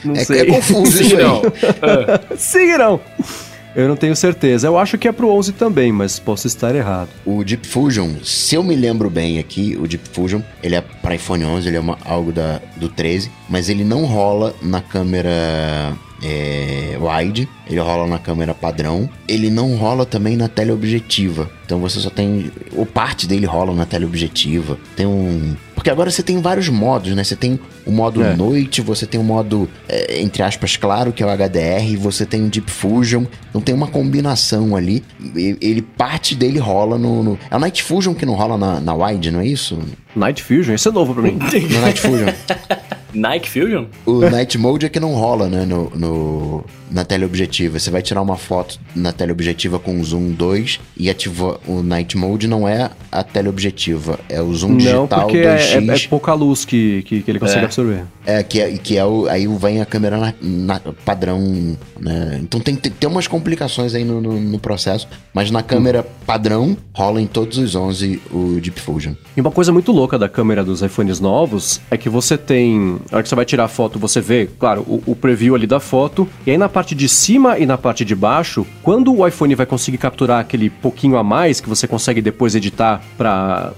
Não 0.04 0.16
É, 0.18 0.24
sei. 0.26 0.42
é 0.42 0.46
confuso 0.46 0.98
Sim, 0.98 1.04
isso 1.06 1.18
não. 1.18 1.42
Sim, 2.38 2.78
não. 2.78 3.00
Eu 3.76 3.88
não 3.88 3.96
tenho 3.96 4.16
certeza. 4.16 4.68
Eu 4.68 4.78
acho 4.78 4.98
que 5.00 5.08
é 5.08 5.12
pro 5.12 5.30
11 5.30 5.54
também, 5.54 5.92
mas 5.92 6.20
posso 6.20 6.46
estar 6.46 6.76
errado. 6.76 7.10
O 7.26 7.44
Deep 7.44 7.66
Fusion, 7.68 8.18
se 8.24 8.54
eu 8.56 8.64
me 8.64 8.76
lembro 8.76 9.10
bem 9.10 9.40
aqui, 9.40 9.76
o 9.80 9.88
Deep 9.88 10.10
Fusion, 10.14 10.42
ele 10.62 10.76
é 10.76 10.82
para 10.82 11.16
iPhone 11.16 11.44
11, 11.44 11.68
ele 11.68 11.78
é 11.78 11.80
uma, 11.80 11.98
algo 12.06 12.32
da, 12.32 12.62
do 12.76 12.88
13, 12.88 13.32
mas 13.50 13.70
ele 13.70 13.84
não 13.84 14.06
rola 14.06 14.54
na 14.62 14.80
câmera 14.80 15.94
é, 16.24 16.98
wide, 17.00 17.50
ele 17.68 17.80
rola 17.80 18.08
na 18.08 18.18
câmera 18.18 18.54
padrão, 18.54 19.10
ele 19.28 19.50
não 19.50 19.76
rola 19.76 20.06
também 20.06 20.38
na 20.38 20.48
teleobjetiva. 20.48 21.50
Então 21.66 21.80
você 21.80 22.00
só 22.00 22.10
tem. 22.10 22.52
O 22.74 22.86
parte 22.86 23.28
dele 23.28 23.46
rola 23.46 23.74
na 23.74 23.86
teleobjetiva. 23.86 24.78
Tem 24.96 25.06
um. 25.06 25.56
Porque 25.76 25.90
agora 25.90 26.10
você 26.10 26.24
tem 26.24 26.42
vários 26.42 26.70
modos, 26.70 27.14
né? 27.14 27.24
Você 27.24 27.36
tem 27.36 27.60
o 27.86 27.92
modo 27.92 28.24
é. 28.24 28.36
noite, 28.36 28.82
você 28.82 29.06
tem 29.06 29.20
o 29.20 29.24
modo, 29.24 29.70
é, 29.90 30.22
entre 30.22 30.42
aspas, 30.42 30.78
claro, 30.78 31.12
que 31.12 31.22
é 31.22 31.26
o 31.26 31.30
HDR, 31.30 31.98
você 31.98 32.26
tem 32.26 32.46
o 32.46 32.50
Deep 32.50 32.72
Fusion. 32.72 33.26
Então 33.50 33.60
tem 33.60 33.76
uma 33.76 33.88
combinação 33.88 34.76
ali. 34.76 35.04
Ele 35.36 35.82
parte 35.82 36.36
dele 36.36 36.60
rola 36.60 36.98
no. 36.98 37.24
no... 37.24 37.40
É 37.50 37.56
o 37.56 37.60
Night 37.60 37.84
Fusion 37.84 38.14
que 38.14 38.26
não 38.26 38.34
rola 38.34 38.58
na, 38.58 38.80
na 38.80 38.94
wide, 38.94 39.32
não 39.32 39.42
é 39.42 39.48
isso? 39.48 39.78
Night 40.16 40.42
Fusion? 40.42 40.76
Isso 40.76 40.88
é 40.88 40.92
novo 40.92 41.14
pra 41.14 41.24
mim. 41.24 41.38
no 41.40 41.82
Night 41.82 42.00
Fusion. 42.00 42.28
Nike 43.14 43.50
Fusion? 43.50 43.86
O 44.06 44.22
Night 44.30 44.58
Mode 44.58 44.86
é 44.86 44.90
que 44.90 45.00
não 45.00 45.14
rola, 45.14 45.48
né, 45.48 45.66
no, 45.66 45.90
no, 45.96 46.66
na 46.94 47.04
teleobjetiva. 47.04 47.80
Você 47.80 47.90
vai 47.90 48.02
tirar 48.02 48.22
uma 48.22 48.38
foto 48.38 48.80
na 48.96 49.12
teleobjetiva 49.12 49.80
com 49.80 50.02
zoom 50.04 50.32
2 50.32 50.80
e 50.96 51.10
ativar 51.10 51.58
o 51.68 51.82
Night 51.82 52.16
Mode 52.16 52.48
não 52.48 52.68
é 52.68 52.92
a 53.12 53.24
teleobjetiva, 53.24 54.20
é 54.30 54.42
o 54.42 54.54
zoom 54.54 54.78
digital 54.78 55.02
não, 55.02 55.08
porque 55.08 55.44
2x. 55.44 55.90
É, 55.90 55.92
é, 55.92 56.06
é 56.06 56.08
pouca 56.08 56.34
luz 56.34 56.66
que, 56.66 57.02
que, 57.04 57.22
que 57.22 57.32
ele 57.32 57.40
consegue 57.40 57.62
é. 57.62 57.66
absorver. 57.66 58.04
É, 58.26 58.44
que 58.44 58.62
é, 58.62 58.72
que 58.78 58.98
é 58.98 59.06
o, 59.06 59.28
aí 59.28 59.48
vem 59.48 59.82
a 59.82 59.86
câmera 59.86 60.18
na, 60.18 60.34
na 60.42 60.80
padrão, 61.06 61.78
né? 62.00 62.40
Então 62.42 62.60
tem, 62.60 62.76
tem, 62.76 63.10
umas 63.10 63.28
complicações 63.28 63.94
aí 63.94 64.04
no, 64.04 64.22
no, 64.22 64.40
no, 64.40 64.60
processo, 64.60 65.08
mas 65.34 65.52
na 65.52 65.62
câmera 65.62 66.06
padrão 66.26 66.78
rola 66.94 67.22
em 67.22 67.28
todos 67.28 67.58
os 67.58 67.76
11 67.76 68.22
o 68.32 68.60
Deep 68.62 68.80
Fusion. 68.80 69.14
E 69.36 69.42
uma 69.42 69.52
coisa 69.52 69.72
muito 69.72 69.92
louca 69.92 70.18
da 70.18 70.30
câmera 70.30 70.64
dos 70.64 70.82
iPhones 70.82 71.20
novos 71.20 71.82
é 71.92 71.98
que 71.98 72.10
você 72.10 72.38
tem 72.38 73.00
na 73.12 73.18
hora 73.18 73.24
que 73.24 73.30
você 73.30 73.36
vai 73.36 73.46
tirar 73.46 73.66
a 73.66 73.68
foto, 73.68 74.00
você 74.00 74.22
vê, 74.22 74.50
claro, 74.60 74.82
o, 74.82 75.04
o, 75.06 75.16
preview 75.16 75.56
ali 75.56 75.68
da 75.68 75.80
foto. 75.80 76.28
E 76.46 76.52
aí 76.52 76.58
na 76.58 76.70
parte 76.70 76.83
de 76.92 77.08
cima 77.08 77.58
e 77.58 77.66
na 77.66 77.78
parte 77.78 78.04
de 78.04 78.14
baixo, 78.14 78.68
quando 78.82 79.16
o 79.16 79.26
iPhone 79.26 79.56
vai 79.56 79.66
conseguir 79.66 79.98
capturar 79.98 80.42
aquele 80.42 80.70
pouquinho 80.70 81.18
a 81.18 81.24
mais 81.24 81.62
que 81.62 81.70
você 81.70 81.88
consegue 81.88 82.22
depois 82.22 82.56
editar 82.56 83.02
para 83.18 83.72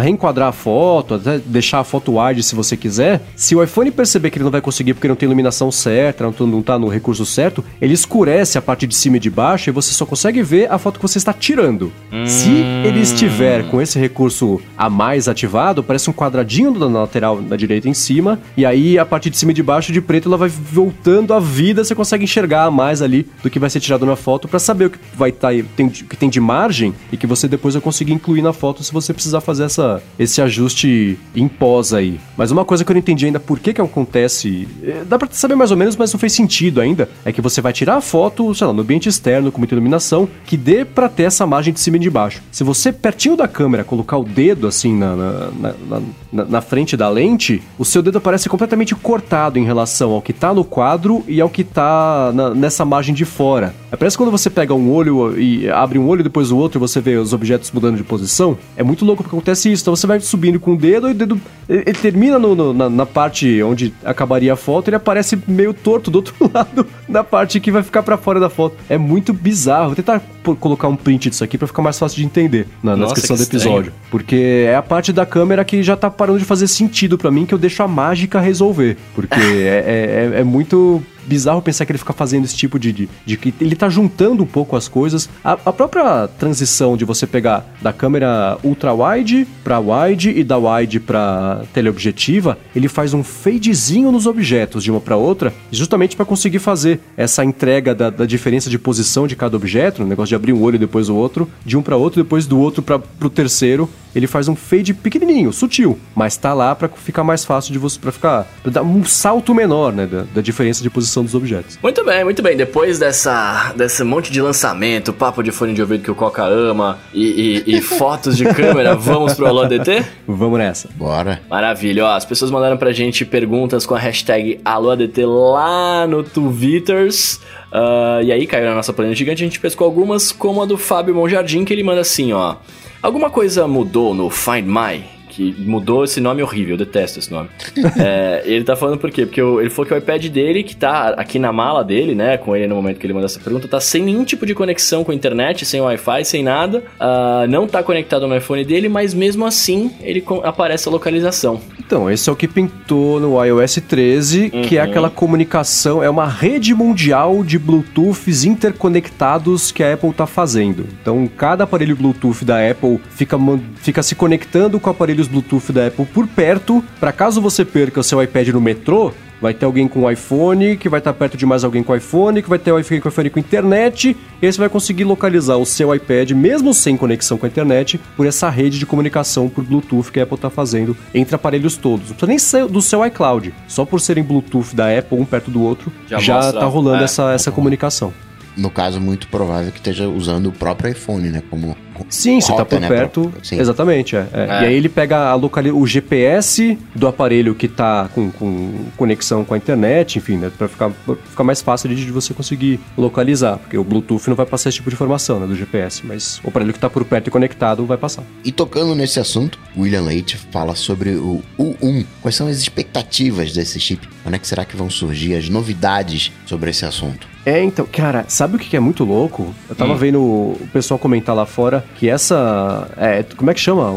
reenquadrar 0.00 0.48
a 0.48 0.52
foto, 0.52 1.14
até 1.14 1.38
deixar 1.38 1.78
a 1.78 1.84
foto 1.84 2.18
wide 2.18 2.42
se 2.42 2.54
você 2.54 2.76
quiser, 2.76 3.22
se 3.36 3.54
o 3.54 3.62
iPhone 3.62 3.90
perceber 3.90 4.30
que 4.30 4.38
ele 4.38 4.44
não 4.44 4.50
vai 4.50 4.60
conseguir 4.60 4.94
porque 4.94 5.06
não 5.06 5.14
tem 5.14 5.26
iluminação 5.26 5.70
certa, 5.70 6.24
não, 6.24 6.46
não 6.46 6.62
tá 6.62 6.78
no 6.78 6.88
recurso 6.88 7.24
certo, 7.24 7.64
ele 7.80 7.94
escurece 7.94 8.58
a 8.58 8.62
parte 8.62 8.86
de 8.86 8.94
cima 8.94 9.18
e 9.18 9.20
de 9.20 9.30
baixo 9.30 9.70
e 9.70 9.72
você 9.72 9.92
só 9.92 10.04
consegue 10.04 10.42
ver 10.42 10.70
a 10.70 10.78
foto 10.78 10.98
que 10.98 11.02
você 11.02 11.18
está 11.18 11.32
tirando. 11.32 11.92
Hum. 12.12 12.26
Se 12.26 12.50
ele 12.84 13.00
estiver 13.00 13.68
com 13.70 13.80
esse 13.80 13.98
recurso 13.98 14.60
a 14.76 14.90
mais 14.90 15.28
ativado, 15.28 15.82
parece 15.82 16.10
um 16.10 16.12
quadradinho 16.12 16.72
na 16.72 17.00
lateral 17.00 17.40
da 17.40 17.56
direita 17.56 17.88
em 17.88 17.94
cima 17.94 18.40
e 18.56 18.64
aí 18.64 18.98
a 18.98 19.04
parte 19.04 19.30
de 19.30 19.36
cima 19.36 19.52
e 19.52 19.54
de 19.54 19.62
baixo 19.62 19.92
de 19.92 20.00
preto 20.00 20.28
ela 20.28 20.36
vai 20.36 20.48
voltando 20.48 21.34
à 21.34 21.40
vida, 21.40 21.84
você 21.84 21.94
consegue 21.94 22.26
enxergar 22.32 22.70
mais 22.70 23.00
ali 23.00 23.26
do 23.42 23.48
que 23.48 23.58
vai 23.58 23.70
ser 23.70 23.80
tirado 23.80 24.04
na 24.04 24.16
foto 24.16 24.48
para 24.48 24.58
saber 24.58 24.86
o 24.86 24.90
que 24.90 24.98
vai 25.14 25.30
estar 25.30 25.52
tá, 25.54 25.64
tem, 25.76 25.88
que 25.88 26.16
tem 26.16 26.28
de 26.28 26.40
margem 26.40 26.94
e 27.10 27.16
que 27.16 27.26
você 27.26 27.46
depois 27.46 27.74
vai 27.74 27.80
conseguir 27.80 28.12
incluir 28.12 28.42
na 28.42 28.52
foto 28.52 28.82
se 28.82 28.92
você 28.92 29.12
precisar 29.12 29.40
fazer 29.40 29.64
essa, 29.64 30.02
esse 30.18 30.42
ajuste 30.42 31.18
em 31.34 31.48
pós 31.48 31.94
aí. 31.94 32.20
Mas 32.36 32.50
uma 32.50 32.64
coisa 32.64 32.84
que 32.84 32.90
eu 32.90 32.94
não 32.94 33.00
entendi 33.00 33.26
ainda 33.26 33.38
por 33.38 33.58
que 33.58 33.72
que 33.72 33.80
acontece, 33.80 34.68
é, 34.82 35.04
dá 35.04 35.18
para 35.18 35.28
saber 35.30 35.54
mais 35.54 35.70
ou 35.70 35.76
menos, 35.76 35.96
mas 35.96 36.12
não 36.12 36.18
fez 36.18 36.32
sentido 36.32 36.80
ainda, 36.80 37.08
é 37.24 37.32
que 37.32 37.40
você 37.40 37.60
vai 37.60 37.72
tirar 37.72 37.96
a 37.96 38.00
foto, 38.00 38.54
sei 38.54 38.66
lá, 38.66 38.72
no 38.72 38.82
ambiente 38.82 39.08
externo 39.08 39.52
com 39.52 39.58
muita 39.58 39.74
iluminação, 39.74 40.28
que 40.46 40.56
dê 40.56 40.84
para 40.84 41.08
ter 41.08 41.24
essa 41.24 41.46
margem 41.46 41.72
de 41.72 41.80
cima 41.80 41.96
e 41.96 42.00
de 42.00 42.10
baixo. 42.10 42.42
Se 42.50 42.64
você 42.64 42.92
pertinho 42.92 43.36
da 43.36 43.46
câmera 43.46 43.84
colocar 43.84 44.18
o 44.18 44.24
dedo 44.24 44.66
assim 44.66 44.96
na, 44.96 45.16
na, 45.16 46.02
na, 46.32 46.44
na 46.44 46.60
frente 46.60 46.96
da 46.96 47.08
lente, 47.08 47.62
o 47.78 47.84
seu 47.84 48.02
dedo 48.02 48.18
aparece 48.18 48.32
parece 48.32 48.48
completamente 48.48 48.94
cortado 48.94 49.58
em 49.58 49.64
relação 49.64 50.12
ao 50.12 50.22
que 50.22 50.32
tá 50.32 50.54
no 50.54 50.64
quadro 50.64 51.22
e 51.28 51.40
ao 51.40 51.50
que 51.50 51.62
tá 51.62 52.21
na, 52.30 52.54
nessa 52.54 52.84
margem 52.84 53.14
de 53.14 53.24
fora. 53.24 53.74
É, 53.90 53.96
parece 53.96 54.16
quando 54.16 54.30
você 54.30 54.50
pega 54.50 54.74
um 54.74 54.92
olho 54.92 55.38
e 55.38 55.68
abre 55.70 55.98
um 55.98 56.06
olho 56.06 56.20
e 56.20 56.24
depois 56.24 56.52
o 56.52 56.56
outro 56.56 56.78
e 56.78 56.80
você 56.80 57.00
vê 57.00 57.16
os 57.16 57.32
objetos 57.32 57.70
mudando 57.72 57.96
de 57.96 58.04
posição. 58.04 58.58
É 58.76 58.82
muito 58.82 59.04
louco 59.04 59.22
porque 59.22 59.34
acontece 59.34 59.72
isso. 59.72 59.82
Então 59.82 59.96
você 59.96 60.06
vai 60.06 60.20
subindo 60.20 60.60
com 60.60 60.74
o 60.74 60.76
dedo 60.76 61.08
e 61.08 61.12
o 61.12 61.14
dedo 61.14 61.40
ele 61.68 61.94
termina 61.94 62.38
no, 62.38 62.54
no, 62.54 62.72
na, 62.72 62.90
na, 62.90 63.06
parte 63.06 63.62
onde 63.62 63.94
acabaria 64.04 64.52
a 64.52 64.56
foto, 64.56 64.88
ele 64.88 64.96
aparece 64.96 65.38
meio 65.46 65.72
torto 65.72 66.10
do 66.10 66.16
outro 66.22 66.34
lado 66.52 66.86
da 67.08 67.24
parte 67.24 67.58
que 67.60 67.70
vai 67.70 67.82
ficar 67.82 68.02
para 68.02 68.16
fora 68.16 68.38
da 68.38 68.50
foto. 68.50 68.76
É 68.88 68.98
muito 68.98 69.32
bizarro. 69.32 69.86
Vou 69.86 69.96
tentar 69.96 70.20
colocar 70.60 70.88
um 70.88 70.96
print 70.96 71.30
disso 71.30 71.42
aqui 71.42 71.56
para 71.56 71.66
ficar 71.66 71.82
mais 71.82 71.98
fácil 71.98 72.16
de 72.16 72.24
entender 72.24 72.66
na, 72.82 72.96
na 72.96 73.04
descrição 73.06 73.36
do 73.36 73.42
episódio. 73.42 73.90
Estranho. 73.90 73.92
Porque 74.10 74.66
é 74.66 74.76
a 74.76 74.82
parte 74.82 75.12
da 75.12 75.24
câmera 75.24 75.64
que 75.64 75.82
já 75.82 75.96
tá 75.96 76.10
parando 76.10 76.38
de 76.38 76.44
fazer 76.44 76.66
sentido 76.66 77.16
para 77.16 77.30
mim, 77.30 77.46
que 77.46 77.54
eu 77.54 77.58
deixo 77.58 77.82
a 77.82 77.88
mágica 77.88 78.40
resolver. 78.40 78.96
Porque 79.14 79.40
é, 79.40 79.84
é, 79.86 80.36
é, 80.36 80.40
é 80.40 80.44
muito 80.44 81.02
bizarro 81.26 81.62
pensar 81.62 81.86
que 81.86 81.92
ele 81.92 81.98
fica 81.98 82.12
fazendo 82.12 82.44
esse 82.44 82.56
tipo 82.56 82.78
de, 82.78 82.92
de, 82.92 83.08
de 83.24 83.36
que 83.36 83.54
ele 83.60 83.76
tá 83.76 83.88
juntando 83.88 84.42
um 84.42 84.46
pouco 84.46 84.76
as 84.76 84.88
coisas. 84.88 85.28
A, 85.44 85.52
a, 85.52 85.72
própria 85.72 86.28
transição 86.28 86.96
de 86.96 87.04
você 87.04 87.26
pegar 87.26 87.64
da 87.80 87.92
câmera 87.92 88.58
ultra 88.62 88.92
wide 88.92 89.46
para 89.64 89.78
wide 89.78 90.30
e 90.30 90.44
da 90.44 90.58
wide 90.58 91.00
para 91.00 91.62
teleobjetiva, 91.72 92.58
ele 92.74 92.88
faz 92.88 93.14
um 93.14 93.22
fadezinho 93.22 94.12
nos 94.12 94.26
objetos 94.26 94.84
de 94.84 94.90
uma 94.90 95.00
para 95.00 95.16
outra, 95.16 95.52
justamente 95.70 96.16
para 96.16 96.24
conseguir 96.24 96.58
fazer 96.58 97.00
essa 97.16 97.44
entrega 97.44 97.94
da, 97.94 98.10
da, 98.10 98.26
diferença 98.26 98.70
de 98.70 98.78
posição 98.78 99.26
de 99.26 99.36
cada 99.36 99.56
objeto, 99.56 100.02
o 100.02 100.06
negócio 100.06 100.28
de 100.28 100.34
abrir 100.34 100.52
um 100.52 100.62
olho 100.62 100.78
depois 100.78 101.08
o 101.08 101.14
outro, 101.14 101.48
de 101.64 101.76
um 101.76 101.82
para 101.82 101.96
outro, 101.96 102.22
depois 102.22 102.46
do 102.46 102.58
outro 102.58 102.82
para 102.82 103.00
o 103.20 103.30
terceiro, 103.30 103.88
ele 104.14 104.26
faz 104.26 104.48
um 104.48 104.56
fade 104.56 104.94
pequenininho, 104.94 105.52
sutil, 105.52 105.98
mas 106.14 106.36
tá 106.36 106.54
lá 106.54 106.74
para 106.74 106.88
ficar 106.88 107.24
mais 107.24 107.44
fácil 107.44 107.72
de 107.72 107.78
você 107.78 107.98
para 107.98 108.12
ficar 108.12 108.46
pra 108.62 108.70
dar 108.70 108.82
um 108.82 109.04
salto 109.04 109.54
menor, 109.54 109.92
né, 109.92 110.06
da, 110.06 110.24
da, 110.34 110.40
diferença 110.40 110.82
de 110.82 110.90
posição 110.90 111.22
dos 111.22 111.34
objetos. 111.34 111.78
Muito 111.82 112.04
bem, 112.04 112.24
muito 112.24 112.42
bem. 112.42 112.56
Depois 112.56 112.98
dessa 112.98 113.72
desse 113.76 114.02
monte 114.04 114.32
de 114.32 114.40
lançamento, 114.40 115.12
papo 115.12 115.42
de 115.42 115.52
fone 115.52 115.74
de 115.74 115.80
ouvido 115.80 116.02
que 116.02 116.10
o 116.10 116.14
Coca 116.14 116.44
ama 116.44 116.98
e, 117.12 117.62
e, 117.66 117.76
e 117.76 117.80
fotos 117.82 118.36
de 118.36 118.44
câmera, 118.44 118.94
vamos 118.94 119.34
pro 119.34 119.46
Alô 119.46 119.66
DT? 119.66 120.04
Vamos 120.26 120.58
nessa. 120.58 120.88
Bora. 120.94 121.40
Maravilha. 121.48 122.06
Ó, 122.06 122.14
as 122.14 122.24
pessoas 122.24 122.50
mandaram 122.50 122.76
pra 122.76 122.92
gente 122.92 123.24
perguntas 123.24 123.86
com 123.86 123.94
a 123.94 123.98
hashtag 123.98 124.60
AlôADT 124.64 125.24
lá 125.24 126.06
no 126.06 126.22
Twitters. 126.22 127.40
Uh, 127.72 128.22
e 128.22 128.30
aí 128.30 128.46
caiu 128.46 128.66
na 128.66 128.74
nossa 128.74 128.92
planeta 128.92 129.16
gigante, 129.16 129.42
a 129.42 129.46
gente 129.46 129.58
pescou 129.58 129.86
algumas, 129.86 130.30
como 130.30 130.60
a 130.60 130.66
do 130.66 130.76
Fábio 130.76 131.14
Monjardim, 131.14 131.64
que 131.64 131.72
ele 131.72 131.82
manda 131.82 132.02
assim, 132.02 132.32
ó. 132.32 132.56
Alguma 133.02 133.30
coisa 133.30 133.66
mudou 133.66 134.14
no 134.14 134.28
Find 134.28 134.66
My? 134.66 135.02
Que 135.32 135.54
mudou 135.58 136.04
esse 136.04 136.20
nome 136.20 136.42
horrível, 136.42 136.74
eu 136.74 136.78
detesto 136.78 137.18
esse 137.18 137.30
nome. 137.30 137.48
é, 137.98 138.42
ele 138.44 138.64
tá 138.64 138.76
falando 138.76 138.98
por 138.98 139.10
quê? 139.10 139.24
Porque 139.24 139.40
ele 139.40 139.70
falou 139.70 139.86
que 139.86 139.94
o 139.94 139.96
iPad 139.96 140.26
dele, 140.26 140.62
que 140.62 140.76
tá 140.76 141.14
aqui 141.16 141.38
na 141.38 141.50
mala 141.52 141.82
dele, 141.82 142.14
né, 142.14 142.36
com 142.36 142.54
ele 142.54 142.66
no 142.66 142.74
momento 142.74 142.98
que 142.98 143.06
ele 143.06 143.14
manda 143.14 143.26
essa 143.26 143.40
pergunta, 143.40 143.66
tá 143.66 143.80
sem 143.80 144.02
nenhum 144.02 144.24
tipo 144.24 144.44
de 144.44 144.54
conexão 144.54 145.02
com 145.02 145.10
a 145.10 145.14
internet, 145.14 145.64
sem 145.64 145.80
Wi-Fi, 145.80 146.24
sem 146.24 146.42
nada, 146.42 146.84
uh, 147.00 147.46
não 147.48 147.66
tá 147.66 147.82
conectado 147.82 148.28
no 148.28 148.36
iPhone 148.36 148.62
dele, 148.64 148.88
mas 148.88 149.14
mesmo 149.14 149.46
assim 149.46 149.90
ele 150.02 150.22
aparece 150.44 150.88
a 150.88 150.92
localização. 150.92 151.60
Então, 151.78 152.10
esse 152.10 152.28
é 152.28 152.32
o 152.32 152.36
que 152.36 152.46
pintou 152.46 153.18
no 153.18 153.42
iOS 153.44 153.82
13, 153.86 154.50
uhum. 154.52 154.62
que 154.62 154.76
é 154.76 154.82
uhum. 154.82 154.90
aquela 154.90 155.10
comunicação, 155.10 156.02
é 156.02 156.10
uma 156.10 156.26
rede 156.26 156.74
mundial 156.74 157.42
de 157.42 157.58
Bluetooths 157.58 158.44
interconectados 158.44 159.72
que 159.72 159.82
a 159.82 159.94
Apple 159.94 160.12
tá 160.12 160.26
fazendo. 160.26 160.86
Então, 161.00 161.26
cada 161.36 161.64
aparelho 161.64 161.96
Bluetooth 161.96 162.44
da 162.44 162.70
Apple 162.70 163.00
fica, 163.10 163.38
fica 163.76 164.02
se 164.02 164.14
conectando 164.14 164.78
com 164.78 164.90
aparelhos 164.90 165.21
aparelhos 165.22 165.28
Bluetooth 165.28 165.72
da 165.72 165.86
Apple 165.86 166.06
por 166.06 166.26
perto, 166.26 166.84
para 166.98 167.12
caso 167.12 167.40
você 167.40 167.64
perca 167.64 168.00
o 168.00 168.02
seu 168.02 168.22
iPad 168.22 168.48
no 168.48 168.60
metrô, 168.60 169.12
vai 169.40 169.52
ter 169.52 169.64
alguém 169.64 169.88
com 169.88 170.08
iPhone, 170.10 170.76
que 170.76 170.88
vai 170.88 171.00
estar 171.00 171.12
perto 171.12 171.36
de 171.36 171.44
mais 171.44 171.64
alguém 171.64 171.82
com 171.82 171.94
iPhone, 171.94 172.42
que 172.42 172.48
vai 172.48 172.58
ter 172.58 172.70
alguém 172.70 173.00
com 173.00 173.08
iPhone 173.08 173.30
com 173.30 173.40
internet, 173.40 174.16
e 174.40 174.46
aí 174.46 174.52
você 174.52 174.58
vai 174.58 174.68
conseguir 174.68 175.04
localizar 175.04 175.56
o 175.56 175.66
seu 175.66 175.92
iPad, 175.94 176.30
mesmo 176.30 176.72
sem 176.72 176.96
conexão 176.96 177.36
com 177.36 177.46
a 177.46 177.48
internet, 177.48 178.00
por 178.16 178.26
essa 178.26 178.48
rede 178.48 178.78
de 178.78 178.86
comunicação 178.86 179.48
por 179.48 179.64
Bluetooth 179.64 180.12
que 180.12 180.20
a 180.20 180.22
Apple 180.22 180.36
está 180.36 180.50
fazendo 180.50 180.96
entre 181.12 181.34
aparelhos 181.34 181.76
todos. 181.76 182.10
Não 182.10 182.16
precisa 182.16 182.26
nem 182.28 182.38
ser 182.38 182.66
do 182.66 182.80
seu 182.80 183.04
iCloud, 183.06 183.52
só 183.66 183.84
por 183.84 184.00
serem 184.00 184.22
Bluetooth 184.22 184.74
da 184.74 184.96
Apple 184.96 185.18
um 185.18 185.24
perto 185.24 185.50
do 185.50 185.62
outro, 185.62 185.92
já, 186.06 186.18
está 186.40 186.64
rolando 186.66 187.02
é, 187.02 187.04
essa, 187.04 187.32
essa 187.32 187.50
comunicação 187.50 188.12
no 188.56 188.70
caso, 188.70 189.00
muito 189.00 189.28
provável 189.28 189.70
que 189.70 189.78
esteja 189.78 190.08
usando 190.08 190.46
o 190.46 190.52
próprio 190.52 190.90
iPhone, 190.90 191.30
né? 191.30 191.42
Como 191.48 191.76
Sim, 192.08 192.40
se 192.40 192.54
tá 192.54 192.64
por 192.64 192.80
né, 192.80 192.88
perto. 192.88 193.30
Pra... 193.30 193.58
Exatamente, 193.58 194.16
é, 194.16 194.26
é. 194.32 194.40
É. 194.42 194.46
E 194.46 194.66
aí 194.66 194.74
ele 194.74 194.88
pega 194.88 195.30
a 195.30 195.34
local... 195.34 195.64
o 195.64 195.86
GPS 195.86 196.78
do 196.94 197.06
aparelho 197.06 197.54
que 197.54 197.68
tá 197.68 198.08
com, 198.14 198.30
com 198.30 198.86
conexão 198.96 199.44
com 199.44 199.54
a 199.54 199.56
internet, 199.56 200.18
enfim, 200.18 200.36
né? 200.36 200.50
Pra 200.56 200.68
ficar, 200.68 200.90
pra 200.90 201.16
ficar 201.16 201.44
mais 201.44 201.60
fácil 201.60 201.88
de, 201.88 201.96
de 201.96 202.10
você 202.10 202.34
conseguir 202.34 202.80
localizar. 202.96 203.58
Porque 203.58 203.76
o 203.76 203.84
Bluetooth 203.84 204.28
não 204.28 204.36
vai 204.36 204.46
passar 204.46 204.68
esse 204.68 204.76
tipo 204.76 204.90
de 204.90 204.94
informação, 204.94 205.40
né? 205.40 205.46
Do 205.46 205.56
GPS. 205.56 206.04
Mas 206.04 206.40
o 206.44 206.48
aparelho 206.48 206.72
que 206.72 206.78
tá 206.78 206.90
por 206.90 207.04
perto 207.04 207.28
e 207.28 207.30
conectado 207.30 207.84
vai 207.86 207.96
passar. 207.96 208.24
E 208.44 208.52
tocando 208.52 208.94
nesse 208.94 209.20
assunto, 209.20 209.58
William 209.76 210.02
Leite 210.02 210.36
fala 210.36 210.74
sobre 210.74 211.10
o 211.10 211.42
U1. 211.58 212.04
Quais 212.20 212.34
são 212.34 212.46
as 212.46 212.58
expectativas 212.58 213.52
desse 213.52 213.78
chip? 213.78 214.08
Quando 214.22 214.34
é 214.34 214.38
que 214.38 214.46
será 214.46 214.64
que 214.64 214.76
vão 214.76 214.90
surgir 214.90 215.34
as 215.34 215.48
novidades 215.48 216.32
sobre 216.46 216.70
esse 216.70 216.84
assunto? 216.84 217.31
É, 217.44 217.62
então, 217.62 217.86
cara, 217.90 218.24
sabe 218.28 218.56
o 218.56 218.58
que 218.58 218.76
é 218.76 218.80
muito 218.80 219.04
louco? 219.04 219.52
Eu 219.68 219.74
tava 219.74 219.92
hum. 219.92 219.96
vendo 219.96 220.20
o 220.20 220.68
pessoal 220.72 220.98
comentar 220.98 221.34
lá 221.34 221.44
fora 221.44 221.84
que 221.96 222.08
essa. 222.08 222.88
É, 222.96 223.24
como 223.36 223.50
é 223.50 223.54
que 223.54 223.60
chama? 223.60 223.90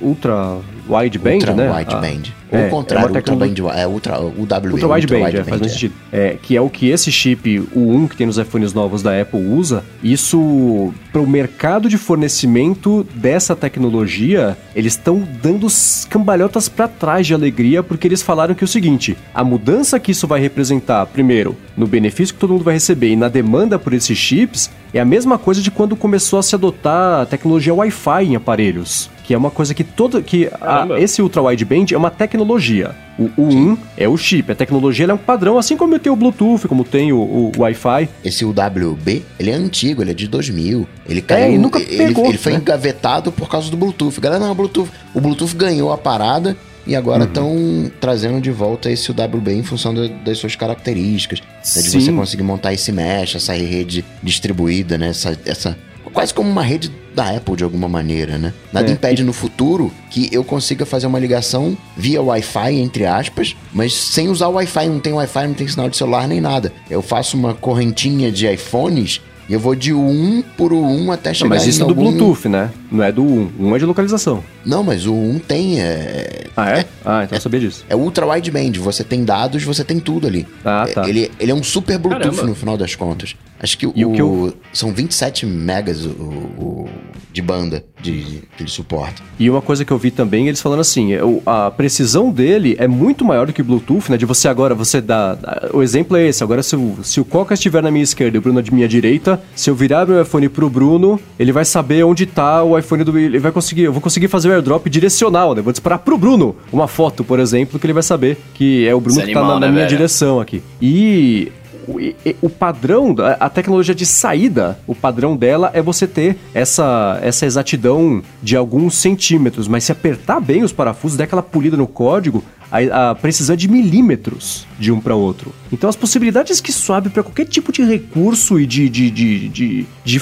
Ultra 0.00 0.58
wideband, 0.92 1.34
ultra 1.34 1.54
né? 1.54 1.70
Wideband. 1.70 2.34
Ah, 2.52 2.56
Ou 2.58 2.66
o 2.66 2.70
contrário, 2.70 3.08
é 3.08 3.18
ultra 3.18 3.36
band, 3.36 3.54
é 3.74 3.86
ultra, 3.86 4.20
o 4.20 4.42
WB. 4.42 4.68
Ultra 4.72 4.88
wideband, 4.88 5.24
wide 5.24 5.36
é, 5.38 5.44
faz 5.44 5.62
é. 5.62 5.68
sentido. 5.68 5.94
É, 6.12 6.36
que 6.40 6.56
é 6.56 6.60
o 6.60 6.68
que 6.68 6.88
esse 6.90 7.10
chip, 7.10 7.60
o 7.74 7.94
1 7.94 8.08
que 8.08 8.16
tem 8.16 8.26
nos 8.26 8.36
iPhones 8.36 8.74
novos 8.74 9.02
da 9.02 9.18
Apple 9.18 9.40
usa. 9.40 9.82
Isso, 10.02 10.92
para 11.10 11.20
o 11.20 11.26
mercado 11.26 11.88
de 11.88 11.96
fornecimento 11.96 13.06
dessa 13.14 13.56
tecnologia, 13.56 14.56
eles 14.74 14.92
estão 14.92 15.26
dando 15.42 15.66
cambalhotas 16.10 16.68
para 16.68 16.88
trás 16.88 17.26
de 17.26 17.34
alegria, 17.34 17.82
porque 17.82 18.06
eles 18.06 18.22
falaram 18.22 18.54
que 18.54 18.62
é 18.62 18.66
o 18.66 18.68
seguinte: 18.68 19.16
a 19.34 19.42
mudança 19.42 19.98
que 19.98 20.12
isso 20.12 20.26
vai 20.26 20.40
representar, 20.40 21.06
primeiro, 21.06 21.56
no 21.76 21.86
benefício 21.86 22.34
que 22.34 22.40
todo 22.40 22.52
mundo 22.52 22.64
vai 22.64 22.74
receber 22.74 23.12
e 23.12 23.16
na 23.16 23.28
demanda 23.28 23.78
por 23.78 23.94
esses 23.94 24.18
chips, 24.18 24.70
é 24.92 25.00
a 25.00 25.04
mesma 25.04 25.38
coisa 25.38 25.62
de 25.62 25.70
quando 25.70 25.96
começou 25.96 26.38
a 26.38 26.42
se 26.42 26.54
adotar 26.54 27.22
a 27.22 27.26
tecnologia 27.26 27.72
Wi-Fi 27.72 28.24
em 28.24 28.36
aparelhos 28.36 29.10
que 29.24 29.34
é 29.34 29.38
uma 29.38 29.50
coisa 29.50 29.74
que 29.74 29.84
todo 29.84 30.22
que 30.22 30.48
a, 30.60 30.86
esse 30.98 31.22
ultra 31.22 31.42
wideband 31.42 31.86
é 31.92 31.96
uma 31.96 32.10
tecnologia. 32.10 32.94
O, 33.18 33.30
o 33.36 33.46
1 33.46 33.78
é 33.96 34.08
o 34.08 34.16
chip, 34.16 34.50
a 34.50 34.54
tecnologia 34.54 35.06
é 35.06 35.14
um 35.14 35.18
padrão, 35.18 35.58
assim 35.58 35.76
como 35.76 35.98
tem 35.98 36.10
o 36.10 36.16
Bluetooth, 36.16 36.66
como 36.66 36.84
tem 36.84 37.12
o, 37.12 37.18
o 37.18 37.52
Wi-Fi. 37.58 38.08
Esse 38.24 38.44
UWB, 38.44 39.22
ele 39.38 39.50
é 39.50 39.54
antigo, 39.54 40.02
ele 40.02 40.10
é 40.12 40.14
de 40.14 40.26
2000. 40.26 40.86
Ele 41.08 41.20
caiu, 41.20 41.54
é, 41.54 41.58
nunca 41.58 41.78
pegou, 41.78 42.24
ele, 42.24 42.30
ele 42.30 42.38
foi 42.38 42.52
né? 42.52 42.58
engavetado 42.58 43.30
por 43.30 43.48
causa 43.48 43.70
do 43.70 43.76
Bluetooth. 43.76 44.20
Galera, 44.20 44.44
não, 44.44 44.52
o 44.52 44.54
Bluetooth, 44.54 44.90
o 45.14 45.20
Bluetooth 45.20 45.54
ganhou 45.54 45.92
a 45.92 45.98
parada 45.98 46.56
e 46.86 46.96
agora 46.96 47.24
estão 47.24 47.48
uhum. 47.48 47.90
trazendo 48.00 48.40
de 48.40 48.50
volta 48.50 48.90
esse 48.90 49.10
UWB 49.10 49.52
em 49.52 49.62
função 49.62 49.94
de, 49.94 50.08
das 50.08 50.38
suas 50.38 50.56
características. 50.56 51.40
Né, 51.40 51.82
de 51.82 51.90
você 51.90 52.12
conseguir 52.12 52.42
montar 52.42 52.72
esse 52.72 52.90
mesh, 52.90 53.36
essa 53.36 53.52
rede 53.52 54.04
distribuída, 54.22 54.98
né? 54.98 55.08
Essa, 55.08 55.38
essa 55.44 55.78
quase 56.12 56.32
como 56.32 56.48
uma 56.48 56.62
rede 56.62 56.92
da 57.14 57.30
Apple 57.30 57.56
de 57.56 57.64
alguma 57.64 57.88
maneira, 57.88 58.38
né? 58.38 58.52
Nada 58.72 58.88
é. 58.88 58.92
impede 58.92 59.22
no 59.22 59.32
futuro 59.32 59.92
que 60.10 60.28
eu 60.32 60.42
consiga 60.42 60.86
fazer 60.86 61.06
uma 61.06 61.18
ligação 61.18 61.76
via 61.96 62.22
Wi-Fi, 62.22 62.76
entre 62.76 63.04
aspas, 63.06 63.56
mas 63.72 63.94
sem 63.94 64.28
usar 64.28 64.48
o 64.48 64.52
Wi-Fi, 64.52 64.88
não 64.88 65.00
tem 65.00 65.12
Wi-Fi, 65.12 65.46
não 65.46 65.54
tem 65.54 65.68
sinal 65.68 65.88
de 65.88 65.96
celular 65.96 66.26
nem 66.26 66.40
nada. 66.40 66.72
Eu 66.88 67.02
faço 67.02 67.36
uma 67.36 67.54
correntinha 67.54 68.32
de 68.32 68.50
iPhones 68.50 69.20
e 69.48 69.54
eu 69.54 69.60
vou 69.60 69.74
de 69.74 69.92
1 69.92 70.42
por 70.56 70.72
1 70.72 71.12
até 71.12 71.34
chegar 71.34 71.50
não, 71.50 71.56
Mas 71.56 71.66
isso 71.66 71.82
é 71.82 71.86
do 71.86 71.94
Bluetooth, 71.94 72.48
né? 72.48 72.70
Não 72.90 73.02
é 73.02 73.10
do 73.10 73.22
1. 73.22 73.52
1 73.58 73.76
é 73.76 73.78
de 73.78 73.84
localização. 73.84 74.42
Não, 74.64 74.82
mas 74.82 75.04
o 75.06 75.12
1 75.12 75.38
tem. 75.40 75.80
É... 75.80 76.46
Ah, 76.56 76.70
é? 76.70 76.86
Ah, 77.04 77.24
então 77.24 77.36
é, 77.36 77.38
eu 77.38 77.40
sabia 77.40 77.60
disso. 77.60 77.84
É 77.88 77.96
ultra 77.96 78.26
wideband. 78.26 78.72
Você 78.78 79.02
tem 79.02 79.24
dados, 79.24 79.62
você 79.62 79.82
tem 79.82 79.98
tudo 79.98 80.26
ali. 80.26 80.46
Ah, 80.64 80.86
tá. 80.92 81.08
Ele, 81.08 81.30
ele 81.40 81.50
é 81.50 81.54
um 81.54 81.62
super 81.62 81.98
Bluetooth 81.98 82.30
Caramba. 82.30 82.48
no 82.48 82.54
final 82.54 82.76
das 82.76 82.94
contas. 82.94 83.34
Acho 83.62 83.78
que, 83.78 83.90
e 83.94 84.04
o, 84.04 84.10
o 84.10 84.12
que 84.12 84.20
eu... 84.20 84.54
são 84.72 84.92
27 84.92 85.46
megas 85.46 86.04
o, 86.04 86.10
o 86.10 86.88
de 87.32 87.40
banda 87.40 87.82
de, 88.00 88.42
que 88.56 88.62
ele 88.62 88.68
suporta. 88.68 89.22
E 89.38 89.48
uma 89.48 89.62
coisa 89.62 89.84
que 89.84 89.92
eu 89.92 89.96
vi 89.96 90.10
também, 90.10 90.48
eles 90.48 90.60
falando 90.60 90.80
assim, 90.80 91.14
é, 91.14 91.20
a 91.46 91.70
precisão 91.70 92.30
dele 92.30 92.76
é 92.78 92.86
muito 92.86 93.24
maior 93.24 93.46
do 93.46 93.52
que 93.52 93.62
o 93.62 93.64
Bluetooth, 93.64 94.10
né? 94.10 94.16
De 94.16 94.26
você 94.26 94.48
agora, 94.48 94.74
você 94.74 95.00
dá. 95.00 95.38
O 95.72 95.82
exemplo 95.82 96.16
é 96.16 96.26
esse. 96.26 96.42
Agora, 96.44 96.62
se 96.62 96.76
o, 96.76 96.98
se 97.02 97.20
o 97.20 97.24
Coca 97.24 97.54
estiver 97.54 97.82
na 97.82 97.90
minha 97.90 98.02
esquerda 98.04 98.36
e 98.36 98.38
o 98.38 98.42
Bruno 98.42 98.62
de 98.62 98.72
minha 98.72 98.86
direita, 98.86 99.40
se 99.54 99.70
eu 99.70 99.74
virar 99.74 100.06
meu 100.06 100.20
iPhone 100.20 100.48
pro 100.48 100.68
Bruno, 100.68 101.18
ele 101.38 101.52
vai 101.52 101.64
saber 101.64 102.04
onde 102.04 102.26
tá 102.26 102.62
o 102.62 102.78
iPhone 102.78 103.02
do. 103.04 103.18
Ele 103.18 103.38
vai 103.38 103.52
conseguir. 103.52 103.82
Eu 103.82 103.92
vou 103.92 104.02
conseguir 104.02 104.28
fazer 104.28 104.48
o 104.48 104.52
airdrop 104.52 104.86
direcional, 104.88 105.54
né? 105.54 105.62
Vou 105.62 105.72
disparar 105.72 106.00
pro 106.00 106.18
Bruno 106.18 106.56
uma 106.70 106.86
foto, 106.86 107.24
por 107.24 107.40
exemplo, 107.40 107.78
que 107.78 107.86
ele 107.86 107.94
vai 107.94 108.02
saber 108.02 108.36
que 108.54 108.86
é 108.86 108.94
o 108.94 109.00
Bruno 109.00 109.18
que 109.18 109.24
animal, 109.24 109.42
tá 109.42 109.48
na, 109.48 109.60
na 109.60 109.66
né, 109.66 109.72
minha 109.72 109.86
velho? 109.86 109.96
direção 109.96 110.40
aqui. 110.40 110.62
E 110.80 111.50
o, 111.88 112.46
o 112.46 112.50
padrão, 112.50 113.14
a 113.38 113.48
tecnologia 113.48 113.94
de 113.94 114.06
saída, 114.06 114.78
o 114.86 114.94
padrão 114.94 115.36
dela 115.36 115.70
é 115.74 115.82
você 115.82 116.06
ter 116.06 116.36
essa, 116.54 117.18
essa 117.22 117.46
exatidão 117.46 118.22
de 118.42 118.56
alguns 118.56 118.94
centímetros, 118.94 119.68
mas 119.68 119.84
se 119.84 119.92
apertar 119.92 120.40
bem 120.40 120.62
os 120.62 120.72
parafusos, 120.72 121.16
der 121.16 121.24
aquela 121.24 121.42
polida 121.42 121.76
no 121.76 121.86
código, 121.86 122.42
a, 122.70 123.10
a 123.10 123.14
precisão 123.14 123.52
é 123.52 123.56
de 123.56 123.68
milímetros 123.68 124.66
de 124.78 124.90
um 124.90 124.98
para 124.98 125.14
outro. 125.14 125.52
Então 125.70 125.90
as 125.90 125.96
possibilidades 125.96 126.60
que 126.60 126.70
isso 126.70 126.92
abre 126.92 127.10
para 127.10 127.22
qualquer 127.22 127.44
tipo 127.44 127.70
de 127.70 127.84
recurso 127.84 128.58
e 128.58 128.66
de, 128.66 128.88
de, 128.88 129.10
de, 129.10 129.48
de, 129.48 129.86
de 130.02 130.20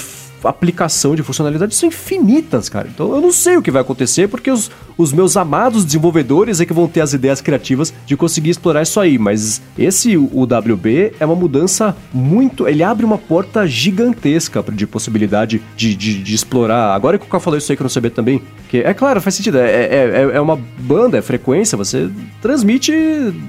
aplicação 0.49 1.15
de 1.15 1.23
funcionalidades 1.23 1.77
são 1.77 1.87
infinitas, 1.87 2.69
cara. 2.69 2.87
Então 2.93 3.13
eu 3.13 3.21
não 3.21 3.31
sei 3.31 3.57
o 3.57 3.61
que 3.61 3.71
vai 3.71 3.81
acontecer, 3.81 4.27
porque 4.27 4.49
os, 4.49 4.71
os 4.97 5.13
meus 5.13 5.37
amados 5.37 5.85
desenvolvedores 5.85 6.59
é 6.59 6.65
que 6.65 6.73
vão 6.73 6.87
ter 6.87 7.01
as 7.01 7.13
ideias 7.13 7.41
criativas 7.41 7.93
de 8.05 8.17
conseguir 8.17 8.49
explorar 8.49 8.81
isso 8.81 8.99
aí. 8.99 9.17
Mas 9.17 9.61
esse 9.77 10.17
UWB 10.17 11.13
é 11.19 11.25
uma 11.25 11.35
mudança 11.35 11.95
muito. 12.13 12.67
Ele 12.67 12.83
abre 12.83 13.05
uma 13.05 13.17
porta 13.17 13.67
gigantesca 13.67 14.63
de 14.71 14.87
possibilidade 14.87 15.61
de, 15.75 15.95
de, 15.95 16.21
de 16.21 16.35
explorar. 16.35 16.93
Agora 16.93 17.17
que 17.17 17.25
o 17.25 17.27
Carl 17.27 17.41
falou 17.41 17.57
isso 17.57 17.71
aí 17.71 17.75
que 17.75 17.81
eu 17.81 17.85
não 17.85 17.89
sabia 17.89 18.11
também, 18.11 18.41
que 18.69 18.77
é 18.77 18.93
claro, 18.93 19.21
faz 19.21 19.35
sentido. 19.35 19.57
É, 19.57 19.69
é, 19.69 19.95
é, 19.95 20.21
é 20.35 20.41
uma 20.41 20.59
banda, 20.79 21.17
é 21.17 21.21
frequência, 21.21 21.77
você 21.77 22.09
transmite. 22.41 22.93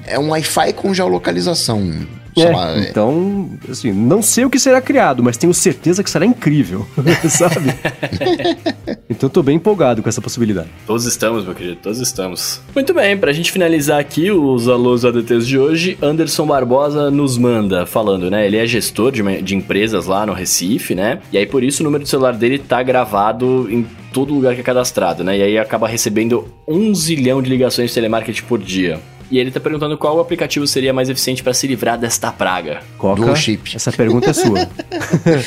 É 0.07 0.19
um 0.19 0.31
Wi-Fi 0.31 0.73
com 0.75 0.93
geolocalização. 0.93 1.91
É, 2.37 2.51
lá, 2.51 2.77
é. 2.77 2.89
então, 2.89 3.51
assim, 3.69 3.93
não 3.93 4.23
sei 4.23 4.45
o 4.45 4.51
que 4.51 4.59
será 4.59 4.81
criado, 4.81 5.23
mas 5.23 5.37
tenho 5.37 5.53
certeza 5.53 6.03
que 6.03 6.11
será 6.11 6.25
incrível, 6.25 6.87
sabe? 7.29 7.75
então 9.09 9.29
tô 9.29 9.43
bem 9.43 9.57
empolgado 9.57 10.03
com 10.03 10.09
essa 10.09 10.21
possibilidade. 10.21 10.69
Todos 10.87 11.05
estamos, 11.05 11.45
meu 11.45 11.55
querido, 11.55 11.77
todos 11.83 12.01
estamos. 12.01 12.61
Muito 12.75 12.95
bem, 12.95 13.17
pra 13.17 13.33
gente 13.33 13.53
finalizar 13.53 14.01
aqui 14.01 14.31
os 14.31 14.69
alôs 14.69 15.05
ADTs 15.05 15.47
de 15.47 15.59
hoje, 15.59 15.99
Anderson 16.01 16.47
Barbosa 16.47 17.11
nos 17.11 17.37
manda, 17.37 17.85
falando, 17.85 18.31
né? 18.31 18.47
Ele 18.47 18.57
é 18.57 18.67
gestor 18.67 19.13
de, 19.13 19.43
de 19.43 19.55
empresas 19.55 20.07
lá 20.07 20.25
no 20.25 20.33
Recife, 20.33 20.95
né? 20.95 21.21
E 21.33 21.39
aí 21.39 21.47
por 21.47 21.63
isso 21.63 21.83
o 21.83 21.85
número 21.85 22.05
do 22.05 22.09
celular 22.09 22.35
dele 22.35 22.59
tá 22.59 22.83
gravado 22.83 23.69
em 23.71 23.87
todo 24.13 24.35
lugar 24.35 24.55
que 24.55 24.61
é 24.61 24.65
cadastrado, 24.65 25.25
né? 25.25 25.39
E 25.39 25.43
aí 25.43 25.59
acaba 25.59 25.89
recebendo 25.89 26.47
um 26.69 26.95
zilhão 26.95 27.43
de 27.43 27.49
ligações 27.49 27.89
de 27.89 27.95
telemarketing 27.95 28.43
por 28.45 28.59
dia. 28.59 29.01
E 29.33 29.39
ele 29.39 29.51
tá 29.51 29.59
perguntando 29.59 29.97
qual 29.97 30.21
aplicativo 30.21 30.67
seria 30.67 30.93
mais 30.93 31.09
eficiente 31.09 31.43
para 31.43 31.55
se 31.55 31.67
livrar 31.67 31.99
desta 31.99 32.31
praga. 32.31 32.83
Coca, 32.99 33.23
Dual 33.23 33.35
chip. 33.35 33.75
Essa 33.75 33.91
pergunta 33.91 34.29
é 34.29 34.33
sua. 34.35 34.69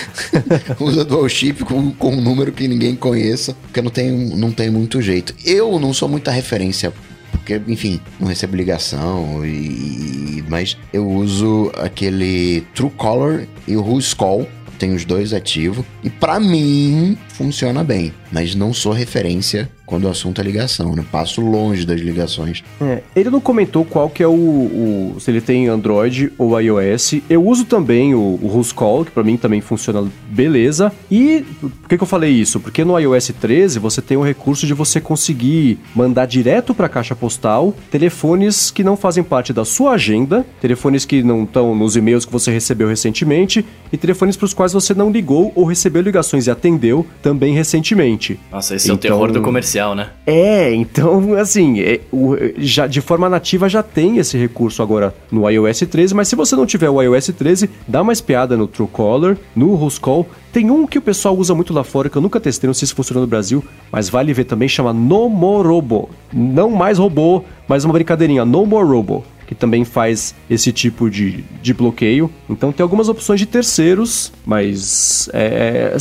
Usa 0.81 1.05
Dual 1.05 1.29
chip 1.29 1.63
com, 1.63 1.91
com 1.91 2.15
um 2.15 2.19
número 2.19 2.51
que 2.51 2.67
ninguém 2.67 2.95
conheça, 2.95 3.55
porque 3.61 3.83
não 3.83 3.91
tem, 3.91 4.09
não 4.11 4.51
tem 4.51 4.71
muito 4.71 4.99
jeito. 5.03 5.35
Eu 5.45 5.79
não 5.79 5.93
sou 5.93 6.09
muita 6.09 6.31
referência 6.31 6.91
porque, 7.29 7.61
enfim, 7.67 8.01
não 8.19 8.27
recebo 8.27 8.55
ligação 8.55 9.45
e, 9.45 10.43
mas 10.49 10.75
eu 10.91 11.07
uso 11.07 11.71
aquele 11.77 12.61
Truecaller 12.73 13.47
e 13.67 13.77
o 13.77 13.83
Who's 13.83 14.15
Call, 14.15 14.49
tem 14.79 14.95
os 14.95 15.05
dois 15.05 15.31
ativos 15.31 15.85
e 16.03 16.09
para 16.09 16.39
mim 16.39 17.15
funciona 17.35 17.83
bem, 17.83 18.13
mas 18.31 18.55
não 18.55 18.73
sou 18.73 18.93
referência 18.93 19.69
quando 19.85 20.05
o 20.05 20.09
assunto 20.09 20.41
é 20.41 20.43
ligação, 20.43 20.95
né? 20.95 21.05
Passo 21.11 21.41
longe 21.41 21.85
das 21.85 22.01
ligações. 22.01 22.63
É, 22.81 23.01
ele 23.15 23.29
não 23.29 23.39
comentou 23.39 23.85
qual 23.85 24.09
que 24.09 24.23
é 24.23 24.27
o, 24.27 24.31
o, 24.31 25.15
se 25.19 25.29
ele 25.29 25.41
tem 25.41 25.67
Android 25.67 26.31
ou 26.37 26.59
iOS. 26.59 27.15
Eu 27.29 27.45
uso 27.45 27.65
também 27.65 28.15
o, 28.15 28.19
o 28.19 28.65
Call, 28.73 29.05
que 29.05 29.11
para 29.11 29.23
mim 29.23 29.37
também 29.37 29.61
funciona 29.61 30.07
beleza. 30.29 30.91
E 31.11 31.45
por 31.61 31.89
que, 31.89 31.97
que 31.97 32.03
eu 32.03 32.07
falei 32.07 32.31
isso? 32.31 32.59
Porque 32.59 32.83
no 32.83 32.97
iOS 32.97 33.31
13 33.39 33.77
você 33.77 34.01
tem 34.01 34.17
o 34.17 34.23
recurso 34.23 34.65
de 34.65 34.73
você 34.73 34.99
conseguir 34.99 35.77
mandar 35.93 36.25
direto 36.25 36.73
para 36.73 36.87
a 36.87 36.89
caixa 36.89 37.15
postal 37.15 37.75
telefones 37.91 38.71
que 38.71 38.83
não 38.83 38.97
fazem 38.97 39.23
parte 39.23 39.53
da 39.53 39.63
sua 39.63 39.91
agenda, 39.91 40.45
telefones 40.59 41.05
que 41.05 41.21
não 41.21 41.43
estão 41.43 41.75
nos 41.75 41.95
e-mails 41.95 42.25
que 42.25 42.31
você 42.31 42.51
recebeu 42.51 42.87
recentemente 42.87 43.63
e 43.91 43.97
telefones 43.97 44.35
para 44.35 44.45
os 44.45 44.53
quais 44.53 44.73
você 44.73 44.93
não 44.93 45.11
ligou 45.11 45.51
ou 45.55 45.65
recebeu 45.65 46.01
ligações 46.01 46.47
e 46.47 46.51
atendeu 46.51 47.05
também 47.26 47.56
recentemente. 47.56 48.39
Nossa, 48.52 48.76
esse 48.76 48.85
então, 48.85 48.93
é 48.93 48.97
o 48.97 49.02
terror 49.02 49.31
do 49.31 49.41
comercial 49.41 49.95
né? 49.95 50.11
É, 50.27 50.72
então, 50.76 51.34
assim, 51.41 51.80
é, 51.80 51.99
o, 52.11 52.35
já, 52.57 52.85
de 52.85 53.02
forma 53.02 53.27
nativa 53.27 53.68
já 53.68 53.81
tem 53.81 54.19
esse 54.19 54.38
recurso 54.38 54.84
agora 54.84 55.11
no 55.31 55.49
iOS 55.49 55.80
13, 55.80 56.14
mas 56.14 56.27
se 56.27 56.35
você 56.35 56.56
não 56.56 56.68
tiver 56.68 56.88
o 56.88 57.02
iOS 57.02 57.31
13, 57.35 57.68
dá 57.88 58.03
uma 58.03 58.14
espiada 58.14 58.56
no 58.56 58.68
Truecaller, 58.68 59.39
no 59.56 59.73
Ruscall. 59.73 60.27
Tem 60.53 60.69
um 60.69 60.85
que 60.85 60.99
o 60.99 61.02
pessoal 61.02 61.35
usa 61.35 61.56
muito 61.56 61.73
lá 61.73 61.84
fora, 61.84 62.10
que 62.10 62.15
eu 62.15 62.22
nunca 62.22 62.39
testei, 62.39 62.68
não 62.68 62.76
sei 62.76 62.88
se 62.88 62.93
funciona 62.93 63.22
no 63.22 63.27
Brasil, 63.27 63.64
mas 63.91 64.07
vale 64.07 64.31
ver 64.31 64.43
também, 64.43 64.69
chama 64.69 64.93
Nomorobo. 64.93 66.11
Não 66.31 66.69
mais 66.69 66.99
robô, 66.99 67.43
mas 67.68 67.85
uma 67.85 67.93
brincadeirinha, 67.93 68.45
Nomorobo 68.45 69.23
que 69.47 69.53
também 69.53 69.85
faz 69.85 70.34
esse 70.49 70.72
tipo 70.72 71.07
de, 71.07 71.43
de 71.61 71.72
bloqueio. 71.72 72.31
Então 72.49 72.72
tem 72.72 72.81
algumas 72.81 73.10
opções 73.10 73.39
de 73.39 73.45
terceiros, 73.45 74.34
mas 74.43 75.30
é, 75.34 75.91
é 75.93 75.97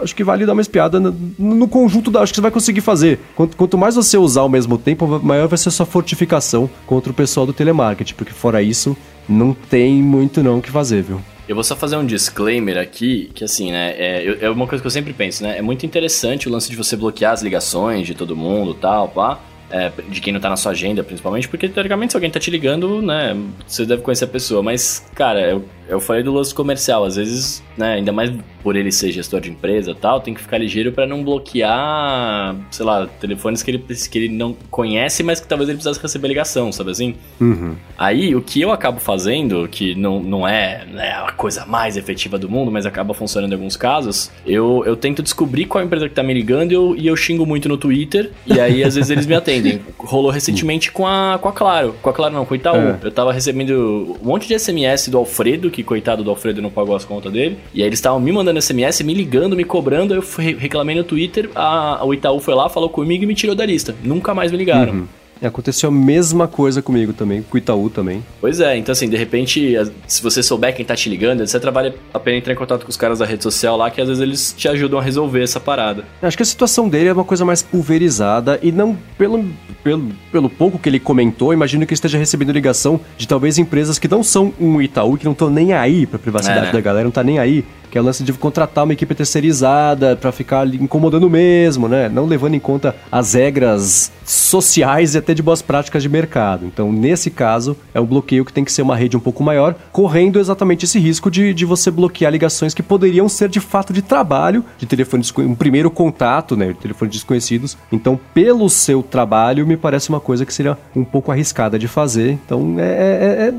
acho 0.00 0.14
que 0.14 0.24
vale 0.24 0.46
dar 0.46 0.52
uma 0.52 0.62
espiada 0.62 0.98
no, 0.98 1.14
no, 1.38 1.68
conjunto 1.68 2.10
da. 2.10 2.20
Acho 2.20 2.32
que 2.32 2.36
você 2.36 2.42
vai 2.42 2.50
conseguir 2.50 2.80
fazer. 2.80 3.18
Quanto, 3.34 3.56
quanto 3.56 3.78
mais 3.78 3.96
você 3.96 4.16
usar 4.16 4.42
ao 4.42 4.48
mesmo 4.48 4.78
tempo, 4.78 5.06
maior 5.22 5.48
vai 5.48 5.58
ser 5.58 5.68
a 5.68 5.72
sua 5.72 5.86
fortificação 5.86 6.68
contra 6.86 7.10
o 7.10 7.14
pessoal 7.14 7.46
do 7.46 7.52
telemarketing, 7.52 8.14
porque 8.14 8.32
fora 8.32 8.62
isso, 8.62 8.96
não 9.28 9.52
tem 9.54 10.02
muito 10.02 10.42
não 10.42 10.58
o 10.58 10.62
que 10.62 10.70
fazer, 10.70 11.02
viu? 11.02 11.20
Eu 11.46 11.54
vou 11.54 11.64
só 11.64 11.76
fazer 11.76 11.96
um 11.96 12.06
disclaimer 12.06 12.78
aqui, 12.78 13.30
que 13.34 13.44
assim, 13.44 13.70
né, 13.70 13.94
é, 13.98 14.38
é 14.40 14.50
uma 14.50 14.66
coisa 14.66 14.80
que 14.80 14.86
eu 14.86 14.90
sempre 14.90 15.12
penso, 15.12 15.42
né, 15.42 15.58
é 15.58 15.62
muito 15.62 15.84
interessante 15.84 16.48
o 16.48 16.50
lance 16.50 16.70
de 16.70 16.76
você 16.76 16.96
bloquear 16.96 17.32
as 17.32 17.42
ligações 17.42 18.06
de 18.06 18.14
todo 18.14 18.34
mundo 18.34 18.72
tal, 18.72 19.08
pá, 19.08 19.38
é, 19.70 19.92
de 20.08 20.22
quem 20.22 20.32
não 20.32 20.40
tá 20.40 20.48
na 20.48 20.56
sua 20.56 20.72
agenda, 20.72 21.04
principalmente, 21.04 21.46
porque 21.46 21.68
teoricamente 21.68 22.12
se 22.12 22.16
alguém 22.16 22.30
tá 22.30 22.40
te 22.40 22.50
ligando, 22.50 23.02
né, 23.02 23.36
você 23.66 23.84
deve 23.84 24.00
conhecer 24.00 24.24
a 24.24 24.28
pessoa, 24.28 24.62
mas, 24.62 25.04
cara, 25.14 25.50
eu 25.50 25.64
eu 25.88 26.00
falei 26.00 26.22
do 26.22 26.32
lance 26.32 26.54
comercial, 26.54 27.04
às 27.04 27.16
vezes, 27.16 27.62
né, 27.76 27.94
ainda 27.94 28.12
mais 28.12 28.32
por 28.62 28.76
ele 28.76 28.90
ser 28.90 29.12
gestor 29.12 29.42
de 29.42 29.50
empresa 29.50 29.90
e 29.90 29.94
tal, 29.94 30.20
tem 30.20 30.32
que 30.32 30.40
ficar 30.40 30.56
ligeiro 30.56 30.90
para 30.90 31.06
não 31.06 31.22
bloquear, 31.22 32.56
sei 32.70 32.86
lá, 32.86 33.06
telefones 33.06 33.62
que 33.62 33.70
ele, 33.70 33.78
que 33.78 34.18
ele 34.18 34.28
não 34.30 34.56
conhece, 34.70 35.22
mas 35.22 35.38
que 35.38 35.46
talvez 35.46 35.68
ele 35.68 35.76
precisasse 35.76 36.00
receber 36.00 36.28
ligação, 36.28 36.72
sabe 36.72 36.90
assim? 36.90 37.14
Uhum. 37.38 37.76
Aí, 37.98 38.34
o 38.34 38.40
que 38.40 38.62
eu 38.62 38.72
acabo 38.72 38.98
fazendo, 38.98 39.68
que 39.68 39.94
não, 39.94 40.18
não 40.18 40.48
é 40.48 40.86
né, 40.86 41.10
a 41.10 41.32
coisa 41.32 41.66
mais 41.66 41.98
efetiva 41.98 42.38
do 42.38 42.48
mundo, 42.48 42.70
mas 42.70 42.86
acaba 42.86 43.12
funcionando 43.12 43.52
em 43.52 43.54
alguns 43.54 43.76
casos, 43.76 44.30
eu, 44.46 44.82
eu 44.86 44.96
tento 44.96 45.22
descobrir 45.22 45.66
qual 45.66 45.84
empresa 45.84 46.08
que 46.08 46.14
tá 46.14 46.22
me 46.22 46.32
ligando 46.32 46.72
e 46.72 46.74
eu, 46.74 46.96
e 46.96 47.06
eu 47.06 47.16
xingo 47.16 47.44
muito 47.44 47.68
no 47.68 47.76
Twitter, 47.76 48.30
e 48.46 48.58
aí 48.58 48.82
às 48.82 48.94
vezes 48.94 49.10
eles 49.10 49.26
me 49.26 49.34
atendem. 49.34 49.82
Rolou 49.98 50.30
recentemente 50.30 50.90
com 50.90 51.06
a, 51.06 51.38
com 51.40 51.50
a 51.50 51.52
Claro, 51.52 51.94
com 52.00 52.08
a 52.08 52.12
Claro 52.14 52.32
não, 52.32 52.46
com 52.46 52.54
o 52.54 52.56
Itaú. 52.56 52.76
É. 52.76 52.98
Eu 53.02 53.12
tava 53.12 53.30
recebendo 53.30 54.16
um 54.22 54.26
monte 54.26 54.48
de 54.48 54.58
SMS 54.58 55.08
do 55.08 55.18
Alfredo, 55.18 55.70
que 55.74 55.82
coitado 55.82 56.22
do 56.22 56.30
Alfredo 56.30 56.62
não 56.62 56.70
pagou 56.70 56.94
as 56.94 57.04
contas 57.04 57.32
dele, 57.32 57.58
e 57.74 57.82
aí 57.82 57.88
eles 57.88 57.98
estavam 57.98 58.20
me 58.20 58.30
mandando 58.30 58.62
SMS, 58.62 59.02
me 59.02 59.12
ligando, 59.12 59.56
me 59.56 59.64
cobrando, 59.64 60.14
eu 60.14 60.22
reclamei 60.56 60.94
no 60.94 61.02
Twitter, 61.02 61.50
a, 61.52 62.04
o 62.04 62.14
Itaú 62.14 62.38
foi 62.38 62.54
lá, 62.54 62.68
falou 62.68 62.88
comigo 62.88 63.24
e 63.24 63.26
me 63.26 63.34
tirou 63.34 63.56
da 63.56 63.66
lista. 63.66 63.92
Nunca 64.04 64.32
mais 64.32 64.52
me 64.52 64.58
ligaram. 64.58 64.92
Uhum. 64.92 65.08
Aconteceu 65.46 65.88
a 65.88 65.92
mesma 65.92 66.46
coisa 66.48 66.80
comigo 66.82 67.12
também, 67.12 67.42
com 67.42 67.54
o 67.56 67.58
Itaú 67.58 67.90
também. 67.90 68.24
Pois 68.40 68.60
é, 68.60 68.76
então 68.76 68.92
assim, 68.92 69.08
de 69.08 69.16
repente, 69.16 69.74
se 70.06 70.22
você 70.22 70.42
souber 70.42 70.74
quem 70.74 70.84
tá 70.84 70.94
te 70.94 71.08
ligando, 71.08 71.42
etc, 71.42 71.62
vale 71.72 71.94
a 72.12 72.18
pena 72.18 72.38
entrar 72.38 72.52
em 72.52 72.56
contato 72.56 72.84
com 72.84 72.90
os 72.90 72.96
caras 72.96 73.18
da 73.18 73.26
rede 73.26 73.42
social 73.42 73.76
lá, 73.76 73.90
que 73.90 74.00
às 74.00 74.08
vezes 74.08 74.22
eles 74.22 74.54
te 74.56 74.68
ajudam 74.68 74.98
a 74.98 75.02
resolver 75.02 75.42
essa 75.42 75.60
parada. 75.60 76.04
Acho 76.22 76.36
que 76.36 76.42
a 76.42 76.46
situação 76.46 76.88
dele 76.88 77.08
é 77.08 77.12
uma 77.12 77.24
coisa 77.24 77.44
mais 77.44 77.62
pulverizada 77.62 78.58
e 78.62 78.72
não 78.72 78.96
pelo, 79.18 79.44
pelo, 79.82 80.10
pelo 80.32 80.50
pouco 80.50 80.78
que 80.78 80.88
ele 80.88 80.98
comentou, 80.98 81.52
imagino 81.52 81.86
que 81.86 81.94
esteja 81.94 82.18
recebendo 82.18 82.52
ligação 82.52 83.00
de 83.16 83.28
talvez 83.28 83.58
empresas 83.58 83.98
que 83.98 84.08
não 84.08 84.22
são 84.22 84.52
um 84.60 84.80
Itaú, 84.80 85.16
que 85.16 85.24
não 85.24 85.32
estão 85.32 85.50
nem 85.50 85.72
aí 85.72 86.06
pra 86.06 86.18
privacidade 86.18 86.60
É, 86.60 86.66
né? 86.66 86.72
da 86.72 86.80
galera, 86.80 87.04
não 87.04 87.10
tá 87.10 87.22
nem 87.22 87.38
aí. 87.38 87.64
Que 87.94 87.98
é 87.98 88.00
o 88.00 88.04
lance 88.04 88.24
de 88.24 88.32
contratar 88.32 88.82
uma 88.82 88.92
equipe 88.92 89.14
terceirizada 89.14 90.16
pra 90.16 90.32
ficar 90.32 90.62
ali 90.62 90.82
incomodando 90.82 91.30
mesmo, 91.30 91.86
né? 91.86 92.08
Não 92.08 92.26
levando 92.26 92.54
em 92.54 92.58
conta 92.58 92.92
as 93.12 93.34
regras 93.34 94.10
sociais 94.24 95.14
e 95.14 95.18
até 95.18 95.32
de 95.32 95.40
boas 95.40 95.62
práticas 95.62 96.02
de 96.02 96.08
mercado. 96.08 96.66
Então, 96.66 96.90
nesse 96.92 97.30
caso, 97.30 97.76
é 97.94 98.00
um 98.00 98.04
bloqueio 98.04 98.44
que 98.44 98.52
tem 98.52 98.64
que 98.64 98.72
ser 98.72 98.82
uma 98.82 98.96
rede 98.96 99.16
um 99.16 99.20
pouco 99.20 99.44
maior, 99.44 99.76
correndo 99.92 100.40
exatamente 100.40 100.86
esse 100.86 100.98
risco 100.98 101.30
de, 101.30 101.54
de 101.54 101.64
você 101.64 101.88
bloquear 101.88 102.32
ligações 102.32 102.74
que 102.74 102.82
poderiam 102.82 103.28
ser 103.28 103.48
de 103.48 103.60
fato 103.60 103.92
de 103.92 104.02
trabalho, 104.02 104.64
de 104.76 104.86
telefone 104.86 105.20
desconhecido, 105.20 105.52
um 105.52 105.54
primeiro 105.54 105.88
contato, 105.88 106.56
né? 106.56 106.68
De 106.72 106.74
telefones 106.74 107.14
desconhecidos. 107.14 107.76
Então, 107.92 108.18
pelo 108.34 108.68
seu 108.68 109.04
trabalho, 109.04 109.64
me 109.64 109.76
parece 109.76 110.08
uma 110.08 110.18
coisa 110.18 110.44
que 110.44 110.52
seria 110.52 110.76
um 110.96 111.04
pouco 111.04 111.30
arriscada 111.30 111.78
de 111.78 111.86
fazer. 111.86 112.30
Então, 112.44 112.74
é, 112.80 112.82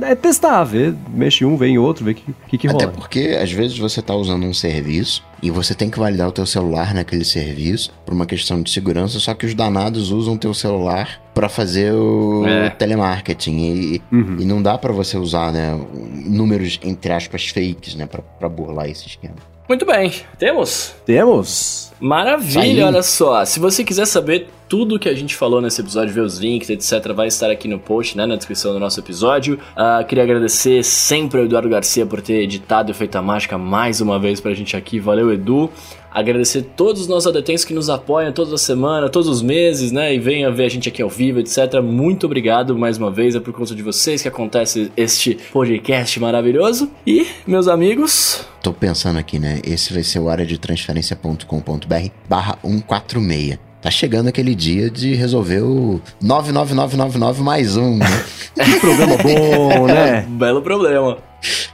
é, 0.03 0.07
é- 0.07 0.11
é 0.11 0.15
testar, 0.15 0.61
ver, 0.65 0.93
mexe 1.13 1.45
um, 1.45 1.55
vem 1.55 1.77
outro, 1.77 2.03
ver 2.03 2.11
o 2.11 2.15
que, 2.15 2.33
que, 2.49 2.57
que 2.57 2.67
Até 2.67 2.83
rola. 2.85 2.97
porque, 2.97 3.39
às 3.41 3.49
vezes, 3.49 3.77
você 3.77 4.01
tá 4.01 4.13
usando 4.13 4.24
um 4.33 4.53
serviço 4.53 5.23
e 5.41 5.51
você 5.51 5.75
tem 5.75 5.89
que 5.89 5.99
validar 5.99 6.27
o 6.27 6.31
teu 6.31 6.45
celular 6.45 6.93
naquele 6.93 7.23
serviço 7.25 7.91
por 8.05 8.13
uma 8.13 8.25
questão 8.25 8.61
de 8.61 8.71
segurança, 8.71 9.19
só 9.19 9.33
que 9.33 9.45
os 9.45 9.53
danados 9.53 10.11
usam 10.11 10.33
o 10.33 10.37
teu 10.37 10.53
celular 10.53 11.21
pra 11.33 11.47
fazer 11.49 11.93
o 11.93 12.45
É. 12.47 12.69
telemarketing 12.71 13.57
e, 13.57 14.01
Uhum. 14.11 14.37
e 14.39 14.45
não 14.45 14.61
dá 14.61 14.77
pra 14.77 14.91
você 14.93 15.17
usar, 15.17 15.51
né, 15.51 15.77
números, 16.25 16.79
entre 16.83 17.11
aspas, 17.11 17.47
fakes, 17.49 17.95
né, 17.95 18.07
pra 18.07 18.49
burlar 18.49 18.89
esse 18.89 19.07
esquema. 19.07 19.35
Muito 19.67 19.83
bem, 19.83 20.11
temos? 20.37 20.93
Temos? 21.05 21.91
Maravilha, 21.99 22.85
olha 22.85 23.01
só. 23.01 23.43
Se 23.45 23.59
você 23.59 23.83
quiser 23.83 24.05
saber 24.05 24.47
tudo 24.69 24.99
que 24.99 25.09
a 25.09 25.13
gente 25.13 25.35
falou 25.35 25.59
nesse 25.59 25.81
episódio, 25.81 26.13
ver 26.13 26.21
os 26.21 26.37
links, 26.37 26.69
etc., 26.69 27.13
vai 27.13 27.27
estar 27.27 27.49
aqui 27.49 27.67
no 27.67 27.79
post, 27.79 28.15
né, 28.15 28.27
na 28.27 28.35
descrição 28.35 28.73
do 28.73 28.79
nosso 28.79 28.99
episódio. 28.99 29.59
Ah, 29.75 30.03
queria 30.07 30.23
agradecer 30.23 30.83
sempre 30.83 31.39
ao 31.39 31.45
Eduardo 31.45 31.67
Garcia 31.67 32.05
por 32.05 32.21
ter 32.21 32.43
editado 32.43 32.91
e 32.91 32.93
feito 32.93 33.15
a 33.15 33.23
mágica 33.23 33.57
mais 33.57 34.01
uma 34.01 34.19
vez 34.19 34.39
pra 34.39 34.53
gente 34.53 34.77
aqui. 34.77 34.99
Valeu, 34.99 35.33
Edu. 35.33 35.71
Agradecer 36.15 36.61
todos 36.77 37.01
os 37.01 37.07
nossos 37.09 37.27
adetentos 37.27 37.65
que 37.65 37.73
nos 37.73 37.89
apoiam 37.89 38.31
toda 38.31 38.57
semana, 38.57 39.09
todos 39.09 39.27
os 39.27 39.41
meses, 39.41 39.91
né? 39.91 40.15
E 40.15 40.17
venham 40.17 40.53
ver 40.55 40.63
a 40.63 40.69
gente 40.69 40.87
aqui 40.87 41.01
ao 41.01 41.09
vivo, 41.09 41.41
etc. 41.41 41.81
Muito 41.83 42.25
obrigado 42.25 42.77
mais 42.77 42.97
uma 42.97 43.11
vez. 43.11 43.35
É 43.35 43.41
por 43.41 43.51
conta 43.51 43.75
de 43.75 43.83
vocês 43.83 44.21
que 44.21 44.27
acontece 44.29 44.89
este 44.95 45.37
podcast 45.51 46.17
maravilhoso. 46.21 46.89
E, 47.05 47.27
meus 47.45 47.67
amigos, 47.67 48.45
Tô 48.63 48.71
pensando 48.71 49.19
aqui, 49.19 49.37
né, 49.37 49.59
esse 49.63 49.93
vai 49.93 50.03
ser 50.03 50.19
o 50.19 50.29
área 50.29 50.45
de 50.45 50.57
transferência.com.br 50.57 52.09
barra 52.29 52.57
146. 52.63 53.59
Tá 53.81 53.91
chegando 53.91 54.29
aquele 54.29 54.55
dia 54.55 54.89
de 54.89 55.13
resolver 55.13 55.61
o 55.61 56.01
99999 56.19 57.43
mais 57.43 57.77
um, 57.77 57.97
né? 57.97 58.07
Que 58.55 58.79
programa 58.79 59.17
bom, 59.17 59.85
né? 59.85 60.25
belo 60.27 60.61
problema. 60.61 61.15
Tá 61.15 61.21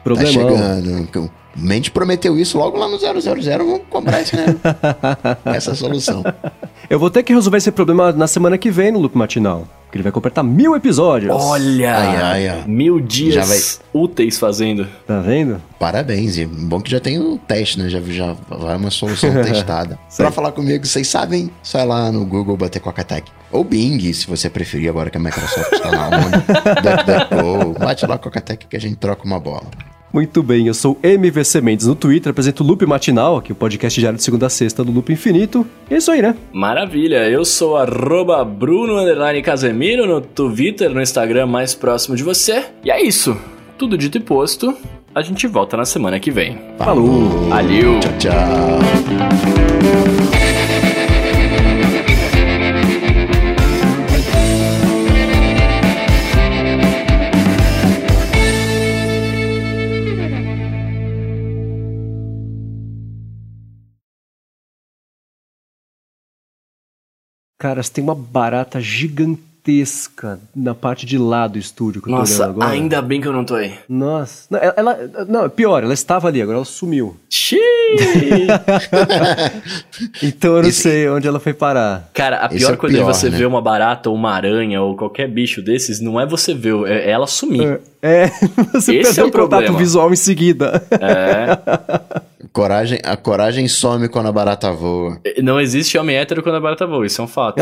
Problemão. 0.03 0.33
chegando. 0.33 1.31
O 1.55 1.59
Mendes 1.59 1.89
prometeu 1.89 2.37
isso 2.39 2.57
logo 2.57 2.77
lá 2.77 2.87
no 2.87 2.97
000, 2.97 3.13
vamos 3.57 3.81
cobrar 3.89 4.21
esse, 4.21 4.35
né? 4.35 4.45
Essa 5.45 5.75
solução. 5.75 6.23
Eu 6.89 6.97
vou 6.99 7.09
ter 7.09 7.23
que 7.23 7.33
resolver 7.33 7.57
esse 7.57 7.71
problema 7.71 8.11
na 8.11 8.27
semana 8.27 8.57
que 8.57 8.71
vem 8.71 8.91
no 8.91 8.99
Loop 8.99 9.17
Matinal. 9.17 9.67
Porque 9.85 9.97
ele 9.97 10.03
vai 10.03 10.11
completar 10.13 10.41
mil 10.41 10.73
episódios. 10.73 11.35
Olha! 11.35 11.97
Ai, 11.97 12.15
ai, 12.15 12.47
ai. 12.47 12.63
Mil 12.65 13.01
dias 13.01 13.33
Já 13.35 13.43
vai- 13.43 13.59
úteis 13.93 14.39
fazendo. 14.39 14.87
Tá 15.05 15.19
vendo? 15.19 15.61
Parabéns, 15.77 16.37
e 16.37 16.45
bom 16.45 16.79
que 16.79 16.89
já 16.89 17.01
tem 17.01 17.19
o 17.19 17.37
teste, 17.37 17.77
né? 17.77 17.89
Já, 17.89 17.99
já 17.99 18.33
vai 18.49 18.77
uma 18.77 18.89
solução 18.89 19.29
testada. 19.43 19.99
Pra 20.15 20.31
falar 20.31 20.53
comigo, 20.53 20.85
vocês 20.87 21.09
sabem, 21.09 21.51
só 21.61 21.79
ir 21.79 21.85
lá 21.85 22.09
no 22.09 22.25
Google 22.25 22.55
bater 22.55 22.79
Coca-Tech. 22.79 23.29
Ou 23.51 23.65
Bing, 23.65 24.13
se 24.13 24.25
você 24.27 24.49
preferir, 24.49 24.89
agora 24.89 25.09
que 25.09 25.17
a 25.17 25.19
Microsoft 25.19 25.73
está 25.73 25.91
na 25.91 26.07
onda. 26.07 27.77
Bate 27.77 28.05
lá 28.07 28.17
Coca-Tech 28.17 28.65
que 28.67 28.77
a 28.77 28.79
gente 28.79 28.95
troca 28.95 29.25
uma 29.25 29.39
bola. 29.41 29.65
Muito 30.13 30.43
bem, 30.43 30.67
eu 30.67 30.73
sou 30.73 30.97
MVC 31.01 31.61
Mendes 31.61 31.87
no 31.87 31.95
Twitter, 31.95 32.31
apresento 32.31 32.63
o 32.63 32.67
Loop 32.67 32.85
Matinal, 32.85 33.37
aqui 33.37 33.53
o 33.53 33.55
podcast 33.55 33.97
diário 33.99 34.17
de 34.17 34.23
segunda 34.23 34.47
a 34.47 34.49
sexta 34.49 34.83
do 34.83 34.91
Loop 34.91 35.11
Infinito. 35.11 35.65
E 35.89 35.93
é 35.93 35.97
isso 35.97 36.11
aí, 36.11 36.21
né? 36.21 36.35
Maravilha, 36.51 37.29
eu 37.29 37.45
sou 37.45 37.77
arroba 37.77 38.43
Bruno 38.43 38.97
underline 38.97 39.41
Casemiro 39.41 40.05
no 40.05 40.19
Twitter, 40.19 40.89
no 40.89 41.01
Instagram 41.01 41.45
mais 41.47 41.73
próximo 41.73 42.15
de 42.15 42.23
você. 42.23 42.65
E 42.83 42.91
é 42.91 43.01
isso. 43.01 43.37
Tudo 43.77 43.97
dito 43.97 44.17
e 44.17 44.21
posto. 44.21 44.75
A 45.13 45.21
gente 45.21 45.47
volta 45.47 45.75
na 45.75 45.85
semana 45.85 46.19
que 46.19 46.31
vem. 46.31 46.57
Falou. 46.77 47.29
Valeu! 47.49 47.99
Tchau, 47.99 48.11
tchau. 48.17 48.79
Cara, 67.61 67.83
você 67.83 67.91
tem 67.91 68.03
uma 68.03 68.15
barata 68.15 68.81
gigantesca 68.81 70.39
na 70.55 70.73
parte 70.73 71.05
de 71.05 71.15
lá 71.19 71.45
do 71.47 71.59
estúdio 71.59 72.01
que 72.01 72.09
eu 72.09 72.13
tô 72.13 72.17
Nossa, 72.17 72.41
olhando 72.45 72.49
agora. 72.63 72.71
ainda 72.71 72.99
bem 73.03 73.21
que 73.21 73.27
eu 73.27 73.33
não 73.33 73.45
tô 73.45 73.53
aí. 73.53 73.75
Nossa. 73.87 74.47
Não, 74.49 74.59
ela, 74.59 74.73
ela- 74.75 74.97
não, 75.29 75.47
pior, 75.47 75.83
ela 75.83 75.93
estava 75.93 76.27
ali, 76.27 76.41
agora 76.41 76.57
ela 76.57 76.65
sumiu. 76.65 77.15
Xiii! 77.29 77.61
Então 80.23 80.55
eu 80.55 80.63
não 80.63 80.69
Esse- 80.69 80.81
sei 80.81 81.07
onde 81.09 81.27
ela 81.27 81.39
foi 81.39 81.53
parar. 81.53 82.09
Cara, 82.15 82.41
a 82.43 82.47
Esse 82.47 82.57
pior 82.57 82.73
é 82.73 82.77
coisa 82.77 82.97
pior, 82.97 83.11
de 83.11 83.15
você 83.17 83.29
né? 83.29 83.37
ver 83.37 83.45
uma 83.45 83.61
barata 83.61 84.09
ou 84.09 84.15
uma 84.15 84.31
aranha 84.31 84.81
ou 84.81 84.97
qualquer 84.97 85.29
bicho 85.29 85.61
desses 85.61 86.01
não 86.01 86.19
é 86.19 86.25
você 86.25 86.55
ver, 86.55 86.73
é 86.87 87.11
ela 87.11 87.27
sumir. 87.27 87.79
É, 88.01 88.25
você 88.73 88.95
Esse 88.95 89.13
perdeu 89.15 89.23
é 89.23 89.25
o 89.25 89.29
o 89.29 89.31
contato 89.31 89.49
problema. 89.49 89.77
visual 89.77 90.11
em 90.11 90.15
seguida. 90.15 90.81
É. 90.99 92.21
Coragem, 92.53 92.99
a 93.03 93.15
coragem 93.15 93.65
some 93.69 94.09
quando 94.09 94.27
a 94.27 94.31
barata 94.31 94.71
voa. 94.73 95.19
Não 95.41 95.59
existe 95.59 95.97
homem 95.97 96.17
hétero 96.17 96.43
quando 96.43 96.55
a 96.55 96.59
barata 96.59 96.85
voa, 96.85 97.05
isso 97.05 97.21
é 97.21 97.23
um 97.23 97.27
fato. 97.27 97.61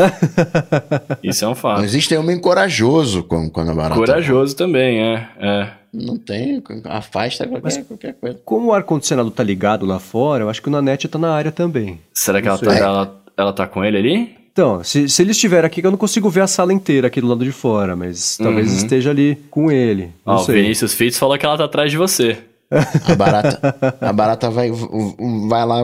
Isso 1.22 1.44
é 1.44 1.46
um 1.46 1.50
Não 1.50 1.54
fato. 1.56 1.84
existe 1.84 2.16
homem 2.16 2.38
corajoso 2.40 3.22
quando, 3.22 3.50
quando 3.50 3.70
a 3.70 3.74
barata 3.74 3.94
Corajoso 3.94 4.56
também, 4.56 4.98
é. 5.00 5.28
é. 5.38 5.58
voa. 5.62 5.80
Não 5.92 6.16
tem, 6.16 6.62
afasta 6.84 7.46
qualquer, 7.46 7.84
qualquer 7.84 8.14
coisa. 8.14 8.38
Como 8.44 8.68
o 8.68 8.72
ar-condicionado 8.72 9.30
tá 9.30 9.42
ligado 9.42 9.84
lá 9.86 9.98
fora, 9.98 10.44
eu 10.44 10.48
acho 10.48 10.62
que 10.62 10.68
o 10.68 10.70
Nanete 10.70 11.08
tá 11.08 11.18
na 11.18 11.32
área 11.32 11.50
também. 11.52 12.00
Será 12.14 12.40
que 12.40 12.46
ela 12.48 12.58
Não 12.60 12.68
tá, 12.72 12.76
ela, 12.78 13.20
ela 13.36 13.52
tá 13.52 13.66
com 13.66 13.84
ele 13.84 13.96
ali? 13.98 14.36
Então, 14.52 14.82
se, 14.84 15.08
se 15.08 15.22
ele 15.22 15.30
estiver 15.30 15.64
aqui, 15.64 15.82
eu 15.84 15.90
não 15.90 15.98
consigo 15.98 16.28
ver 16.30 16.40
a 16.42 16.46
sala 16.46 16.72
inteira 16.72 17.06
aqui 17.06 17.20
do 17.20 17.26
lado 17.28 17.44
de 17.44 17.52
fora, 17.52 17.94
mas 17.96 18.36
talvez 18.36 18.68
Uhum. 18.70 18.76
esteja 18.76 19.10
ali 19.10 19.36
com 19.50 19.70
ele. 19.70 20.10
Não 20.26 20.34
Ó, 20.34 20.40
o 20.40 20.44
sei. 20.44 20.62
Vinícius 20.62 20.92
Fitz 20.94 21.18
falou 21.18 21.36
que 21.38 21.46
ela 21.46 21.56
tá 21.56 21.64
atrás 21.64 21.90
de 21.90 21.96
você. 21.96 22.36
A 22.70 23.14
barata, 23.16 23.96
a 24.00 24.12
barata 24.12 24.50
vai, 24.50 24.70
vai 24.70 25.66
lá 25.66 25.82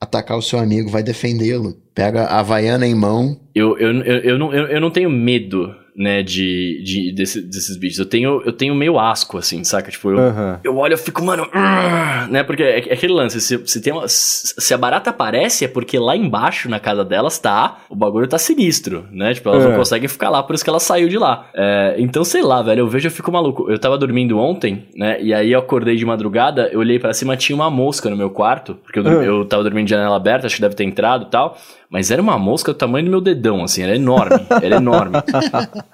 atacar 0.00 0.36
o 0.36 0.42
seu 0.42 0.58
amigo, 0.58 0.90
vai 0.90 1.02
defendê-lo. 1.02 1.74
Pega 1.94 2.24
a 2.24 2.40
Havaiana 2.40 2.86
em 2.86 2.94
mão. 2.94 3.40
Eu, 3.54 3.78
eu, 3.78 3.90
eu, 4.02 4.18
eu, 4.18 4.38
não, 4.38 4.52
eu, 4.52 4.66
eu 4.66 4.80
não 4.80 4.90
tenho 4.90 5.08
medo 5.08 5.74
né, 5.96 6.22
de, 6.22 6.82
de 6.84 7.12
desse, 7.12 7.40
desses 7.40 7.76
bichos. 7.76 7.98
Eu 7.98 8.06
tenho, 8.06 8.42
eu 8.44 8.52
tenho 8.52 8.74
meio 8.74 8.98
asco, 8.98 9.38
assim, 9.38 9.64
saca? 9.64 9.90
Tipo, 9.90 10.10
eu, 10.10 10.18
uhum. 10.18 10.58
eu 10.62 10.76
olho 10.76 10.94
e 10.94 10.96
fico, 10.96 11.24
mano, 11.24 11.44
uh, 11.44 12.30
né? 12.30 12.42
Porque 12.42 12.62
é, 12.62 12.80
é, 12.80 12.92
aquele 12.92 13.14
lance, 13.14 13.40
se, 13.40 13.66
se, 13.66 13.80
tem 13.80 13.92
uma, 13.92 14.04
se 14.06 14.74
a 14.74 14.76
barata 14.76 15.10
aparece 15.10 15.64
é 15.64 15.68
porque 15.68 15.98
lá 15.98 16.14
embaixo, 16.14 16.68
na 16.68 16.78
casa 16.78 17.04
delas, 17.04 17.38
tá, 17.38 17.78
o 17.88 17.96
bagulho 17.96 18.28
tá 18.28 18.38
sinistro, 18.38 19.06
né? 19.10 19.32
Tipo, 19.32 19.48
elas 19.48 19.64
não 19.64 19.72
é. 19.72 19.76
conseguem 19.76 20.08
ficar 20.08 20.28
lá, 20.28 20.42
por 20.42 20.54
isso 20.54 20.62
que 20.62 20.70
ela 20.70 20.80
saiu 20.80 21.08
de 21.08 21.18
lá. 21.18 21.48
É, 21.54 21.94
então, 21.98 22.24
sei 22.24 22.42
lá, 22.42 22.62
velho, 22.62 22.80
eu 22.80 22.88
vejo 22.88 23.06
eu 23.06 23.12
fico 23.12 23.32
maluco. 23.32 23.70
Eu 23.70 23.78
tava 23.78 23.96
dormindo 23.96 24.38
ontem, 24.38 24.86
né, 24.94 25.20
e 25.22 25.32
aí 25.32 25.52
eu 25.52 25.58
acordei 25.58 25.96
de 25.96 26.04
madrugada, 26.04 26.68
eu 26.72 26.80
olhei 26.80 26.98
para 26.98 27.14
cima, 27.14 27.36
tinha 27.36 27.56
uma 27.56 27.70
mosca 27.70 28.10
no 28.10 28.16
meu 28.16 28.28
quarto, 28.28 28.74
porque 28.82 28.98
eu, 28.98 29.04
uhum. 29.04 29.22
eu 29.22 29.44
tava 29.46 29.62
dormindo 29.62 29.86
de 29.86 29.90
janela 29.90 30.16
aberta, 30.16 30.46
acho 30.46 30.56
que 30.56 30.62
deve 30.62 30.74
ter 30.74 30.84
entrado 30.84 31.26
e 31.26 31.30
tal. 31.30 31.56
Mas 31.88 32.10
era 32.10 32.20
uma 32.20 32.38
mosca 32.38 32.72
do 32.72 32.78
tamanho 32.78 33.04
do 33.04 33.10
meu 33.10 33.20
dedão, 33.20 33.62
assim, 33.62 33.82
era 33.82 33.94
enorme, 33.94 34.40
era 34.62 34.76
enorme. 34.76 35.16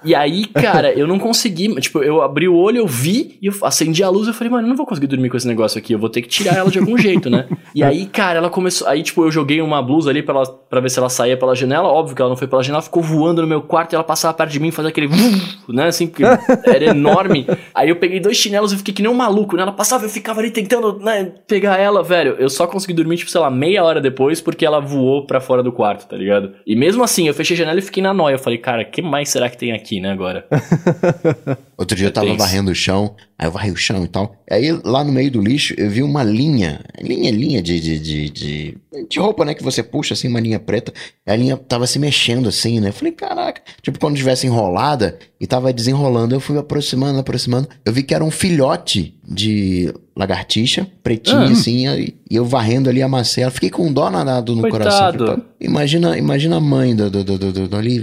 e 0.03 0.15
aí, 0.15 0.45
cara, 0.47 0.91
eu 0.91 1.07
não 1.07 1.19
consegui, 1.19 1.73
tipo, 1.79 2.03
eu 2.03 2.21
abri 2.21 2.47
o 2.47 2.55
olho, 2.55 2.79
eu 2.79 2.87
vi, 2.87 3.37
e 3.41 3.47
eu 3.47 3.53
acendi 3.63 4.03
a 4.03 4.09
luz, 4.09 4.27
eu 4.27 4.33
falei, 4.33 4.51
mano, 4.51 4.65
eu 4.65 4.69
não 4.69 4.75
vou 4.75 4.85
conseguir 4.85 5.07
dormir 5.07 5.29
com 5.29 5.37
esse 5.37 5.47
negócio 5.47 5.77
aqui, 5.77 5.93
eu 5.93 5.99
vou 5.99 6.09
ter 6.09 6.21
que 6.21 6.27
tirar 6.27 6.55
ela 6.55 6.71
de 6.71 6.79
algum 6.79 6.97
jeito, 6.97 7.29
né? 7.29 7.47
E 7.75 7.83
aí, 7.83 8.05
cara, 8.07 8.39
ela 8.39 8.49
começou, 8.49 8.87
aí, 8.87 9.03
tipo, 9.03 9.23
eu 9.23 9.31
joguei 9.31 9.61
uma 9.61 9.81
blusa 9.81 10.09
ali 10.09 10.23
pra, 10.23 10.35
ela, 10.35 10.45
pra 10.45 10.79
ver 10.79 10.89
se 10.89 10.97
ela 10.97 11.09
saía 11.09 11.37
pela 11.37 11.55
janela, 11.55 11.87
óbvio 11.87 12.15
que 12.15 12.21
ela 12.21 12.29
não 12.29 12.37
foi 12.37 12.47
pela 12.47 12.63
janela, 12.63 12.81
ficou 12.81 13.03
voando 13.03 13.41
no 13.41 13.47
meu 13.47 13.61
quarto, 13.61 13.93
e 13.93 13.95
ela 13.95 14.03
passava 14.03 14.33
perto 14.33 14.51
de 14.51 14.59
mim, 14.59 14.71
fazia 14.71 14.89
aquele, 14.89 15.09
né, 15.69 15.87
assim, 15.87 16.07
porque 16.07 16.23
era 16.23 16.85
enorme. 16.85 17.45
Aí 17.73 17.89
eu 17.89 17.97
peguei 17.97 18.19
dois 18.19 18.37
chinelos 18.37 18.73
e 18.73 18.77
fiquei 18.77 18.93
que 18.93 19.01
nem 19.01 19.11
um 19.11 19.15
maluco, 19.15 19.55
né? 19.55 19.61
Ela 19.61 19.71
passava, 19.71 20.05
eu 20.05 20.09
ficava 20.09 20.39
ali 20.39 20.49
tentando, 20.49 20.99
né, 20.99 21.31
pegar 21.47 21.77
ela, 21.77 22.01
velho. 22.01 22.35
Eu 22.39 22.49
só 22.49 22.65
consegui 22.65 22.93
dormir, 22.93 23.17
tipo, 23.17 23.29
sei 23.29 23.39
lá, 23.39 23.51
meia 23.51 23.83
hora 23.83 24.01
depois, 24.01 24.41
porque 24.41 24.65
ela 24.65 24.79
voou 24.79 25.25
pra 25.25 25.39
fora 25.39 25.61
do 25.61 25.71
quarto 25.71 25.82
quarto, 25.83 26.07
tá 26.07 26.15
ligado? 26.15 26.53
E 26.65 26.77
mesmo 26.77 27.03
assim, 27.03 27.27
eu 27.27 27.33
fechei 27.33 27.55
a 27.55 27.57
janela 27.57 27.79
e 27.79 27.81
fiquei 27.81 28.01
na 28.01 28.13
noia. 28.13 28.35
Eu 28.35 28.39
falei, 28.39 28.57
cara, 28.57 28.85
que 28.85 29.01
mais 29.01 29.27
será 29.27 29.49
que 29.49 29.57
tem 29.57 29.73
aqui, 29.73 29.99
né, 29.99 30.11
agora? 30.13 30.47
Outro 31.83 31.97
dia 31.97 32.07
eu 32.07 32.13
tava 32.13 32.33
varrendo 32.35 32.71
o 32.71 32.75
chão, 32.75 33.13
aí 33.37 33.45
eu 33.45 33.51
varrei 33.51 33.69
o 33.69 33.75
chão 33.75 34.05
e 34.05 34.07
tal. 34.07 34.33
Aí 34.49 34.71
lá 34.85 35.03
no 35.03 35.11
meio 35.11 35.29
do 35.29 35.41
lixo 35.41 35.73
eu 35.77 35.89
vi 35.89 36.01
uma 36.01 36.23
linha, 36.23 36.79
linha, 37.01 37.29
linha 37.29 37.61
de, 37.61 37.77
de, 37.77 37.99
de, 37.99 38.29
de, 38.29 38.77
de 39.09 39.19
roupa, 39.19 39.43
né? 39.43 39.53
Que 39.53 39.61
você 39.61 39.83
puxa 39.83 40.13
assim, 40.13 40.29
uma 40.29 40.39
linha 40.39 40.59
preta. 40.59 40.93
A 41.27 41.35
linha 41.35 41.57
tava 41.57 41.85
se 41.85 41.99
mexendo 41.99 42.47
assim, 42.47 42.79
né? 42.79 42.87
Eu 42.87 42.93
falei, 42.93 43.11
caraca, 43.11 43.61
tipo 43.81 43.99
quando 43.99 44.15
tivesse 44.15 44.47
enrolada 44.47 45.19
e 45.41 45.45
tava 45.45 45.73
desenrolando. 45.73 46.33
Eu 46.33 46.39
fui 46.39 46.57
aproximando, 46.57 47.19
aproximando. 47.19 47.67
Eu 47.83 47.91
vi 47.91 48.01
que 48.01 48.15
era 48.15 48.23
um 48.23 48.31
filhote 48.31 49.13
de 49.27 49.93
lagartixa, 50.15 50.85
pretinha 51.01 51.39
ah. 51.39 51.51
assim, 51.51 51.87
e 52.29 52.35
eu 52.35 52.45
varrendo 52.45 52.89
ali 52.89 53.01
a 53.01 53.07
macela. 53.07 53.49
Fiquei 53.49 53.69
com 53.69 53.91
dó 53.91 54.09
danado 54.09 54.55
no 54.55 54.61
Coitado. 54.61 55.17
coração. 55.17 55.45
imagina, 55.59 56.17
imagina 56.17 56.57
a 56.57 56.59
mãe 56.59 56.95
do, 56.95 57.09
do, 57.09 57.23
do, 57.23 57.37
do, 57.37 57.67
do 57.67 57.75
ali, 57.75 58.01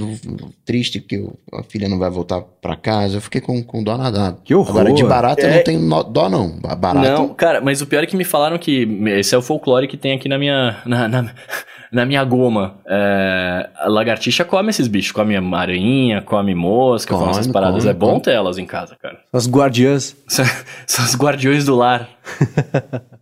triste 0.65 1.01
que 1.01 1.25
a 1.53 1.63
filha 1.63 1.89
não 1.89 1.99
vai 1.99 2.11
voltar 2.11 2.41
para 2.41 2.75
casa. 2.75 3.17
Eu 3.17 3.21
fiquei 3.21 3.41
com, 3.41 3.63
com 3.71 3.85
dó 3.85 3.97
nadado. 3.97 4.39
Que 4.43 4.53
horror. 4.53 4.81
Agora, 4.81 4.93
de 4.93 5.05
barata 5.05 5.43
é... 5.43 5.47
eu 5.47 5.55
não 5.55 5.63
tenho 5.63 6.05
dó, 6.05 6.29
não. 6.29 6.59
Barata... 6.77 7.13
Não, 7.13 7.29
cara, 7.29 7.61
mas 7.61 7.81
o 7.81 7.87
pior 7.87 8.03
é 8.03 8.07
que 8.07 8.17
me 8.17 8.25
falaram 8.25 8.59
que 8.59 8.83
esse 9.11 9.33
é 9.33 9.39
o 9.39 9.43
folclore 9.43 9.87
que 9.87 9.97
tem 9.97 10.13
aqui 10.13 10.29
na 10.29 10.37
minha... 10.37 10.79
Na, 10.85 11.07
na, 11.07 11.31
na 11.93 12.05
minha 12.05 12.25
goma. 12.25 12.79
É, 12.85 13.69
a 13.77 13.89
lagartixa 13.89 14.45
come 14.45 14.71
esses 14.71 14.89
bichos, 14.89 15.13
come 15.13 15.37
aranha, 15.37 16.21
come 16.23 16.53
mosca, 16.53 17.15
come, 17.15 17.27
come 17.27 17.39
essas 17.39 17.47
paradas. 17.47 17.85
Come, 17.85 17.91
é 17.91 17.95
bom 17.95 18.11
come. 18.11 18.23
ter 18.23 18.33
elas 18.33 18.59
em 18.59 18.67
casa, 18.67 18.97
cara. 19.01 19.19
As 19.33 19.49
guardiãs. 19.49 20.17
São 20.27 21.05
as 21.05 21.15
guardiões 21.17 21.65
do 21.65 21.77
lar. 21.77 22.09